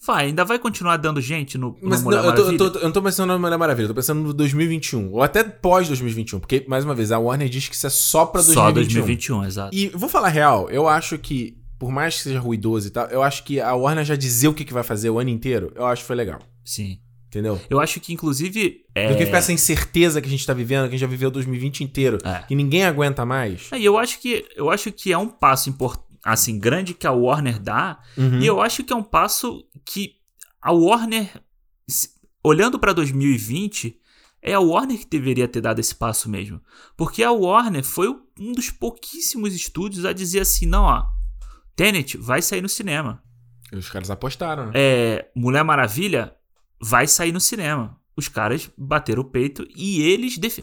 Vai, 0.07 0.27
ainda 0.27 0.45
vai 0.45 0.59
continuar 0.59 0.99
dando 0.99 1.21
gente 1.21 1.59
no, 1.59 1.77
Mas 1.83 2.03
Mulher 2.03 2.19
não, 2.19 2.27
Maravilha? 2.27 2.53
Eu, 2.53 2.59
tô, 2.59 2.65
eu, 2.65 2.71
tô, 2.71 2.79
eu 2.79 2.85
não 2.85 2.93
tô 2.93 3.03
pensando 3.03 3.29
na 3.29 3.39
Mulher 3.39 3.59
Maravilha, 3.59 3.85
eu 3.85 3.89
tô 3.89 3.95
pensando 3.95 4.23
no 4.23 4.33
2021. 4.33 5.13
Ou 5.13 5.23
até 5.23 5.43
pós 5.43 5.89
2021. 5.89 6.39
Porque, 6.39 6.65
mais 6.69 6.85
uma 6.85 6.95
vez, 6.95 7.11
a 7.11 7.19
Warner 7.19 7.49
diz 7.49 7.69
que 7.69 7.75
isso 7.75 7.87
é 7.87 7.91
só 7.91 8.25
pra 8.27 8.41
2021. 8.41 8.55
Só 8.55 8.73
2021, 8.73 9.45
exato. 9.45 9.77
E 9.77 9.89
vou 9.89 10.09
falar 10.09 10.29
real, 10.29 10.71
eu 10.71 10.87
acho 10.87 11.19
que, 11.19 11.59
por 11.79 11.91
mais 11.91 12.17
que 12.17 12.23
seja 12.23 12.39
ruidoso 12.39 12.87
e 12.87 12.91
tal, 12.91 13.07
eu 13.07 13.23
acho 13.23 13.43
que 13.43 13.61
a 13.61 13.75
Warner 13.75 14.05
já 14.05 14.15
dizer 14.15 14.49
o 14.49 14.55
que, 14.55 14.65
que 14.65 14.73
vai 14.73 14.85
fazer 14.85 15.11
o 15.11 15.19
ano 15.19 15.31
inteiro, 15.31 15.73
eu 15.75 15.85
acho 15.87 16.03
que 16.03 16.07
foi 16.07 16.17
legal. 16.17 16.41
Sim. 16.65 17.01
Entendeu? 17.37 17.61
Eu 17.69 17.79
acho 17.79 18.01
que, 18.01 18.15
inclusive. 18.15 18.83
É... 18.95 19.11
Do 19.11 19.19
que 19.19 19.27
ficar 19.27 19.39
essa 19.39 19.53
incerteza 19.53 20.23
que 20.23 20.27
a 20.27 20.31
gente 20.31 20.47
tá 20.47 20.55
vivendo, 20.55 20.85
que 20.85 20.89
a 20.89 20.91
gente 20.93 21.01
já 21.01 21.07
viveu 21.07 21.31
2020 21.31 21.85
inteiro, 21.85 22.17
é. 22.25 22.43
que 22.49 22.55
ninguém 22.55 22.85
aguenta 22.85 23.27
mais. 23.27 23.71
É, 23.73 23.79
e 23.79 23.85
eu 23.85 23.99
acho 23.99 24.19
que 24.21 24.47
eu 24.57 24.71
acho 24.71 24.91
que 24.91 25.13
é 25.13 25.19
um 25.19 25.29
passo 25.29 25.69
importante, 25.69 26.07
assim, 26.25 26.59
grande 26.59 26.95
que 26.95 27.07
a 27.07 27.13
Warner 27.13 27.59
dá. 27.59 28.01
Uhum. 28.17 28.41
E 28.41 28.47
eu 28.47 28.63
acho 28.63 28.83
que 28.83 28.93
é 28.93 28.97
um 28.97 29.03
passo 29.03 29.63
que 29.85 30.15
a 30.63 30.73
Warner, 30.73 31.31
olhando 32.43 32.79
para 32.79 32.95
2020, 32.95 34.01
é 34.41 34.55
a 34.55 34.61
Warner 34.61 34.99
que 34.99 35.07
deveria 35.07 35.47
ter 35.47 35.61
dado 35.61 35.79
esse 35.79 35.95
passo 35.95 36.31
mesmo. 36.31 36.59
Porque 36.97 37.23
a 37.23 37.33
Warner 37.33 37.85
foi 37.85 38.09
um 38.41 38.53
dos 38.53 38.71
pouquíssimos 38.71 39.55
estúdios 39.55 40.07
a 40.07 40.15
dizer 40.15 40.41
assim: 40.41 40.65
não, 40.65 40.85
ó, 40.85 41.05
Tenet 41.77 42.17
vai 42.17 42.41
sair 42.41 42.63
no 42.63 42.69
cinema. 42.69 43.23
Os 43.71 43.91
caras 43.91 44.11
apostaram, 44.11 44.67
né? 44.67 44.73
É, 44.75 45.31
Mulher 45.37 45.65
Maravilha 45.65 46.35
vai 46.81 47.07
sair 47.07 47.33
no 47.33 47.41
cinema 47.41 47.99
os 48.17 48.29
caras 48.29 48.71
bateram 48.79 49.23
o 49.23 49.25
peito 49.25 49.67
e 49.77 50.01
eles. 50.03 50.39
Def... 50.39 50.61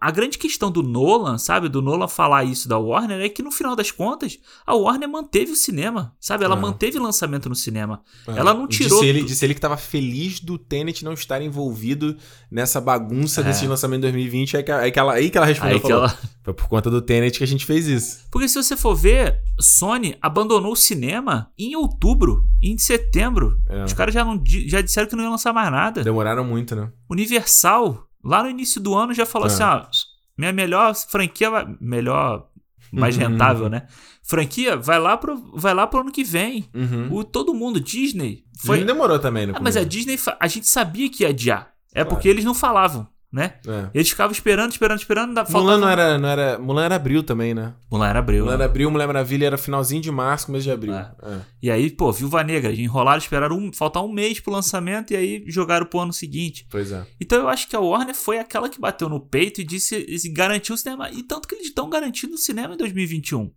A 0.00 0.10
grande 0.10 0.36
questão 0.36 0.70
do 0.70 0.82
Nolan, 0.82 1.38
sabe? 1.38 1.68
Do 1.68 1.80
Nolan 1.80 2.08
falar 2.08 2.42
isso 2.42 2.68
da 2.68 2.76
Warner 2.76 3.20
é 3.20 3.28
que 3.28 3.42
no 3.42 3.52
final 3.52 3.76
das 3.76 3.92
contas, 3.92 4.38
a 4.66 4.74
Warner 4.74 5.08
manteve 5.08 5.52
o 5.52 5.56
cinema, 5.56 6.14
sabe? 6.18 6.44
Ela 6.44 6.56
é. 6.56 6.60
manteve 6.60 6.98
o 6.98 7.02
lançamento 7.02 7.48
no 7.48 7.54
cinema. 7.54 8.02
É. 8.26 8.32
Ela 8.32 8.52
não 8.52 8.66
tirou. 8.66 8.98
Disse 8.98 9.08
ele, 9.08 9.22
disse 9.22 9.44
ele 9.44 9.54
que 9.54 9.58
estava 9.58 9.76
feliz 9.76 10.40
do 10.40 10.58
Tenet 10.58 11.04
não 11.04 11.12
estar 11.12 11.40
envolvido 11.40 12.16
nessa 12.50 12.80
bagunça 12.80 13.42
é. 13.42 13.44
desse 13.44 13.66
lançamento 13.66 14.00
de 14.00 14.12
2020. 14.12 14.56
Aí 14.56 14.62
que, 14.64 14.72
aí 14.72 14.90
que, 14.90 14.98
ela, 14.98 15.12
aí 15.12 15.30
que 15.30 15.38
ela 15.38 15.46
respondeu: 15.46 15.76
aí 15.76 15.80
falou, 15.80 15.98
ela... 15.98 16.18
Foi 16.42 16.54
por 16.54 16.66
conta 16.66 16.90
do 16.90 17.00
Tenet 17.00 17.38
que 17.38 17.44
a 17.44 17.46
gente 17.46 17.64
fez 17.64 17.86
isso. 17.86 18.20
Porque 18.30 18.48
se 18.48 18.60
você 18.60 18.76
for 18.76 18.94
ver, 18.96 19.40
Sony 19.60 20.16
abandonou 20.20 20.72
o 20.72 20.76
cinema 20.76 21.52
em 21.58 21.76
outubro, 21.76 22.44
em 22.60 22.76
setembro. 22.76 23.60
É. 23.68 23.84
Os 23.84 23.92
caras 23.92 24.14
já, 24.14 24.24
não, 24.24 24.42
já 24.44 24.80
disseram 24.80 25.06
que 25.06 25.14
não 25.14 25.24
iam 25.24 25.30
lançar 25.30 25.52
mais 25.52 25.70
nada. 25.70 26.02
Demoraram 26.02 26.44
muito, 26.44 26.74
né? 26.74 26.87
Universal, 27.08 28.08
lá 28.24 28.42
no 28.42 28.50
início 28.50 28.80
do 28.80 28.94
ano, 28.94 29.14
já 29.14 29.26
falou 29.26 29.48
é. 29.48 29.50
assim: 29.50 29.62
ah, 29.62 29.88
minha 30.36 30.52
melhor 30.52 30.94
franquia, 30.94 31.50
vai... 31.50 31.66
melhor, 31.80 32.48
mais 32.92 33.16
uhum. 33.16 33.28
rentável, 33.28 33.68
né? 33.68 33.86
Franquia 34.22 34.76
vai 34.76 34.98
lá 34.98 35.16
pro, 35.16 35.36
vai 35.54 35.74
lá 35.74 35.86
pro 35.86 36.00
ano 36.00 36.12
que 36.12 36.24
vem. 36.24 36.68
Uhum. 36.74 37.08
O, 37.12 37.24
todo 37.24 37.54
mundo, 37.54 37.80
Disney. 37.80 38.44
Foi... 38.58 38.78
Disney 38.78 38.92
demorou 38.92 39.18
também, 39.18 39.46
no 39.46 39.56
ah, 39.56 39.60
Mas 39.60 39.76
a 39.76 39.84
Disney, 39.84 40.18
a 40.38 40.46
gente 40.46 40.66
sabia 40.66 41.08
que 41.10 41.22
ia 41.22 41.30
adiar. 41.30 41.72
É 41.92 42.02
claro. 42.02 42.08
porque 42.10 42.28
eles 42.28 42.44
não 42.44 42.54
falavam 42.54 43.08
né? 43.30 43.54
É. 43.66 43.90
Eles 43.92 44.08
ficavam 44.08 44.32
esperando, 44.32 44.72
esperando, 44.72 44.98
esperando. 44.98 45.34
Faltava... 45.34 45.58
Mulan 45.58 45.78
não 45.78 45.88
era, 45.88 46.18
não 46.18 46.28
era. 46.28 46.58
Mulan 46.58 46.84
era 46.84 46.96
abril 46.96 47.22
também, 47.22 47.52
né? 47.52 47.74
Mulan 47.90 48.08
era 48.08 48.18
abril. 48.18 48.44
Mulan 48.44 48.54
era 48.54 48.64
abril, 48.64 48.90
Mulher 48.90 49.06
Maravilha 49.06 49.46
era 49.46 49.58
finalzinho 49.58 50.00
de 50.00 50.10
março, 50.10 50.46
começo 50.46 50.64
de 50.64 50.70
abril. 50.70 50.94
É. 50.94 51.12
É. 51.22 51.40
E 51.62 51.70
aí, 51.70 51.90
pô, 51.90 52.10
Viúva 52.10 52.42
Negra, 52.42 52.72
enrolaram, 52.72 53.18
esperaram 53.18 53.56
um, 53.56 53.72
faltar 53.72 54.02
um 54.02 54.10
mês 54.10 54.40
pro 54.40 54.52
lançamento 54.52 55.12
e 55.12 55.16
aí 55.16 55.44
jogaram 55.46 55.84
pro 55.84 56.00
ano 56.00 56.12
seguinte. 56.12 56.66
Pois 56.70 56.90
é. 56.90 57.06
Então 57.20 57.38
eu 57.38 57.48
acho 57.48 57.68
que 57.68 57.76
a 57.76 57.80
Warner 57.80 58.14
foi 58.14 58.38
aquela 58.38 58.68
que 58.68 58.80
bateu 58.80 59.08
no 59.08 59.20
peito 59.20 59.60
e 59.60 59.64
disse 59.64 60.06
e 60.08 60.28
garantiu 60.30 60.74
o 60.74 60.78
cinema. 60.78 61.10
E 61.10 61.22
tanto 61.22 61.46
que 61.46 61.54
eles 61.54 61.66
estão 61.66 61.90
garantindo 61.90 62.34
o 62.34 62.38
cinema 62.38 62.74
em 62.74 62.78
2021. 62.78 63.50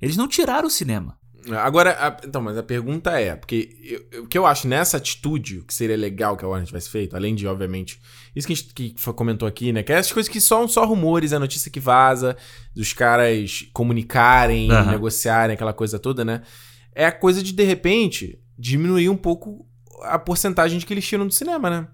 Eles 0.00 0.16
não 0.16 0.26
tiraram 0.26 0.66
o 0.66 0.70
cinema. 0.70 1.18
Agora, 1.62 1.96
a, 1.98 2.26
então, 2.26 2.42
mas 2.42 2.56
a 2.58 2.62
pergunta 2.62 3.18
é, 3.18 3.34
porque 3.34 3.76
eu, 4.10 4.24
o 4.24 4.26
que 4.26 4.36
eu 4.36 4.46
acho 4.46 4.68
nessa 4.68 4.96
atitude, 4.96 5.62
que 5.66 5.72
seria 5.72 5.96
legal 5.96 6.36
que 6.36 6.44
a 6.44 6.48
Warner 6.48 6.66
tivesse 6.66 6.90
feito, 6.90 7.16
além 7.16 7.34
de, 7.34 7.46
obviamente, 7.46 8.00
isso 8.34 8.46
que 8.46 8.52
a 8.52 8.56
gente 8.56 8.74
que 8.74 8.94
comentou 9.12 9.48
aqui, 9.48 9.72
né? 9.72 9.82
Que 9.82 9.92
é 9.92 9.96
essas 9.96 10.12
coisas 10.12 10.30
que 10.30 10.40
são 10.40 10.68
só 10.68 10.84
rumores, 10.84 11.32
a 11.32 11.38
notícia 11.38 11.70
que 11.70 11.80
vaza, 11.80 12.36
dos 12.74 12.92
caras 12.92 13.68
comunicarem, 13.72 14.70
uhum. 14.70 14.90
negociarem, 14.90 15.54
aquela 15.54 15.72
coisa 15.72 15.98
toda, 15.98 16.24
né? 16.24 16.42
É 16.94 17.06
a 17.06 17.12
coisa 17.12 17.42
de, 17.42 17.52
de 17.52 17.64
repente, 17.64 18.38
diminuir 18.58 19.08
um 19.08 19.16
pouco 19.16 19.66
a 20.02 20.18
porcentagem 20.18 20.78
de 20.78 20.86
que 20.86 20.92
eles 20.92 21.06
tiram 21.06 21.26
do 21.26 21.32
cinema, 21.32 21.70
né? 21.70 21.88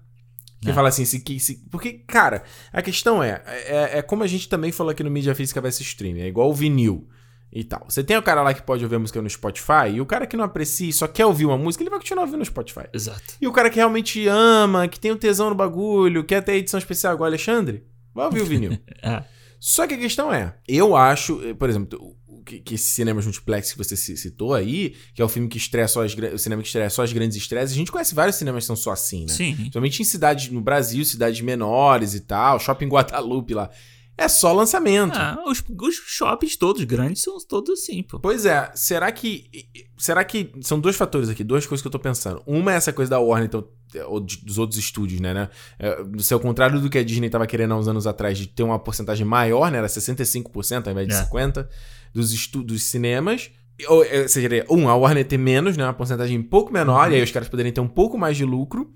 Que 0.61 0.71
é. 0.71 0.73
fala 0.73 0.89
assim, 0.89 1.05
se, 1.05 1.21
se, 1.39 1.55
porque, 1.69 1.93
cara, 1.93 2.43
a 2.73 2.81
questão 2.81 3.21
é, 3.21 3.41
é, 3.45 3.99
é 3.99 4.01
como 4.01 4.23
a 4.23 4.27
gente 4.27 4.49
também 4.49 4.71
falou 4.71 4.91
aqui 4.91 5.03
no 5.03 5.11
Mídia 5.11 5.35
Física 5.35 5.61
vs 5.61 5.81
Streaming, 5.81 6.21
é 6.21 6.27
igual 6.27 6.49
o 6.49 6.53
vinil 6.53 7.07
e 7.51 7.63
tal. 7.63 7.85
Você 7.87 8.03
tem 8.03 8.17
o 8.17 8.21
cara 8.21 8.41
lá 8.41 8.53
que 8.53 8.61
pode 8.61 8.83
ouvir 8.83 8.95
a 8.95 8.99
música 8.99 9.21
no 9.21 9.29
Spotify, 9.29 9.89
e 9.93 10.01
o 10.01 10.05
cara 10.05 10.27
que 10.27 10.37
não 10.37 10.43
aprecia 10.43 10.89
e 10.89 10.93
só 10.93 11.07
quer 11.07 11.25
ouvir 11.25 11.45
uma 11.45 11.57
música, 11.57 11.83
ele 11.83 11.89
vai 11.89 11.99
continuar 11.99 12.23
ouvindo 12.23 12.39
no 12.39 12.45
Spotify. 12.45 12.87
Exato. 12.93 13.35
E 13.41 13.47
o 13.47 13.51
cara 13.51 13.69
que 13.69 13.77
realmente 13.77 14.27
ama, 14.27 14.87
que 14.87 14.99
tem 14.99 15.11
um 15.11 15.17
tesão 15.17 15.49
no 15.49 15.55
bagulho, 15.55 16.23
quer 16.23 16.41
ter 16.43 16.53
edição 16.53 16.77
especial 16.77 17.13
igual 17.13 17.27
o 17.27 17.31
Alexandre, 17.31 17.83
vai 18.13 18.25
ouvir 18.25 18.41
o 18.41 18.45
vinil. 18.45 18.77
é. 19.01 19.23
Só 19.59 19.87
que 19.87 19.95
a 19.95 19.97
questão 19.97 20.31
é, 20.31 20.55
eu 20.67 20.95
acho, 20.95 21.39
por 21.55 21.67
exemplo, 21.67 22.15
que, 22.47 22.59
que 22.59 22.75
esse 22.75 22.85
cinema 22.85 23.21
multiplex 23.21 23.73
que 23.73 23.77
você 23.77 23.95
citou 23.95 24.53
aí, 24.53 24.95
que 25.13 25.21
é 25.21 25.25
o 25.25 25.29
filme 25.29 25.49
que 25.49 25.57
estreia 25.57 25.87
só 25.87 26.03
as, 26.03 26.15
o 26.15 26.37
cinema 26.37 26.61
que 26.61 26.67
estreia 26.67 26.89
só 26.89 27.03
as 27.03 27.11
grandes 27.11 27.37
estreias, 27.37 27.71
a 27.71 27.75
gente 27.75 27.91
conhece 27.91 28.15
vários 28.15 28.37
cinemas 28.37 28.63
que 28.63 28.67
são 28.67 28.75
só 28.75 28.91
assim, 28.91 29.25
né? 29.25 29.33
Sim. 29.33 29.55
Principalmente 29.55 30.01
em 30.01 30.05
cidades 30.05 30.49
no 30.49 30.61
Brasil, 30.61 31.03
cidades 31.03 31.41
menores 31.41 32.13
e 32.13 32.21
tal, 32.21 32.59
Shopping 32.59 32.87
Guadalupe 32.87 33.53
lá. 33.53 33.69
É 34.17 34.27
só 34.27 34.51
lançamento. 34.51 35.15
Ah, 35.15 35.37
os, 35.45 35.63
os 35.69 35.95
shoppings 36.07 36.57
todos 36.57 36.83
grandes 36.85 37.21
são 37.21 37.37
todos 37.37 37.79
assim, 37.79 38.01
pô. 38.01 38.19
Pois 38.19 38.47
é, 38.47 38.71
será 38.73 39.11
que. 39.11 39.47
Será 39.95 40.23
que. 40.23 40.51
São 40.61 40.79
dois 40.79 40.95
fatores 40.95 41.29
aqui, 41.29 41.43
duas 41.43 41.67
coisas 41.67 41.83
que 41.83 41.87
eu 41.87 41.91
tô 41.91 41.99
pensando. 41.99 42.41
Uma 42.47 42.73
é 42.73 42.75
essa 42.77 42.91
coisa 42.91 43.11
da 43.11 43.19
Warner, 43.19 43.45
então, 43.45 43.67
ou 44.07 44.19
dos 44.19 44.57
outros 44.57 44.79
estúdios, 44.79 45.21
né? 45.21 45.35
né? 45.35 45.49
É, 45.77 46.03
se 46.17 46.33
ao 46.33 46.39
contrário 46.39 46.81
do 46.81 46.89
que 46.89 46.97
a 46.97 47.03
Disney 47.03 47.29
tava 47.29 47.45
querendo 47.45 47.75
há 47.75 47.77
uns 47.77 47.87
anos 47.87 48.07
atrás, 48.07 48.39
de 48.39 48.47
ter 48.47 48.63
uma 48.63 48.79
porcentagem 48.79 49.25
maior, 49.25 49.69
né? 49.71 49.77
Era 49.77 49.87
65% 49.87 50.87
ao 50.87 50.91
invés 50.91 51.07
de 51.07 51.13
é. 51.13 51.23
50% 51.23 51.67
dos, 52.11 52.33
estu 52.33 52.63
dos 52.63 52.81
cinemas. 52.83 53.51
Ou, 53.87 54.03
é, 54.03 54.27
seja, 54.27 54.49
um, 54.67 54.89
a 54.89 54.95
Warner 54.95 55.27
ter 55.27 55.37
menos, 55.37 55.77
né? 55.77 55.83
Uma 55.83 55.93
porcentagem 55.93 56.39
um 56.39 56.43
pouco 56.43 56.73
menor, 56.73 57.07
uhum. 57.07 57.13
e 57.13 57.17
aí 57.17 57.23
os 57.23 57.29
caras 57.29 57.47
poderem 57.47 57.71
ter 57.71 57.81
um 57.81 57.87
pouco 57.87 58.17
mais 58.17 58.35
de 58.35 58.45
lucro. 58.45 58.91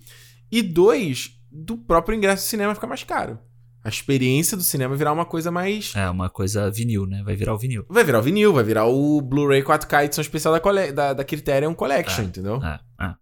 E 0.51 0.63
dois, 0.63 1.39
do 1.51 1.77
próprio 1.77 2.17
ingresso 2.17 2.43
do 2.43 2.49
cinema 2.49 2.73
ficar 2.73 2.87
mais 2.87 3.03
caro 3.03 3.37
a 3.83 3.89
experiência 3.89 4.55
do 4.55 4.63
cinema 4.63 4.95
virar 4.95 5.11
uma 5.11 5.25
coisa 5.25 5.49
mais. 5.49 5.93
É, 5.95 6.07
uma 6.09 6.29
coisa 6.29 6.69
vinil, 6.69 7.07
né? 7.07 7.23
Vai 7.23 7.35
virar 7.35 7.55
o 7.55 7.57
vinil. 7.57 7.83
Vai 7.89 8.03
virar 8.03 8.19
o 8.19 8.21
vinil, 8.21 8.53
vai 8.53 8.63
virar 8.63 8.85
o 8.85 9.19
Blu-ray 9.21 9.63
4K 9.63 10.05
edição 10.05 10.21
especial 10.21 10.53
da, 10.53 10.59
cole... 10.59 10.91
da, 10.91 11.13
da 11.13 11.23
Criterion 11.23 11.73
Collection, 11.73 12.21
é, 12.21 12.25
entendeu? 12.25 12.61
É, 12.63 12.79
é. 12.99 13.15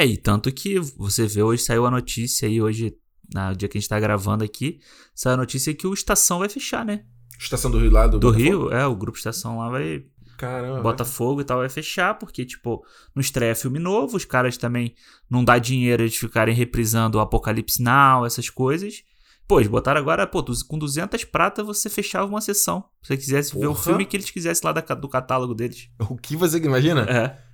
é, 0.00 0.06
e 0.06 0.16
tanto 0.16 0.50
que 0.50 0.80
você 0.96 1.26
vê 1.26 1.42
hoje, 1.42 1.62
saiu 1.62 1.84
a 1.84 1.90
notícia 1.90 2.48
aí, 2.48 2.60
hoje, 2.60 2.96
no 3.34 3.54
dia 3.54 3.68
que 3.68 3.76
a 3.76 3.80
gente 3.80 3.88
tá 3.88 4.00
gravando 4.00 4.42
aqui, 4.42 4.80
saiu 5.14 5.34
a 5.34 5.38
notícia 5.38 5.74
que 5.74 5.86
o 5.86 5.92
Estação 5.92 6.38
vai 6.38 6.48
fechar, 6.48 6.86
né? 6.86 7.04
Estação 7.38 7.70
do 7.70 7.78
Rio 7.78 7.90
lá 7.90 8.06
do 8.06 8.18
Do 8.18 8.30
Rio, 8.30 8.72
é, 8.72 8.86
o 8.86 8.96
grupo 8.96 9.18
Estação 9.18 9.58
lá 9.58 9.68
vai. 9.68 10.04
Caramba. 10.38 10.80
Botafogo 10.80 11.40
e 11.40 11.44
tal 11.44 11.58
vai 11.58 11.68
fechar, 11.68 12.14
porque, 12.14 12.46
tipo, 12.46 12.82
não 13.14 13.20
estreia 13.20 13.56
filme 13.56 13.78
novo, 13.78 14.16
os 14.16 14.24
caras 14.24 14.56
também 14.56 14.94
não 15.28 15.44
dá 15.44 15.58
dinheiro 15.58 16.02
eles 16.04 16.16
ficarem 16.16 16.54
reprisando 16.54 17.18
o 17.18 17.20
Apocalipse 17.20 17.82
Now, 17.82 18.24
essas 18.24 18.48
coisas. 18.48 19.02
Pô, 19.48 19.58
eles 19.58 19.70
botaram 19.70 19.98
agora, 19.98 20.26
pô, 20.26 20.44
com 20.68 20.78
200 20.78 21.24
pratas 21.24 21.64
você 21.64 21.88
fechava 21.88 22.26
uma 22.26 22.40
sessão. 22.42 22.84
Se 23.02 23.08
você 23.08 23.16
quisesse 23.16 23.52
Porra. 23.52 23.62
ver 23.62 23.68
o 23.68 23.74
filme 23.74 24.04
que 24.04 24.14
eles 24.14 24.30
quisessem 24.30 24.62
lá 24.62 24.72
da, 24.72 24.94
do 24.94 25.08
catálogo 25.08 25.54
deles. 25.54 25.88
O 26.10 26.16
que 26.16 26.36
você 26.36 26.58
imagina? 26.58 27.02
É. 27.02 27.48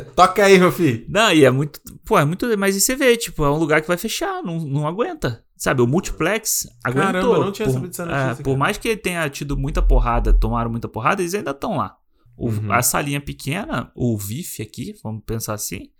Toca 0.14 0.44
aí, 0.44 0.58
meu 0.58 0.70
filho. 0.70 1.06
Não, 1.08 1.32
e 1.32 1.44
é 1.44 1.50
muito. 1.50 1.80
Pô, 2.04 2.18
é 2.18 2.24
muito. 2.24 2.46
Mas 2.58 2.76
e 2.76 2.80
você 2.82 2.94
vê, 2.94 3.16
tipo, 3.16 3.44
é 3.44 3.50
um 3.50 3.56
lugar 3.56 3.80
que 3.80 3.88
vai 3.88 3.96
fechar, 3.96 4.42
não, 4.42 4.58
não 4.58 4.86
aguenta. 4.86 5.42
Sabe, 5.56 5.82
o 5.82 5.86
multiplex 5.86 6.68
aguentou. 6.84 7.12
Caramba, 7.12 7.38
não 7.38 7.52
tinha 7.52 7.66
por, 7.66 7.74
sabido 7.74 8.02
é, 8.02 8.34
Por 8.42 8.56
mais 8.56 8.78
que 8.78 8.88
ele 8.88 8.96
tenha 8.96 9.28
tido 9.28 9.56
muita 9.56 9.82
porrada, 9.82 10.32
tomaram 10.32 10.70
muita 10.70 10.88
porrada, 10.88 11.22
eles 11.22 11.34
ainda 11.34 11.50
estão 11.50 11.78
lá. 11.78 11.96
O, 12.36 12.48
uhum. 12.48 12.72
A 12.72 12.80
salinha 12.82 13.20
pequena, 13.20 13.90
o 13.94 14.16
VIF 14.16 14.62
aqui, 14.62 14.94
vamos 15.02 15.22
pensar 15.26 15.54
assim, 15.54 15.90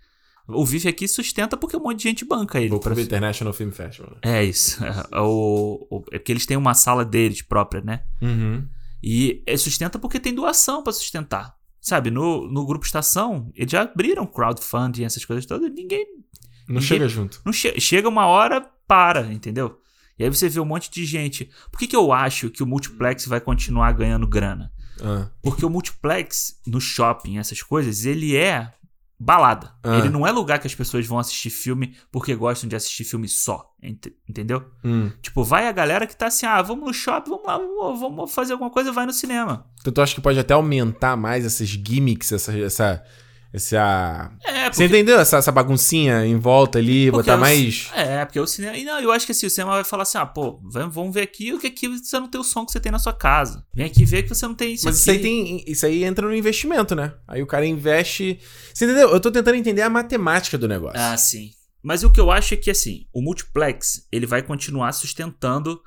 o 0.49 0.65
VIF 0.65 0.87
aqui 0.87 1.07
sustenta 1.07 1.55
porque 1.57 1.75
um 1.77 1.81
monte 1.81 1.97
de 1.97 2.03
gente 2.03 2.25
banca 2.25 2.59
ele. 2.59 2.73
O 2.73 2.79
pra... 2.79 2.99
International 2.99 3.53
Film 3.53 3.71
Festival. 3.71 4.17
É 4.21 4.43
isso. 4.43 4.79
É, 5.11 5.19
o, 5.19 5.87
o, 5.89 6.03
é 6.11 6.17
porque 6.19 6.31
eles 6.31 6.45
têm 6.45 6.57
uma 6.57 6.73
sala 6.73 7.03
deles 7.05 7.41
própria, 7.41 7.81
né? 7.81 8.03
Uhum. 8.21 8.65
E 9.01 9.41
é, 9.45 9.55
sustenta 9.57 9.97
porque 9.99 10.19
tem 10.19 10.33
doação 10.33 10.83
para 10.83 10.91
sustentar. 10.93 11.55
Sabe, 11.81 12.11
no, 12.11 12.45
no 12.51 12.65
grupo 12.65 12.85
Estação, 12.85 13.49
eles 13.55 13.71
já 13.71 13.83
abriram 13.83 14.25
crowdfunding, 14.27 15.05
essas 15.05 15.23
coisas 15.23 15.45
todas, 15.45 15.71
ninguém 15.73 16.05
Não 16.67 16.75
Ninguém- 16.75 16.81
chega 16.81 17.07
junto. 17.07 17.41
Não 17.45 17.53
che- 17.53 17.79
chega 17.79 18.09
uma 18.09 18.25
hora, 18.27 18.59
para, 18.85 19.31
entendeu? 19.31 19.79
E 20.17 20.23
aí 20.25 20.29
você 20.29 20.49
vê 20.49 20.59
um 20.59 20.65
monte 20.65 20.91
de 20.91 21.05
gente. 21.05 21.49
Por 21.71 21.79
que, 21.79 21.87
que 21.87 21.95
eu 21.95 22.11
acho 22.11 22.49
que 22.49 22.61
o 22.61 22.67
multiplex 22.67 23.25
vai 23.25 23.39
continuar 23.39 23.93
ganhando 23.93 24.27
grana? 24.27 24.69
Ah, 25.01 25.29
Porque 25.41 25.65
o 25.65 25.69
multiplex 25.69 26.59
no 26.67 26.81
shopping, 26.81 27.37
essas 27.37 27.61
coisas, 27.61 28.05
ele 28.05 28.35
é 28.35 28.73
balada. 29.19 29.73
Ah. 29.83 29.97
Ele 29.97 30.09
não 30.09 30.25
é 30.25 30.31
lugar 30.31 30.59
que 30.59 30.67
as 30.67 30.73
pessoas 30.73 31.05
vão 31.05 31.19
assistir 31.19 31.49
filme 31.49 31.95
porque 32.11 32.33
gostam 32.33 32.69
de 32.69 32.75
assistir 32.75 33.03
filme 33.03 33.27
só. 33.27 33.73
ent- 33.83 34.13
Entendeu? 34.27 34.65
hum. 34.83 35.11
Tipo, 35.21 35.43
vai 35.43 35.67
a 35.67 35.71
galera 35.71 36.07
que 36.07 36.15
tá 36.15 36.27
assim, 36.27 36.45
ah, 36.45 36.61
vamos 36.61 36.85
no 36.85 36.93
shopping, 36.93 37.29
vamos 37.31 37.45
lá, 37.45 37.57
vamos, 37.57 37.99
vamos 37.99 38.31
fazer 38.33 38.53
alguma 38.53 38.69
coisa, 38.69 38.91
vai 38.91 39.05
no 39.05 39.13
cinema. 39.13 39.65
Então 39.81 39.91
tu 39.91 40.01
acha 40.01 40.15
que 40.15 40.21
pode 40.21 40.39
até 40.39 40.53
aumentar 40.53 41.17
mais 41.17 41.45
essas 41.45 41.67
gimmicks, 41.67 42.31
essa. 42.31 42.57
essa, 42.57 43.03
essa... 43.51 44.31
É, 44.45 44.71
Você 44.71 44.85
entendeu? 44.85 45.19
Essa, 45.19 45.37
essa 45.37 45.51
baguncinha 45.51 46.25
em 46.25 46.37
volta 46.37 46.77
ali, 46.79 47.09
Porque 47.11 47.23
botar 47.23 47.37
o- 47.37 47.39
mais. 47.41 47.89
É, 47.95 48.23
porque 48.25 48.39
o 48.39 48.45
cinema. 48.45 48.77
E 48.77 48.83
não, 48.83 48.99
eu 48.99 49.11
acho 49.11 49.25
que 49.25 49.31
assim, 49.31 49.47
o 49.47 49.49
cinema 49.49 49.71
vai 49.73 49.83
falar 49.83 50.03
assim: 50.03 50.17
ah, 50.19 50.25
pô, 50.25 50.59
vamos 50.63 51.13
ver 51.13 51.21
aqui 51.21 51.51
o 51.53 51.59
que 51.59 51.67
aqui 51.67 51.87
você 51.87 52.19
não 52.19 52.27
tem 52.27 52.39
o 52.39 52.43
som 52.43 52.65
que 52.65 52.71
você 52.71 52.79
tem 52.79 52.91
na 52.91 52.99
sua 52.99 53.13
casa. 53.13 53.65
Vem 53.73 53.85
aqui 53.87 54.05
ver 54.05 54.23
que 54.23 54.29
você 54.29 54.45
não 54.47 54.53
tem 54.53 54.73
isso 54.73 54.85
Mas 54.85 54.99
isso 54.99 55.09
aqui. 55.09 55.17
aí, 55.17 55.23
tem, 55.23 55.63
isso 55.67 55.85
aí 55.85 56.03
entra 56.03 56.27
no 56.27 56.35
investimento, 56.35 56.93
né? 56.95 57.13
Aí 57.27 57.41
o 57.41 57.47
cara 57.47 57.65
investe. 57.65 58.39
Você 58.73 58.85
entendeu? 58.85 59.09
Eu 59.09 59.19
tô 59.19 59.31
tentando 59.31 59.55
entender 59.55 59.81
a 59.81 59.89
matemática 59.89 60.57
do 60.57 60.67
negócio. 60.67 60.99
Ah, 60.99 61.17
sim. 61.17 61.51
Mas 61.81 62.03
o 62.03 62.11
que 62.11 62.19
eu 62.19 62.29
acho 62.29 62.53
é 62.53 62.57
que, 62.57 62.69
assim, 62.69 63.05
o 63.13 63.21
multiplex, 63.21 64.05
ele 64.11 64.25
vai 64.25 64.43
continuar 64.43 64.91
sustentando 64.91 65.81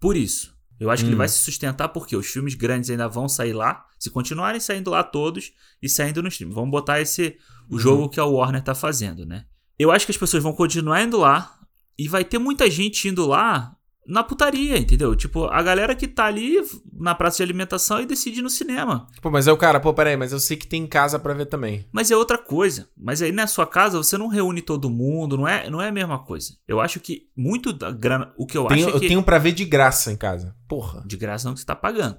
por 0.00 0.16
isso. 0.16 0.53
Eu 0.80 0.90
acho 0.90 1.02
que 1.02 1.08
ele 1.08 1.14
Hum. 1.14 1.18
vai 1.18 1.28
se 1.28 1.38
sustentar 1.38 1.88
porque 1.88 2.16
os 2.16 2.26
filmes 2.26 2.54
grandes 2.54 2.90
ainda 2.90 3.08
vão 3.08 3.28
sair 3.28 3.52
lá, 3.52 3.84
se 3.98 4.10
continuarem 4.10 4.60
saindo 4.60 4.90
lá 4.90 5.02
todos 5.04 5.52
e 5.82 5.88
saindo 5.88 6.22
no 6.22 6.28
stream. 6.28 6.50
Vamos 6.52 6.70
botar 6.70 7.00
esse 7.00 7.38
o 7.68 7.74
Uhum. 7.74 7.78
jogo 7.78 8.08
que 8.08 8.18
a 8.20 8.24
Warner 8.24 8.62
tá 8.62 8.74
fazendo, 8.74 9.24
né? 9.24 9.46
Eu 9.78 9.90
acho 9.90 10.04
que 10.06 10.12
as 10.12 10.18
pessoas 10.18 10.42
vão 10.42 10.52
continuar 10.52 11.02
indo 11.02 11.18
lá 11.18 11.58
e 11.98 12.08
vai 12.08 12.24
ter 12.24 12.38
muita 12.38 12.70
gente 12.70 13.08
indo 13.08 13.26
lá 13.26 13.74
na 14.06 14.22
putaria, 14.22 14.76
entendeu? 14.76 15.14
Tipo, 15.16 15.44
a 15.46 15.62
galera 15.62 15.94
que 15.94 16.06
tá 16.06 16.24
ali 16.26 16.56
na 16.92 17.14
praça 17.14 17.38
de 17.38 17.42
alimentação 17.42 18.00
e 18.00 18.06
decide 18.06 18.40
ir 18.40 18.42
no 18.42 18.50
cinema. 18.50 19.06
Pô, 19.22 19.30
mas 19.30 19.46
é 19.48 19.52
o 19.52 19.56
cara, 19.56 19.80
pô, 19.80 19.92
peraí, 19.94 20.16
mas 20.16 20.32
eu 20.32 20.38
sei 20.38 20.56
que 20.56 20.66
tem 20.66 20.86
casa 20.86 21.18
pra 21.18 21.32
ver 21.34 21.46
também. 21.46 21.86
Mas 21.92 22.10
é 22.10 22.16
outra 22.16 22.36
coisa. 22.38 22.88
Mas 22.96 23.22
aí 23.22 23.32
na 23.32 23.46
sua 23.46 23.66
casa 23.66 23.96
você 23.98 24.16
não 24.18 24.28
reúne 24.28 24.60
todo 24.62 24.90
mundo, 24.90 25.36
não 25.36 25.48
é, 25.48 25.68
não 25.70 25.80
é 25.80 25.88
a 25.88 25.92
mesma 25.92 26.18
coisa. 26.18 26.54
Eu 26.68 26.80
acho 26.80 27.00
que 27.00 27.28
muito 27.36 27.72
da 27.72 27.90
grana. 27.90 28.32
O 28.36 28.46
que 28.46 28.58
eu 28.58 28.66
Tenho- 28.66 28.86
acho 28.86 28.94
é 28.94 28.96
eu 28.96 29.00
que. 29.00 29.08
tenho 29.08 29.22
pra 29.22 29.38
ver 29.38 29.52
de 29.52 29.64
graça 29.64 30.12
em 30.12 30.16
casa. 30.16 30.54
Porra. 30.68 31.02
De 31.06 31.16
graça 31.16 31.46
não 31.48 31.54
que 31.54 31.60
você 31.60 31.66
tá 31.66 31.74
pagando. 31.76 32.16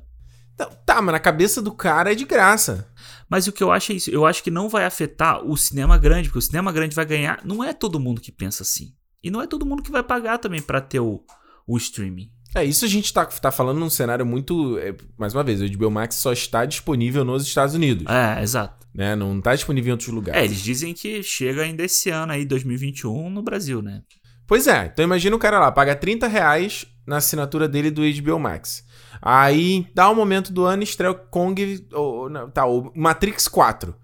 Não, 0.58 0.70
tá, 0.86 1.02
mas 1.02 1.12
na 1.12 1.20
cabeça 1.20 1.62
do 1.62 1.74
cara 1.74 2.14
é 2.14 2.16
de 2.16 2.24
graça. 2.24 2.90
Mas 3.30 3.46
o 3.46 3.52
que 3.52 3.62
eu 3.62 3.72
acho 3.74 3.92
é 3.92 3.96
isso. 3.96 4.10
Eu 4.10 4.26
acho 4.26 4.42
que 4.42 4.50
não 4.50 4.70
vai 4.70 4.86
afetar 4.86 5.44
o 5.46 5.58
cinema 5.58 5.98
grande, 5.98 6.30
porque 6.30 6.40
o 6.40 6.42
cinema 6.42 6.72
grande 6.72 6.96
vai 6.96 7.06
ganhar. 7.06 7.42
Não 7.44 7.62
é 7.64 7.74
todo 7.74 8.00
mundo 8.00 8.22
que 8.22 8.32
pensa 8.32 8.64
assim. 8.64 8.94
E 9.22 9.30
não 9.30 9.42
é 9.42 9.48
todo 9.48 9.66
mundo 9.66 9.84
que 9.84 9.92
vai 9.92 10.02
pagar 10.04 10.38
também 10.38 10.62
pra 10.62 10.80
ter 10.80 11.00
o, 11.02 11.24
o 11.68 11.78
streaming. 11.78 12.30
É, 12.56 12.64
isso 12.64 12.86
a 12.86 12.88
gente 12.88 13.12
tá, 13.12 13.26
tá 13.26 13.52
falando 13.52 13.80
num 13.80 13.90
cenário 13.90 14.26
muito. 14.26 14.80
é, 14.80 14.96
mais 15.18 15.34
uma 15.34 15.44
vez, 15.44 15.62
o 15.62 15.70
HBO 15.70 15.92
Max 15.92 16.16
só 16.16 16.32
está 16.32 16.66
disponível 16.66 17.26
nos 17.26 17.46
Estados 17.46 17.76
Unidos. 17.76 18.06
É, 18.08 18.42
exato. 18.42 18.88
Né? 18.94 19.14
Não 19.14 19.42
tá 19.42 19.54
disponível 19.54 19.90
em 19.90 19.92
outros 19.92 20.10
lugares. 20.10 20.42
É, 20.42 20.46
eles 20.46 20.62
dizem 20.62 20.94
que 20.94 21.22
chega 21.22 21.64
ainda 21.64 21.84
esse 21.84 22.10
ano 22.10 22.32
aí, 22.32 22.46
2021, 22.46 23.30
no 23.30 23.44
Brasil, 23.44 23.82
né? 23.82 24.02
Pois 24.48 24.68
é, 24.68 24.86
então 24.86 25.04
imagina 25.04 25.36
o 25.36 25.40
cara 25.40 25.60
lá, 25.60 25.72
paga 25.72 25.96
30 25.96 26.28
reais 26.28 26.86
na 27.06 27.18
assinatura 27.18 27.68
dele 27.68 27.92
do 27.92 28.02
HBO 28.02 28.40
Max. 28.40 28.86
Aí, 29.22 29.88
dá 29.94 30.10
um 30.10 30.16
momento 30.16 30.54
do 30.54 30.64
ano, 30.64 30.84
estreia 30.84 31.12
o 31.12 31.16
Kong, 31.16 31.88
ou, 31.92 32.30
tá, 32.52 32.66
o 32.66 32.92
Matrix 32.96 33.48
4. 33.48 33.96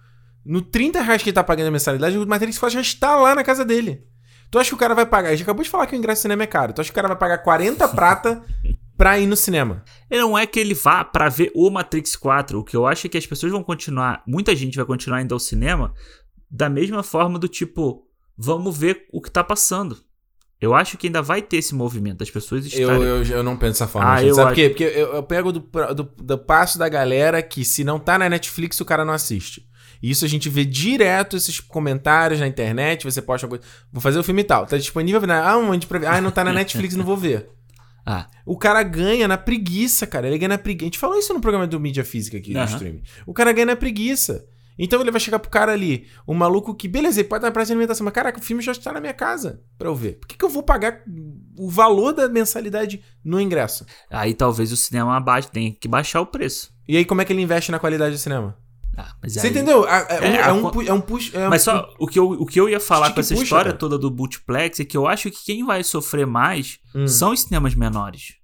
No 0.43 0.61
30 0.61 1.01
reais 1.01 1.21
que 1.21 1.29
ele 1.29 1.35
tá 1.35 1.43
pagando 1.43 1.67
a 1.67 1.71
mensalidade, 1.71 2.17
o 2.17 2.27
Matrix 2.27 2.57
4 2.57 2.73
já 2.73 2.81
está 2.81 3.15
lá 3.15 3.35
na 3.35 3.43
casa 3.43 3.63
dele. 3.63 4.03
Tu 4.51 4.59
acha 4.59 4.69
que 4.69 4.75
o 4.75 4.77
cara 4.77 4.93
vai 4.93 5.05
pagar? 5.05 5.29
A 5.29 5.31
gente 5.31 5.43
acabou 5.43 5.63
de 5.63 5.69
falar 5.69 5.87
que 5.87 5.95
o 5.95 5.97
ingresso 5.97 6.19
de 6.19 6.23
cinema 6.23 6.43
é 6.43 6.47
caro. 6.47 6.73
Tu 6.73 6.81
acha 6.81 6.89
que 6.89 6.93
o 6.93 6.95
cara 6.95 7.07
vai 7.07 7.17
pagar 7.17 7.37
40 7.37 7.87
prata 7.87 8.43
pra 8.97 9.17
ir 9.17 9.25
no 9.25 9.35
cinema? 9.37 9.83
E 10.09 10.17
não 10.17 10.37
é 10.37 10.45
que 10.45 10.59
ele 10.59 10.73
vá 10.73 11.05
pra 11.05 11.29
ver 11.29 11.51
o 11.55 11.69
Matrix 11.69 12.15
4. 12.17 12.59
O 12.59 12.63
que 12.63 12.75
eu 12.75 12.85
acho 12.85 13.07
é 13.07 13.09
que 13.09 13.17
as 13.17 13.25
pessoas 13.25 13.51
vão 13.51 13.63
continuar, 13.63 14.21
muita 14.27 14.53
gente 14.55 14.75
vai 14.75 14.85
continuar 14.85 15.21
indo 15.21 15.33
ao 15.33 15.39
cinema 15.39 15.93
da 16.49 16.69
mesma 16.69 17.01
forma 17.01 17.39
do 17.39 17.47
tipo, 17.47 18.03
vamos 18.37 18.77
ver 18.77 19.05
o 19.13 19.21
que 19.21 19.31
tá 19.31 19.41
passando. 19.41 19.97
Eu 20.59 20.75
acho 20.75 20.97
que 20.97 21.07
ainda 21.07 21.21
vai 21.21 21.41
ter 21.41 21.57
esse 21.57 21.73
movimento 21.73 22.17
das 22.17 22.29
pessoas 22.29 22.65
Eu, 22.73 22.79
estarem. 22.81 23.01
eu, 23.03 23.23
eu 23.23 23.43
não 23.43 23.55
penso 23.57 23.71
dessa 23.79 23.87
forma. 23.87 24.11
Ah, 24.13 24.17
gente. 24.17 24.27
eu 24.29 24.35
Sabe 24.35 24.45
por 24.47 24.51
acho- 24.51 24.61
quê? 24.61 24.69
Porque 24.69 24.83
eu, 24.83 25.13
eu 25.15 25.23
pego 25.23 25.51
do, 25.51 25.59
do, 25.95 26.03
do 26.03 26.37
passo 26.37 26.77
da 26.77 26.87
galera 26.89 27.41
que 27.41 27.63
se 27.65 27.83
não 27.85 27.97
tá 27.97 28.19
na 28.19 28.29
Netflix, 28.29 28.79
o 28.81 28.85
cara 28.85 29.03
não 29.05 29.13
assiste. 29.13 29.65
E 30.01 30.09
isso 30.09 30.25
a 30.25 30.27
gente 30.27 30.49
vê 30.49 30.65
direto 30.65 31.37
esses 31.37 31.59
comentários 31.59 32.39
na 32.39 32.47
internet, 32.47 33.03
você 33.03 33.21
posta 33.21 33.45
uma 33.45 33.49
coisa. 33.51 33.63
Vou 33.91 34.01
fazer 34.01 34.17
o 34.19 34.23
filme 34.23 34.41
e 34.41 34.45
tal. 34.45 34.65
Tá 34.65 34.77
disponível 34.77 35.21
na. 35.27 35.47
Ah, 35.47 35.57
onde 35.57 35.85
pra 35.87 35.99
ver? 35.99 36.07
Ah, 36.07 36.19
não 36.21 36.31
tá 36.31 36.43
na 36.43 36.51
Netflix, 36.53 36.95
não 36.95 37.05
vou 37.05 37.17
ver. 37.17 37.49
Ah, 38.03 38.25
O 38.47 38.57
cara 38.57 38.81
ganha 38.81 39.27
na 39.27 39.37
preguiça, 39.37 40.07
cara. 40.07 40.25
Ele 40.27 40.35
ganha 40.39 40.49
na 40.49 40.57
preguiça. 40.57 40.85
A 40.85 40.87
gente 40.87 40.97
falou 40.97 41.19
isso 41.19 41.31
no 41.35 41.39
programa 41.39 41.67
do 41.67 41.79
Mídia 41.79 42.03
Física 42.03 42.35
aqui, 42.35 42.51
no 42.51 42.59
Aham. 42.59 42.65
streaming. 42.73 43.03
O 43.27 43.31
cara 43.33 43.51
ganha 43.51 43.67
na 43.67 43.75
preguiça. 43.75 44.43
Então 44.79 44.99
ele 44.99 45.11
vai 45.11 45.19
chegar 45.21 45.37
pro 45.37 45.51
cara 45.51 45.71
ali, 45.71 46.07
o 46.25 46.33
maluco 46.33 46.73
que, 46.73 46.87
beleza, 46.87 47.19
ele 47.19 47.29
pode 47.29 47.37
estar 47.41 47.49
na 47.49 47.51
praça 47.53 47.67
de 47.67 47.73
alimentação, 47.73 48.03
mas 48.03 48.13
caraca, 48.15 48.39
o 48.39 48.43
filme 48.43 48.63
já 48.63 48.71
está 48.71 48.91
na 48.91 48.99
minha 48.99 49.13
casa 49.13 49.61
pra 49.77 49.87
eu 49.87 49.93
ver. 49.95 50.13
Por 50.13 50.27
que, 50.27 50.35
que 50.35 50.43
eu 50.43 50.49
vou 50.49 50.63
pagar 50.63 51.03
o 51.55 51.69
valor 51.69 52.11
da 52.13 52.27
mensalidade 52.27 53.03
no 53.23 53.39
ingresso? 53.39 53.85
aí 54.09 54.33
talvez 54.33 54.71
o 54.71 54.77
cinema 54.77 55.15
abaixe, 55.15 55.51
tem 55.51 55.71
que 55.71 55.87
baixar 55.87 56.21
o 56.21 56.25
preço. 56.25 56.73
E 56.87 56.97
aí, 56.97 57.05
como 57.05 57.21
é 57.21 57.25
que 57.25 57.31
ele 57.31 57.43
investe 57.43 57.69
na 57.71 57.77
qualidade 57.77 58.15
do 58.15 58.17
cinema? 58.17 58.57
Ah, 58.97 59.15
mas 59.21 59.33
Você 59.33 59.47
aí- 59.47 59.49
entendeu? 59.51 59.87
É, 59.87 60.07
é 60.09 60.19
um- 60.19 60.23
É, 60.23 60.35
é 60.35 60.43
a 60.43 60.53
um, 60.53 60.81
é 60.81 60.93
um 60.93 61.01
push. 61.01 61.33
é 61.33 61.47
Mas 61.47 61.61
um- 61.61 61.65
só 61.65 61.93
o 61.97 62.05
que 62.07 62.19
eu, 62.19 62.31
o 62.31 62.45
que 62.45 62.59
eu 62.59 62.67
ia 62.67 62.79
falar 62.79 63.05
Stick 63.05 63.15
com 63.15 63.19
essa 63.21 63.33
puxa, 63.33 63.43
história 63.43 63.65
cara. 63.71 63.77
toda 63.77 63.97
do 63.97 64.11
multiplex 64.11 64.79
é 64.81 64.85
que 64.85 64.97
eu 64.97 65.07
acho 65.07 65.31
que 65.31 65.43
quem 65.45 65.65
vai 65.65 65.83
sofrer 65.83 66.27
mais 66.27 66.79
Hum. 66.93 67.07
são 67.07 67.31
os 67.31 67.41
cinemas 67.41 67.73
menores. 67.73 68.35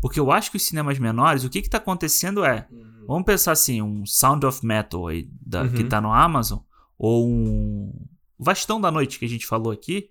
Porque 0.00 0.18
eu 0.18 0.30
acho 0.32 0.50
que 0.50 0.56
os 0.56 0.62
cinemas 0.62 0.98
menores, 0.98 1.44
o 1.44 1.50
que 1.50 1.60
que 1.62 1.68
tá 1.70 1.78
acontecendo 1.78 2.44
é, 2.44 2.66
vamos 3.06 3.24
pensar 3.24 3.52
assim, 3.52 3.82
um 3.82 4.04
Sound 4.06 4.44
of 4.46 4.64
Metal 4.64 5.06
aí, 5.08 5.28
da- 5.40 5.62
Uhum. 5.62 5.72
que 5.72 5.84
tá 5.84 6.00
no 6.00 6.12
Amazon, 6.12 6.58
ou 6.98 7.28
um 7.28 7.92
Vastão 8.38 8.80
da 8.80 8.90
Noite 8.90 9.18
que 9.18 9.24
a 9.24 9.28
gente 9.28 9.46
falou 9.46 9.72
aqui, 9.72 10.08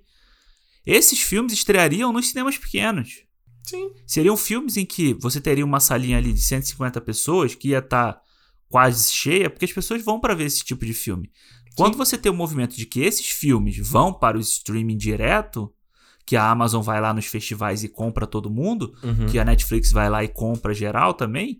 esses 0.86 1.20
filmes 1.22 1.53
estreariam 1.53 2.11
nos 2.13 2.30
cinemas 2.30 2.57
pequenos. 2.57 3.24
Sim. 3.63 3.91
Seriam 4.05 4.38
filmes 4.38 4.78
em 4.78 4.86
que 4.86 5.16
você 5.16 5.41
teria 5.41 5.66
uma 5.66 5.80
salinha 5.80 6.18
ali 6.20 6.32
de 6.34 6.39
150 6.41 7.01
pessoas 7.01 7.55
que 7.55 7.70
ia 7.70 7.80
estar 7.80 8.20
quase 8.70 9.11
cheia, 9.11 9.49
porque 9.49 9.66
as 9.66 9.74
pessoas 9.74 10.01
vão 10.03 10.20
para 10.20 10.34
ver 10.36 10.45
esse 10.45 10.63
tipo 10.63 10.86
de 10.86 10.93
filme. 10.93 11.32
Quando 11.76 11.93
Sim. 11.93 11.97
você 11.97 12.18
tem 12.18 12.32
o 12.32 12.36
movimento 12.36 12.76
de 12.76 12.86
que 12.86 13.01
esses 13.01 13.28
filmes 13.28 13.78
vão 13.78 14.13
para 14.13 14.38
o 14.38 14.41
streaming 14.41 14.97
direto, 14.97 15.72
que 16.26 16.36
a 16.36 16.49
Amazon 16.49 16.82
vai 16.82 16.99
lá 16.99 17.13
nos 17.13 17.26
festivais 17.26 17.84
e 17.84 17.89
compra 17.89 18.26
todo 18.26 18.49
mundo, 18.49 18.93
Uhum. 19.03 19.28
que 19.28 19.38
a 19.38 19.45
Netflix 19.45 19.91
vai 19.91 20.09
lá 20.09 20.24
e 20.24 20.28
compra 20.28 20.74
geral 20.74 21.13
também, 21.13 21.59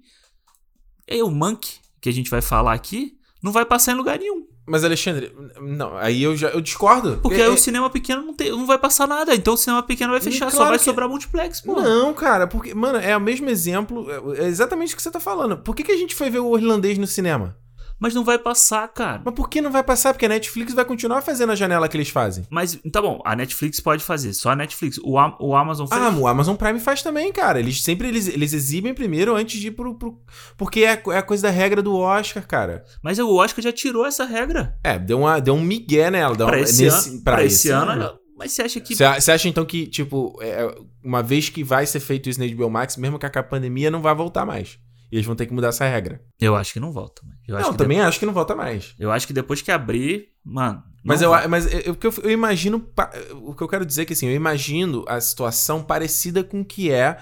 e 1.08 1.22
o 1.22 1.30
Monk, 1.30 1.76
que 2.02 2.10
a 2.10 2.12
gente 2.12 2.30
vai 2.30 2.42
falar 2.42 2.74
aqui, 2.74 3.18
não 3.44 3.52
vai 3.52 3.66
passar 3.66 3.92
em 3.92 3.96
lugar 3.96 4.18
nenhum. 4.18 4.48
Mas, 4.68 4.84
Alexandre, 4.84 5.32
não, 5.62 5.96
aí 5.98 6.24
eu 6.24 6.36
já 6.36 6.50
eu 6.50 6.60
discordo. 6.60 7.20
Porque 7.22 7.40
É- 7.40 7.44
aí 7.46 7.50
o 7.50 7.58
cinema 7.58 7.88
pequeno 7.90 8.24
não, 8.24 8.34
tem, 8.34 8.50
não 8.50 8.66
vai 8.66 8.80
passar 8.80 9.08
nada. 9.08 9.36
Então 9.36 9.54
o 9.54 9.58
cinema 9.58 9.84
pequeno 9.84 10.12
vai 10.12 10.20
fechar, 10.22 10.50
só 10.50 10.58
claro 10.58 10.70
vai 10.72 10.80
que- 10.80 10.86
sobrar 10.86 11.08
multiplex, 11.08 11.62
pô. 11.62 11.80
Não, 11.80 12.14
cara, 12.16 12.48
porque, 12.48 12.74
mano, 12.74 12.98
é 12.98 13.16
o 13.16 13.22
mesmo 13.22 13.48
exemplo, 13.50 14.08
é 14.36 14.44
é 14.44 14.48
exatamente 14.48 14.94
o 14.94 14.98
que 14.98 15.04
você 15.04 15.12
tá 15.12 15.20
falando. 15.20 15.58
Por 15.58 15.76
que, 15.76 15.84
que 15.84 15.92
a 15.92 15.98
gente 15.98 16.16
foi 16.16 16.30
ver 16.32 16.40
o 16.40 16.58
irlandês 16.58 16.98
no 16.98 17.06
cinema? 17.06 17.56
Mas 18.00 18.14
não 18.14 18.24
vai 18.24 18.38
passar, 18.38 18.88
cara. 18.90 19.22
Mas 19.24 19.34
por 19.34 19.50
que 19.50 19.62
não 19.62 19.72
vai 19.72 19.84
passar? 19.84 20.14
Porque 20.14 20.26
a 20.26 20.30
Netflix 20.30 20.74
vai 20.74 20.84
continuar 20.84 21.22
fazendo 21.22 21.52
a 21.52 21.56
janela 21.56 21.88
que 21.88 21.96
eles 21.96 22.10
fazem. 22.10 22.46
Mas 22.50 22.78
tá 22.92 23.02
bom, 23.02 23.22
a 23.26 23.36
Netflix 23.36 23.80
pode 23.80 24.04
fazer, 24.04 24.34
só 24.34 24.50
a 24.52 24.56
Netflix. 24.56 25.00
O, 25.04 25.18
Am- 25.18 25.38
o 25.40 25.56
Amazon 25.56 25.88
fez. 25.88 26.02
Ah, 26.02 26.10
o 26.10 26.28
Amazon 26.28 26.56
Prime 26.56 26.80
faz 26.80 27.02
também, 27.02 27.32
cara. 27.32 27.58
Eles 27.60 27.82
sempre 27.82 28.08
eles, 28.10 28.28
eles 28.28 28.52
exibem 28.54 28.94
primeiro 28.94 29.36
antes 29.36 29.60
de 29.60 29.68
ir 29.68 29.72
pro. 29.72 29.96
pro- 29.96 30.20
porque 30.58 30.82
é, 30.82 30.92
a- 30.94 31.14
é 31.14 31.18
a 31.18 31.24
coisa 31.24 31.44
da 31.44 31.50
regra 31.50 31.82
do 31.82 31.96
Oscar, 31.96 32.46
cara. 32.46 32.84
Mas 33.02 33.18
o 33.18 33.34
Oscar 33.36 33.64
já 33.64 33.72
tirou 33.72 34.06
essa 34.06 34.26
regra. 34.26 34.78
É, 34.84 35.00
deu, 35.00 35.20
uma, 35.20 35.40
deu 35.40 35.54
um 35.54 35.62
migué 35.62 36.12
nela. 36.12 36.36
Deu 36.36 36.48
Pra 36.48 36.58
uma- 36.58 36.64
esse 36.64 36.84
nesse- 36.84 37.10
ano. 37.10 37.22
pra 37.24 37.34
Pra 37.36 37.44
esse 37.46 37.70
ano. 37.70 38.20
Mas 38.38 38.52
você 38.52 38.64
acha 38.64 38.80
que. 38.82 38.94
Você 38.94 39.04
a- 39.06 39.36
acha 39.36 39.48
então 39.48 39.64
que, 39.64 39.88
tipo, 39.88 40.38
é, 40.42 40.68
uma 41.02 41.24
vez 41.24 41.48
que 41.48 41.64
vai 41.64 41.86
ser 41.86 42.02
feito 42.02 42.30
isso 42.30 42.40
na 42.40 42.46
HBO 42.46 42.70
Max, 42.70 42.98
mesmo 42.98 43.18
com 43.18 43.26
a 43.26 43.44
pandemia, 43.44 43.90
não 43.90 44.02
vai 44.02 44.14
voltar 44.14 44.46
mais? 44.46 44.78
E 45.16 45.18
eles 45.18 45.26
vão 45.26 45.34
ter 45.34 45.46
que 45.46 45.54
mudar 45.54 45.70
essa 45.70 45.88
regra. 45.88 46.22
Eu 46.42 46.58
acho 46.58 46.74
que 46.74 46.80
não 46.82 46.92
volta. 46.92 47.22
mano. 47.24 47.38
Eu 47.48 47.58
não, 47.58 47.74
também 47.74 48.02
acho 48.02 48.20
que 48.20 48.26
não 48.26 48.34
volta 48.34 48.54
mais. 48.54 48.94
Eu 49.00 49.14
acho 49.14 49.26
que 49.26 49.32
depois 49.32 49.62
que 49.62 49.72
abrir, 49.72 50.28
mano. 50.44 50.84
Mas, 51.06 51.22
eu, 51.22 51.32
mas 51.48 51.72
eu, 51.72 51.96
eu, 52.04 52.14
eu, 52.24 52.32
imagino. 52.32 52.86
O 53.44 53.56
que 53.56 53.62
eu 53.64 53.68
quero 53.70 53.86
dizer 53.86 54.02
é 54.02 54.06
que 54.06 54.12
assim, 54.12 54.28
eu 54.28 54.36
imagino 54.36 55.06
a 55.08 55.22
situação 55.22 55.82
parecida 55.82 56.44
com 56.44 56.60
o 56.60 56.66
que 56.66 56.92
é, 56.92 57.18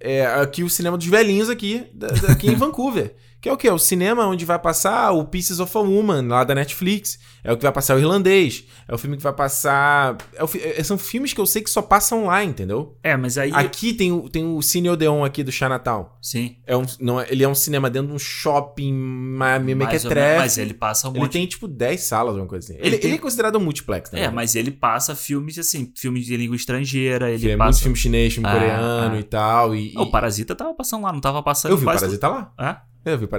é 0.00 0.24
aqui 0.24 0.62
o 0.64 0.70
cinema 0.70 0.96
dos 0.96 1.08
velhinhos 1.08 1.50
aqui, 1.50 1.86
da- 1.92 2.06
aqui 2.32 2.46
em 2.48 2.54
Vancouver. 2.56 3.14
Que 3.46 3.50
é 3.50 3.52
o 3.52 3.56
quê? 3.56 3.68
É 3.68 3.72
o 3.72 3.78
cinema 3.78 4.26
onde 4.26 4.44
vai 4.44 4.58
passar 4.58 5.12
o 5.12 5.24
Pieces 5.24 5.60
of 5.60 5.78
a 5.78 5.80
Woman, 5.80 6.26
lá 6.26 6.42
da 6.42 6.52
Netflix. 6.52 7.16
É 7.44 7.52
o 7.52 7.56
que 7.56 7.62
vai 7.62 7.70
passar 7.70 7.94
o 7.94 7.98
Irlandês. 8.00 8.64
É 8.88 8.92
o 8.92 8.98
filme 8.98 9.16
que 9.16 9.22
vai 9.22 9.32
passar. 9.32 10.16
é 10.34 10.44
fi- 10.48 10.60
é- 10.60 10.82
são 10.82 10.98
filmes 10.98 11.32
que 11.32 11.40
eu 11.40 11.46
sei 11.46 11.62
que 11.62 11.70
só 11.70 11.80
passam 11.80 12.26
lá, 12.26 12.42
entendeu? 12.42 12.98
É, 13.04 13.16
mas 13.16 13.38
aí. 13.38 13.52
Aqui 13.54 13.92
tem, 13.94 14.10
o- 14.10 14.28
tem 14.28 14.44
o 14.44 14.60
Cine 14.62 14.90
Odeon 14.90 15.24
aqui 15.24 15.44
do 15.44 15.52
Chinatown. 15.52 16.08
Sim. 16.20 16.56
É 16.66 16.76
um, 16.76 16.84
não, 17.00 17.20
é- 17.20 17.26
ele 17.30 17.44
é 17.44 17.48
um 17.48 17.54
cinema 17.54 17.88
dentro 17.88 18.08
de 18.08 18.14
um 18.14 18.18
shopping 18.18 18.92
meio 18.92 19.38
mais 19.38 19.62
mequetrefe. 19.64 20.14
menos, 20.14 20.38
mas 20.42 20.58
ele 20.58 20.74
passa 20.74 21.08
um 21.08 21.12
Ele 21.12 21.20
monte 21.20 21.32
tem, 21.32 21.46
tipo, 21.46 21.68
10 21.68 22.00
salas, 22.00 22.30
alguma 22.30 22.48
coisa 22.48 22.64
assim. 22.66 22.74
Ele, 22.80 22.88
Ele 22.88 22.98
tem- 22.98 23.10
ele 23.10 23.18
é 23.18 23.20
considerado 23.22 23.54
um 23.58 23.60
multiplex, 23.60 24.10
né? 24.10 24.22
É, 24.24 24.28
mas 24.28 24.56
ele 24.56 24.72
passa 24.72 25.14
filmes 25.14 25.56
assim, 25.56 25.92
filmes 25.96 26.26
de 26.26 26.36
língua 26.36 26.56
estrangeira, 26.56 27.30
ele 27.30 27.44
Ele 27.44 27.52
é 27.52 27.56
passa. 27.56 27.70
muito 27.70 27.82
filme 27.82 27.96
chinês, 27.96 28.34
filme 28.34 28.48
Ah, 28.48 28.52
coreano 28.52 29.14
ah. 29.14 29.20
e 29.20 29.22
tal. 29.22 29.72
E, 29.76 29.92
Ah, 29.96 30.02
O 30.02 30.06
e- 30.06 30.10
Parasita 30.10 30.52
tava 30.56 30.74
passando 30.74 31.04
lá, 31.04 31.12
não 31.12 31.20
tava 31.20 31.40
passando 31.44 31.70
Eu 31.70 31.76
vi 31.76 31.84
o 31.84 31.86
Parasita 31.86 32.26
lá. 32.28 32.52
É? 32.58 32.95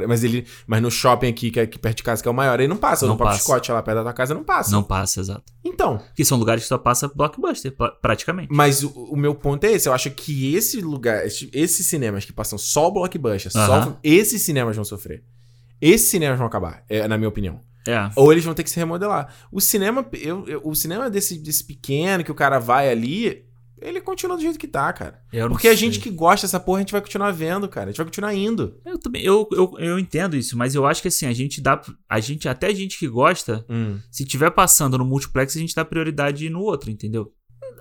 Mas 0.08 0.24
ele. 0.24 0.46
Mas 0.66 0.82
no 0.82 0.90
shopping 0.92 1.28
aqui, 1.28 1.52
que 1.52 1.60
é 1.60 1.64
aqui 1.64 1.78
perto 1.80 1.98
de 1.98 2.04
casa, 2.04 2.22
que 2.22 2.28
é 2.28 2.32
o 2.32 2.34
maior, 2.34 2.60
ele 2.60 2.68
não 2.68 2.78
passa. 2.78 3.06
Não 3.06 3.14
no 3.14 3.20
passa. 3.20 3.40
Scott 3.44 3.72
lá 3.72 3.82
perto 3.84 3.98
da 3.98 4.04
tua 4.04 4.14
casa 4.14 4.34
não 4.34 4.44
passa. 4.44 4.72
Não 4.72 4.84
passa, 4.84 5.20
exato. 5.20 5.44
Então. 5.64 5.98
Porque 5.98 6.24
são 6.26 6.38
lugares 6.38 6.64
que 6.64 6.70
só 6.70 6.78
passa 6.78 7.08
blockbuster, 7.14 7.72
pra- 7.76 7.92
praticamente. 7.92 8.50
Mas 8.52 8.84
o, 8.84 8.90
o 8.90 9.16
meu 9.18 9.36
ponto 9.36 9.64
é 9.66 9.72
esse. 9.74 9.88
Eu 9.90 9.94
acho 9.94 10.10
que 10.12 10.56
esse 10.56 10.82
lugar, 10.82 11.26
esse- 11.26 11.50
esses 11.54 11.86
cinemas 11.86 12.26
que 12.26 12.34
passam 12.34 12.58
só 12.58 12.90
blockbuster, 12.90 13.52
só. 13.52 13.60
Aham. 13.60 13.98
Esses 14.04 14.42
cinemas 14.42 14.76
vão 14.76 14.86
sofrer. 14.86 15.24
Esses 15.82 16.08
cinemas 16.10 16.38
vão 16.38 16.48
acabar, 16.48 16.84
é, 16.90 17.08
na 17.08 17.18
minha 17.18 17.30
opinião. 17.30 17.60
É. 17.88 18.10
Ou 18.18 18.32
eles 18.34 18.44
vão 18.44 18.54
ter 18.54 18.64
que 18.64 18.70
se 18.70 18.76
remodelar. 18.78 19.34
O 19.52 19.62
cinema, 19.62 20.06
eu, 20.14 20.46
eu- 20.48 20.62
o 20.66 20.76
cinema 20.76 21.10
desse, 21.10 21.38
desse 21.38 21.64
pequeno 21.64 22.22
que 22.24 22.32
o 22.32 22.36
cara 22.36 22.60
vai 22.60 22.90
ali, 22.90 23.46
ele 23.82 24.02
continua 24.02 24.36
do 24.36 24.42
jeito 24.42 24.58
que 24.58 24.68
tá, 24.68 24.92
cara. 24.92 25.22
Eu 25.32 25.50
Porque 25.50 25.68
a 25.68 25.76
gente 25.76 26.00
que 26.00 26.10
gosta 26.10 26.48
dessa 26.48 26.60
porra, 26.60 26.80
a 26.80 26.82
gente 26.82 26.92
vai 26.92 27.02
continuar 27.02 27.32
vendo, 27.32 27.68
cara. 27.68 27.86
A 27.86 27.90
gente 27.92 27.98
vai 27.98 28.06
continuar 28.06 28.34
indo. 28.34 28.80
Eu 28.86 28.98
também, 28.98 29.24
eu, 29.24 29.48
eu, 29.52 29.74
eu 29.78 30.00
entendo 30.00 30.36
isso, 30.36 30.58
mas 30.58 30.76
eu 30.76 30.86
acho 30.86 31.02
que 31.02 31.08
assim, 31.08 31.26
a 31.26 31.34
gente 31.34 31.62
dá. 31.62 31.82
A 32.10 32.20
gente, 32.20 32.50
até 32.50 32.68
a 32.68 32.74
gente 32.74 32.98
que 32.98 33.08
gosta, 33.08 33.66
se 34.12 34.26
tiver 34.26 34.52
passando 34.52 34.98
no 34.98 35.06
multiplex, 35.06 35.56
a 35.56 35.60
gente 35.60 35.76
dá 35.76 35.86
prioridade 35.86 36.50
no 36.50 36.62
outro, 36.62 36.90
entendeu? 36.90 37.34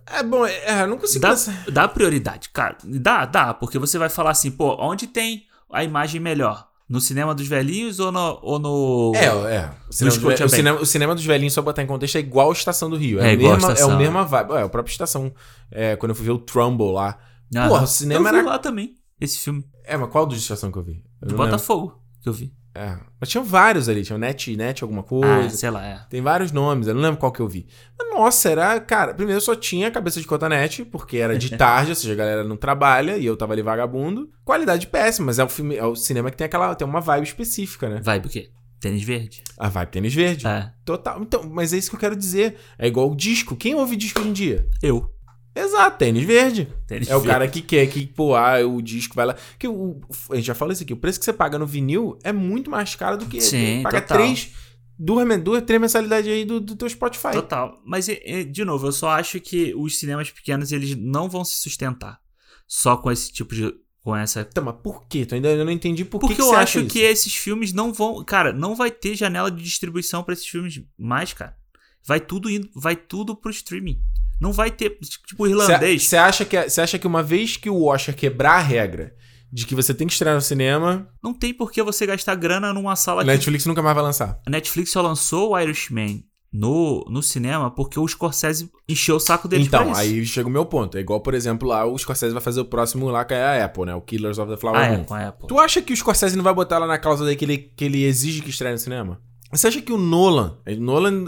É 0.06 0.22
bom, 0.22 0.46
é, 0.46 0.82
eu 0.82 0.86
não 0.86 0.98
consigo 0.98 1.20
Dá, 1.20 1.34
dá 1.72 1.88
prioridade, 1.88 2.50
cara. 2.50 2.76
Dá, 2.84 3.26
dá, 3.26 3.52
porque 3.52 3.78
você 3.78 3.98
vai 3.98 4.08
falar 4.08 4.30
assim, 4.30 4.50
pô, 4.50 4.76
onde 4.78 5.06
tem 5.06 5.46
a 5.70 5.82
imagem 5.82 6.20
melhor? 6.20 6.68
No 6.88 7.00
cinema 7.00 7.34
dos 7.34 7.48
velhinhos 7.48 7.98
ou 7.98 8.12
no. 8.12 8.38
Ou 8.42 8.58
no... 8.60 9.12
É, 9.16 9.24
é. 9.56 9.70
O 9.88 9.92
cinema, 9.92 10.14
Scotiabank. 10.16 10.44
o, 10.44 10.48
cinema, 10.48 10.80
o 10.80 10.86
cinema 10.86 11.14
dos 11.16 11.24
velhinhos, 11.24 11.52
só 11.52 11.60
botar 11.62 11.82
em 11.82 11.86
contexto, 11.86 12.16
é 12.16 12.20
igual 12.20 12.50
a 12.50 12.52
Estação 12.52 12.88
do 12.88 12.96
Rio. 12.96 13.18
É, 13.20 13.26
É 13.26 13.30
a 13.30 13.32
igual 13.32 13.52
a 13.52 13.56
mesma, 13.56 13.72
Estação, 13.72 13.90
é 13.90 13.92
a 13.92 13.96
é. 13.96 13.98
mesma 13.98 14.24
vibe. 14.24 14.52
É, 14.52 14.62
a 14.62 14.68
própria 14.68 14.92
estação. 14.92 15.32
É, 15.70 15.96
quando 15.96 16.10
eu 16.10 16.14
fui 16.14 16.24
ver 16.24 16.30
o 16.32 16.38
Trumbull 16.38 16.92
lá. 16.92 17.18
Aham. 17.54 17.68
Porra, 17.68 17.82
o 17.82 17.86
cinema 17.88 18.28
eu 18.30 18.36
era- 18.36 18.46
lá 18.46 18.58
também, 18.58 18.94
esse 19.20 19.38
filme. 19.40 19.64
É, 19.84 19.96
mas 19.96 20.10
qual 20.10 20.26
de 20.26 20.36
estação 20.36 20.70
que 20.70 20.78
eu 20.78 20.82
vi? 20.84 21.02
Eu 21.20 21.28
Do 21.28 21.34
não 21.34 21.44
lembro. 21.44 21.46
Botafogo, 21.58 22.00
que 22.22 22.28
eu 22.28 22.32
vi. 22.32 22.52
É. 22.76 22.98
Mas 23.18 23.28
tinha 23.30 23.42
vários 23.42 23.88
ali. 23.88 24.02
Tinha 24.04 24.16
o 24.16 24.18
Net, 24.18 24.54
Net 24.56 24.82
alguma 24.84 25.00
Ah, 25.00 25.04
coisa. 25.04 25.56
sei 25.56 25.70
lá, 25.70 25.84
é. 25.86 26.00
Tem 26.10 26.20
vários 26.20 26.52
nomes, 26.52 26.86
eu 26.86 26.94
não 26.94 27.00
lembro 27.00 27.18
qual 27.18 27.32
que 27.32 27.40
eu 27.40 27.48
vi. 27.48 27.66
Mas, 27.98 28.10
nossa, 28.10 28.50
era. 28.50 28.78
Cara, 28.80 29.14
primeiro 29.14 29.40
só 29.40 29.54
tinha 29.54 29.90
cabeça 29.90 30.20
de 30.20 30.26
cotonete, 30.26 30.84
porque 30.84 31.16
era 31.16 31.36
de 31.38 31.50
tarde, 31.56 31.90
ou 31.90 31.96
seja, 31.96 32.12
a 32.12 32.16
galera 32.16 32.44
não 32.44 32.56
trabalha 32.56 33.16
e 33.16 33.24
eu 33.24 33.36
tava 33.36 33.52
ali 33.54 33.62
vagabundo. 33.62 34.28
Qualidade 34.44 34.86
péssima, 34.86 35.26
mas 35.26 35.38
é 35.38 35.44
o 35.44 35.48
filme, 35.48 35.76
é 35.76 35.84
o 35.84 35.96
cinema 35.96 36.30
que 36.30 36.36
tem 36.36 36.44
aquela. 36.44 36.74
tem 36.74 36.86
uma 36.86 37.00
vibe 37.00 37.24
específica, 37.26 37.88
né? 37.88 38.00
Vibe 38.02 38.26
o 38.26 38.30
quê? 38.30 38.50
Tênis 38.78 39.02
verde. 39.02 39.42
A 39.58 39.70
vibe 39.70 39.88
tênis 39.90 40.14
verde. 40.14 40.46
É. 40.46 40.70
Total. 40.84 41.20
Então, 41.22 41.42
mas 41.50 41.72
é 41.72 41.78
isso 41.78 41.88
que 41.88 41.96
eu 41.96 42.00
quero 42.00 42.14
dizer. 42.14 42.56
É 42.78 42.86
igual 42.86 43.10
o 43.10 43.16
disco. 43.16 43.56
Quem 43.56 43.74
ouve 43.74 43.96
disco 43.96 44.20
hoje 44.20 44.28
em 44.28 44.32
dia? 44.34 44.68
Eu. 44.82 45.10
Exato, 45.56 45.96
tênis 45.96 46.22
verde. 46.22 46.68
Tênis 46.86 47.08
É 47.08 47.16
o 47.16 47.20
verde. 47.20 47.32
cara 47.32 47.48
que 47.48 47.62
quer 47.62 47.86
que, 47.86 48.06
pô, 48.06 48.34
ah, 48.36 48.58
o 48.66 48.82
disco 48.82 49.14
vai 49.16 49.24
lá. 49.24 49.36
Que 49.58 49.66
o, 49.66 49.98
a 50.30 50.36
gente 50.36 50.44
já 50.44 50.54
falou 50.54 50.72
isso 50.72 50.82
aqui, 50.82 50.92
o 50.92 50.98
preço 50.98 51.18
que 51.18 51.24
você 51.24 51.32
paga 51.32 51.58
no 51.58 51.66
vinil 51.66 52.18
é 52.22 52.30
muito 52.32 52.70
mais 52.70 52.94
caro 52.94 53.16
do 53.16 53.24
que 53.24 53.40
Sim, 53.40 53.82
paga 53.82 54.02
total. 54.02 54.18
três, 54.18 54.52
duas, 54.98 55.40
duas, 55.40 55.62
três 55.62 55.80
mensalidades 55.80 56.30
aí 56.30 56.44
do, 56.44 56.60
do 56.60 56.76
teu 56.76 56.88
Spotify. 56.88 57.32
Total. 57.32 57.80
Mas, 57.86 58.06
de 58.50 58.64
novo, 58.66 58.86
eu 58.88 58.92
só 58.92 59.08
acho 59.08 59.40
que 59.40 59.74
os 59.74 59.98
cinemas 59.98 60.30
pequenos, 60.30 60.72
eles 60.72 60.94
não 60.94 61.26
vão 61.28 61.42
se 61.42 61.56
sustentar. 61.56 62.20
Só 62.68 62.96
com 62.96 63.10
esse 63.10 63.32
tipo 63.32 63.54
de... 63.54 63.74
Com 64.02 64.14
essa... 64.14 64.46
Então, 64.48 64.62
mas 64.62 64.76
por 64.82 65.06
quê? 65.08 65.24
Tu 65.24 65.34
ainda 65.34 65.48
eu 65.48 65.64
não 65.64 65.72
entendi 65.72 66.04
por 66.04 66.20
Porque 66.20 66.34
que, 66.36 66.40
eu 66.40 66.54
acho 66.54 66.84
que 66.86 67.00
esses 67.00 67.34
filmes 67.34 67.72
não 67.72 67.92
vão... 67.92 68.22
Cara, 68.24 68.52
não 68.52 68.76
vai 68.76 68.90
ter 68.90 69.16
janela 69.16 69.50
de 69.50 69.62
distribuição 69.62 70.22
pra 70.22 70.34
esses 70.34 70.46
filmes 70.46 70.80
mais, 70.98 71.32
cara. 71.32 71.56
Vai 72.04 72.20
tudo 72.20 72.50
indo... 72.50 72.68
Vai 72.74 72.94
tudo 72.94 73.34
pro 73.34 73.50
streaming. 73.50 74.00
Não 74.40 74.52
vai 74.52 74.70
ter... 74.70 74.98
Tipo, 75.26 75.46
irlandês... 75.46 76.08
Você 76.08 76.16
acha, 76.16 76.44
que, 76.44 76.68
você 76.68 76.80
acha 76.80 76.98
que 76.98 77.06
uma 77.06 77.22
vez 77.22 77.56
que 77.56 77.70
o 77.70 77.84
Oscar 77.84 78.14
quebrar 78.14 78.56
a 78.56 78.60
regra 78.60 79.14
de 79.52 79.64
que 79.64 79.74
você 79.74 79.94
tem 79.94 80.06
que 80.06 80.12
estrear 80.12 80.34
no 80.34 80.40
cinema, 80.40 81.08
Não 81.22 81.32
tem 81.32 81.54
por 81.54 81.70
que 81.70 81.82
você 81.82 82.04
gastar 82.06 82.34
grana 82.34 82.72
numa 82.72 82.96
sala 82.96 83.22
a 83.22 83.24
que... 83.24 83.30
Netflix 83.30 83.64
nunca 83.64 83.82
mais 83.82 83.94
vai 83.94 84.04
lançar? 84.04 84.40
A 84.46 84.50
Netflix 84.50 84.90
só 84.90 85.00
lançou 85.00 85.52
o 85.52 85.58
Irishman 85.58 86.24
no, 86.52 87.04
no 87.08 87.22
cinema 87.22 87.70
porque 87.70 87.98
o 87.98 88.06
Scorsese 88.06 88.70
encheu 88.88 89.16
o 89.16 89.20
saco 89.20 89.46
deles 89.46 89.68
pra 89.68 89.82
Então, 89.82 89.94
aí 89.94 90.24
chega 90.24 90.48
o 90.48 90.50
meu 90.50 90.64
ponto. 90.64 90.96
É 90.96 91.00
igual, 91.00 91.20
por 91.20 91.34
exemplo, 91.34 91.68
lá 91.68 91.84
o 91.84 91.96
Scorsese 91.98 92.32
vai 92.32 92.42
fazer 92.42 92.60
o 92.60 92.64
próximo 92.64 93.08
lá 93.08 93.24
que 93.24 93.34
é 93.34 93.42
a 93.42 93.64
Apple, 93.64 93.84
né? 93.86 93.94
O 93.94 94.00
Killers 94.00 94.38
of 94.38 94.50
the 94.50 94.56
Flower 94.56 94.90
Moon. 94.90 95.00
é, 95.00 95.04
com 95.04 95.14
a 95.14 95.28
Apple. 95.28 95.48
Tu 95.48 95.58
acha 95.58 95.82
que 95.82 95.92
o 95.92 95.96
Scorsese 95.96 96.36
não 96.36 96.44
vai 96.44 96.54
botar 96.54 96.78
lá 96.78 96.86
na 96.86 96.98
cláusula 96.98 97.28
daí 97.28 97.36
que 97.36 97.44
ele, 97.44 97.58
que 97.58 97.84
ele 97.84 98.04
exige 98.04 98.40
que 98.40 98.50
estreie 98.50 98.72
no 98.72 98.78
cinema? 98.78 99.20
Você 99.52 99.68
acha 99.68 99.80
que 99.80 99.92
o 99.92 99.98
Nolan, 99.98 100.58
o 100.66 100.80
Nolan, 100.80 101.24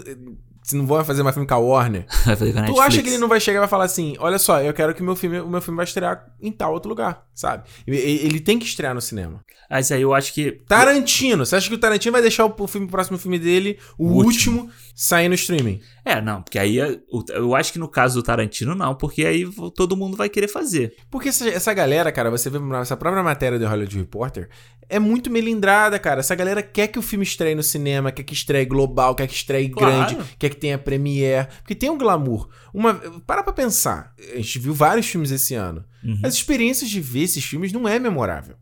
se 0.69 0.77
não 0.77 0.87
vai 0.87 1.03
fazer 1.03 1.23
mais 1.23 1.35
filme 1.35 1.49
com 1.49 1.55
a 1.55 1.59
Warner, 1.59 2.05
Vai 2.27 2.37
fazer 2.37 2.53
com 2.53 2.59
a 2.59 2.62
tu 2.62 2.66
Netflix. 2.66 2.87
acha 2.87 3.03
que 3.03 3.09
ele 3.09 3.16
não 3.16 3.27
vai 3.27 3.41
chegar 3.41 3.57
e 3.57 3.61
vai 3.61 3.69
falar 3.69 3.85
assim, 3.85 4.16
olha 4.19 4.39
só, 4.39 4.61
eu 4.61 4.75
quero 4.75 4.95
que 4.95 5.01
o 5.01 5.05
meu 5.05 5.16
filme, 5.16 5.41
o 5.41 5.49
meu 5.49 5.62
filme 5.62 5.77
vai 5.77 5.85
estrear 5.85 6.27
em 6.43 6.53
tal 6.53 6.75
outro 6.75 6.91
lugar, 6.91 7.25
sabe? 7.35 7.64
Ele 7.87 8.39
tem 8.39 8.59
que 8.59 8.66
estrear 8.66 8.95
no 8.95 9.01
cinema. 9.01 9.43
Mas 9.71 9.91
aí 9.91 10.03
eu 10.03 10.12
acho 10.12 10.35
que... 10.35 10.53
Tarantino, 10.69 11.47
você 11.47 11.57
acha 11.57 11.69
que 11.71 11.75
o 11.75 11.79
Tarantino 11.79 12.12
vai 12.12 12.21
deixar 12.21 12.45
o, 12.45 12.66
filme, 12.66 12.87
o 12.87 12.91
próximo 12.91 13.16
filme 13.16 13.39
dele, 13.39 13.79
o, 13.97 14.09
O 14.09 14.25
último, 14.25 14.71
sair 15.01 15.28
no 15.28 15.34
streaming? 15.36 15.80
É, 16.05 16.20
não, 16.20 16.42
porque 16.42 16.59
aí 16.59 16.76
eu 16.76 17.55
acho 17.55 17.72
que 17.72 17.78
no 17.78 17.86
caso 17.88 18.16
do 18.16 18.22
Tarantino 18.22 18.74
não, 18.74 18.96
porque 18.96 19.24
aí 19.24 19.49
todo 19.76 19.96
mundo 19.96 20.16
vai 20.16 20.28
querer 20.28 20.49
fazer. 20.49 20.94
Porque 21.09 21.28
essa, 21.28 21.49
essa 21.49 21.72
galera, 21.72 22.11
cara, 22.11 22.30
você 22.30 22.51
vê 22.51 22.59
essa 22.80 22.96
própria 22.96 23.22
matéria 23.22 23.59
do 23.61 23.66
Hollywood 23.66 23.96
Reporter, 23.96 24.49
é 24.88 24.99
muito 24.99 25.30
melindrada, 25.30 25.99
cara. 25.99 26.18
Essa 26.20 26.34
galera 26.34 26.62
quer 26.62 26.88
que 26.88 26.99
o 26.99 27.03
filme 27.03 27.22
estreie 27.24 27.55
no 27.55 27.62
cinema, 27.62 28.11
quer 28.11 28.24
que 28.24 28.32
estreie 28.34 28.64
global, 28.64 29.14
quer 29.14 29.28
que 29.28 29.34
estreie 29.34 29.68
Claro. 29.68 30.14
grande, 30.14 30.30
quer 30.38 30.49
que 30.49 30.57
tenha 30.57 30.78
premiere. 30.78 31.46
Porque 31.59 31.74
tem 31.74 31.90
um 31.90 31.99
glamour. 31.99 32.49
Uma, 32.74 32.94
para 33.26 33.42
pra 33.44 33.53
pensar. 33.53 34.14
A 34.32 34.36
gente 34.36 34.59
viu 34.59 34.74
vários 34.74 35.07
filmes 35.07 35.30
esse 35.30 35.55
ano. 35.55 35.84
Uhum. 36.03 36.20
As 36.24 36.34
experiências 36.34 36.90
de 36.90 37.01
ver 37.01 37.22
esses 37.24 37.44
filmes 37.44 37.72
não 37.72 37.86
é 37.86 37.99
memorável. 37.99 38.57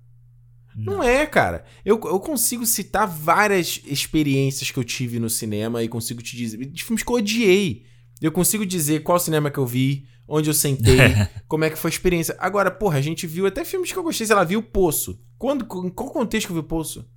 Não 0.84 1.02
é, 1.02 1.24
cara. 1.26 1.64
Eu, 1.84 2.00
eu 2.04 2.20
consigo 2.20 2.66
citar 2.66 3.06
várias 3.06 3.80
experiências 3.86 4.70
que 4.70 4.78
eu 4.78 4.84
tive 4.84 5.18
no 5.18 5.30
cinema 5.30 5.82
e 5.82 5.88
consigo 5.88 6.22
te 6.22 6.36
dizer. 6.36 6.58
De 6.66 6.84
filmes 6.84 7.02
que 7.02 7.10
eu 7.10 7.16
odiei. 7.16 7.84
Eu 8.20 8.32
consigo 8.32 8.64
dizer 8.64 9.02
qual 9.02 9.18
cinema 9.18 9.50
que 9.50 9.58
eu 9.58 9.66
vi, 9.66 10.06
onde 10.28 10.48
eu 10.50 10.54
sentei, 10.54 10.98
como 11.48 11.64
é 11.64 11.70
que 11.70 11.78
foi 11.78 11.90
a 11.90 11.92
experiência. 11.94 12.36
Agora, 12.38 12.70
porra, 12.70 12.98
a 12.98 13.02
gente 13.02 13.26
viu 13.26 13.46
até 13.46 13.64
filmes 13.64 13.92
que 13.92 13.98
eu 13.98 14.02
gostei, 14.02 14.26
sei 14.26 14.36
lá, 14.36 14.44
viu 14.44 14.60
o 14.60 14.62
Poço. 14.62 15.20
Quando, 15.38 15.64
em 15.84 15.90
qual 15.90 16.10
contexto 16.10 16.46
que 16.46 16.52
eu 16.52 16.56
vi 16.56 16.60
o 16.60 16.64
Poço? 16.64 17.08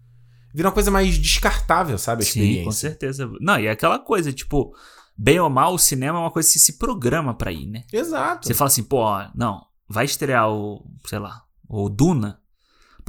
Vira 0.53 0.67
uma 0.67 0.73
coisa 0.73 0.89
mais 0.91 1.17
descartável, 1.17 1.97
sabe? 1.97 2.23
A 2.23 2.25
Sim, 2.25 2.31
com 2.31 2.45
experiência. 2.45 2.89
certeza. 2.89 3.31
Não, 3.39 3.59
e 3.59 3.67
é 3.67 3.71
aquela 3.71 3.99
coisa, 3.99 4.33
tipo, 4.33 4.73
bem 5.17 5.39
ou 5.39 5.49
mal, 5.49 5.73
o 5.73 5.79
cinema 5.79 6.17
é 6.17 6.21
uma 6.21 6.31
coisa 6.31 6.51
que 6.51 6.59
se 6.59 6.77
programa 6.77 7.33
pra 7.33 7.51
ir, 7.51 7.67
né? 7.67 7.83
Exato. 7.93 8.47
Você 8.47 8.53
fala 8.53 8.67
assim, 8.67 8.83
pô, 8.83 8.97
ó, 8.97 9.27
não, 9.35 9.61
vai 9.87 10.05
estrear 10.05 10.49
o, 10.49 10.85
sei 11.05 11.19
lá, 11.19 11.43
o 11.67 11.89
Duna. 11.89 12.39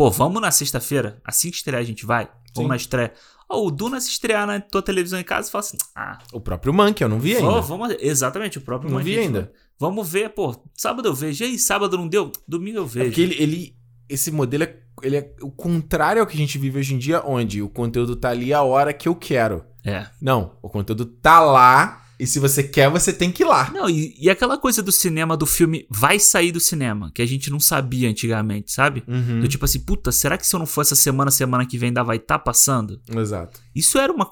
Pô, 0.00 0.10
vamos 0.10 0.40
na 0.40 0.50
sexta-feira, 0.50 1.20
assim 1.22 1.50
que 1.50 1.56
estrear 1.58 1.78
a 1.78 1.84
gente 1.84 2.06
vai. 2.06 2.24
Vamos 2.54 2.62
Sim. 2.64 2.68
na 2.68 2.76
estreia. 2.76 3.12
Ó, 3.46 3.66
o 3.66 3.70
Duna 3.70 4.00
se 4.00 4.08
estrear 4.08 4.46
na 4.46 4.58
tua 4.58 4.80
televisão 4.80 5.20
em 5.20 5.22
casa, 5.22 5.42
você 5.48 5.50
fala 5.52 5.60
assim, 5.60 5.76
ah, 5.94 6.18
O 6.32 6.40
próprio 6.40 6.72
Monkey, 6.72 7.04
eu 7.04 7.08
não 7.10 7.18
vi 7.20 7.36
ainda. 7.36 7.60
vamos, 7.60 7.94
exatamente, 8.00 8.56
o 8.56 8.62
próprio 8.62 8.90
Não 8.90 8.96
Monkey 8.96 9.12
vi 9.12 9.18
ainda. 9.20 9.52
Vamos 9.78 10.08
ver, 10.10 10.30
pô, 10.30 10.56
sábado 10.74 11.06
eu 11.06 11.12
vejo. 11.12 11.44
E 11.44 11.48
aí, 11.48 11.58
sábado 11.58 11.98
não 11.98 12.08
deu? 12.08 12.32
Domingo 12.48 12.78
eu 12.78 12.84
É 12.84 12.86
vejo. 12.86 13.04
porque 13.08 13.20
ele, 13.20 13.34
ele- 13.42 13.76
esse 14.08 14.30
modelo 14.30 14.64
é, 14.64 14.74
ele 15.02 15.16
é 15.18 15.34
o 15.42 15.50
contrário 15.50 16.22
ao 16.22 16.26
que 16.26 16.34
a 16.34 16.38
gente 16.40 16.56
vive 16.56 16.78
hoje 16.78 16.94
em 16.94 16.98
dia, 16.98 17.22
onde 17.26 17.60
o 17.60 17.68
conteúdo 17.68 18.16
tá 18.16 18.30
ali 18.30 18.54
a 18.54 18.62
hora 18.62 18.94
que 18.94 19.06
eu 19.06 19.14
quero. 19.14 19.62
É. 19.84 20.06
Não, 20.18 20.56
o 20.62 20.70
conteúdo 20.70 21.04
tá 21.04 21.40
lá 21.40 21.99
e 22.22 22.26
se 22.26 22.38
você 22.38 22.62
quer, 22.62 22.88
você 22.90 23.12
tem 23.12 23.30
que 23.32 23.42
ir 23.42 23.46
lá. 23.46 23.70
Não, 23.72 23.88
e, 23.88 24.14
e 24.20 24.28
aquela 24.30 24.56
coisa 24.58 24.82
do 24.82 24.92
cinema, 24.92 25.36
do 25.36 25.46
filme 25.46 25.86
vai 25.90 26.18
sair 26.18 26.52
do 26.52 26.60
cinema, 26.60 27.10
que 27.14 27.22
a 27.22 27.26
gente 27.26 27.50
não 27.50 27.58
sabia 27.60 28.08
antigamente, 28.08 28.72
sabe? 28.72 29.02
Uhum. 29.08 29.40
Do 29.40 29.48
tipo 29.48 29.64
assim, 29.64 29.80
puta, 29.80 30.12
será 30.12 30.36
que 30.38 30.46
se 30.46 30.54
eu 30.54 30.58
não 30.58 30.66
for 30.66 30.82
essa 30.82 30.94
semana, 30.94 31.30
semana 31.30 31.64
que 31.66 31.78
vem 31.78 31.88
ainda 31.88 32.02
vai 32.04 32.16
estar 32.18 32.38
passando? 32.38 33.00
Exato. 33.16 33.60
Isso 33.74 33.98
era 33.98 34.12
uma 34.12 34.28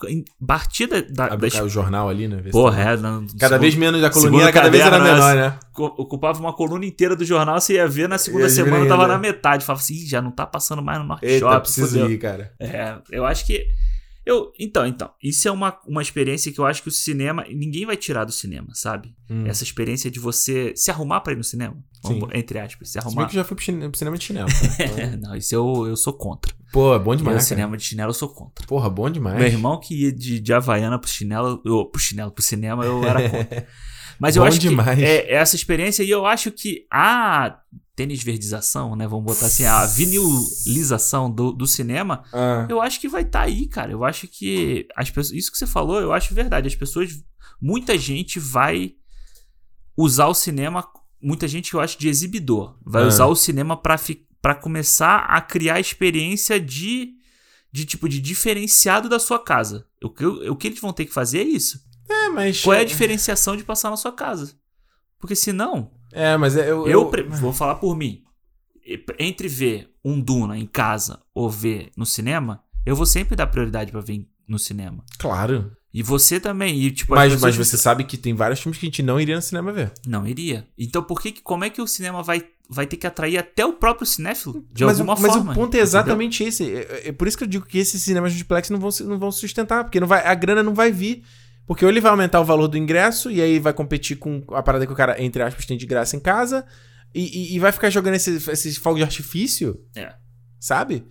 partida 0.47 1.03
da. 1.03 1.29
Das- 1.37 1.55
o 1.61 1.69
jornal 1.69 2.09
ali, 2.09 2.29
né? 2.29 2.43
Porra, 2.51 2.77
tá- 2.85 2.91
é. 2.93 2.97
na- 2.97 3.21
Cada 3.21 3.27
segundo- 3.39 3.61
vez 3.61 3.75
menos 3.75 4.03
a 4.05 4.13
segundo 4.13 4.31
coluninha, 4.31 4.53
cada 4.53 4.69
vez 4.71 4.83
era 4.85 4.99
caderno, 4.99 5.15
menor, 5.19 5.35
né? 5.37 5.59
ocupava 5.77 6.41
uma 6.41 6.53
coluna 6.53 6.85
inteira 6.85 7.15
do 7.15 7.25
jornal, 7.25 7.61
você 7.61 7.75
ia 7.75 7.87
ver 7.87 8.09
na 8.09 8.19
segunda 8.19 8.49
semana, 8.49 8.87
tava 8.87 9.07
né? 9.07 9.15
na 9.15 9.19
metade. 9.19 9.65
Falava 9.65 9.83
assim, 9.83 9.95
Ih, 9.95 10.07
já 10.07 10.21
não 10.21 10.31
tá 10.33 10.45
passando 10.47 10.83
mais 10.83 10.99
no 10.99 11.05
Norte 11.05 11.25
Eita, 11.25 11.39
Shopping. 11.47 11.61
preciso 11.61 11.89
fudeu." 11.89 12.11
ir, 12.11 12.19
cara. 12.19 12.53
É, 12.59 12.97
eu 13.11 13.25
acho 13.25 13.47
que. 13.47 13.67
Eu, 14.31 14.53
então, 14.61 14.87
então, 14.87 15.11
isso 15.23 15.49
é 15.49 15.51
uma, 15.51 15.79
uma 15.87 16.03
experiência 16.03 16.53
que 16.53 16.59
eu 16.59 16.67
acho 16.67 16.83
que 16.83 16.89
o 16.89 16.93
cinema. 16.93 17.45
Ninguém 17.49 17.87
vai 17.87 17.97
tirar 17.97 18.25
do 18.27 18.33
cinema, 18.33 18.69
sabe? 18.75 19.15
Hum. 19.31 19.47
Essa 19.47 19.65
experiência 19.65 20.11
de 20.11 20.21
você 20.21 20.75
se 20.77 20.91
arrumar 20.91 21.21
pra 21.23 21.33
ir 21.33 21.37
no 21.37 21.43
cinema. 21.45 21.77
Sim. 22.05 22.21
entre 22.35 22.59
aspas, 22.61 22.89
se 22.89 22.93
Se 22.93 22.99
bem 22.99 23.07
arrumar. 23.07 23.27
que 23.29 23.37
eu 23.37 23.41
já 23.41 23.45
fui 23.45 23.57
pro 23.57 23.65
cine- 23.65 23.89
pro 23.89 23.99
cinema 23.99 24.19
de 24.19 24.25
chinelo. 24.25 24.49
cara. 24.77 24.93
Então, 25.17 25.21
Não, 25.31 25.35
isso 25.37 25.55
eu, 25.55 25.87
eu 25.89 25.97
sou 25.97 26.13
contra. 26.13 26.55
Pô, 26.73 26.95
é 26.95 26.99
bom 26.99 27.17
demais. 27.17 27.37
cara. 27.37 27.47
cinema 27.47 27.77
de 27.77 27.83
chinelo 27.85 28.11
eu 28.11 28.15
sou 28.15 28.29
contra. 28.29 28.67
Porra, 28.67 28.91
bom 28.91 29.09
demais. 29.09 29.39
Meu 29.39 29.47
irmão 29.47 29.81
que 29.81 30.03
ia 30.05 30.13
de, 30.13 30.39
de 30.39 30.53
Havaiana 30.53 30.99
pro 30.99 31.09
chinelo, 31.11 31.63
eu, 31.65 31.87
pro 31.87 31.99
chinelo, 32.01 32.31
pro 32.31 32.43
cinema, 32.45 32.85
eu 32.85 33.03
era 33.05 33.31
contra. 33.31 33.67
Mas 34.21 34.35
eu 34.37 34.43
Bom 34.43 34.49
acho 34.49 34.59
demais. 34.59 34.99
que 34.99 35.05
é, 35.05 35.31
é 35.31 35.35
essa 35.37 35.55
experiência 35.57 36.03
e 36.03 36.11
eu 36.11 36.27
acho 36.27 36.51
que 36.51 36.85
a 36.93 37.59
tênis 37.99 38.23
verdização, 38.23 38.95
né? 38.95 39.07
Vamos 39.09 39.25
botar 39.25 39.47
assim, 39.47 39.65
a 39.65 39.85
vinilização 39.87 41.29
do, 41.31 41.53
do 41.53 41.67
cinema, 41.67 42.23
Ah, 42.33 42.67
eu 42.69 42.81
acho 42.81 43.01
que 43.01 43.09
vai 43.09 43.23
estar 43.23 43.41
aí, 43.43 43.67
cara. 43.67 43.91
Eu 43.93 44.05
acho 44.05 44.29
que 44.29 44.87
as 44.97 45.11
pessoas, 45.11 45.37
isso 45.37 45.51
que 45.51 45.59
você 45.59 45.67
falou, 45.67 46.01
eu 46.01 46.13
acho 46.13 46.35
verdade. 46.35 46.69
As 46.69 46.75
pessoas, 46.77 47.11
muita 47.61 47.99
gente 47.99 48.39
vai 48.39 48.93
usar 49.97 50.27
o 50.29 50.35
cinema, 50.35 50.87
muita 51.21 51.49
gente 51.49 51.75
eu 51.75 51.81
acho 51.81 51.99
de 51.99 52.09
exibidor, 52.09 52.79
vai 52.85 53.03
Ah. 53.03 53.07
usar 53.09 53.27
o 53.27 53.35
cinema 53.35 53.77
pra 53.77 53.99
fi- 53.99 54.25
pra 54.41 54.55
começar 54.55 55.19
a 55.25 55.41
criar 55.41 55.75
a 55.75 55.81
experiência 55.81 56.61
de 56.61 57.15
de 57.71 57.85
tipo 57.85 58.09
de 58.09 58.19
diferenciado 58.19 59.11
da 59.11 59.19
sua 59.19 59.39
casa. 59.39 59.85
O 60.03 60.09
que, 60.09 60.25
o 60.25 60.57
que 60.57 60.69
eles 60.69 60.81
vão 60.81 60.91
ter 60.93 61.05
que 61.05 61.13
fazer 61.13 61.41
é 61.41 61.45
isso. 61.45 61.79
é, 62.09 62.29
mas. 62.31 62.63
Qual 62.63 62.73
é 62.75 62.81
a 62.81 62.85
diferenciação 62.85 63.55
de 63.57 63.63
passar 63.63 63.91
na 63.91 63.97
sua 63.99 64.11
casa? 64.13 64.55
Porque 65.21 65.35
senão, 65.37 65.91
É, 66.19 66.37
mas 66.37 66.57
é- 66.57 66.71
eu. 66.71 66.87
eu, 66.87 67.07
pre- 67.07 67.23
vou 67.23 67.53
falar 67.53 67.77
por 67.77 67.97
mim. 67.97 68.23
Entre 69.19 69.49
ver 69.49 69.91
um 70.05 70.19
Duna 70.21 70.57
em 70.59 70.67
casa 70.67 71.21
ou 71.35 71.51
ver 71.51 71.91
no 71.97 72.07
cinema, 72.07 72.63
eu 72.87 72.97
vou 72.97 73.05
sempre 73.07 73.37
dar 73.37 73.47
prioridade 73.47 73.93
pra 73.93 74.01
ver 74.01 74.27
no 74.49 74.59
cinema. 74.59 75.05
Claro. 75.19 75.71
E 75.93 76.03
você 76.03 76.39
também. 76.41 76.81
E, 76.83 76.91
tipo, 76.91 77.15
as 77.15 77.33
Mas, 77.33 77.41
mas 77.41 77.57
você 77.57 77.77
sabe 77.77 78.05
que 78.05 78.17
tem 78.17 78.35
vários 78.35 78.61
filmes 78.61 78.79
que 78.79 78.87
a 78.87 78.89
gente 78.89 79.03
não 79.03 79.21
iria 79.21 79.37
no 79.37 79.43
cinema 79.43 79.73
ver. 79.73 79.93
Não 80.07 80.27
iria. 80.27 80.67
Então 80.79 81.03
por 81.03 81.21
que, 81.21 81.33
como 81.33 81.65
é 81.65 81.71
que 81.71 81.81
o 81.83 81.87
cinema 81.87 82.23
vai, 82.23 82.45
vai 82.69 82.87
ter 82.87 82.97
que 82.97 83.07
atrair 83.07 83.37
até 83.39 83.65
o 83.65 83.75
próprio 83.75 84.07
cinéfilo? 84.07 84.65
De 84.73 84.85
mas, 84.85 85.01
alguma 85.01 85.19
mas 85.21 85.33
forma. 85.35 85.53
o 85.53 85.55
ponto 85.55 85.65
é 85.65 85.67
entendeu? 85.67 85.83
exatamente 85.83 86.45
esse. 86.45 86.71
É, 86.75 87.09
é 87.09 87.13
por 87.13 87.29
isso 87.29 87.37
que 87.37 87.45
eu 87.45 87.49
digo 87.49 87.67
que 87.67 87.79
esses 87.79 88.01
cinemas 88.03 88.33
multiplex 88.33 88.71
não 88.71 88.79
vão, 88.79 88.91
se- 88.91 89.05
não 89.05 89.19
vão 89.19 89.31
sustentar, 89.31 89.85
porque 89.85 90.01
não 90.01 90.07
vai, 90.07 90.27
a 90.27 90.35
grana 90.35 90.63
não 90.63 90.75
vai 90.75 90.91
vir. 90.93 91.23
Porque 91.69 91.85
ou 91.85 91.91
ele 91.91 92.01
vai 92.01 92.11
aumentar 92.11 92.41
o 92.41 92.45
valor 92.45 92.67
do 92.67 92.77
ingresso 92.77 93.31
e 93.31 93.41
aí 93.41 93.61
vai 93.61 93.73
competir 93.73 94.17
com 94.17 94.43
a 94.49 94.63
parada 94.63 94.85
que 94.87 94.93
o 94.93 94.97
cara, 94.97 95.23
entre 95.23 95.41
aspas, 95.43 95.65
tem 95.67 95.77
de 95.79 95.87
graça 95.87 96.17
em 96.17 96.21
casa 96.21 96.65
e, 97.15 97.53
e- 97.53 97.55
e 97.55 97.59
vai 97.61 97.71
ficar 97.71 97.91
jogando 97.91 98.15
esses 98.15 98.49
esse 98.49 98.75
fogo 98.81 98.97
de 98.97 99.03
artifício, 99.05 99.79
É. 99.95 100.15
sabe? 100.59 101.05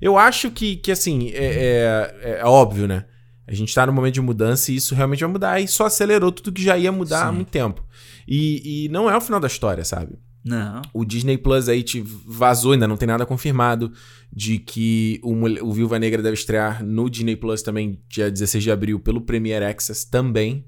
Eu 0.00 0.16
acho 0.16 0.50
que, 0.50 0.76
que 0.76 0.92
assim, 0.92 1.30
é, 1.34 2.12
é- 2.24 2.38
é 2.40 2.44
óbvio, 2.44 2.86
né? 2.86 3.04
A 3.48 3.54
gente 3.54 3.74
tá 3.74 3.86
num 3.86 3.92
momento 3.92 4.14
de 4.14 4.20
mudança 4.20 4.72
e 4.72 4.76
isso 4.76 4.94
realmente 4.94 5.20
vai 5.20 5.28
mudar 5.30 5.60
e 5.60 5.68
só 5.68 5.86
acelerou 5.86 6.32
tudo 6.32 6.52
que 6.52 6.62
já 6.62 6.76
ia 6.78 6.90
mudar 6.92 7.24
há 7.26 7.28
Sim. 7.30 7.34
muito 7.36 7.50
tempo. 7.50 7.84
E, 8.28 8.86
e 8.86 8.88
não 8.88 9.10
é 9.10 9.16
o 9.16 9.20
final 9.20 9.38
da 9.40 9.46
história, 9.46 9.84
sabe? 9.84 10.16
Não. 10.46 10.80
O 10.94 11.04
Disney 11.04 11.36
Plus 11.36 11.68
aí 11.68 11.82
te 11.82 12.00
vazou, 12.24 12.72
ainda 12.72 12.86
não 12.86 12.96
tem 12.96 13.08
nada 13.08 13.26
confirmado, 13.26 13.90
de 14.32 14.58
que 14.60 15.20
o, 15.22 15.32
o 15.66 15.72
Viúva 15.72 15.98
Negra 15.98 16.22
deve 16.22 16.34
estrear 16.34 16.84
no 16.84 17.10
Disney 17.10 17.34
Plus 17.36 17.62
também, 17.62 18.00
dia 18.08 18.30
16 18.30 18.62
de 18.62 18.70
abril, 18.70 19.00
pelo 19.00 19.20
Premiere 19.20 19.64
Access 19.64 20.08
também. 20.08 20.64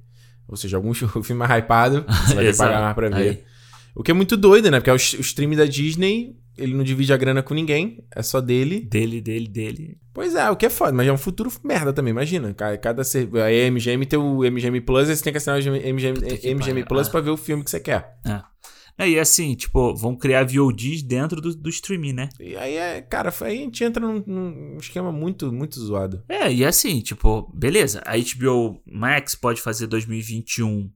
Ou 0.48 0.56
seja, 0.56 0.76
algum 0.76 0.92
filme 1.22 1.34
mais 1.34 1.50
hypado, 1.50 2.04
você 2.26 2.34
vai 2.34 2.44
ter 2.46 2.52
que 2.52 2.58
pagar 2.58 2.80
mais 2.82 2.94
pra 2.94 3.08
ver. 3.08 3.28
Aí. 3.30 3.44
O 3.94 4.02
que 4.02 4.10
é 4.10 4.14
muito 4.14 4.36
doido, 4.36 4.70
né? 4.70 4.78
Porque 4.80 4.90
é 4.90 4.92
o, 4.92 4.96
o 4.96 5.20
stream 5.20 5.50
da 5.54 5.64
Disney, 5.66 6.36
ele 6.56 6.74
não 6.74 6.82
divide 6.84 7.12
a 7.12 7.16
grana 7.16 7.42
com 7.42 7.54
ninguém, 7.54 8.04
é 8.14 8.22
só 8.22 8.40
dele. 8.40 8.80
Dele, 8.80 9.20
dele, 9.20 9.46
dele. 9.48 9.98
Pois 10.12 10.34
é, 10.34 10.50
o 10.50 10.56
que 10.56 10.66
é 10.66 10.70
foda, 10.70 10.92
mas 10.92 11.06
é 11.06 11.12
um 11.12 11.16
futuro 11.18 11.50
merda 11.62 11.92
também, 11.92 12.10
imagina. 12.10 12.52
Ca- 12.54 12.76
Cada 12.78 13.02
a 13.02 13.70
MGM 13.70 14.06
tem 14.06 14.18
o 14.18 14.38
MGM 14.50 14.80
Plus, 14.80 15.08
aí 15.08 15.14
você 15.16 15.22
tem 15.22 15.32
que 15.32 15.36
assinar 15.36 15.60
o 15.60 15.62
MGM, 15.62 16.18
MGM. 16.54 16.84
Plus 16.84 17.06
Ah. 17.06 17.10
pra 17.10 17.20
ver 17.20 17.30
o 17.30 17.36
filme 17.36 17.62
que 17.62 17.70
você 17.70 17.78
quer. 17.78 18.16
É, 18.26 18.40
e 19.06 19.18
assim, 19.18 19.54
tipo, 19.54 19.94
vão 19.94 20.16
criar 20.16 20.44
VODs 20.44 21.02
dentro 21.02 21.40
do, 21.40 21.54
do 21.54 21.68
streaming, 21.68 22.12
né? 22.12 22.28
E 22.40 22.56
aí 22.56 22.74
é, 22.74 23.00
cara, 23.00 23.32
aí 23.42 23.58
a 23.58 23.62
gente 23.62 23.84
entra 23.84 24.04
num, 24.04 24.24
num 24.26 24.76
esquema 24.78 25.12
muito, 25.12 25.52
muito 25.52 25.78
zoado. 25.78 26.24
É, 26.28 26.52
e 26.52 26.64
assim, 26.64 27.00
tipo, 27.00 27.48
beleza. 27.54 28.02
A 28.04 28.16
HBO 28.16 28.82
Max 28.84 29.36
pode 29.36 29.60
fazer 29.60 29.86
2021 29.86 30.90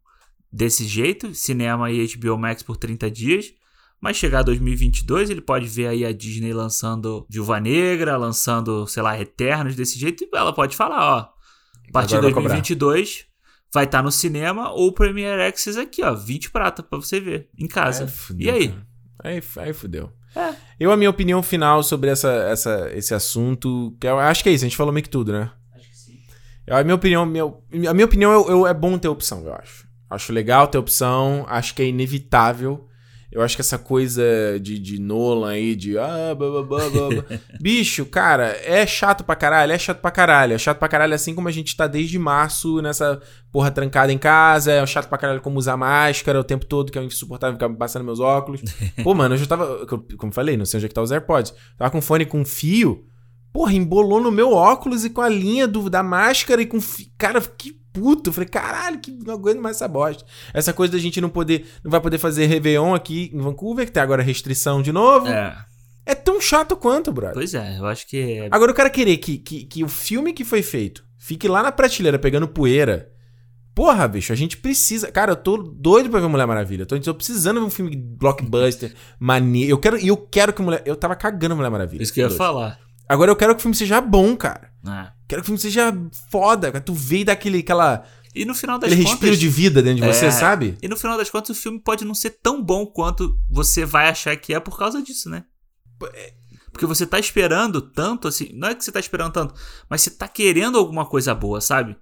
desse 0.53 0.85
jeito, 0.85 1.33
cinema 1.35 1.93
e 1.93 2.07
HBO 2.17 2.37
Max 2.37 2.63
por 2.63 2.77
30 2.77 3.09
dias. 3.11 3.55
Mas 4.01 4.17
chegar 4.17 4.43
2022, 4.43 5.31
ele 5.31 5.41
pode 5.41 5.69
ver 5.69 5.87
aí 5.87 6.05
a 6.05 6.13
Disney 6.13 6.53
lançando 6.53 7.25
Viúva 7.31 7.61
Negra, 7.61 8.17
lançando, 8.17 8.85
sei 8.89 9.01
lá, 9.01 9.19
Eternos 9.21 9.77
desse 9.77 9.97
jeito, 9.97 10.25
e 10.25 10.29
ela 10.37 10.53
pode 10.53 10.75
falar, 10.75 11.19
ó, 11.19 11.19
a 11.19 11.93
partir 11.93 12.09
de 12.09 12.17
Agora 12.17 12.33
vai 12.33 12.43
cobrar. 12.43 12.55
2022 12.55 13.32
vai 13.73 13.85
estar 13.85 14.03
no 14.03 14.11
cinema 14.13 14.71
ou 14.71 14.89
o 14.89 14.93
Premiere 14.93 15.43
Access 15.43 15.79
aqui, 15.79 16.03
ó, 16.03 16.15
20 16.15 16.51
prata 16.51 16.83
pra 16.83 16.99
você 16.99 17.19
ver 17.21 17.49
em 17.59 17.67
casa. 17.67 18.05
É, 18.05 18.07
fudeu, 18.07 18.47
e 18.47 18.51
aí? 18.59 18.69
cara. 18.69 18.87
Aí, 19.25 19.43
aí 19.59 19.73
fudeu. 19.73 20.13
É. 20.35 20.55
Eu, 20.81 20.91
a 20.91 20.97
minha 20.97 21.11
opinião 21.11 21.43
final 21.43 21.83
sobre 21.83 22.11
essa, 22.11 22.31
essa, 22.33 22.91
esse 22.95 23.15
assunto, 23.15 23.97
que 24.01 24.07
eu 24.07 24.19
acho 24.19 24.43
que 24.43 24.49
é 24.49 24.53
isso, 24.53 24.65
a 24.65 24.69
gente 24.69 24.77
falou 24.77 24.93
meio 24.93 25.05
que 25.05 25.11
tudo, 25.11 25.33
né? 25.33 25.51
Acho 25.75 25.89
que 25.91 25.97
sim. 25.97 26.19
Eu- 26.67 26.77
A 26.77 26.83
minha 26.83 26.95
opinião, 26.95 27.25
meu, 27.27 27.63
a 27.89 27.93
minha 27.95 28.05
opinião 28.07 28.33
eu, 28.33 28.49
eu- 28.49 28.67
é 28.67 28.73
bom 28.75 28.97
ter 28.99 29.09
opção, 29.09 29.45
eu 29.45 29.55
acho. 29.55 29.87
Acho 30.11 30.33
legal 30.33 30.67
ter 30.67 30.79
opção, 30.79 31.45
acho 31.49 31.75
que 31.75 31.83
é 31.83 31.87
inevitável. 31.87 32.87
Eu 33.33 33.41
acho 33.41 33.57
que 33.57 33.63
essa 33.63 33.79
coisa 33.79 34.23
de, 34.61 34.79
de 34.79 35.01
Nolan 35.01 35.53
aí, 35.53 35.75
de 35.75 35.97
ah, 35.97 36.35
blá, 36.37 36.51
blá, 36.51 36.63
blá, 36.63 36.89
blá. 36.91 37.25
Bicho, 37.59 38.05
cara, 38.05 38.55
é 38.63 38.87
chato 38.87 39.25
pra 39.25 39.35
caralho, 39.35 39.73
é 39.73 39.79
chato 39.79 40.01
pra 40.03 40.11
caralho. 40.11 40.53
É 40.53 40.59
chato 40.59 40.79
pra 40.79 40.87
caralho 40.87 41.15
assim 41.15 41.35
como 41.35 41.49
a 41.49 41.51
gente 41.51 41.75
tá 41.75 41.87
desde 41.87 42.19
março 42.19 42.83
nessa 42.83 43.23
porra 43.51 43.71
trancada 43.71 44.13
em 44.13 44.19
casa. 44.19 44.71
É 44.71 44.87
chato 44.87 45.09
pra 45.09 45.17
caralho 45.17 45.41
como 45.41 45.59
usar 45.59 45.79
máscara 45.79 46.39
o 46.39 46.45
tempo 46.45 46.67
todo, 46.67 46.93
que 46.93 46.99
é 46.99 47.03
insuportável 47.03 47.55
ficar 47.55 47.71
passando 47.71 48.05
meus 48.05 48.21
óculos. 48.21 48.61
Pô, 49.03 49.15
mano, 49.15 49.35
eu 49.35 49.39
já 49.39 49.47
tava, 49.47 49.87
como 49.87 50.05
eu 50.23 50.33
falei, 50.33 50.59
não 50.59 50.67
sei 50.67 50.77
onde 50.77 50.85
é 50.85 50.89
que 50.89 50.95
tá 50.95 51.01
os 51.01 51.11
AirPods. 51.11 51.55
Tava 51.79 51.91
com 51.91 52.03
fone 52.03 52.27
com 52.27 52.45
fio. 52.45 53.07
Porra, 53.51 53.73
embolou 53.73 54.21
no 54.21 54.31
meu 54.31 54.53
óculos 54.53 55.07
e 55.07 55.11
com 55.11 55.23
a 55.23 55.29
linha 55.29 55.67
do, 55.67 55.89
da 55.89 56.03
máscara 56.03 56.61
e 56.61 56.67
com. 56.67 56.79
Cara, 57.17 57.41
que 57.41 57.82
puto. 57.93 58.31
Eu 58.31 58.35
falei, 58.35 58.49
caralho, 58.49 58.99
que 58.99 59.11
não 59.11 59.35
aguento 59.35 59.61
mais 59.61 59.77
essa 59.77 59.89
bosta. 59.89 60.25
Essa 60.55 60.73
coisa 60.73 60.93
da 60.93 60.99
gente 60.99 61.21
não 61.21 61.29
poder. 61.29 61.67
Não 61.85 61.91
vai 61.91 62.01
poder 62.01 62.19
fazer 62.19 62.47
Réveillon 62.47 62.95
aqui 62.95 63.31
em 63.33 63.39
Vancouver, 63.39 63.87
que 63.87 63.93
tem 63.93 64.03
agora 64.03 64.23
restrição 64.23 64.81
de 64.83 64.93
novo. 64.93 65.29
É, 65.29 65.57
É, 66.07 66.15
tão 66.15 66.41
chato 66.41 66.77
quanto, 66.77 67.13
brother. 67.13 67.35
pois 67.35 67.55
é, 67.55 67.79
eu 67.79 67.87
acho 67.87 68.07
que 68.09 68.17
é 68.19 68.49
Agora 68.51 68.73
o 68.73 68.75
cara 68.75 68.91
querer 68.91 69.17
que, 69.19 69.39
que, 69.39 69.65
que 69.65 69.85
o 69.85 69.89
filme 69.89 70.33
que 70.33 70.45
foi 70.45 70.63
feito 70.63 71.05
fique 71.19 71.47
lá 71.47 71.63
na 71.63 71.71
prateleira 71.73 72.19
pegando 72.19 72.49
poeira. 72.49 73.09
Porra, 73.75 74.07
bicho, 74.07 74.33
a 74.33 74.37
gente 74.37 74.59
precisa. 74.59 75.11
Cara, 75.11 75.33
eu 75.33 75.37
tô 75.37 75.57
doido 75.57 76.11
pra 76.11 76.21
ver 76.21 76.29
Mulher 76.29 76.47
Maravilha. 76.47 76.83
Eu 76.83 76.87
tô, 76.87 76.99
tô 77.01 77.15
precisando 77.15 77.59
ver 77.61 77.67
um 77.67 77.71
filme 77.71 77.97
blockbuster, 77.97 78.93
mania. 79.19 79.67
Eu 79.67 79.79
quero, 79.79 79.97
eu 79.97 80.17
quero 80.17 80.53
que 80.53 80.61
Mulher. 80.61 80.83
Eu 80.85 80.95
tava 80.97 81.17
cagando 81.17 81.57
Mulher 81.57 81.71
Maravilha. 81.71 82.03
isso 82.03 82.13
que 82.13 82.21
eu 82.21 82.29
ia 82.29 82.37
falar. 82.37 82.79
Agora 83.09 83.31
eu 83.31 83.37
quero 83.37 83.55
que 83.55 83.61
o 83.61 83.63
filme 83.63 83.75
seja 83.75 84.01
bom, 84.01 84.37
cara. 84.37 84.71
É. 84.87 85.13
Quero 85.33 85.41
que 85.41 85.47
o 85.47 85.57
filme 85.57 85.59
seja 85.59 85.95
foda. 86.31 86.79
Tu 86.79 86.93
vê 86.93 87.21
e 87.21 87.25
dá 87.25 87.33
aquele, 87.33 87.61
aquela, 87.61 88.05
E 88.35 88.45
no 88.45 88.55
final 88.55 88.79
das 88.79 88.91
contas. 88.91 89.07
respiro 89.13 89.35
de 89.35 89.49
vida 89.49 89.81
dentro 89.83 90.03
de 90.03 90.07
você, 90.07 90.27
É. 90.27 90.31
sabe? 90.31 90.77
E 90.83 90.87
no 90.89 90.95
final 90.97 91.17
das 91.17 91.31
contas, 91.31 91.57
o 91.57 91.59
filme 91.59 91.79
pode 91.81 92.05
não 92.05 92.15
ser 92.15 92.31
tão 92.43 92.63
bom 92.63 92.85
quanto 92.85 93.35
você 93.51 93.87
vai 93.87 94.11
achar 94.11 94.37
que 94.37 94.53
é 94.53 94.61
por 94.61 94.77
causa 94.79 95.01
disso, 95.01 95.31
né? 95.31 95.45
Porque 96.71 96.85
você 96.85 97.07
tá 97.07 97.19
esperando 97.19 97.81
tanto, 97.81 98.29
assim. 98.29 98.51
Não 98.53 98.69
é 98.69 98.75
que 98.75 98.85
você 98.85 98.93
tá 98.93 99.01
esperando 99.01 99.33
tanto, 99.33 99.55
mas 99.89 100.03
você 100.03 100.11
tá 100.11 100.29
querendo 100.29 100.77
alguma 100.77 101.07
coisa 101.07 101.35
boa, 101.35 101.63
sabe? 101.63 101.97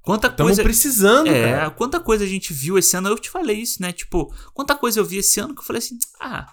Quanta 0.00 0.28
Estamos 0.28 0.50
coisa. 0.50 0.62
precisando, 0.62 1.26
É, 1.28 1.50
cara. 1.50 1.70
quanta 1.70 1.98
coisa 1.98 2.22
a 2.22 2.28
gente 2.28 2.52
viu 2.52 2.78
esse 2.78 2.96
ano. 2.96 3.08
Eu 3.08 3.18
te 3.18 3.28
falei 3.28 3.56
isso, 3.58 3.82
né? 3.82 3.92
Tipo, 3.92 4.32
quanta 4.54 4.76
coisa 4.76 5.00
eu 5.00 5.04
vi 5.04 5.16
esse 5.18 5.40
ano 5.40 5.52
que 5.54 5.60
eu 5.60 5.64
falei 5.64 5.78
assim, 5.78 5.98
ah, 6.20 6.46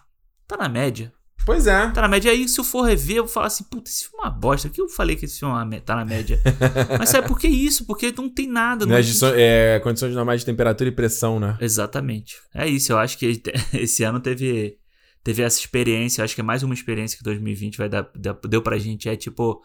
tá 0.47 0.57
na 0.57 0.67
média. 0.67 1.13
Pois 1.45 1.67
é. 1.67 1.89
Tá 1.91 2.01
na 2.01 2.07
média. 2.07 2.31
Aí, 2.31 2.47
se 2.47 2.59
eu 2.59 2.63
for 2.63 2.83
rever, 2.83 3.17
eu 3.17 3.25
vou 3.25 3.33
falar 3.33 3.47
assim, 3.47 3.63
puta, 3.65 3.89
esse 3.89 4.03
filme 4.07 4.17
é 4.23 4.27
uma 4.27 4.31
bosta. 4.31 4.69
Que 4.69 4.81
eu 4.81 4.87
falei 4.87 5.15
que 5.15 5.25
esse 5.25 5.39
filme 5.39 5.75
é 5.75 5.79
tá 5.79 5.95
na 5.95 6.05
média? 6.05 6.39
Mas 6.97 7.09
sabe 7.09 7.27
por 7.27 7.37
que 7.39 7.47
isso? 7.47 7.85
Porque 7.85 8.13
não 8.17 8.29
tem 8.29 8.47
nada. 8.47 8.85
Não 8.85 8.99
de 9.01 9.13
so- 9.13 9.33
é, 9.35 9.79
condições 9.81 10.13
normais 10.15 10.39
de 10.41 10.45
temperatura 10.45 10.89
e 10.89 10.91
pressão, 10.93 11.39
né? 11.39 11.57
Exatamente. 11.59 12.35
É 12.55 12.67
isso, 12.67 12.91
eu 12.93 12.97
acho 12.97 13.17
que 13.17 13.41
esse 13.73 14.03
ano 14.03 14.19
teve, 14.19 14.77
teve 15.23 15.41
essa 15.43 15.59
experiência, 15.59 16.21
eu 16.21 16.25
acho 16.25 16.35
que 16.35 16.41
é 16.41 16.43
mais 16.43 16.63
uma 16.63 16.73
experiência 16.73 17.17
que 17.17 17.23
2020 17.23 17.77
vai 17.77 17.89
dar, 17.89 18.09
deu- 18.15 18.61
pra 18.61 18.77
gente, 18.77 19.09
é 19.09 19.15
tipo, 19.15 19.61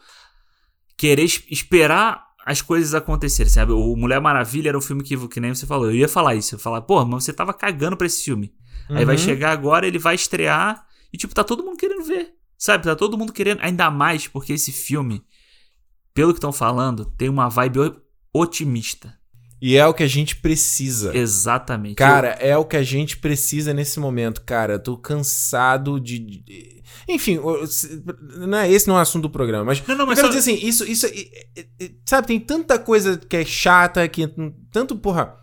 querer 0.97 1.23
es- 1.23 1.43
esperar 1.49 2.23
as 2.45 2.61
coisas 2.61 2.93
acontecerem, 2.93 3.51
sabe? 3.51 3.71
O 3.71 3.95
Mulher 3.95 4.19
Maravilha 4.19 4.69
era 4.69 4.77
um 4.77 4.81
filme 4.81 5.03
que, 5.03 5.15
que 5.27 5.39
nem 5.39 5.53
você 5.53 5.65
falou, 5.65 5.85
eu 5.87 5.95
ia 5.95 6.07
falar 6.09 6.35
isso, 6.35 6.55
eu 6.55 6.57
ia 6.57 6.63
falar, 6.63 6.81
pô, 6.81 7.05
mas 7.05 7.23
você 7.23 7.31
tava 7.33 7.53
cagando 7.53 7.95
pra 7.95 8.07
esse 8.07 8.23
filme. 8.23 8.51
Aí 8.89 9.05
vai 9.05 9.15
Uhum. 9.15 9.21
chegar 9.21 9.51
agora, 9.51 9.85
ele 9.85 9.99
vai 9.99 10.15
estrear 10.15 10.83
e, 11.13 11.17
tipo, 11.17 11.33
tá 11.33 11.43
todo 11.43 11.63
mundo 11.63 11.77
querendo 11.77 12.03
ver, 12.03 12.33
sabe? 12.57 12.83
Tá 12.85 12.95
todo 12.95 13.17
mundo 13.17 13.33
querendo, 13.33 13.59
ainda 13.61 13.89
mais 13.91 14.27
porque 14.27 14.53
esse 14.53 14.71
filme, 14.71 15.23
pelo 16.13 16.33
que 16.33 16.37
estão 16.37 16.51
falando, 16.51 17.05
tem 17.05 17.29
uma 17.29 17.49
vibe 17.49 17.79
otimista. 18.33 19.17
E 19.61 19.75
é 19.75 19.85
o 19.85 19.93
que 19.93 20.03
a 20.03 20.07
gente 20.07 20.37
precisa. 20.37 21.15
Exatamente. 21.17 21.95
Cara, 21.95 22.29
é 22.39 22.55
o 22.55 22.63
que 22.63 22.77
a 22.77 22.83
gente 22.83 23.17
precisa 23.17 23.73
nesse 23.73 23.99
momento, 23.99 24.41
cara. 24.45 24.75
Eu 24.75 24.79
tô 24.81 24.97
cansado 24.97 25.99
de. 25.99 26.41
Enfim, 27.09 27.39
é, 28.57 28.71
esse 28.71 28.87
não 28.87 28.95
é 28.95 28.99
o 28.99 29.01
assunto 29.01 29.23
do 29.23 29.29
programa, 29.29 29.65
mas. 29.65 29.85
Não, 29.85 29.95
não, 29.95 30.03
eu 30.03 30.07
mas 30.07 30.15
quero 30.19 30.31
só- 30.31 30.37
dizer 30.37 30.51
assim, 30.53 30.65
isso. 30.65 30.85
isso 30.89 31.05
é- 31.07 31.65
é- 31.77 31.91
sabe, 32.05 32.27
tem 32.27 32.39
tanta 32.39 32.79
coisa 32.79 33.17
que 33.17 33.35
é 33.35 33.43
chata, 33.43 34.07
que. 34.07 34.25
Tanto, 34.71 34.95
porra. 34.95 35.35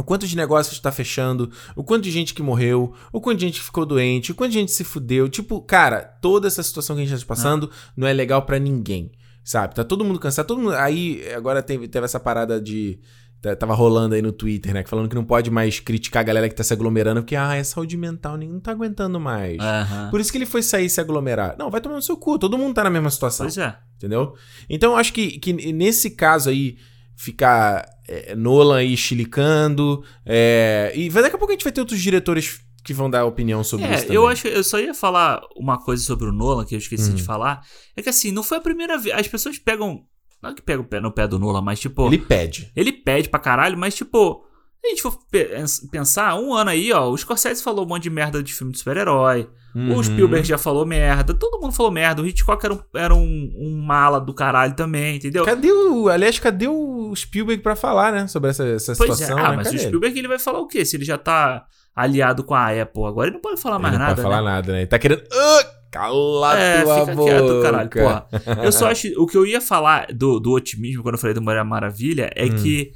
O 0.00 0.04
quanto 0.04 0.26
de 0.26 0.36
negócios 0.36 0.74
está 0.74 0.90
fechando, 0.90 1.50
o 1.76 1.84
quanto 1.84 2.04
de 2.04 2.10
gente 2.10 2.34
que 2.34 2.42
morreu, 2.42 2.94
o 3.12 3.20
quanto 3.20 3.38
de 3.38 3.46
gente 3.46 3.60
que 3.60 3.64
ficou 3.64 3.84
doente, 3.84 4.32
o 4.32 4.34
quanto 4.34 4.52
de 4.52 4.58
gente 4.58 4.72
se 4.72 4.82
fudeu. 4.82 5.28
Tipo, 5.28 5.60
cara, 5.60 6.00
toda 6.00 6.48
essa 6.48 6.62
situação 6.62 6.96
que 6.96 7.02
a 7.02 7.04
gente 7.04 7.14
está 7.14 7.26
passando 7.26 7.66
não. 7.66 7.72
não 7.98 8.08
é 8.08 8.12
legal 8.12 8.42
para 8.42 8.58
ninguém, 8.58 9.12
sabe? 9.44 9.74
Tá 9.74 9.84
todo 9.84 10.04
mundo 10.04 10.18
cansado, 10.18 10.46
todo 10.46 10.60
mundo. 10.60 10.74
Aí 10.74 11.22
agora 11.34 11.62
teve, 11.62 11.86
teve 11.86 12.04
essa 12.04 12.18
parada 12.18 12.60
de. 12.60 12.98
Tava 13.58 13.72
rolando 13.72 14.14
aí 14.14 14.20
no 14.20 14.32
Twitter, 14.32 14.74
né? 14.74 14.84
Falando 14.86 15.08
que 15.08 15.14
não 15.14 15.24
pode 15.24 15.50
mais 15.50 15.80
criticar 15.80 16.20
a 16.20 16.24
galera 16.24 16.46
que 16.46 16.54
tá 16.54 16.62
se 16.62 16.74
aglomerando, 16.74 17.22
porque, 17.22 17.34
ah, 17.34 17.54
é 17.54 17.64
saúde 17.64 17.96
mental, 17.96 18.36
ninguém 18.36 18.52
não 18.52 18.60
tá 18.60 18.70
aguentando 18.70 19.18
mais. 19.18 19.58
Aham. 19.58 20.10
Por 20.10 20.20
isso 20.20 20.30
que 20.30 20.36
ele 20.36 20.44
foi 20.44 20.62
sair 20.62 20.84
e 20.84 20.90
se 20.90 21.00
aglomerar. 21.00 21.56
Não, 21.58 21.70
vai 21.70 21.80
tomar 21.80 21.96
no 21.96 22.02
seu 22.02 22.18
cu, 22.18 22.38
todo 22.38 22.58
mundo 22.58 22.74
tá 22.74 22.84
na 22.84 22.90
mesma 22.90 23.08
situação. 23.08 23.46
Pois 23.46 23.56
é. 23.56 23.74
Entendeu? 23.96 24.34
Então 24.68 24.92
eu 24.92 24.98
acho 24.98 25.14
que, 25.14 25.38
que 25.38 25.72
nesse 25.72 26.10
caso 26.10 26.50
aí, 26.50 26.76
ficar 27.22 27.86
é, 28.08 28.34
Nolan 28.34 28.78
aí 28.78 28.96
chilicando. 28.96 30.02
É, 30.24 30.92
e 30.94 31.08
vai- 31.10 31.22
daqui 31.22 31.36
a 31.36 31.38
pouco 31.38 31.52
a 31.52 31.54
gente 31.54 31.64
vai 31.64 31.72
ter 31.72 31.80
outros 31.80 32.00
diretores 32.00 32.60
que 32.84 32.94
vão 32.94 33.10
dar 33.10 33.24
opinião 33.26 33.62
sobre 33.62 33.86
É, 33.86 33.92
isso 33.94 34.02
também. 34.04 34.16
eu 34.16 34.26
acho, 34.26 34.48
eu 34.48 34.64
só 34.64 34.78
ia 34.80 34.94
falar 34.94 35.40
uma 35.54 35.78
coisa 35.78 36.02
sobre 36.02 36.26
o 36.28 36.32
Nolan 36.32 36.64
que 36.64 36.74
eu 36.74 36.78
esqueci 36.78 37.10
Hum. 37.10 37.14
de 37.14 37.22
falar. 37.22 37.60
É 37.96 38.02
que 38.02 38.08
assim, 38.08 38.32
não 38.32 38.42
foi 38.42 38.56
a 38.58 38.60
primeira 38.60 38.96
vez. 38.96 39.14
As 39.14 39.28
pessoas 39.28 39.58
pegam. 39.58 40.02
Não 40.42 40.50
é 40.50 40.54
que 40.54 40.62
pegam 40.62 40.82
o 40.82 40.88
pé 40.88 40.98
no 41.00 41.12
pé 41.12 41.28
do 41.28 41.38
Nolan, 41.38 41.60
mas 41.60 41.78
tipo. 41.78 42.06
Ele 42.06 42.16
pede. 42.18 42.72
Ele 42.74 42.90
pede 42.92 43.28
pra 43.28 43.38
caralho, 43.38 43.76
mas 43.76 43.94
tipo. 43.94 44.44
Se 44.80 44.86
a 44.86 44.88
gente 44.90 45.02
for 45.02 45.18
pe- 45.30 45.50
pensar, 45.90 46.34
um 46.40 46.54
ano 46.54 46.70
aí, 46.70 46.90
ó, 46.90 47.06
o 47.10 47.16
Scorsese 47.18 47.62
falou 47.62 47.84
um 47.84 47.88
monte 47.88 48.04
de 48.04 48.10
merda 48.10 48.42
de 48.42 48.54
filme 48.54 48.72
de 48.72 48.78
super-herói. 48.78 49.46
Uhum. 49.74 49.96
O 49.96 50.02
Spielberg 50.02 50.46
já 50.46 50.58
falou 50.58 50.84
merda. 50.84 51.32
Todo 51.32 51.60
mundo 51.60 51.72
falou 51.72 51.92
merda. 51.92 52.20
O 52.22 52.26
Hitchcock 52.26 52.64
era 52.64 52.74
um, 52.74 52.80
era 52.94 53.14
um, 53.14 53.50
um 53.56 53.80
mala 53.86 54.20
do 54.20 54.34
caralho 54.34 54.74
também, 54.74 55.16
entendeu? 55.16 55.44
Cadê 55.44 55.70
o. 55.70 56.08
Aliás, 56.08 56.38
cadê 56.38 56.66
o 56.68 57.14
Spielberg 57.14 57.62
pra 57.62 57.76
falar, 57.76 58.12
né? 58.12 58.26
Sobre 58.26 58.50
essa, 58.50 58.64
essa 58.66 58.94
Pois 58.96 59.10
é, 59.10 59.14
situação. 59.14 59.38
ah, 59.38 59.50
né? 59.50 59.56
mas 59.56 59.66
Cadê 59.68 59.76
o 59.76 59.80
ele? 59.80 59.86
Spielberg 59.86 60.18
ele 60.18 60.28
vai 60.28 60.38
falar 60.38 60.58
o 60.58 60.66
quê? 60.66 60.84
Se 60.84 60.96
ele 60.96 61.04
já 61.04 61.16
tá 61.16 61.64
aliado 61.94 62.42
com 62.44 62.54
a 62.54 62.68
Apple 62.82 63.04
agora, 63.04 63.28
ele 63.28 63.34
não 63.34 63.40
pode 63.40 63.60
falar 63.60 63.76
Ele 63.76 63.82
mais 63.82 63.92
não 63.94 64.00
nada, 64.00 64.14
pode 64.14 64.22
falar 64.22 64.42
né? 64.42 64.50
nada, 64.50 64.72
né? 64.72 64.78
Ele 64.80 64.86
tá 64.86 64.98
querendo. 64.98 65.22
Ah, 65.32 65.64
cala 65.92 66.58
É, 66.58 66.82
tua 66.82 67.00
fica 67.00 67.14
boca. 67.14 67.30
quieto, 67.30 67.62
caralho, 67.62 67.90
porra. 67.90 68.26
Eu 68.64 68.72
só 68.72 68.90
acho. 68.90 69.08
O 69.20 69.26
que 69.26 69.36
eu 69.36 69.44
ia 69.46 69.60
falar 69.60 70.06
do, 70.12 70.38
do 70.40 70.52
otimismo 70.52 71.02
quando 71.02 71.14
eu 71.14 71.20
falei 71.20 71.34
do 71.34 71.42
Mulher 71.42 71.64
Maravilha 71.64 72.30
é 72.34 72.44
Hum. 72.46 72.54
que 72.62 72.90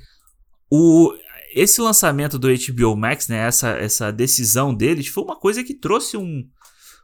o, 0.71 1.13
esse 1.55 1.81
lançamento 1.81 2.39
do 2.39 2.49
HBO 2.49 2.97
Max, 2.97 3.29
né? 3.29 3.47
Essa, 3.47 3.71
essa 3.71 4.11
decisão 4.13 4.75
deles 4.75 5.07
foi 5.09 5.23
uma 5.25 5.37
coisa 5.37 5.63
que 5.63 5.75
trouxe 5.75 6.17
um, 6.17 6.45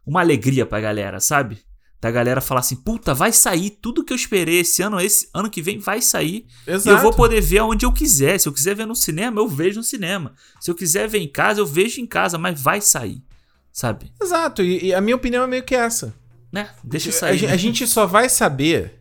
uma 0.07 0.21
alegria 0.21 0.65
pra 0.67 0.81
galera, 0.81 1.21
sabe? 1.21 1.59
Da 2.01 2.11
galera 2.11 2.41
falar 2.41 2.61
assim, 2.61 2.77
puta, 2.77 3.13
vai 3.13 3.31
sair 3.31 3.71
tudo 3.71 4.03
que 4.03 4.13
eu 4.13 4.17
esperei 4.17 4.61
esse 4.61 4.81
ano, 4.81 4.99
esse 5.01 5.29
ano 5.35 5.51
que 5.51 5.61
vem 5.61 5.79
vai 5.79 6.01
sair. 6.01 6.47
E 6.67 6.71
Exato. 6.71 6.97
eu 6.97 7.03
vou 7.03 7.13
poder 7.13 7.43
ver 7.43 7.61
onde 7.61 7.85
eu 7.85 7.93
quiser. 7.93 8.39
Se 8.41 8.49
eu 8.49 8.53
quiser 8.55 8.75
ver 8.75 8.87
no 8.87 8.97
cinema, 8.97 9.39
eu 9.41 9.47
vejo 9.47 9.77
no 9.81 9.85
cinema. 9.85 10.33
Se 10.61 10.71
eu 10.71 10.75
quiser 10.75 11.07
ver 11.09 11.19
em 11.19 11.29
casa, 11.29 11.61
eu 11.61 11.67
vejo 11.67 12.01
em 12.01 12.07
casa, 12.07 12.39
mas 12.39 12.59
vai 12.61 12.81
sair. 12.81 13.23
Sabe? 13.71 14.11
Exato. 14.21 14.63
E, 14.63 14.87
e 14.87 14.95
a 14.95 15.01
minha 15.01 15.15
opinião 15.15 15.45
é 15.45 15.47
meio 15.47 15.63
que 15.63 15.75
essa. 15.75 16.15
Né? 16.51 16.71
Deixa 16.83 17.11
A, 17.11 17.13
sair. 17.13 17.37
gen- 17.39 17.49
né? 17.49 17.55
a 17.55 17.57
gente 17.59 17.87
só 17.87 18.07
vai 18.07 18.29
saber 18.31 18.99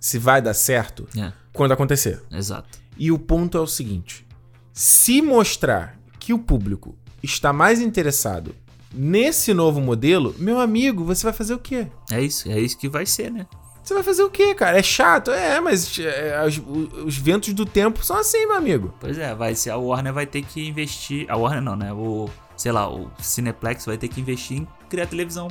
se 0.00 0.18
vai 0.18 0.40
dar 0.40 0.54
certo 0.54 1.06
É, 1.16 1.32
quando 1.52 1.72
acontecer. 1.72 2.22
exato. 2.32 2.78
E 2.96 3.12
o 3.12 3.18
ponto 3.18 3.58
é 3.58 3.60
o 3.60 3.66
seguinte: 3.66 4.26
se 4.72 5.20
mostrar 5.20 6.00
que 6.18 6.32
o 6.32 6.38
público 6.38 6.98
está 7.22 7.52
mais 7.52 7.80
interessado 7.80 8.54
nesse 8.94 9.54
novo 9.54 9.80
modelo, 9.80 10.34
meu 10.38 10.58
amigo, 10.58 11.04
você 11.04 11.24
vai 11.24 11.32
fazer 11.32 11.54
o 11.54 11.58
quê? 11.58 11.86
É 12.10 12.20
isso, 12.20 12.50
é 12.50 12.58
isso 12.58 12.78
que 12.78 12.88
vai 12.88 13.06
ser, 13.06 13.30
né? 13.30 13.46
Você 13.82 13.94
vai 13.94 14.02
fazer 14.02 14.22
o 14.22 14.30
quê, 14.30 14.54
cara? 14.54 14.78
É 14.78 14.82
chato? 14.82 15.30
É, 15.30 15.58
mas 15.60 15.98
é, 15.98 16.44
os, 16.46 16.60
os 17.04 17.16
ventos 17.16 17.52
do 17.52 17.66
tempo 17.66 18.04
são 18.04 18.16
assim, 18.16 18.46
meu 18.46 18.56
amigo. 18.56 18.94
Pois 19.00 19.18
é, 19.18 19.34
vai 19.34 19.54
ser 19.54 19.70
a 19.70 19.76
Warner 19.76 20.12
vai 20.12 20.26
ter 20.26 20.42
que 20.42 20.68
investir, 20.68 21.26
a 21.28 21.36
Warner 21.36 21.62
não, 21.62 21.74
né? 21.74 21.92
O, 21.92 22.28
sei 22.56 22.70
lá, 22.70 22.88
o 22.88 23.10
Cineplex 23.20 23.86
vai 23.86 23.96
ter 23.96 24.08
que 24.08 24.20
investir 24.20 24.58
em 24.58 24.68
criar 24.88 25.06
televisão. 25.06 25.48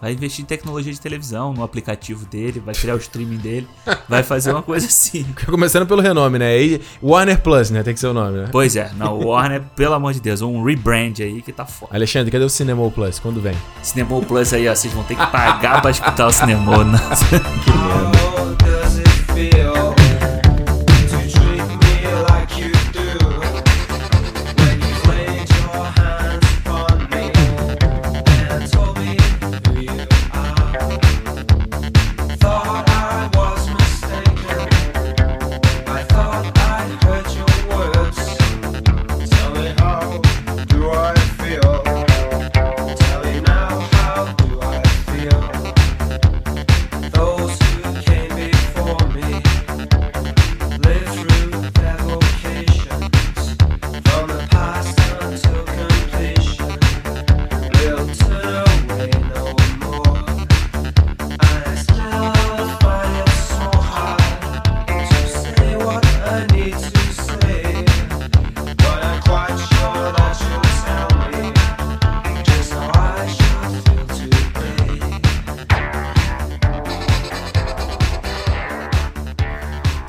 Vai 0.00 0.12
investir 0.12 0.42
em 0.42 0.46
tecnologia 0.46 0.92
de 0.92 1.00
televisão, 1.00 1.52
no 1.52 1.62
aplicativo 1.62 2.26
dele, 2.26 2.62
vai 2.64 2.74
criar 2.74 2.94
o 2.94 2.98
streaming 2.98 3.38
dele, 3.38 3.68
vai 4.08 4.22
fazer 4.22 4.52
uma 4.52 4.62
coisa 4.62 4.86
assim. 4.86 5.24
Começando 5.46 5.86
pelo 5.86 6.02
renome, 6.02 6.38
né? 6.38 6.48
Aí, 6.48 6.80
Warner 7.02 7.40
Plus, 7.40 7.70
né? 7.70 7.82
Tem 7.82 7.94
que 7.94 8.00
ser 8.00 8.08
o 8.08 8.12
nome, 8.14 8.38
né? 8.38 8.48
Pois 8.52 8.76
é, 8.76 8.90
não, 8.96 9.18
o 9.18 9.28
Warner, 9.28 9.62
pelo 9.74 9.94
amor 9.94 10.12
de 10.12 10.20
Deus, 10.20 10.42
um 10.42 10.62
rebrand 10.62 11.14
aí 11.20 11.40
que 11.42 11.52
tá 11.52 11.64
foda. 11.64 11.94
Alexandre, 11.94 12.30
cadê 12.30 12.44
o 12.44 12.50
Cinema 12.50 12.88
Plus? 12.90 13.18
Quando 13.18 13.40
vem? 13.40 13.54
Cinemol 13.82 14.22
Plus 14.22 14.52
aí, 14.52 14.68
ó, 14.68 14.74
vocês 14.74 14.92
vão 14.92 15.04
ter 15.04 15.14
que 15.16 15.26
pagar 15.26 15.80
pra 15.80 15.90
escutar 15.90 16.26
o 16.26 16.32
Cinemol. 16.32 16.84
né? 16.84 16.98
How 18.36 18.52
does 18.52 18.75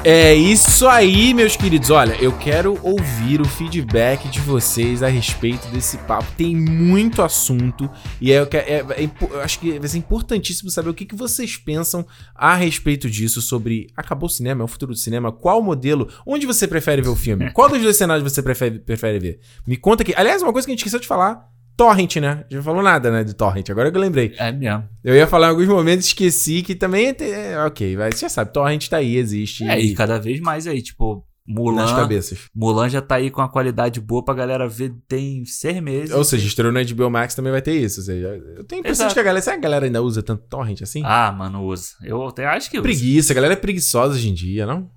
É 0.09 0.33
isso 0.33 0.87
aí, 0.87 1.33
meus 1.33 1.57
queridos. 1.57 1.89
Olha, 1.89 2.15
eu 2.21 2.31
quero 2.31 2.79
ouvir 2.81 3.41
o 3.41 3.45
feedback 3.45 4.29
de 4.29 4.39
vocês 4.39 5.03
a 5.03 5.09
respeito 5.09 5.67
desse 5.67 5.97
papo. 5.97 6.31
Tem 6.37 6.55
muito 6.55 7.21
assunto 7.21 7.89
e 8.21 8.31
é, 8.31 8.37
é- 8.37 8.85
é 8.95 9.03
impo- 9.03 9.27
eu 9.29 9.41
acho 9.41 9.59
que 9.59 9.77
vai 9.77 9.89
ser 9.89 9.97
importantíssimo 9.97 10.71
saber 10.71 10.89
o 10.89 10.93
que, 10.93 11.03
que 11.05 11.13
vocês 11.13 11.57
pensam 11.57 12.07
a 12.33 12.55
respeito 12.55 13.09
disso, 13.09 13.41
sobre 13.41 13.87
acabou 13.97 14.27
o 14.27 14.31
cinema, 14.31 14.61
é 14.61 14.63
o 14.63 14.67
futuro 14.69 14.93
do 14.93 14.97
cinema, 14.97 15.29
qual 15.29 15.61
modelo, 15.61 16.07
onde 16.25 16.45
você 16.45 16.69
prefere 16.69 17.01
ver 17.01 17.09
o 17.09 17.15
filme, 17.15 17.51
qual 17.51 17.67
dos 17.67 17.81
dois 17.81 17.97
cenários 17.97 18.23
você 18.31 18.41
prefere, 18.41 18.79
prefere 18.79 19.19
ver. 19.19 19.39
Me 19.67 19.75
conta 19.75 20.03
aqui. 20.03 20.13
Aliás, 20.15 20.41
uma 20.41 20.53
coisa 20.53 20.65
que 20.65 20.71
a 20.71 20.73
gente 20.73 20.79
esqueceu 20.79 21.01
de 21.01 21.07
falar. 21.07 21.56
Torrent, 21.77 22.15
né? 22.17 22.29
A 22.29 22.35
gente 22.37 22.55
não 22.55 22.63
falou 22.63 22.81
nada, 22.81 23.11
né, 23.11 23.23
de 23.23 23.33
Torrent. 23.35 23.69
Agora 23.69 23.91
que 23.91 23.97
eu 23.97 24.01
lembrei. 24.01 24.33
É 24.37 24.51
mesmo. 24.51 24.83
Eu 25.03 25.15
ia 25.15 25.27
falar 25.27 25.47
em 25.47 25.49
alguns 25.51 25.67
momentos, 25.67 26.07
esqueci 26.07 26.63
que 26.63 26.73
também 26.75 27.15
é, 27.19 27.63
ok, 27.65 27.95
vai, 27.95 28.11
você 28.11 28.21
já 28.21 28.29
sabe, 28.29 28.51
Torrent 28.51 28.87
tá 28.89 28.97
aí, 28.97 29.15
existe. 29.15 29.63
É, 29.63 29.79
e 29.79 29.93
cada 29.93 30.19
vez 30.19 30.39
mais 30.41 30.65
aí, 30.65 30.81
tipo, 30.81 31.23
nas 31.47 31.55
Mulan. 31.55 31.95
cabeças. 31.95 32.39
Mulan 32.53 32.89
já 32.89 33.01
tá 33.01 33.15
aí 33.15 33.29
com 33.31 33.41
a 33.41 33.47
qualidade 33.47 34.01
boa 34.01 34.23
pra 34.23 34.33
galera 34.33 34.67
ver, 34.67 34.93
tem 35.07 35.45
seis 35.45 35.79
meses. 35.81 36.13
Ou 36.13 36.23
seja, 36.23 36.45
estreou 36.45 36.73
no 36.73 36.83
HBO 36.83 37.09
Max 37.09 37.35
também 37.35 37.51
vai 37.51 37.61
ter 37.61 37.73
isso. 37.73 38.01
Ou 38.01 38.05
seja, 38.05 38.27
eu 38.57 38.63
tenho 38.65 38.79
a 38.79 38.81
impressão 38.81 39.05
Exato. 39.05 39.09
de 39.09 39.13
que 39.13 39.19
a 39.19 39.23
galera. 39.23 39.41
Será 39.41 39.55
que 39.55 39.59
a 39.59 39.63
galera 39.63 39.85
ainda 39.85 40.01
usa 40.01 40.21
tanto 40.21 40.43
torrent 40.49 40.81
assim? 40.81 41.01
Ah, 41.05 41.31
mano, 41.31 41.63
usa. 41.63 41.91
Eu 42.03 42.27
até 42.27 42.45
acho 42.45 42.69
que 42.69 42.77
usa. 42.77 42.83
Preguiça, 42.83 43.31
a 43.31 43.35
galera 43.35 43.53
é 43.53 43.57
preguiçosa 43.57 44.15
hoje 44.15 44.29
em 44.29 44.33
dia, 44.33 44.65
não? 44.65 44.89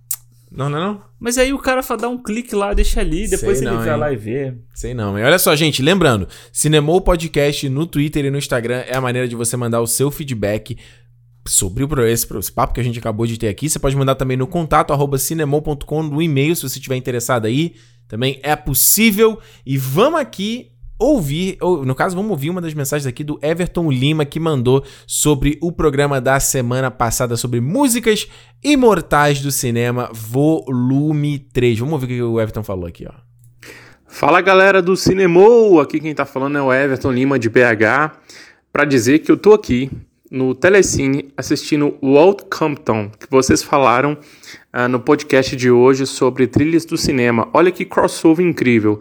Não, 0.51 0.69
não, 0.69 0.79
é 0.79 0.81
não? 0.81 1.03
Mas 1.19 1.39
aí 1.39 1.53
o 1.53 1.59
cara 1.59 1.81
dá 1.97 2.09
um 2.09 2.21
clique 2.21 2.55
lá, 2.55 2.75
deixa 2.75 3.01
ali, 3.01 3.29
depois 3.29 3.59
Sei 3.59 3.67
ele 3.67 3.77
não, 3.77 3.83
vai 3.83 3.93
hein. 3.93 3.97
lá 3.97 4.13
e 4.13 4.17
vê. 4.17 4.55
Sei 4.75 4.93
não, 4.93 5.13
mas 5.13 5.25
olha 5.25 5.39
só, 5.39 5.55
gente, 5.55 5.81
lembrando, 5.81 6.27
Cinemou 6.53 7.01
Podcast 7.01 7.69
no 7.69 7.87
Twitter 7.87 8.25
e 8.25 8.31
no 8.31 8.39
Instagram 8.39 8.83
é 8.87 8.97
a 8.97 9.01
maneira 9.01 9.29
de 9.29 9.37
você 9.37 9.57
mandar 9.57 9.81
o 9.81 9.87
seu 9.87 10.11
feedback 10.11 10.77
sobre 11.47 11.85
esse, 12.11 12.27
esse 12.37 12.53
papo 12.53 12.75
que 12.75 12.81
a 12.81 12.85
gente 12.85 12.99
acabou 12.99 13.27
de 13.27 13.39
ter 13.39 13.49
aqui. 13.49 13.69
Você 13.69 13.79
pode 13.79 13.97
mandar 13.97 14.15
também 14.15 14.37
no 14.37 14.47
contato 14.47 14.93
arroba 14.93 15.19
cinemou.com 15.19 16.03
no 16.03 16.21
e-mail 16.21 16.55
se 16.57 16.63
você 16.63 16.79
estiver 16.79 16.97
interessado 16.97 17.47
aí. 17.47 17.75
Também 18.09 18.41
é 18.43 18.57
possível. 18.57 19.39
E 19.65 19.79
vamos 19.79 20.21
aqui 20.21 20.73
ouvir, 21.01 21.57
ou 21.61 21.85
no 21.85 21.95
caso, 21.95 22.15
vamos 22.15 22.31
ouvir 22.31 22.51
uma 22.51 22.61
das 22.61 22.75
mensagens 22.75 23.07
aqui 23.07 23.25
do 23.25 23.39
Everton 23.43 23.91
Lima 23.91 24.27
que 24.27 24.39
mandou 24.39 24.85
sobre 25.07 25.59
o 25.63 25.73
programa 25.73 26.21
da 26.21 26.39
semana 26.39 26.91
passada 26.91 27.37
sobre 27.37 27.61
músicas 27.61 28.29
imortais 28.63 29.41
do 29.41 29.51
cinema, 29.51 30.11
volume 30.13 31.39
3. 31.39 31.79
Vamos 31.79 31.95
ouvir 31.95 32.05
o 32.05 32.09
que 32.09 32.23
o 32.23 32.41
Everton 32.41 32.63
falou 32.63 32.87
aqui, 32.87 33.07
ó. 33.09 33.13
Fala 34.07 34.41
galera 34.41 34.83
do 34.83 34.97
Cinemou, 34.97 35.81
aqui 35.81 36.01
quem 36.01 36.15
tá 36.15 36.27
falando 36.27 36.59
é 36.59 36.63
o 36.63 36.73
Everton 36.73 37.13
Lima 37.13 37.39
de 37.39 37.49
BH, 37.49 38.11
para 38.73 38.85
dizer 38.85 39.21
que 39.21 39.31
eu 39.31 39.37
tô 39.37 39.55
aqui 39.55 39.91
no 40.31 40.55
Telecine 40.55 41.33
assistindo 41.37 41.97
Walt 42.03 42.43
Compton, 42.51 43.11
que 43.11 43.29
vocês 43.31 43.63
falaram 43.63 44.19
ah, 44.73 44.87
no 44.87 45.01
podcast 45.01 45.57
de 45.57 45.71
hoje 45.71 46.07
sobre 46.07 46.47
trilhas 46.47 46.85
do 46.85 46.97
cinema. 46.97 47.49
Olha 47.53 47.73
que 47.73 47.85
crossover 47.85 48.47
incrível. 48.47 49.01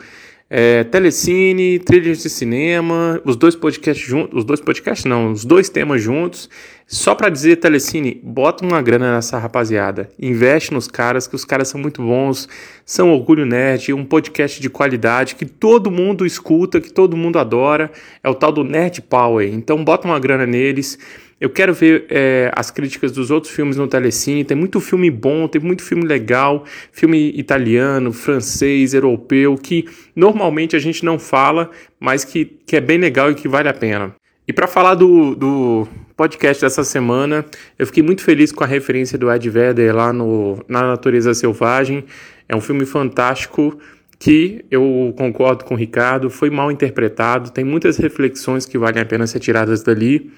É, 0.50 0.84
telecine, 0.84 1.78
trilhas 1.78 2.24
de 2.24 2.30
cinema, 2.30 3.22
os 3.24 3.36
dois 3.36 3.56
podcasts 3.56 4.06
juntos, 4.06 4.40
os 4.40 4.44
dois 4.44 4.60
podcasts 4.60 5.06
não, 5.06 5.32
os 5.32 5.46
dois 5.46 5.70
temas 5.70 6.02
juntos. 6.02 6.50
Só 6.92 7.14
pra 7.14 7.30
dizer, 7.30 7.58
Telecine, 7.58 8.20
bota 8.24 8.66
uma 8.66 8.82
grana 8.82 9.14
nessa 9.14 9.38
rapaziada. 9.38 10.10
Investe 10.20 10.74
nos 10.74 10.88
caras, 10.88 11.28
que 11.28 11.36
os 11.36 11.46
caras 11.46 11.68
são 11.68 11.80
muito 11.80 12.02
bons, 12.02 12.50
são 12.84 13.14
Orgulho 13.14 13.46
Nerd, 13.46 13.94
um 13.94 14.04
podcast 14.04 14.60
de 14.60 14.72
qualidade 14.72 15.36
que 15.36 15.46
todo 15.46 15.92
mundo 15.92 16.26
escuta, 16.26 16.82
que 16.82 16.92
todo 16.92 17.16
mundo 17.16 17.38
adora. 17.38 17.92
É 18.24 18.28
o 18.28 18.34
tal 18.34 18.52
do 18.52 18.64
Nerd 18.64 19.04
Power. 19.04 19.48
Então 19.54 19.84
bota 19.84 20.08
uma 20.08 20.20
grana 20.20 20.48
neles. 20.48 20.98
Eu 21.40 21.52
quero 21.52 21.76
ver 21.76 22.08
é, 22.10 22.52
as 22.56 22.72
críticas 22.72 23.12
dos 23.12 23.30
outros 23.30 23.54
filmes 23.54 23.78
no 23.78 23.88
Telecine. 23.88 24.44
Tem 24.44 24.58
muito 24.58 24.80
filme 24.80 25.12
bom, 25.12 25.48
tem 25.48 25.62
muito 25.62 25.84
filme 25.84 26.08
legal, 26.08 26.66
filme 26.92 27.32
italiano, 27.36 28.12
francês, 28.12 28.96
europeu, 28.96 29.56
que 29.58 29.86
normalmente 30.16 30.76
a 30.76 30.80
gente 30.80 31.06
não 31.06 31.20
fala, 31.20 31.70
mas 32.00 32.26
que, 32.26 32.46
que 32.66 32.76
é 32.76 32.82
bem 32.82 32.98
legal 32.98 33.30
e 33.30 33.36
que 33.36 33.48
vale 33.48 33.70
a 33.70 33.74
pena. 33.76 34.16
E 34.48 34.52
para 34.52 34.66
falar 34.66 34.96
do, 34.96 35.36
do 35.36 35.88
podcast 36.20 36.62
dessa 36.62 36.84
semana, 36.84 37.46
eu 37.78 37.88
fiquei 37.88 38.04
muito 38.04 38.22
feliz 38.22 38.52
com 38.52 38.62
a 38.62 38.68
referência 38.68 39.18
do 39.18 39.32
Ed 39.32 39.50
Vedder 39.50 39.96
lá 39.96 40.12
no, 40.12 40.62
na 40.68 40.82
Natureza 40.82 41.34
Selvagem. 41.34 42.04
É 42.50 42.54
um 42.54 42.60
filme 42.60 42.86
fantástico 42.86 43.80
que 44.20 44.66
eu 44.70 45.14
concordo 45.18 45.64
com 45.64 45.76
o 45.76 45.78
Ricardo, 45.78 46.30
foi 46.30 46.50
mal 46.50 46.74
interpretado, 46.74 47.52
tem 47.52 47.64
muitas 47.64 47.96
reflexões 47.96 48.66
que 48.66 48.78
valem 48.78 49.02
a 49.02 49.06
pena 49.06 49.26
ser 49.28 49.40
tiradas 49.40 49.82
dali. 49.82 50.30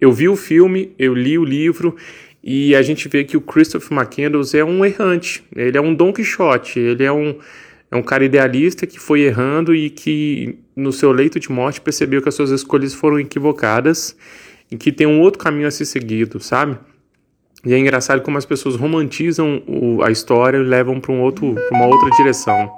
Eu 0.00 0.12
vi 0.12 0.28
o 0.28 0.36
filme, 0.36 0.94
eu 0.96 1.12
li 1.12 1.36
o 1.36 1.44
livro 1.44 1.96
e 2.40 2.76
a 2.76 2.82
gente 2.82 3.08
vê 3.08 3.24
que 3.24 3.36
o 3.36 3.40
Christopher 3.40 3.98
McCandles 3.98 4.54
é 4.54 4.64
um 4.64 4.84
errante, 4.84 5.42
ele 5.56 5.76
é 5.76 5.80
um 5.80 5.92
Don 5.92 6.12
Quixote, 6.12 6.78
ele 6.78 7.02
é 7.02 7.10
um, 7.10 7.36
é 7.90 7.96
um 7.96 8.02
cara 8.02 8.24
idealista 8.24 8.86
que 8.86 9.00
foi 9.00 9.22
errando 9.22 9.74
e 9.74 9.90
que 9.90 10.56
no 10.76 10.92
seu 10.92 11.10
leito 11.10 11.40
de 11.40 11.50
morte 11.50 11.80
percebeu 11.80 12.22
que 12.22 12.28
as 12.28 12.34
suas 12.36 12.52
escolhas 12.52 12.94
foram 12.94 13.18
equivocadas 13.18 14.16
e 14.70 14.76
que 14.76 14.90
tem 14.92 15.06
um 15.06 15.20
outro 15.20 15.38
caminho 15.38 15.66
a 15.68 15.70
ser 15.70 15.84
seguido, 15.84 16.40
sabe? 16.40 16.76
E 17.64 17.72
é 17.74 17.78
engraçado 17.78 18.20
como 18.22 18.38
as 18.38 18.44
pessoas 18.44 18.76
romantizam 18.76 19.62
o- 19.66 20.02
a 20.02 20.10
história 20.10 20.58
e 20.58 20.62
levam 20.62 21.00
para 21.00 21.12
um 21.12 21.20
outro, 21.20 21.54
uma 21.70 21.86
outra 21.86 22.10
direção. 22.10 22.70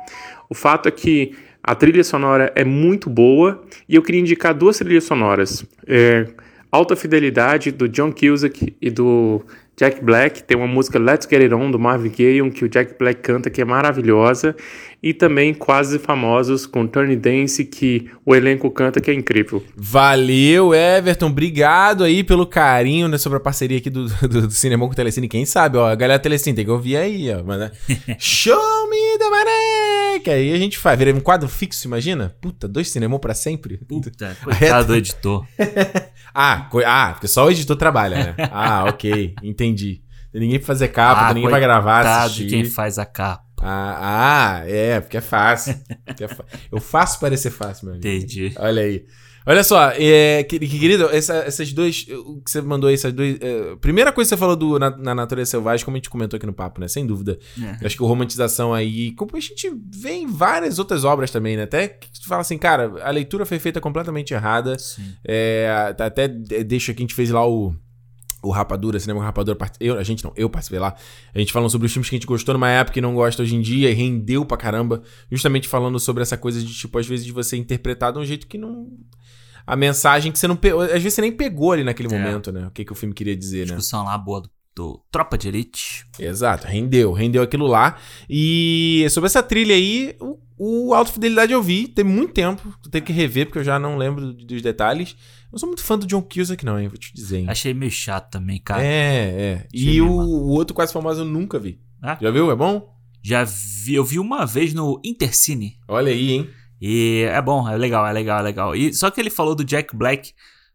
O 0.48 0.54
fato 0.54 0.88
é 0.88 0.90
que 0.90 1.32
a 1.62 1.74
trilha 1.74 2.02
sonora 2.02 2.50
é 2.54 2.64
muito 2.64 3.10
boa 3.10 3.62
e 3.88 3.94
eu 3.96 4.02
queria 4.02 4.20
indicar 4.20 4.54
duas 4.54 4.78
trilhas 4.78 5.04
sonoras. 5.04 5.64
É, 5.86 6.26
Alta 6.70 6.96
Fidelidade, 6.96 7.70
do 7.70 7.88
John 7.88 8.12
Cusack 8.12 8.74
e 8.80 8.90
do 8.90 9.42
Jack 9.76 10.02
Black. 10.02 10.42
Tem 10.42 10.56
uma 10.56 10.66
música 10.66 10.98
Let's 10.98 11.26
Get 11.28 11.40
It 11.42 11.54
On, 11.54 11.70
do 11.70 11.78
Marvin 11.78 12.10
Gaye, 12.10 12.50
que 12.50 12.64
o 12.64 12.68
Jack 12.68 12.94
Black 12.98 13.20
canta, 13.20 13.48
que 13.50 13.60
é 13.60 13.64
maravilhosa. 13.64 14.54
E 15.00 15.14
também 15.14 15.54
Quase 15.54 15.96
Famosos, 15.98 16.66
com 16.66 16.84
Turn 16.86 17.14
Dance, 17.14 17.64
que 17.64 18.10
o 18.26 18.34
elenco 18.34 18.68
canta, 18.68 19.00
que 19.00 19.08
é 19.10 19.14
incrível. 19.14 19.64
Valeu, 19.76 20.74
Everton. 20.74 21.26
Obrigado 21.26 22.02
aí 22.02 22.24
pelo 22.24 22.44
carinho 22.44 23.06
né, 23.06 23.16
sobre 23.16 23.36
a 23.38 23.40
parceria 23.40 23.78
aqui 23.78 23.90
do, 23.90 24.06
do, 24.26 24.48
do 24.48 24.50
Cinema 24.50 24.84
com 24.86 24.92
o 24.92 24.96
Telecine. 24.96 25.28
Quem 25.28 25.46
sabe, 25.46 25.78
ó, 25.78 25.86
a 25.88 25.94
galera 25.94 26.18
Telecine 26.18 26.56
tem 26.56 26.64
que 26.64 26.70
ouvir 26.70 26.96
aí, 26.96 27.30
ó. 27.32 27.44
Mas, 27.44 27.58
né? 27.60 27.70
Show 28.18 28.88
me 28.90 29.18
the 29.18 29.24
money! 29.30 30.20
Que 30.24 30.30
aí 30.30 30.52
a 30.52 30.58
gente 30.58 30.76
faz. 30.76 30.98
Vira 30.98 31.14
um 31.14 31.20
quadro 31.20 31.48
fixo, 31.48 31.86
imagina? 31.86 32.34
Puta, 32.40 32.66
dois 32.66 32.90
cinema 32.90 33.16
pra 33.20 33.34
sempre. 33.34 33.76
Puta, 33.78 34.10
coitado 34.42 34.88
do 34.88 34.96
editor. 34.96 35.46
Ah, 36.34 36.66
co- 36.70 36.82
ah, 36.84 37.10
porque 37.12 37.28
só 37.28 37.46
o 37.46 37.50
editor 37.50 37.76
trabalha, 37.76 38.16
né? 38.16 38.48
Ah, 38.50 38.84
ok, 38.88 39.34
entendi. 39.44 40.02
Tem 40.32 40.40
ninguém 40.40 40.58
pra 40.58 40.66
fazer 40.66 40.88
capa, 40.88 41.20
Ah, 41.22 41.26
tem 41.26 41.34
ninguém 41.36 41.50
pra 41.50 41.60
gravar, 41.60 42.02
coitado 42.02 42.26
assistir. 42.26 42.44
de 42.46 42.50
quem 42.50 42.64
faz 42.64 42.98
a 42.98 43.06
capa. 43.06 43.47
Ah, 43.62 44.60
ah, 44.60 44.68
é, 44.68 45.00
porque 45.00 45.16
é 45.16 45.20
fácil. 45.20 45.74
Porque 46.06 46.24
é 46.24 46.28
fa- 46.28 46.44
Eu 46.70 46.80
faço 46.80 47.18
parecer 47.20 47.50
fácil, 47.50 47.86
meu 47.86 47.94
amigo. 47.94 48.06
Entendi. 48.08 48.52
Olha 48.58 48.82
aí. 48.82 49.04
Olha 49.46 49.64
só, 49.64 49.92
é, 49.96 50.44
que- 50.44 50.58
que- 50.58 50.78
querido, 50.78 51.08
essa- 51.10 51.36
essas 51.38 51.72
duas. 51.72 52.04
O 52.26 52.42
que 52.42 52.50
você 52.50 52.60
mandou 52.60 52.88
aí, 52.88 52.94
essas 52.94 53.12
duas. 53.14 53.38
é, 53.40 53.76
primeira 53.80 54.12
coisa 54.12 54.28
que 54.28 54.36
você 54.36 54.38
falou 54.38 54.54
do, 54.54 54.78
na, 54.78 54.90
na 54.94 55.14
natureza 55.14 55.52
selvagem, 55.52 55.86
como 55.86 55.96
a 55.96 55.98
gente 55.98 56.10
comentou 56.10 56.36
aqui 56.36 56.44
no 56.44 56.52
papo, 56.52 56.78
né? 56.80 56.86
Sem 56.86 57.06
dúvida. 57.06 57.38
É. 57.58 57.86
Acho 57.86 57.96
que 57.96 58.02
o 58.02 58.06
romantização 58.06 58.74
aí. 58.74 59.12
Como 59.12 59.30
a 59.34 59.40
gente 59.40 59.72
vê 59.90 60.10
em 60.12 60.26
várias 60.26 60.78
outras 60.78 61.02
obras 61.02 61.30
também, 61.30 61.56
né? 61.56 61.62
Até 61.62 61.88
que 61.88 62.08
tu 62.20 62.26
fala 62.28 62.42
assim, 62.42 62.58
cara, 62.58 62.92
a 63.02 63.10
leitura 63.10 63.46
foi 63.46 63.58
feita 63.58 63.80
completamente 63.80 64.34
errada. 64.34 64.78
Sim. 64.78 65.14
É, 65.26 65.94
até 65.98 66.28
de- 66.28 66.62
deixa 66.64 66.92
que 66.92 67.00
a 67.02 67.04
gente 67.04 67.14
fez 67.14 67.30
lá 67.30 67.46
o. 67.48 67.74
O 68.42 68.50
Rapadura, 68.50 69.00
Cinema 69.00 69.22
Rapadura, 69.22 69.58
eu, 69.80 69.98
a 69.98 70.02
gente 70.04 70.22
não, 70.22 70.32
eu 70.36 70.48
participei 70.48 70.78
lá. 70.78 70.94
A 71.34 71.38
gente 71.38 71.52
falando 71.52 71.70
sobre 71.70 71.86
os 71.86 71.92
filmes 71.92 72.08
que 72.08 72.14
a 72.14 72.18
gente 72.18 72.26
gostou 72.26 72.52
numa 72.52 72.70
época 72.70 72.98
e 72.98 73.02
não 73.02 73.14
gosta 73.14 73.42
hoje 73.42 73.56
em 73.56 73.60
dia, 73.60 73.90
e 73.90 73.94
rendeu 73.94 74.44
pra 74.44 74.56
caramba. 74.56 75.02
Justamente 75.30 75.66
falando 75.66 75.98
sobre 75.98 76.22
essa 76.22 76.36
coisa 76.36 76.62
de, 76.62 76.72
tipo, 76.72 76.96
às 76.98 77.06
vezes 77.06 77.26
de 77.26 77.32
você 77.32 77.56
interpretar 77.56 78.12
de 78.12 78.18
um 78.18 78.24
jeito 78.24 78.46
que 78.46 78.56
não. 78.56 78.86
A 79.66 79.74
mensagem 79.76 80.30
que 80.32 80.38
você 80.38 80.46
não 80.48 80.56
pegou. 80.56 80.80
Às 80.82 80.92
vezes 80.92 81.14
você 81.14 81.20
nem 81.20 81.32
pegou 81.32 81.72
ali 81.72 81.82
naquele 81.84 82.14
É. 82.14 82.16
momento, 82.18 82.52
né? 82.52 82.66
O 82.68 82.70
que, 82.70 82.84
que 82.84 82.92
o 82.92 82.94
filme 82.94 83.12
queria 83.14 83.36
dizer, 83.36 83.66
né? 83.66 83.74
Discussão 83.74 84.04
lá 84.04 84.16
boa 84.16 84.40
do, 84.42 84.50
do 84.74 85.02
Tropa 85.10 85.36
de 85.36 85.48
Elite. 85.48 86.06
Exato, 86.18 86.66
rendeu, 86.66 87.12
rendeu 87.12 87.42
aquilo 87.42 87.66
lá. 87.66 87.96
E 88.30 89.04
sobre 89.10 89.26
essa 89.26 89.42
trilha 89.42 89.74
aí, 89.74 90.16
o, 90.20 90.38
o 90.88 90.94
Alto 90.94 91.12
Fidelidade 91.12 91.52
eu 91.52 91.62
vi, 91.62 91.88
tem 91.88 92.04
muito 92.04 92.32
tempo, 92.32 92.62
eu 92.84 92.90
tenho 92.90 93.04
que 93.04 93.12
rever 93.12 93.46
porque 93.46 93.58
eu 93.58 93.64
já 93.64 93.78
não 93.78 93.96
lembro 93.98 94.32
dos 94.32 94.62
detalhes. 94.62 95.16
Eu 95.48 95.52
não 95.52 95.58
sou 95.58 95.68
muito 95.68 95.82
fã 95.82 95.98
do 95.98 96.06
John 96.06 96.20
Cusack 96.22 96.64
não, 96.64 96.78
hein, 96.78 96.88
vou 96.88 96.98
te 96.98 97.12
dizer. 97.14 97.38
Hein? 97.38 97.46
Achei 97.48 97.72
meio 97.72 97.90
chato 97.90 98.30
também, 98.30 98.60
cara. 98.60 98.84
É, 98.84 98.86
é. 98.86 99.66
E 99.72 99.88
Achei 99.88 100.00
o, 100.02 100.04
meio 100.04 100.16
mal. 100.16 100.26
o 100.26 100.48
outro 100.50 100.74
quase 100.74 100.92
famoso 100.92 101.22
eu 101.22 101.24
nunca 101.24 101.58
vi. 101.58 101.80
Ah. 102.02 102.18
Já 102.20 102.30
viu? 102.30 102.50
É 102.50 102.56
bom? 102.56 102.94
Já 103.22 103.44
vi, 103.44 103.94
eu 103.94 104.04
vi 104.04 104.18
uma 104.18 104.44
vez 104.44 104.74
no 104.74 105.00
Intercine. 105.02 105.78
Olha 105.88 106.12
aí, 106.12 106.32
hein? 106.32 106.50
E 106.80 107.24
é 107.28 107.40
bom, 107.42 107.68
é 107.68 107.76
legal, 107.76 108.06
é 108.06 108.12
legal, 108.12 108.38
é 108.38 108.42
legal. 108.42 108.76
E 108.76 108.92
só 108.94 109.10
que 109.10 109.20
ele 109.20 109.30
falou 109.30 109.54
do 109.54 109.64
Jack 109.64 109.96
Black, 109.96 110.32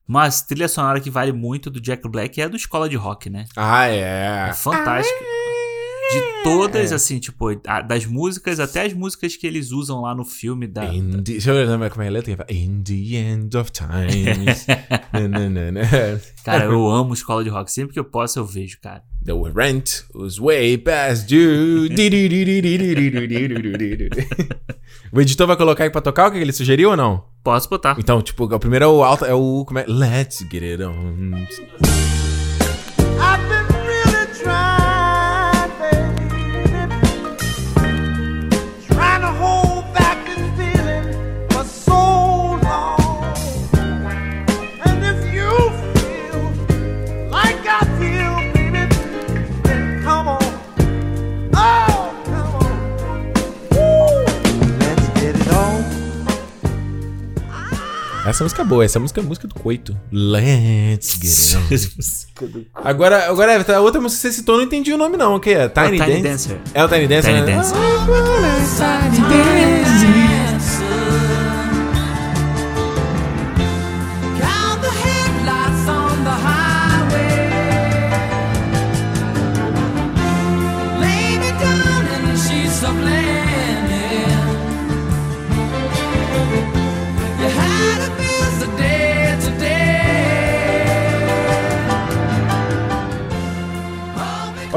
mas 0.08 0.42
trilha 0.42 0.68
sonora 0.68 1.00
que 1.00 1.10
vale 1.10 1.32
muito 1.32 1.70
do 1.70 1.80
Jack 1.80 2.10
Black 2.10 2.42
é 2.42 2.46
a 2.46 2.48
do 2.48 2.58
Escola 2.58 2.90
de 2.90 2.96
Rock, 2.96 3.30
né? 3.30 3.46
Ah, 3.56 3.88
é. 3.88 4.50
É 4.50 4.54
fantástico. 4.54 5.24
De 6.14 6.44
todas, 6.44 6.92
É. 6.92 6.96
assim, 6.96 7.20
tipo, 7.20 7.50
a- 7.68 7.82
das 7.82 8.06
músicas 8.06 8.60
até 8.60 8.86
as 8.86 8.94
músicas 8.94 9.36
que 9.36 9.46
eles 9.48 9.72
usam 9.72 10.02
lá 10.02 10.14
no 10.16 10.24
filme 10.26 10.68
da. 10.68 10.86
In 10.86 11.10
the, 11.12 11.18
deixa 11.22 11.52
eu 11.52 11.66
lembrar 11.68 11.90
como 11.90 12.04
é 12.04 12.08
a 12.08 12.12
letra. 12.12 12.46
In 12.50 12.82
the 12.84 13.16
end 13.16 13.58
of 13.58 13.72
times. 13.72 14.66
Na, 15.14 15.28
na, 15.28 15.50
na, 15.50 15.72
na. 15.72 15.82
Cara, 16.44 16.66
eu 16.66 16.90
amo 16.90 17.14
Escola 17.14 17.44
de 17.44 17.50
Rock. 17.50 17.72
Sempre 17.72 17.94
que 17.94 18.00
eu 18.00 18.06
posso, 18.06 18.40
eu 18.40 18.46
vejo, 18.46 18.78
cara. 18.82 19.04
The 19.26 19.32
rent 19.56 20.02
was 20.14 20.38
way 20.38 20.78
past 20.78 21.28
due. 21.28 21.88
o 25.12 25.22
editor 25.22 25.48
vai 25.48 25.56
colocar 25.56 25.84
aí 25.86 25.90
pra 25.90 26.02
tocar 26.02 26.28
o 26.28 26.32
que 26.32 26.38
ele 26.38 26.52
sugeriu 26.52 26.90
ou 26.92 26.98
não? 26.98 27.24
Posso 27.44 27.70
botar. 27.70 27.96
Então, 28.00 28.22
tipo, 28.22 28.46
o 28.46 28.60
primeiro 28.60 28.86
é 28.86 28.88
o 28.88 29.04
alto, 29.04 29.26
é 29.26 29.34
o. 29.34 29.64
Como 29.66 29.80
é? 29.80 29.86
Let's 29.88 30.40
get 30.52 30.64
it 30.64 30.84
on. 30.84 32.23
Essa 58.34 58.44
música 58.44 58.64
é 58.64 58.66
boa, 58.66 58.84
essa 58.84 59.00
música 59.00 59.22
é 59.22 59.24
a 59.24 59.28
música 59.28 59.48
do 59.48 59.54
coito. 59.54 59.96
Let's 60.12 61.20
get 61.22 61.56
it. 61.70 62.66
Agora, 62.74 63.30
agora, 63.30 63.64
a 63.76 63.80
outra 63.80 64.02
música 64.02 64.22
que 64.22 64.28
você 64.28 64.40
citou, 64.40 64.56
eu 64.56 64.62
não 64.62 64.66
entendi 64.66 64.92
o 64.92 64.98
nome, 64.98 65.16
não. 65.18 65.36
O 65.36 65.40
que 65.40 65.52
é? 65.52 65.70
Tiny, 65.70 66.00
Tiny 66.00 66.24
Dance? 66.24 66.50
Dancer. 66.50 66.62
É 66.74 66.84
o 66.84 66.90
Tiny 66.90 67.08
Dancer? 67.08 67.32
Tiny 67.32 67.46
né? 67.46 67.56
Dancer. 67.56 67.78
Count 69.20 70.23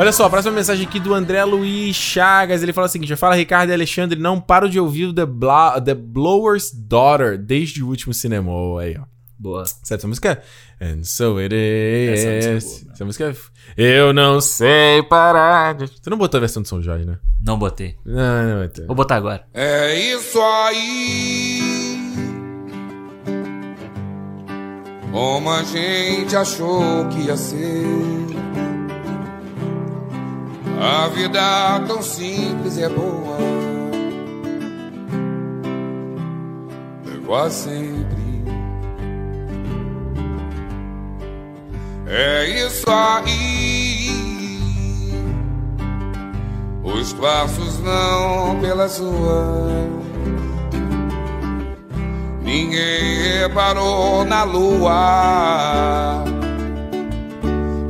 Olha 0.07 0.12
só, 0.12 0.27
a 0.27 0.31
próxima 0.31 0.55
mensagem 0.55 0.87
aqui 0.87 1.01
do 1.01 1.12
André 1.12 1.43
Luiz 1.45 1.97
Chagas. 1.97 2.62
Ele 2.62 2.73
fala 2.73 2.87
o 2.87 2.89
seguinte: 2.89 3.16
Fala, 3.16 3.35
Ricardo 3.35 3.70
e 3.70 3.73
Alexandre, 3.73 4.16
não 4.16 4.41
paro 4.41 4.70
de 4.70 4.78
ouvir 4.78 5.07
o 5.07 5.12
The, 5.12 5.27
Bla- 5.27 5.81
The 5.81 5.95
Blower's 5.97 6.70
Daughter 6.73 7.37
desde 7.37 7.83
o 7.83 7.89
último 7.89 8.15
cinema. 8.15 8.53
Aí, 8.81 8.97
ó. 8.97 9.03
Boa. 9.37 9.66
Sabe 9.66 9.99
essa 9.99 10.07
música? 10.07 10.41
And 10.81 11.03
so 11.03 11.39
it 11.39 11.53
Essa 11.53 12.28
música 12.31 12.53
é 12.53 12.57
is. 12.57 12.65
boa, 12.65 12.78
né? 12.87 12.91
Essa 12.95 13.05
música 13.05 13.37
é... 13.77 13.99
Eu 13.99 14.12
não 14.12 14.41
sei 14.41 15.03
parar. 15.03 15.74
de- 15.74 15.87
Você 15.89 16.09
não 16.09 16.16
botou 16.16 16.39
a 16.39 16.41
versão 16.41 16.62
de 16.62 16.69
São 16.69 16.81
Jorge, 16.81 17.05
né? 17.05 17.19
Não 17.45 17.59
botei. 17.59 17.97
Não, 18.07 18.49
não 18.49 18.59
vai 18.61 18.69
ter. 18.69 18.87
Vou 18.87 18.95
botar 18.95 19.16
agora. 19.16 19.45
É 19.53 19.93
isso 20.15 20.41
aí. 20.41 21.99
Como 25.11 25.51
a 25.51 25.65
gente 25.65 26.37
achou 26.37 27.09
que 27.09 27.23
ia 27.23 27.37
ser. 27.37 27.85
A 30.81 31.09
vida 31.09 31.81
tão 31.86 32.03
simples 32.03 32.78
é 32.78 32.89
boa. 32.89 33.36
Quase 37.27 37.65
sempre. 37.65 38.27
É 42.07 42.66
isso 42.66 42.89
aí. 42.89 44.11
Os 46.85 47.12
passos 47.15 47.81
não 47.81 48.61
pelas 48.61 49.01
ruas. 49.01 49.90
Ninguém 52.43 53.40
reparou 53.40 54.24
na 54.24 54.44
lua. 54.44 56.24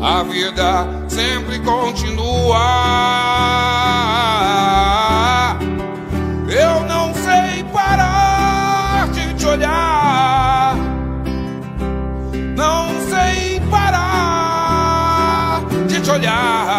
A 0.01 0.23
vida 0.23 1.06
sempre 1.17 1.59
continua. 1.61 2.59
Eu 6.47 6.85
não 6.85 7.15
sei 7.15 7.65
parar 7.73 9.09
de 9.09 9.33
te 9.33 9.47
olhar. 9.47 10.77
Não 12.55 12.91
sei 13.09 13.61
parar 13.71 15.63
de 15.89 16.01
te 16.03 16.11
olhar. 16.11 16.76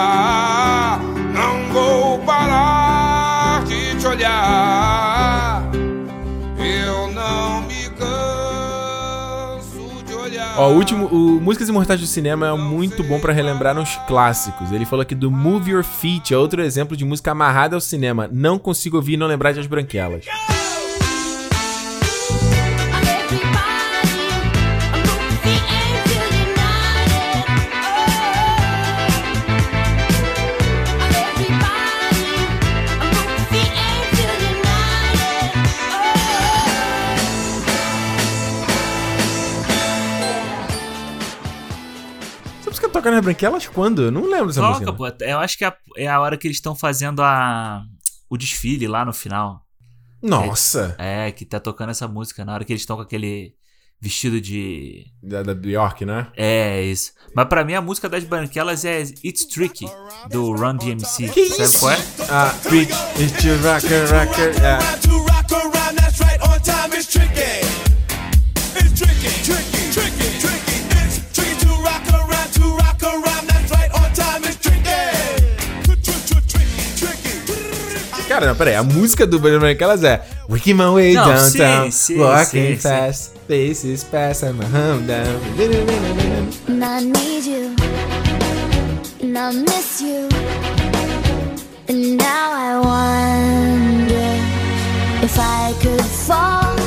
Ó, 10.57 10.71
o 10.71 10.73
último, 10.73 11.05
o 11.05 11.39
Músicas 11.39 11.69
Imortais 11.69 11.99
do 11.99 12.07
Cinema 12.07 12.47
é 12.47 12.53
muito 12.53 13.03
bom 13.03 13.19
pra 13.19 13.31
relembrar 13.31 13.77
uns 13.77 13.95
clássicos. 14.07 14.71
Ele 14.71 14.85
falou 14.85 15.03
aqui 15.03 15.13
do 15.13 15.29
Move 15.29 15.69
Your 15.69 15.83
Feet, 15.83 16.33
é 16.33 16.37
outro 16.37 16.63
exemplo 16.63 16.97
de 16.97 17.05
música 17.05 17.29
amarrada 17.29 17.75
ao 17.75 17.79
cinema. 17.79 18.27
Não 18.31 18.57
consigo 18.57 18.97
ouvir 18.97 19.13
e 19.13 19.17
não 19.17 19.27
lembrar 19.27 19.51
de 19.51 19.59
As 19.59 19.67
Branquelas. 19.67 20.25
Toca 43.07 43.11
nas 43.15 43.23
Branquelas 43.23 43.67
quando? 43.67 44.03
Eu 44.03 44.11
não 44.11 44.29
lembro 44.29 44.47
dessa 44.47 44.61
Toca, 44.61 44.91
música. 44.91 44.93
pô. 44.93 45.07
Eu 45.23 45.39
acho 45.39 45.57
que 45.57 45.63
é 45.65 45.67
a, 45.67 45.77
é 45.97 46.07
a 46.07 46.19
hora 46.19 46.37
que 46.37 46.47
eles 46.47 46.57
estão 46.57 46.75
fazendo 46.75 47.21
a, 47.21 47.83
o 48.29 48.37
desfile 48.37 48.87
lá 48.87 49.05
no 49.05 49.13
final. 49.13 49.61
Nossa! 50.21 50.95
É, 50.97 51.31
que 51.31 51.45
tá 51.45 51.59
tocando 51.59 51.89
essa 51.91 52.07
música 52.07 52.43
na 52.43 52.53
hora 52.53 52.65
que 52.65 52.73
eles 52.73 52.81
estão 52.81 52.95
com 52.95 53.01
aquele 53.03 53.53
vestido 54.01 54.41
de. 54.41 55.05
Da, 55.21 55.43
da 55.43 55.53
Bjork, 55.53 56.05
né? 56.05 56.27
É, 56.35 56.83
isso. 56.83 57.13
Mas 57.35 57.47
pra 57.47 57.63
mim 57.63 57.73
a 57.73 57.81
música 57.81 58.09
das 58.09 58.23
branquelas 58.23 58.83
é 58.83 59.01
It's 59.23 59.45
Tricky, 59.45 59.85
do 60.29 60.53
Run 60.55 60.75
DMC. 60.77 61.29
Que 61.29 61.49
Sabe 61.49 61.63
isso? 61.63 61.79
qual 61.79 61.91
é? 61.91 61.97
Ah, 62.29 62.53
Bitch, 62.69 62.89
it's 63.19 63.63
rocker, 63.63 64.05
rocker. 64.11 64.53
ah. 64.65 65.26
Cara, 78.37 78.49
não, 78.49 78.55
peraí. 78.55 78.75
A 78.75 78.83
música 78.83 79.25
do 79.25 79.39
Band 79.39 79.57
Branquelas 79.57 80.03
é 80.03 80.23
Working 80.47 80.75
my 80.75 80.93
way 80.93 81.13
Não, 81.15 81.25
downtown, 81.27 81.85
sim, 81.85 82.13
sim, 82.13 82.19
walking 82.19 82.45
sim, 82.45 82.75
sim. 82.75 82.77
fast, 82.77 83.31
faces 83.47 84.03
pass, 84.03 84.43
I'm 84.43 84.59
home 84.61 85.07
down. 85.07 85.41
And 86.69 86.85
I 86.85 87.01
need 87.03 87.47
you, 87.47 87.75
and 89.23 89.35
I 89.35 89.51
miss 89.53 90.01
you. 90.01 90.29
And 91.89 92.15
now 92.17 92.51
I 92.53 92.79
wonder 92.79 94.35
if 95.23 95.39
I 95.39 95.73
could 95.81 96.05
fall 96.05 96.77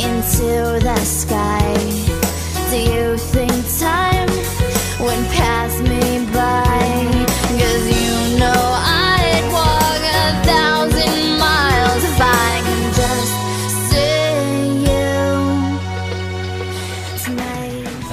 into 0.00 0.80
the 0.82 0.96
sky. 1.04 1.61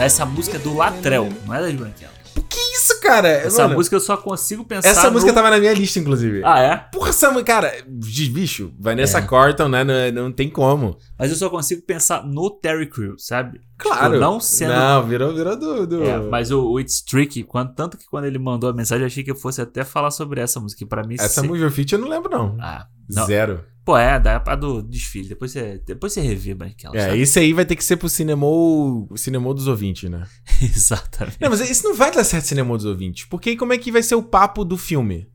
Essa 0.10 0.26
música 0.26 0.58
é 0.58 0.60
do 0.60 0.76
Latrell, 0.76 1.30
não 1.46 1.54
é 1.54 1.62
das 1.62 1.74
branquelas. 1.74 2.18
Que 2.50 2.60
isso, 2.78 3.00
cara? 3.02 3.28
Essa 3.28 3.64
Mano, 3.64 3.76
música 3.76 3.96
eu 3.96 4.00
só 4.00 4.18
consigo 4.18 4.64
pensar. 4.66 4.90
essa 4.90 5.12
música 5.12 5.32
no... 5.32 5.36
tava 5.36 5.52
na 5.52 5.58
minha 5.60 5.74
lista, 5.74 6.00
inclusive. 6.00 6.42
Ah, 6.44 6.60
é? 6.60 6.78
Porra, 6.78 7.10
essa 7.10 7.30
música, 7.30 7.54
cara, 7.54 7.72
de 7.88 8.30
bicho, 8.30 8.74
Vanessa 8.80 9.20
É. 9.20 9.22
Corton, 9.22 9.68
né? 9.68 9.84
Não, 9.84 10.24
não 10.24 10.32
tem 10.32 10.50
como. 10.50 10.98
Mas 11.18 11.30
eu 11.30 11.36
só 11.38 11.48
consigo 11.50 11.84
pensar 11.84 12.24
no 12.26 12.50
Terry 12.50 12.88
Crews, 12.88 13.26
sabe? 13.28 13.60
Claro. 13.78 14.14
Tipo, 14.14 14.20
não 14.20 14.40
sendo. 14.40 14.74
Não, 14.74 15.06
virou, 15.06 15.34
virou 15.34 15.56
do. 15.58 15.86
do... 15.86 16.04
É, 16.04 16.18
mas 16.18 16.50
o, 16.50 16.64
o 16.72 16.80
It's 16.80 17.02
Tricky, 17.02 17.44
quando, 17.44 17.74
tanto 17.76 17.98
que 17.98 18.06
quando 18.08 18.26
ele 18.26 18.40
mandou 18.40 18.70
a 18.70 18.74
mensagem, 18.74 19.04
eu 19.04 19.08
achei 19.08 19.24
que 19.24 19.32
eu 19.32 19.36
fosse 19.36 19.62
até 19.62 19.84
falar 19.84 20.10
sobre 20.10 20.42
essa 20.42 20.60
música. 20.60 20.84
Pra 20.88 21.04
mim, 21.04 21.16
Essa 21.20 21.42
se- 21.42 21.48
Move 21.48 21.70
Fit 21.70 21.94
eu 21.94 22.00
não 22.00 22.08
lembro, 22.10 22.32
não. 22.32 22.56
Ah, 22.60 22.88
não. 23.10 23.26
Zero. 23.28 23.64
Pô, 23.90 23.98
é, 23.98 24.20
da 24.20 24.36
a 24.46 24.56
do 24.56 24.84
desfile. 24.84 25.30
Depois 25.30 25.52
você, 25.52 25.82
depois 25.84 26.14
você 26.14 26.22
revê, 26.22 26.54
Branquela. 26.54 26.96
É, 26.96 27.08
sabe? 27.08 27.22
isso 27.24 27.40
aí 27.40 27.54
vai 27.54 27.66
ter 27.66 27.76
que 27.76 27.84
ser 27.84 27.98
pro 27.98 28.08
cinemou, 28.08 29.10
cinemou 29.18 29.52
dos 29.52 29.66
ouvintes, 29.66 30.08
né? 30.08 30.28
Exatamente. 30.62 31.40
Não, 31.42 31.50
mas 31.50 31.68
isso 31.68 31.86
não 31.86 31.96
vai 31.96 32.12
dar 32.12 32.24
certo 32.24 32.46
cinemou 32.46 32.78
dos 32.78 32.86
ouvintes. 32.86 33.26
Porque 33.26 33.50
aí 33.50 33.58
como 33.58 33.74
é 33.74 33.80
que 33.80 33.92
vai 33.92 34.04
ser 34.04 34.14
o 34.14 34.22
papo 34.22 34.64
do 34.64 34.78
filme? 34.78 35.28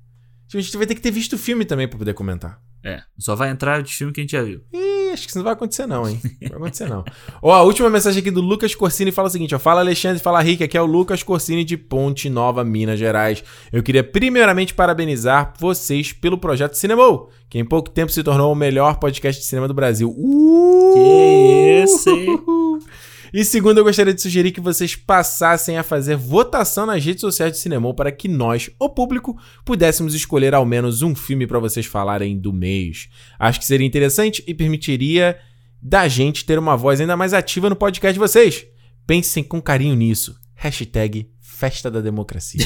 Tipo, 0.47 0.59
A 0.59 0.61
gente 0.61 0.77
vai 0.77 0.87
ter 0.87 0.95
que 0.95 1.01
ter 1.01 1.11
visto 1.11 1.33
o 1.33 1.39
filme 1.39 1.65
também 1.65 1.89
pra 1.89 1.99
poder 1.99 2.15
comentar. 2.15 2.63
É, 2.85 3.01
só 3.19 3.35
vai 3.35 3.49
entrar 3.49 3.83
de 3.83 3.95
filme 3.95 4.13
que 4.13 4.21
a 4.21 4.25
gente 4.25 4.33
já 4.33 4.43
viu. 4.43 4.61
Ih, 4.71 5.11
acho 5.11 5.23
que 5.23 5.31
isso 5.31 5.39
não 5.39 5.45
vai 5.45 5.55
acontecer 5.55 5.87
não, 5.87 6.07
hein? 6.07 6.21
Não 6.43 6.51
vai 6.51 6.59
acontecer 6.59 6.87
não. 6.87 7.03
Ó, 7.41 7.51
a 7.51 7.63
última 7.63 7.89
mensagem 7.89 8.21
aqui 8.21 8.31
do 8.31 8.43
Lucas 8.43 8.75
Corsini 8.75 9.11
fala 9.11 9.29
o 9.29 9.31
seguinte, 9.31 9.55
ó. 9.55 9.59
Fala 9.59 9.81
Alexandre, 9.81 10.23
fala 10.23 10.43
Rick, 10.43 10.63
aqui 10.63 10.77
é 10.77 10.83
o 10.83 10.87
Lucas 10.87 11.23
Corsini 11.23 11.65
de 11.65 11.79
Ponte 11.79 12.29
Nova, 12.29 12.63
Minas 12.63 12.99
Gerais. 12.99 13.43
Eu 13.73 13.83
queria 13.83 14.05
primeiramente 14.05 14.75
parabenizar 14.75 15.55
vocês 15.59 16.13
pelo 16.13 16.37
projeto 16.37 16.75
Cinemou, 16.75 17.31
que 17.49 17.59
em 17.59 17.65
pouco 17.65 17.89
tempo 17.89 18.13
se 18.13 18.23
tornou 18.23 18.53
o 18.53 18.57
melhor 18.57 18.99
podcast 18.99 19.41
de 19.41 19.49
cinema 19.49 19.67
do 19.67 19.73
Brasil. 19.73 20.15
Uh! 20.15 20.93
Que 20.95 21.85
isso, 21.85 22.11
hein? 22.11 22.39
E 23.35 23.45
segundo, 23.45 23.79
eu 23.79 23.85
gostaria 23.85 24.15
de 24.15 24.23
sugerir 24.23 24.53
que 24.53 24.61
vocês 24.61 24.95
passassem 24.95 25.77
a 25.77 25.83
fazer 25.83 26.15
votação 26.15 26.87
nas 26.87 27.05
redes 27.05 27.21
sociais 27.21 27.51
de 27.51 27.59
Cinemou 27.59 27.93
para 27.93 28.13
que 28.13 28.29
nós, 28.29 28.71
o 28.79 28.89
público, 28.89 29.37
pudéssemos 29.65 30.15
escolher 30.15 30.55
ao 30.55 30.65
menos 30.65 31.03
um 31.03 31.17
filme 31.17 31.45
para 31.45 31.59
vocês 31.59 31.85
falarem 31.85 32.39
do 32.39 32.53
mês. 32.53 33.09
Acho 33.37 33.59
que 33.59 33.67
seria 33.67 33.85
interessante 33.85 34.45
e 34.47 34.55
permitiria 34.55 35.37
da 35.83 36.07
gente 36.07 36.45
ter 36.45 36.61
uma 36.61 36.77
voz 36.77 37.01
ainda 37.01 37.17
mais 37.17 37.35
ativa 37.35 37.69
no 37.69 37.75
podcast 37.75 38.13
de 38.13 38.21
vocês. 38.21 38.69
Pensem 39.05 39.43
com 39.43 39.61
carinho 39.61 39.97
nisso. 39.97 40.39
Hashtag 40.55 41.29
Festa 41.41 41.91
da 41.91 42.01
Democracia. 42.01 42.65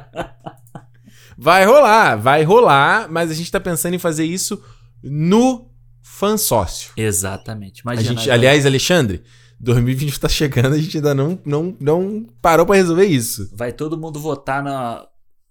vai 1.36 1.66
rolar, 1.66 2.16
vai 2.16 2.44
rolar, 2.44 3.10
mas 3.10 3.30
a 3.30 3.34
gente 3.34 3.52
tá 3.52 3.60
pensando 3.60 3.92
em 3.92 3.98
fazer 3.98 4.24
isso 4.24 4.58
no 5.02 5.70
fã 6.00 6.38
sócio. 6.38 6.92
Exatamente. 6.96 7.82
A 7.84 7.92
Imagina. 7.92 8.20
gente, 8.20 8.30
aliás, 8.30 8.64
Alexandre, 8.64 9.22
2020 9.60 10.18
tá 10.18 10.28
chegando, 10.28 10.72
a 10.72 10.78
gente 10.78 10.96
ainda 10.96 11.14
não, 11.14 11.38
não, 11.44 11.76
não 11.78 12.26
parou 12.40 12.64
pra 12.64 12.76
resolver 12.76 13.04
isso. 13.04 13.50
Vai 13.54 13.72
todo 13.72 13.98
mundo 13.98 14.18
votar 14.18 14.62
na 14.62 15.06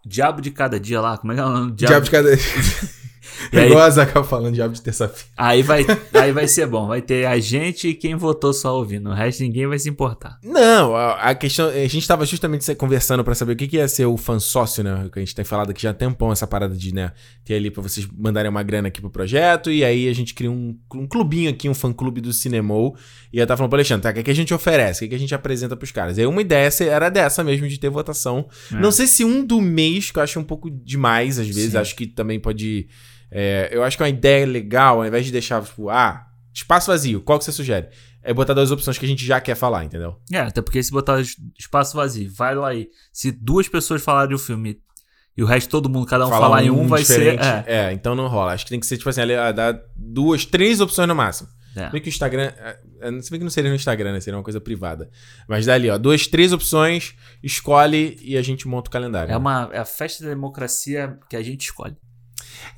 Diabo 0.05 0.41
de 0.41 0.49
Cada 0.49 0.79
Dia 0.79 0.99
lá. 0.99 1.17
Como 1.17 1.31
é 1.31 1.35
que 1.35 1.41
é 1.41 1.45
o 1.45 1.49
nome? 1.49 1.71
Diabo 1.73 2.05
de 2.05 2.11
cada. 2.11 2.29
E 3.51 3.57
aí, 3.57 3.69
Igual 3.69 3.83
a 3.83 3.89
Zagal 3.89 4.23
falando 4.23 4.53
de 4.53 4.69
de 4.69 4.81
terça-feira. 4.81 5.27
aí, 5.37 5.61
vai, 5.63 5.85
aí 6.13 6.31
vai 6.31 6.47
ser 6.47 6.67
bom. 6.67 6.87
Vai 6.87 7.01
ter 7.01 7.25
a 7.25 7.39
gente 7.39 7.87
e 7.89 7.93
quem 7.93 8.15
votou 8.15 8.53
só 8.53 8.75
ouvindo. 8.77 9.09
O 9.09 9.13
resto 9.13 9.41
ninguém 9.41 9.67
vai 9.67 9.79
se 9.79 9.89
importar. 9.89 10.37
Não, 10.43 10.95
a, 10.95 11.13
a 11.13 11.35
questão. 11.35 11.69
A 11.69 11.87
gente 11.87 12.07
tava 12.07 12.25
justamente 12.25 12.73
conversando 12.75 13.23
pra 13.23 13.33
saber 13.33 13.53
o 13.53 13.55
que, 13.55 13.67
que 13.67 13.77
ia 13.77 13.87
ser 13.87 14.05
o 14.05 14.17
fan 14.17 14.39
sócio, 14.39 14.83
né? 14.83 15.09
Que 15.11 15.19
a 15.19 15.21
gente 15.21 15.33
tem 15.33 15.45
falado 15.45 15.71
aqui 15.71 15.81
já 15.81 15.91
há 15.91 15.93
tempão 15.93 16.31
essa 16.31 16.45
parada 16.45 16.75
de, 16.75 16.93
né? 16.93 17.11
Ter 17.43 17.55
ali 17.55 17.71
pra 17.71 17.81
vocês 17.81 18.07
mandarem 18.17 18.49
uma 18.49 18.63
grana 18.63 18.89
aqui 18.89 19.01
pro 19.01 19.09
projeto. 19.09 19.71
E 19.71 19.83
aí 19.83 20.07
a 20.07 20.13
gente 20.13 20.33
cria 20.33 20.51
um, 20.51 20.77
um 20.93 21.07
clubinho 21.07 21.49
aqui, 21.49 21.67
um 21.69 21.73
fã 21.73 21.91
clube 21.91 22.21
do 22.21 22.31
Cinemou. 22.33 22.95
E 23.31 23.39
eu 23.39 23.47
tava 23.47 23.57
falando 23.57 23.69
pro 23.69 23.77
Alexandre, 23.77 24.03
tá? 24.03 24.09
O 24.09 24.13
que, 24.13 24.23
que 24.23 24.31
a 24.31 24.35
gente 24.35 24.53
oferece? 24.53 24.99
O 24.99 25.03
que, 25.05 25.09
que 25.09 25.15
a 25.15 25.19
gente 25.19 25.33
apresenta 25.35 25.75
pros 25.75 25.91
caras? 25.91 26.17
E 26.17 26.21
aí 26.21 26.27
uma 26.27 26.41
ideia 26.41 26.69
era 26.81 27.09
dessa 27.09 27.43
mesmo, 27.43 27.67
de 27.67 27.79
ter 27.79 27.89
votação. 27.89 28.47
É. 28.71 28.75
Não 28.75 28.91
sei 28.91 29.07
se 29.07 29.23
um 29.23 29.45
do 29.45 29.61
mês, 29.61 30.11
que 30.11 30.19
eu 30.19 30.23
acho 30.23 30.39
um 30.39 30.43
pouco 30.43 30.69
demais 30.69 31.39
às 31.39 31.47
vezes. 31.47 31.71
Sim. 31.71 31.77
Acho 31.77 31.95
que 31.95 32.07
também 32.07 32.39
pode. 32.39 32.87
É, 33.31 33.69
eu 33.71 33.83
acho 33.83 33.95
que 33.97 34.03
é 34.03 34.05
uma 34.05 34.09
ideia 34.09 34.45
legal, 34.45 34.99
ao 34.99 35.05
invés 35.07 35.25
de 35.25 35.31
deixar, 35.31 35.63
tipo, 35.63 35.89
ah, 35.89 36.25
espaço 36.53 36.87
vazio, 36.87 37.21
qual 37.21 37.37
que 37.39 37.45
você 37.45 37.51
sugere? 37.51 37.87
É 38.21 38.33
botar 38.33 38.53
duas 38.53 38.69
opções 38.71 38.97
que 38.97 39.05
a 39.05 39.07
gente 39.07 39.25
já 39.25 39.39
quer 39.39 39.55
falar, 39.55 39.83
entendeu? 39.85 40.17
É, 40.31 40.39
até 40.39 40.61
porque 40.61 40.81
se 40.83 40.91
botar 40.91 41.19
es- 41.21 41.37
espaço 41.57 41.95
vazio, 41.95 42.29
vai 42.33 42.53
lá 42.53 42.69
aí. 42.69 42.89
Se 43.13 43.31
duas 43.31 43.67
pessoas 43.69 44.01
falarem 44.03 44.35
o 44.35 44.39
filme 44.39 44.77
e 45.37 45.41
o 45.41 45.45
resto 45.45 45.69
todo 45.69 45.89
mundo, 45.89 46.05
cada 46.05 46.27
um 46.27 46.29
falar, 46.29 46.61
em 46.63 46.69
um, 46.69 46.85
vai 46.87 47.03
ser. 47.05 47.39
É, 47.39 47.63
É. 47.87 47.93
então 47.93 48.15
não 48.15 48.27
rola. 48.27 48.51
Acho 48.51 48.65
que 48.65 48.71
tem 48.71 48.79
que 48.79 48.85
ser, 48.85 48.97
tipo 48.97 49.09
assim, 49.09 49.21
ah, 49.21 49.51
dá 49.53 49.79
duas, 49.95 50.45
três 50.45 50.81
opções 50.81 51.07
no 51.07 51.15
máximo. 51.15 51.47
é. 51.77 51.89
Bem 51.91 52.01
que 52.01 52.09
o 52.09 52.11
Instagram. 52.11 52.51
é, 52.57 52.79
é, 52.99 53.21
Se 53.21 53.29
bem 53.31 53.39
que 53.39 53.43
não 53.45 53.49
seria 53.49 53.69
no 53.69 53.75
Instagram, 53.77 54.11
né? 54.11 54.19
Seria 54.19 54.37
uma 54.37 54.43
coisa 54.43 54.59
privada. 54.59 55.09
Mas 55.47 55.65
dali, 55.65 55.89
ó, 55.89 55.97
duas, 55.97 56.27
três 56.27 56.51
opções, 56.51 57.15
escolhe 57.41 58.17
e 58.21 58.35
a 58.35 58.41
gente 58.41 58.67
monta 58.67 58.89
o 58.89 58.91
calendário. 58.91 59.31
É, 59.31 59.37
uma, 59.37 59.69
é 59.71 59.77
a 59.79 59.85
festa 59.85 60.23
da 60.25 60.29
democracia 60.31 61.17
que 61.29 61.37
a 61.37 61.41
gente 61.41 61.61
escolhe. 61.61 61.95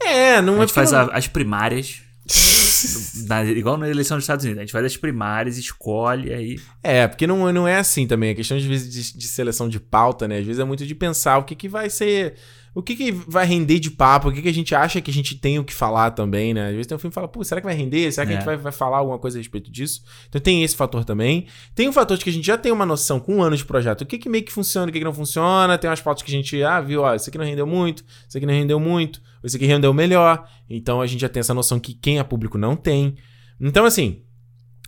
É, 0.03 0.41
não 0.41 0.53
A 0.55 0.57
é 0.57 0.59
gente 0.61 0.73
faz 0.73 0.89
porque 0.91 1.11
a- 1.13 1.17
as 1.17 1.27
primárias. 1.27 2.01
na- 3.27 3.43
igual 3.43 3.77
na 3.77 3.89
eleição 3.89 4.17
dos 4.17 4.23
Estados 4.23 4.45
Unidos. 4.45 4.59
A 4.59 4.63
gente 4.65 4.71
faz 4.71 4.85
as 4.85 4.97
primárias, 4.97 5.57
escolhe, 5.57 6.33
aí. 6.33 6.59
É, 6.83 7.07
porque 7.07 7.27
não, 7.27 7.51
não 7.51 7.67
é 7.67 7.77
assim 7.77 8.07
também. 8.07 8.31
A 8.31 8.35
questão, 8.35 8.59
vezes, 8.59 8.91
de, 9.13 9.17
de 9.17 9.27
seleção 9.27 9.67
de 9.67 9.79
pauta, 9.79 10.27
né? 10.27 10.37
Às 10.39 10.45
vezes 10.45 10.59
é 10.59 10.63
muito 10.63 10.85
de 10.85 10.95
pensar 10.95 11.37
o 11.37 11.43
que, 11.43 11.55
que 11.55 11.67
vai 11.67 11.89
ser. 11.89 12.35
O 12.73 12.81
que, 12.81 12.95
que 12.95 13.11
vai 13.11 13.45
render 13.45 13.79
de 13.79 13.91
papo, 13.91 14.29
o 14.29 14.31
que, 14.31 14.41
que 14.41 14.47
a 14.47 14.53
gente 14.53 14.73
acha 14.73 15.01
que 15.01 15.11
a 15.11 15.13
gente 15.13 15.35
tem 15.35 15.59
o 15.59 15.63
que 15.63 15.73
falar 15.73 16.11
também, 16.11 16.53
né? 16.53 16.67
Às 16.67 16.71
vezes 16.71 16.87
tem 16.87 16.95
um 16.95 16.99
filme 16.99 17.11
que 17.11 17.15
fala, 17.15 17.27
pô, 17.27 17.43
será 17.43 17.59
que 17.59 17.67
vai 17.67 17.75
render? 17.75 18.09
Será 18.13 18.25
que 18.25 18.31
a 18.31 18.35
É. 18.35 18.37
gente 18.37 18.45
vai, 18.45 18.55
vai 18.55 18.71
falar 18.71 18.99
alguma 18.99 19.19
coisa 19.19 19.37
a 19.37 19.41
respeito 19.41 19.69
disso? 19.69 20.01
Então 20.29 20.39
tem 20.39 20.63
esse 20.63 20.73
fator 20.73 21.03
também. 21.03 21.47
Tem 21.75 21.89
o 21.89 21.91
fator 21.91 22.17
de 22.17 22.23
que 22.23 22.29
a 22.29 22.33
gente 22.33 22.45
já 22.47 22.57
tem 22.57 22.71
uma 22.71 22.85
noção 22.85 23.19
com 23.19 23.35
um 23.35 23.43
ano 23.43 23.57
de 23.57 23.65
projeto, 23.65 24.03
o 24.03 24.05
que, 24.05 24.17
que 24.17 24.29
meio 24.29 24.45
que 24.45 24.53
funciona, 24.53 24.87
o 24.87 24.91
que, 24.93 24.99
que 24.99 25.03
não 25.03 25.13
funciona. 25.13 25.77
Tem 25.77 25.89
umas 25.89 25.99
pautas 25.99 26.23
que 26.23 26.31
a 26.31 26.33
gente, 26.33 26.63
ah, 26.63 26.79
viu, 26.79 27.01
ó, 27.01 27.13
isso 27.13 27.27
aqui 27.29 27.37
não 27.37 27.43
rendeu 27.43 27.67
muito, 27.67 28.05
isso 28.25 28.37
aqui 28.37 28.45
não 28.47 28.53
rendeu 28.53 28.79
muito, 28.79 29.21
isso 29.43 29.55
aqui 29.55 29.65
rendeu 29.65 29.93
melhor. 29.93 30.47
Então 30.69 31.01
a 31.01 31.07
gente 31.07 31.21
já 31.21 31.29
tem 31.29 31.39
essa 31.39 31.53
noção 31.53 31.79
que 31.79 31.93
quem 31.93 32.19
é 32.19 32.23
público 32.23 32.57
não 32.57 32.75
tem. 32.75 33.15
Então, 33.59 33.85
assim, 33.85 34.23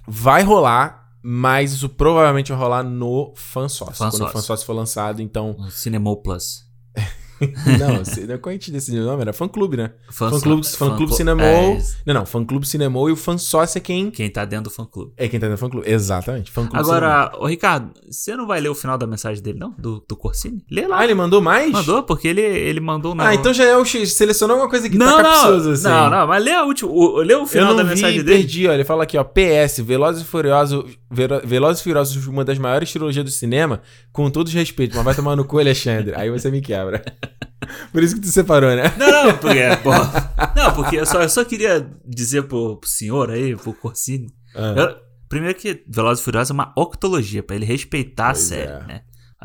vai 0.07 0.43
rolar, 0.43 1.09
mas 1.21 1.73
isso 1.73 1.89
provavelmente 1.89 2.51
vai 2.51 2.59
rolar 2.59 2.83
no 2.83 3.33
fansócio. 3.35 3.95
Fan 3.95 4.09
Quando 4.09 4.13
o 4.13 4.17
sócio. 4.17 4.33
fansócio 4.33 4.65
for 4.65 4.73
lançado, 4.73 5.21
então. 5.21 5.51
O 5.51 5.69
Cinemol 5.69 6.21
Plus. 6.21 6.63
não, 7.79 8.39
como 8.39 8.49
a 8.49 8.53
gente 8.53 8.71
decidiu 8.71 9.03
o 9.03 9.05
nome? 9.05 9.21
Era 9.21 9.33
fã 9.33 9.47
clube, 9.47 9.77
né? 9.77 9.91
Fã 10.09 10.29
Fã 10.29 10.39
fã 10.39 10.97
fã 10.97 11.07
Cinemol. 11.07 11.43
é, 11.45 11.81
não, 12.05 12.13
não, 12.13 12.25
fã 12.25 12.43
clube 12.43 12.67
Cinemol 12.67 13.09
e 13.09 13.11
o 13.11 13.15
fã 13.15 13.37
sócio 13.37 13.77
é 13.77 13.81
quem. 13.81 14.11
Quem 14.11 14.29
tá 14.29 14.45
dentro 14.45 14.65
do 14.65 14.69
fã 14.69 14.85
clube. 14.85 15.13
É 15.17 15.27
quem 15.27 15.39
tá 15.39 15.49
no 15.49 15.57
fã 15.57 15.69
clube. 15.69 15.89
Exatamente. 15.89 16.51
Fã 16.51 16.61
clube 16.65 16.77
Agora, 16.77 17.31
ô 17.37 17.47
Ricardo, 17.47 17.91
você 18.09 18.35
não 18.35 18.47
vai 18.47 18.61
ler 18.61 18.69
o 18.69 18.75
final 18.75 18.97
da 18.97 19.07
mensagem 19.07 19.41
dele, 19.43 19.59
não? 19.59 19.71
Do, 19.77 20.03
do 20.07 20.15
Corsini? 20.15 20.63
Lê 20.69 20.87
lá. 20.87 20.99
Ah, 20.99 21.03
ele 21.03 21.13
mandou 21.15 21.41
mais? 21.41 21.71
Mandou, 21.71 22.03
porque 22.03 22.27
ele, 22.27 22.41
ele 22.41 22.79
mandou. 22.79 23.15
Ah, 23.17 23.33
então 23.33 23.53
já 23.53 23.65
é 23.65 23.77
o 23.77 23.85
X. 23.85 24.13
Selecionou 24.13 24.55
alguma 24.55 24.69
coisa 24.69 24.89
que 24.89 24.97
não, 24.97 25.17
tá 25.17 25.23
não, 25.23 25.31
capcioso, 25.31 25.71
assim. 25.71 25.83
não, 25.83 26.09
não, 26.09 26.27
mas 26.27 26.43
lê, 26.43 26.51
a 26.51 26.63
última, 26.63 26.91
o, 26.91 27.17
lê 27.17 27.35
o 27.35 27.45
final 27.45 27.71
eu 27.71 27.77
da 27.77 27.83
não 27.83 27.89
mensagem 27.89 28.19
vi, 28.19 28.23
dele. 28.23 28.37
perdi, 28.39 28.67
ó. 28.67 28.73
Ele 28.73 28.83
fala 28.83 29.03
aqui, 29.03 29.17
ó. 29.17 29.23
PS, 29.23 29.79
Velozes 29.79 30.21
e 30.21 30.25
Furiosos, 30.25 30.85
Velozes 31.09 31.81
e 31.81 31.83
Furiosos, 31.83 32.27
uma 32.27 32.45
das 32.45 32.57
maiores 32.57 32.91
trilogias 32.91 33.25
do 33.25 33.31
cinema, 33.31 33.81
com 34.11 34.29
todo 34.29 34.49
respeito, 34.49 34.95
mas 34.95 35.03
vai 35.05 35.15
tomar 35.15 35.35
no 35.35 35.45
cu, 35.45 35.59
Alexandre. 35.59 36.13
Aí 36.15 36.29
você 36.29 36.49
me 36.51 36.61
quebra. 36.61 37.03
Por 37.91 38.03
isso 38.03 38.15
que 38.15 38.21
tu 38.21 38.27
separou, 38.27 38.75
né? 38.75 38.93
Não, 38.97 39.09
não, 39.27 39.37
porque, 39.37 39.61
porra, 39.81 40.33
não, 40.55 40.73
porque 40.73 40.97
eu 40.97 41.05
só, 41.05 41.21
eu 41.21 41.29
só 41.29 41.45
queria 41.45 41.89
dizer 42.05 42.43
pro, 42.43 42.77
pro 42.77 42.89
senhor 42.89 43.29
aí, 43.31 43.55
pro 43.55 43.73
Corsini. 43.73 44.27
Ah. 44.55 44.73
eu- 44.77 44.97
primeiro 45.29 45.57
que 45.57 45.83
Velozes 45.87 46.21
e 46.21 46.25
Furiosos 46.25 46.51
é 46.51 46.53
uma 46.53 46.73
octologia, 46.77 47.41
pra 47.41 47.55
ele 47.55 47.65
respeitar 47.65 48.25
a 48.29 48.33
Pois 48.33 48.39
série, 48.43 48.71
é. 48.71 48.83
né? 48.85 49.01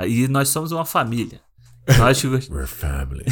E 0.06 0.28
nós 0.28 0.48
somos 0.48 0.70
uma 0.72 0.84
família. 0.84 1.40
Nós 1.98 2.22
We're 2.24 2.66
family. 2.66 3.24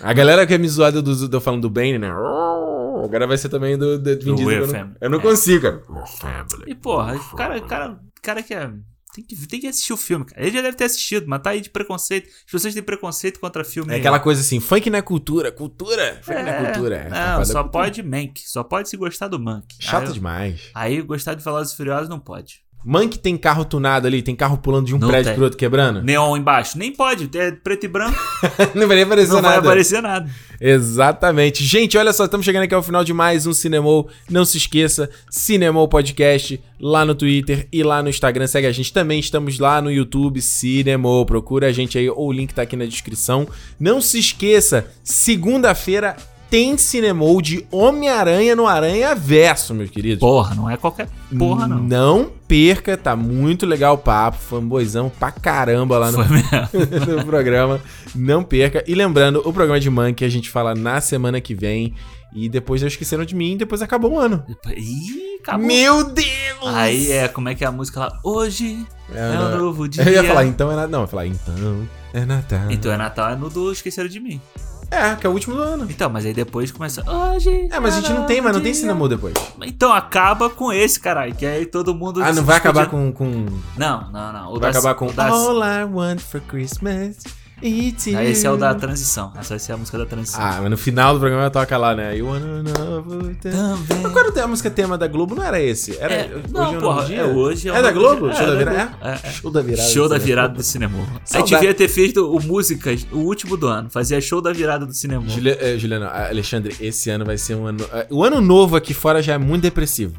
A 0.00 0.12
galera 0.12 0.44
que 0.46 0.52
é 0.54 0.58
me 0.58 0.68
zoada 0.68 1.00
do, 1.00 1.28
do 1.28 1.40
falando 1.40 1.62
do 1.62 1.70
Bane, 1.70 1.98
né? 1.98 2.08
Agora 2.10 3.26
vai 3.26 3.38
ser 3.38 3.48
também 3.48 3.78
do, 3.78 3.98
do 3.98 4.18
Vin 4.18 4.34
Diesel, 4.34 4.50
eu 4.64 4.66
não-. 4.66 4.94
Eu 5.00 5.10
não 5.10 5.18
É. 5.18 5.22
consigo, 5.22 5.62
cara. 5.62 5.82
We're 5.88 6.06
family. 6.08 6.64
E, 6.66 6.74
porra, 6.74 7.14
o 7.14 7.36
cara, 7.36 7.60
cara, 7.60 8.00
cara 8.20 8.42
que 8.42 8.52
é. 8.54 8.70
Tem 9.14 9.24
que, 9.24 9.46
tem 9.46 9.60
que 9.60 9.66
assistir 9.66 9.92
o 9.92 9.96
filme, 9.96 10.24
cara. 10.24 10.40
Ele 10.40 10.56
já 10.56 10.62
deve 10.62 10.76
ter 10.76 10.84
assistido, 10.84 11.26
mas 11.26 11.42
tá 11.42 11.50
aí 11.50 11.60
de 11.60 11.68
preconceito. 11.68 12.28
As 12.28 12.52
pessoas 12.52 12.74
têm 12.74 12.82
preconceito 12.82 13.40
contra 13.40 13.64
filme. 13.64 13.92
É 13.92 13.96
aquela 13.96 14.20
coisa 14.20 14.40
assim, 14.40 14.60
funk 14.60 14.88
não 14.88 14.98
é 14.98 15.02
cultura, 15.02 15.50
cultura, 15.50 16.20
funk 16.22 16.42
não 16.42 16.48
é 16.48 16.64
cultura. 16.64 16.96
É, 16.96 17.04
Não, 17.04 17.10
tapada 17.10 17.44
só 17.44 17.62
cultura. 17.62 17.84
pode 17.84 18.02
Mank. 18.02 18.40
Só 18.46 18.62
pode 18.62 18.88
se 18.88 18.96
gostar 18.96 19.28
do 19.28 19.38
Mank. 19.40 19.66
Chato 19.80 20.08
aí, 20.08 20.12
demais. 20.12 20.70
Aí 20.74 21.02
gostar 21.02 21.34
de 21.34 21.42
Velozes 21.42 21.72
e 21.72 21.76
Furiosos 21.76 22.08
não 22.08 22.20
pode. 22.20 22.62
Mank 22.84 23.18
tem 23.18 23.36
carro 23.36 23.64
tunado 23.64 24.06
ali, 24.06 24.22
tem 24.22 24.34
carro 24.34 24.56
pulando 24.56 24.86
de 24.86 24.94
um 24.94 24.98
Não 24.98 25.08
prédio 25.08 25.26
tem. 25.26 25.34
pro 25.34 25.44
outro 25.44 25.58
quebrando. 25.58 26.02
Neon 26.02 26.36
embaixo. 26.36 26.78
Nem 26.78 26.92
pode. 26.92 27.28
É 27.38 27.50
preto 27.52 27.84
e 27.84 27.88
branco. 27.88 28.18
não 28.74 28.86
vai 28.88 28.96
nem 28.96 29.04
aparecer 29.04 29.34
não 29.34 29.42
vai 29.42 29.50
nada. 29.56 29.68
aparecer 29.68 30.02
nada. 30.02 30.30
Exatamente. 30.58 31.64
Gente, 31.64 31.98
olha 31.98 32.12
só, 32.12 32.24
estamos 32.24 32.44
chegando 32.44 32.64
aqui 32.64 32.74
ao 32.74 32.82
final 32.82 33.04
de 33.04 33.12
mais 33.12 33.46
um 33.46 33.52
Cinemol. 33.52 34.08
Não 34.30 34.44
se 34.44 34.56
esqueça, 34.56 35.10
Cinemol 35.30 35.88
Podcast, 35.88 36.58
lá 36.80 37.04
no 37.04 37.14
Twitter 37.14 37.68
e 37.70 37.82
lá 37.82 38.02
no 38.02 38.08
Instagram. 38.08 38.46
Segue 38.46 38.66
a 38.66 38.72
gente 38.72 38.92
também, 38.92 39.20
estamos 39.20 39.58
lá 39.58 39.82
no 39.82 39.90
YouTube, 39.90 40.40
Cinemol. 40.40 41.26
Procura 41.26 41.66
a 41.66 41.72
gente 41.72 41.98
aí, 41.98 42.08
ou 42.08 42.28
o 42.28 42.32
link 42.32 42.54
tá 42.54 42.62
aqui 42.62 42.76
na 42.76 42.86
descrição. 42.86 43.46
Não 43.78 44.00
se 44.00 44.18
esqueça, 44.18 44.86
segunda-feira 45.04 46.16
tem 46.50 46.76
Cinemol 46.76 47.40
de 47.40 47.64
Homem-Aranha 47.70 48.56
no 48.56 48.66
Aranha 48.66 49.14
Verso, 49.14 49.72
meus 49.72 49.88
queridos. 49.88 50.18
Porra, 50.18 50.54
não 50.56 50.68
é 50.68 50.76
qualquer 50.76 51.08
porra, 51.38 51.68
não. 51.68 51.78
Não 51.78 52.32
perca, 52.48 52.96
tá 52.96 53.14
muito 53.14 53.64
legal 53.64 53.94
o 53.94 53.98
papo. 53.98 54.36
Fanboyzão 54.36 55.08
pra 55.08 55.30
caramba 55.30 55.96
lá 55.96 56.10
no, 56.10 56.18
no 57.16 57.24
programa. 57.24 57.80
Não 58.14 58.42
perca. 58.42 58.82
E 58.86 58.94
lembrando, 58.96 59.40
o 59.44 59.52
programa 59.52 59.78
de 59.78 59.88
Monkey 59.88 60.24
a 60.24 60.28
gente 60.28 60.50
fala 60.50 60.74
na 60.74 61.00
semana 61.00 61.40
que 61.40 61.54
vem. 61.54 61.94
E 62.32 62.48
depois 62.48 62.80
eles 62.80 62.94
esqueceram 62.94 63.24
de 63.24 63.34
mim 63.34 63.54
e 63.54 63.58
depois 63.58 63.82
acabou 63.82 64.12
o 64.12 64.18
ano. 64.18 64.44
Ih, 64.76 65.38
acabou. 65.42 65.66
Meu 65.66 66.04
Deus! 66.04 66.28
Aí 66.64 67.10
é, 67.10 67.26
como 67.26 67.48
é 67.48 67.54
que 67.56 67.64
é 67.64 67.66
a 67.66 67.72
música 67.72 68.00
lá? 68.00 68.20
Hoje 68.22 68.86
é, 69.12 69.30
um 69.30 69.50
não. 69.50 69.58
novo 69.58 69.88
dia. 69.88 70.04
Eu 70.04 70.12
ia 70.12 70.24
falar, 70.24 70.44
então 70.44 70.70
é 70.70 70.76
Natal. 70.76 70.90
Não, 70.90 70.98
eu 71.00 71.04
ia 71.04 71.08
falar, 71.08 71.26
então 71.26 71.88
é 72.12 72.24
Natal. 72.24 72.70
Então 72.70 72.92
é 72.92 72.96
Natal, 72.96 73.30
é 73.30 73.36
no 73.36 73.50
do 73.50 73.72
Esqueceram 73.72 74.08
de 74.08 74.20
Mim. 74.20 74.40
É, 74.90 75.14
que 75.14 75.26
é 75.26 75.30
o 75.30 75.32
último 75.32 75.54
do 75.56 75.62
ano. 75.62 75.86
Então, 75.88 76.10
mas 76.10 76.26
aí 76.26 76.32
depois 76.34 76.72
começa. 76.72 77.02
Hoje. 77.08 77.68
É, 77.70 77.78
mas 77.78 77.94
a 77.96 78.00
gente 78.00 78.12
não 78.12 78.26
tem, 78.26 78.40
mas 78.40 78.52
não 78.52 78.60
tem 78.60 78.74
cinema 78.74 79.08
depois. 79.08 79.34
Então 79.62 79.92
acaba 79.92 80.50
com 80.50 80.72
esse, 80.72 80.98
caralho. 80.98 81.34
Que 81.34 81.46
aí 81.46 81.64
todo 81.66 81.94
mundo. 81.94 82.22
Ah, 82.22 82.32
não 82.32 82.42
vai 82.44 82.56
acabar 82.56 82.88
com. 82.88 83.12
com... 83.12 83.46
Não, 83.76 84.10
não, 84.10 84.32
não. 84.32 84.48
O 84.52 84.58
Vai 84.60 84.72
da- 84.72 84.78
acabar 84.78 84.94
com. 84.94 85.06
o 85.06 85.12
da- 85.12 85.28
All 85.28 85.58
I 85.62 85.84
want 85.84 86.20
for 86.20 86.40
Christmas 86.40 87.16
is 87.62 88.06
you. 88.06 88.18
Aí 88.18 88.30
esse 88.32 88.46
é 88.46 88.50
o 88.50 88.56
da 88.56 88.74
transição. 88.74 89.32
Essa 89.38 89.50
vai 89.50 89.58
ser 89.58 89.72
a 89.72 89.76
música 89.76 89.98
da 89.98 90.06
transição. 90.06 90.40
Ah, 90.40 90.58
mas 90.60 90.70
no 90.70 90.76
final 90.76 91.14
do 91.14 91.20
programa 91.20 91.50
toca 91.50 91.76
lá, 91.76 91.94
né? 91.94 92.16
You 92.16 92.26
wanna 92.26 92.62
know 92.62 93.02
Também. 93.40 94.02
Mas 94.02 94.12
quando 94.12 94.32
tem 94.32 94.42
a 94.42 94.46
música 94.46 94.70
tema 94.70 94.96
da 94.98 95.06
Globo, 95.06 95.34
não 95.34 95.42
era 95.44 95.60
esse? 95.60 95.96
Era 95.98 96.14
É, 96.14 96.24
hoje 96.34 96.44
não, 96.52 96.64
é 96.64 96.68
o 96.68 96.72
novo 96.72 96.80
porra, 96.80 97.04
dia? 97.06 97.20
é 97.20 97.24
hoje 97.24 97.68
é 97.68 97.72
É 97.76 97.82
da 97.82 97.90
Globo? 97.92 98.32
Show 98.32 98.42
É, 98.42 98.46
da 98.46 98.52
da 98.52 98.58
virada? 98.58 98.92
É, 99.02 99.10
é. 99.12 99.30
Show 99.32 99.50
da 99.50 99.60
virada. 99.62 99.88
Show 99.88 100.08
da 100.08 100.18
do 100.18 100.24
virada 100.24 100.54
do 100.54 100.62
cinema. 100.62 100.98
Aí 100.98 101.20
Saudade. 101.24 101.50
devia 101.50 101.74
ter 101.74 101.88
feito 101.88 102.30
o 102.34 102.40
músicas, 102.42 103.06
o 103.12 103.18
último 103.18 103.56
do 103.56 103.66
ano. 103.66 103.90
Fazia 103.90 104.20
show 104.20 104.40
da 104.40 104.52
virada 104.52 104.86
do 104.86 104.92
cinema. 104.94 105.24
Eh, 105.60 105.78
Juliano, 105.78 106.06
ah, 106.06 106.28
Alexandre, 106.28 106.74
esse 106.80 107.10
ano 107.10 107.24
vai 107.24 107.36
ser 107.38 107.54
um 107.54 107.66
ano. 107.66 107.84
ah, 107.92 108.06
O 108.10 108.24
ano 108.24 108.40
novo 108.40 108.76
aqui 108.76 108.94
fora 108.94 109.22
já 109.22 109.34
é 109.34 109.38
muito 109.38 109.62
depressivo. 109.62 110.14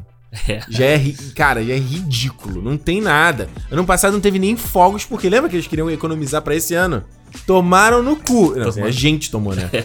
É. 0.48 0.60
Já 0.68 0.84
é. 0.86 0.98
Cara, 1.36 1.62
já 1.64 1.74
é 1.74 1.78
ridículo. 1.78 2.62
Não 2.62 2.76
tem 2.76 3.00
nada. 3.00 3.48
Ano 3.70 3.84
passado 3.84 4.12
não 4.14 4.20
teve 4.20 4.38
nem 4.38 4.56
fogos, 4.56 5.04
porque 5.04 5.28
lembra 5.28 5.48
que 5.50 5.56
eles 5.56 5.66
queriam 5.66 5.90
economizar 5.90 6.40
pra 6.42 6.54
esse 6.54 6.74
ano? 6.74 7.04
Tomaram 7.46 8.02
no 8.02 8.16
cu. 8.16 8.54
Não, 8.56 8.68
assim, 8.68 8.82
a 8.82 8.90
gente 8.90 9.30
tomou, 9.30 9.54
né? 9.54 9.68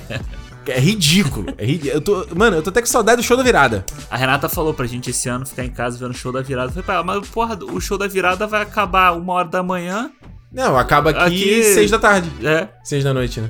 É 0.69 0.81
ridículo. 0.81 1.53
É 1.57 1.65
ridículo. 1.65 1.93
Eu 1.93 2.01
tô, 2.01 2.27
mano, 2.35 2.57
eu 2.57 2.61
tô 2.61 2.69
até 2.71 2.81
com 2.81 2.87
saudade 2.87 3.21
do 3.21 3.25
show 3.25 3.37
da 3.37 3.43
virada. 3.43 3.85
A 4.11 4.17
Renata 4.17 4.49
falou 4.49 4.73
pra 4.73 4.85
gente 4.85 5.09
esse 5.11 5.29
ano 5.29 5.45
ficar 5.45 5.63
em 5.63 5.69
casa 5.69 5.97
vendo 5.97 6.11
o 6.11 6.13
show 6.13 6.29
da 6.29 6.41
virada. 6.41 6.67
Eu 6.67 6.71
falei 6.71 6.83
pra 6.83 6.95
ela, 6.95 7.03
mas 7.05 7.25
porra, 7.29 7.57
o 7.71 7.79
show 7.79 7.97
da 7.97 8.05
virada 8.05 8.45
vai 8.45 8.63
acabar 8.63 9.13
uma 9.17 9.31
hora 9.31 9.47
da 9.47 9.63
manhã. 9.63 10.11
Não, 10.51 10.77
acaba 10.77 11.11
aqui, 11.11 11.19
Aqui- 11.21 11.63
seis 11.63 11.89
da 11.89 11.97
tarde. 11.97 12.29
É, 12.45 12.67
Seis 12.83 13.01
da 13.01 13.13
noite, 13.13 13.39
né? 13.39 13.49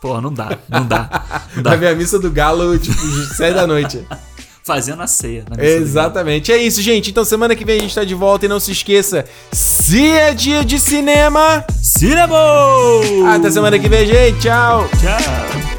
porra, 0.00 0.22
não 0.22 0.32
dá, 0.32 0.56
não 0.70 0.86
dá. 0.86 1.42
Não 1.54 1.62
Vai 1.64 1.72
dá. 1.74 1.76
ver 1.76 1.88
a 1.88 1.94
missa 1.94 2.18
do 2.18 2.30
galo, 2.30 2.78
tipo, 2.78 2.98
sete 3.34 3.52
da 3.54 3.66
noite. 3.66 4.02
Fazendo 4.68 5.00
a 5.00 5.06
ceia. 5.06 5.46
Exatamente. 5.58 6.52
É 6.52 6.58
isso, 6.58 6.82
gente. 6.82 7.10
Então 7.10 7.24
semana 7.24 7.56
que 7.56 7.64
vem 7.64 7.78
a 7.78 7.80
gente 7.80 7.94
tá 7.94 8.04
de 8.04 8.14
volta 8.14 8.44
e 8.44 8.48
não 8.50 8.60
se 8.60 8.70
esqueça, 8.70 9.24
se 9.50 10.10
é 10.10 10.34
dia 10.34 10.62
de 10.62 10.78
cinema. 10.78 11.64
Cinema! 11.82 12.36
Até 13.34 13.50
semana 13.50 13.78
que 13.78 13.88
vem, 13.88 14.06
gente. 14.06 14.40
Tchau. 14.40 14.86
Tchau! 15.00 15.77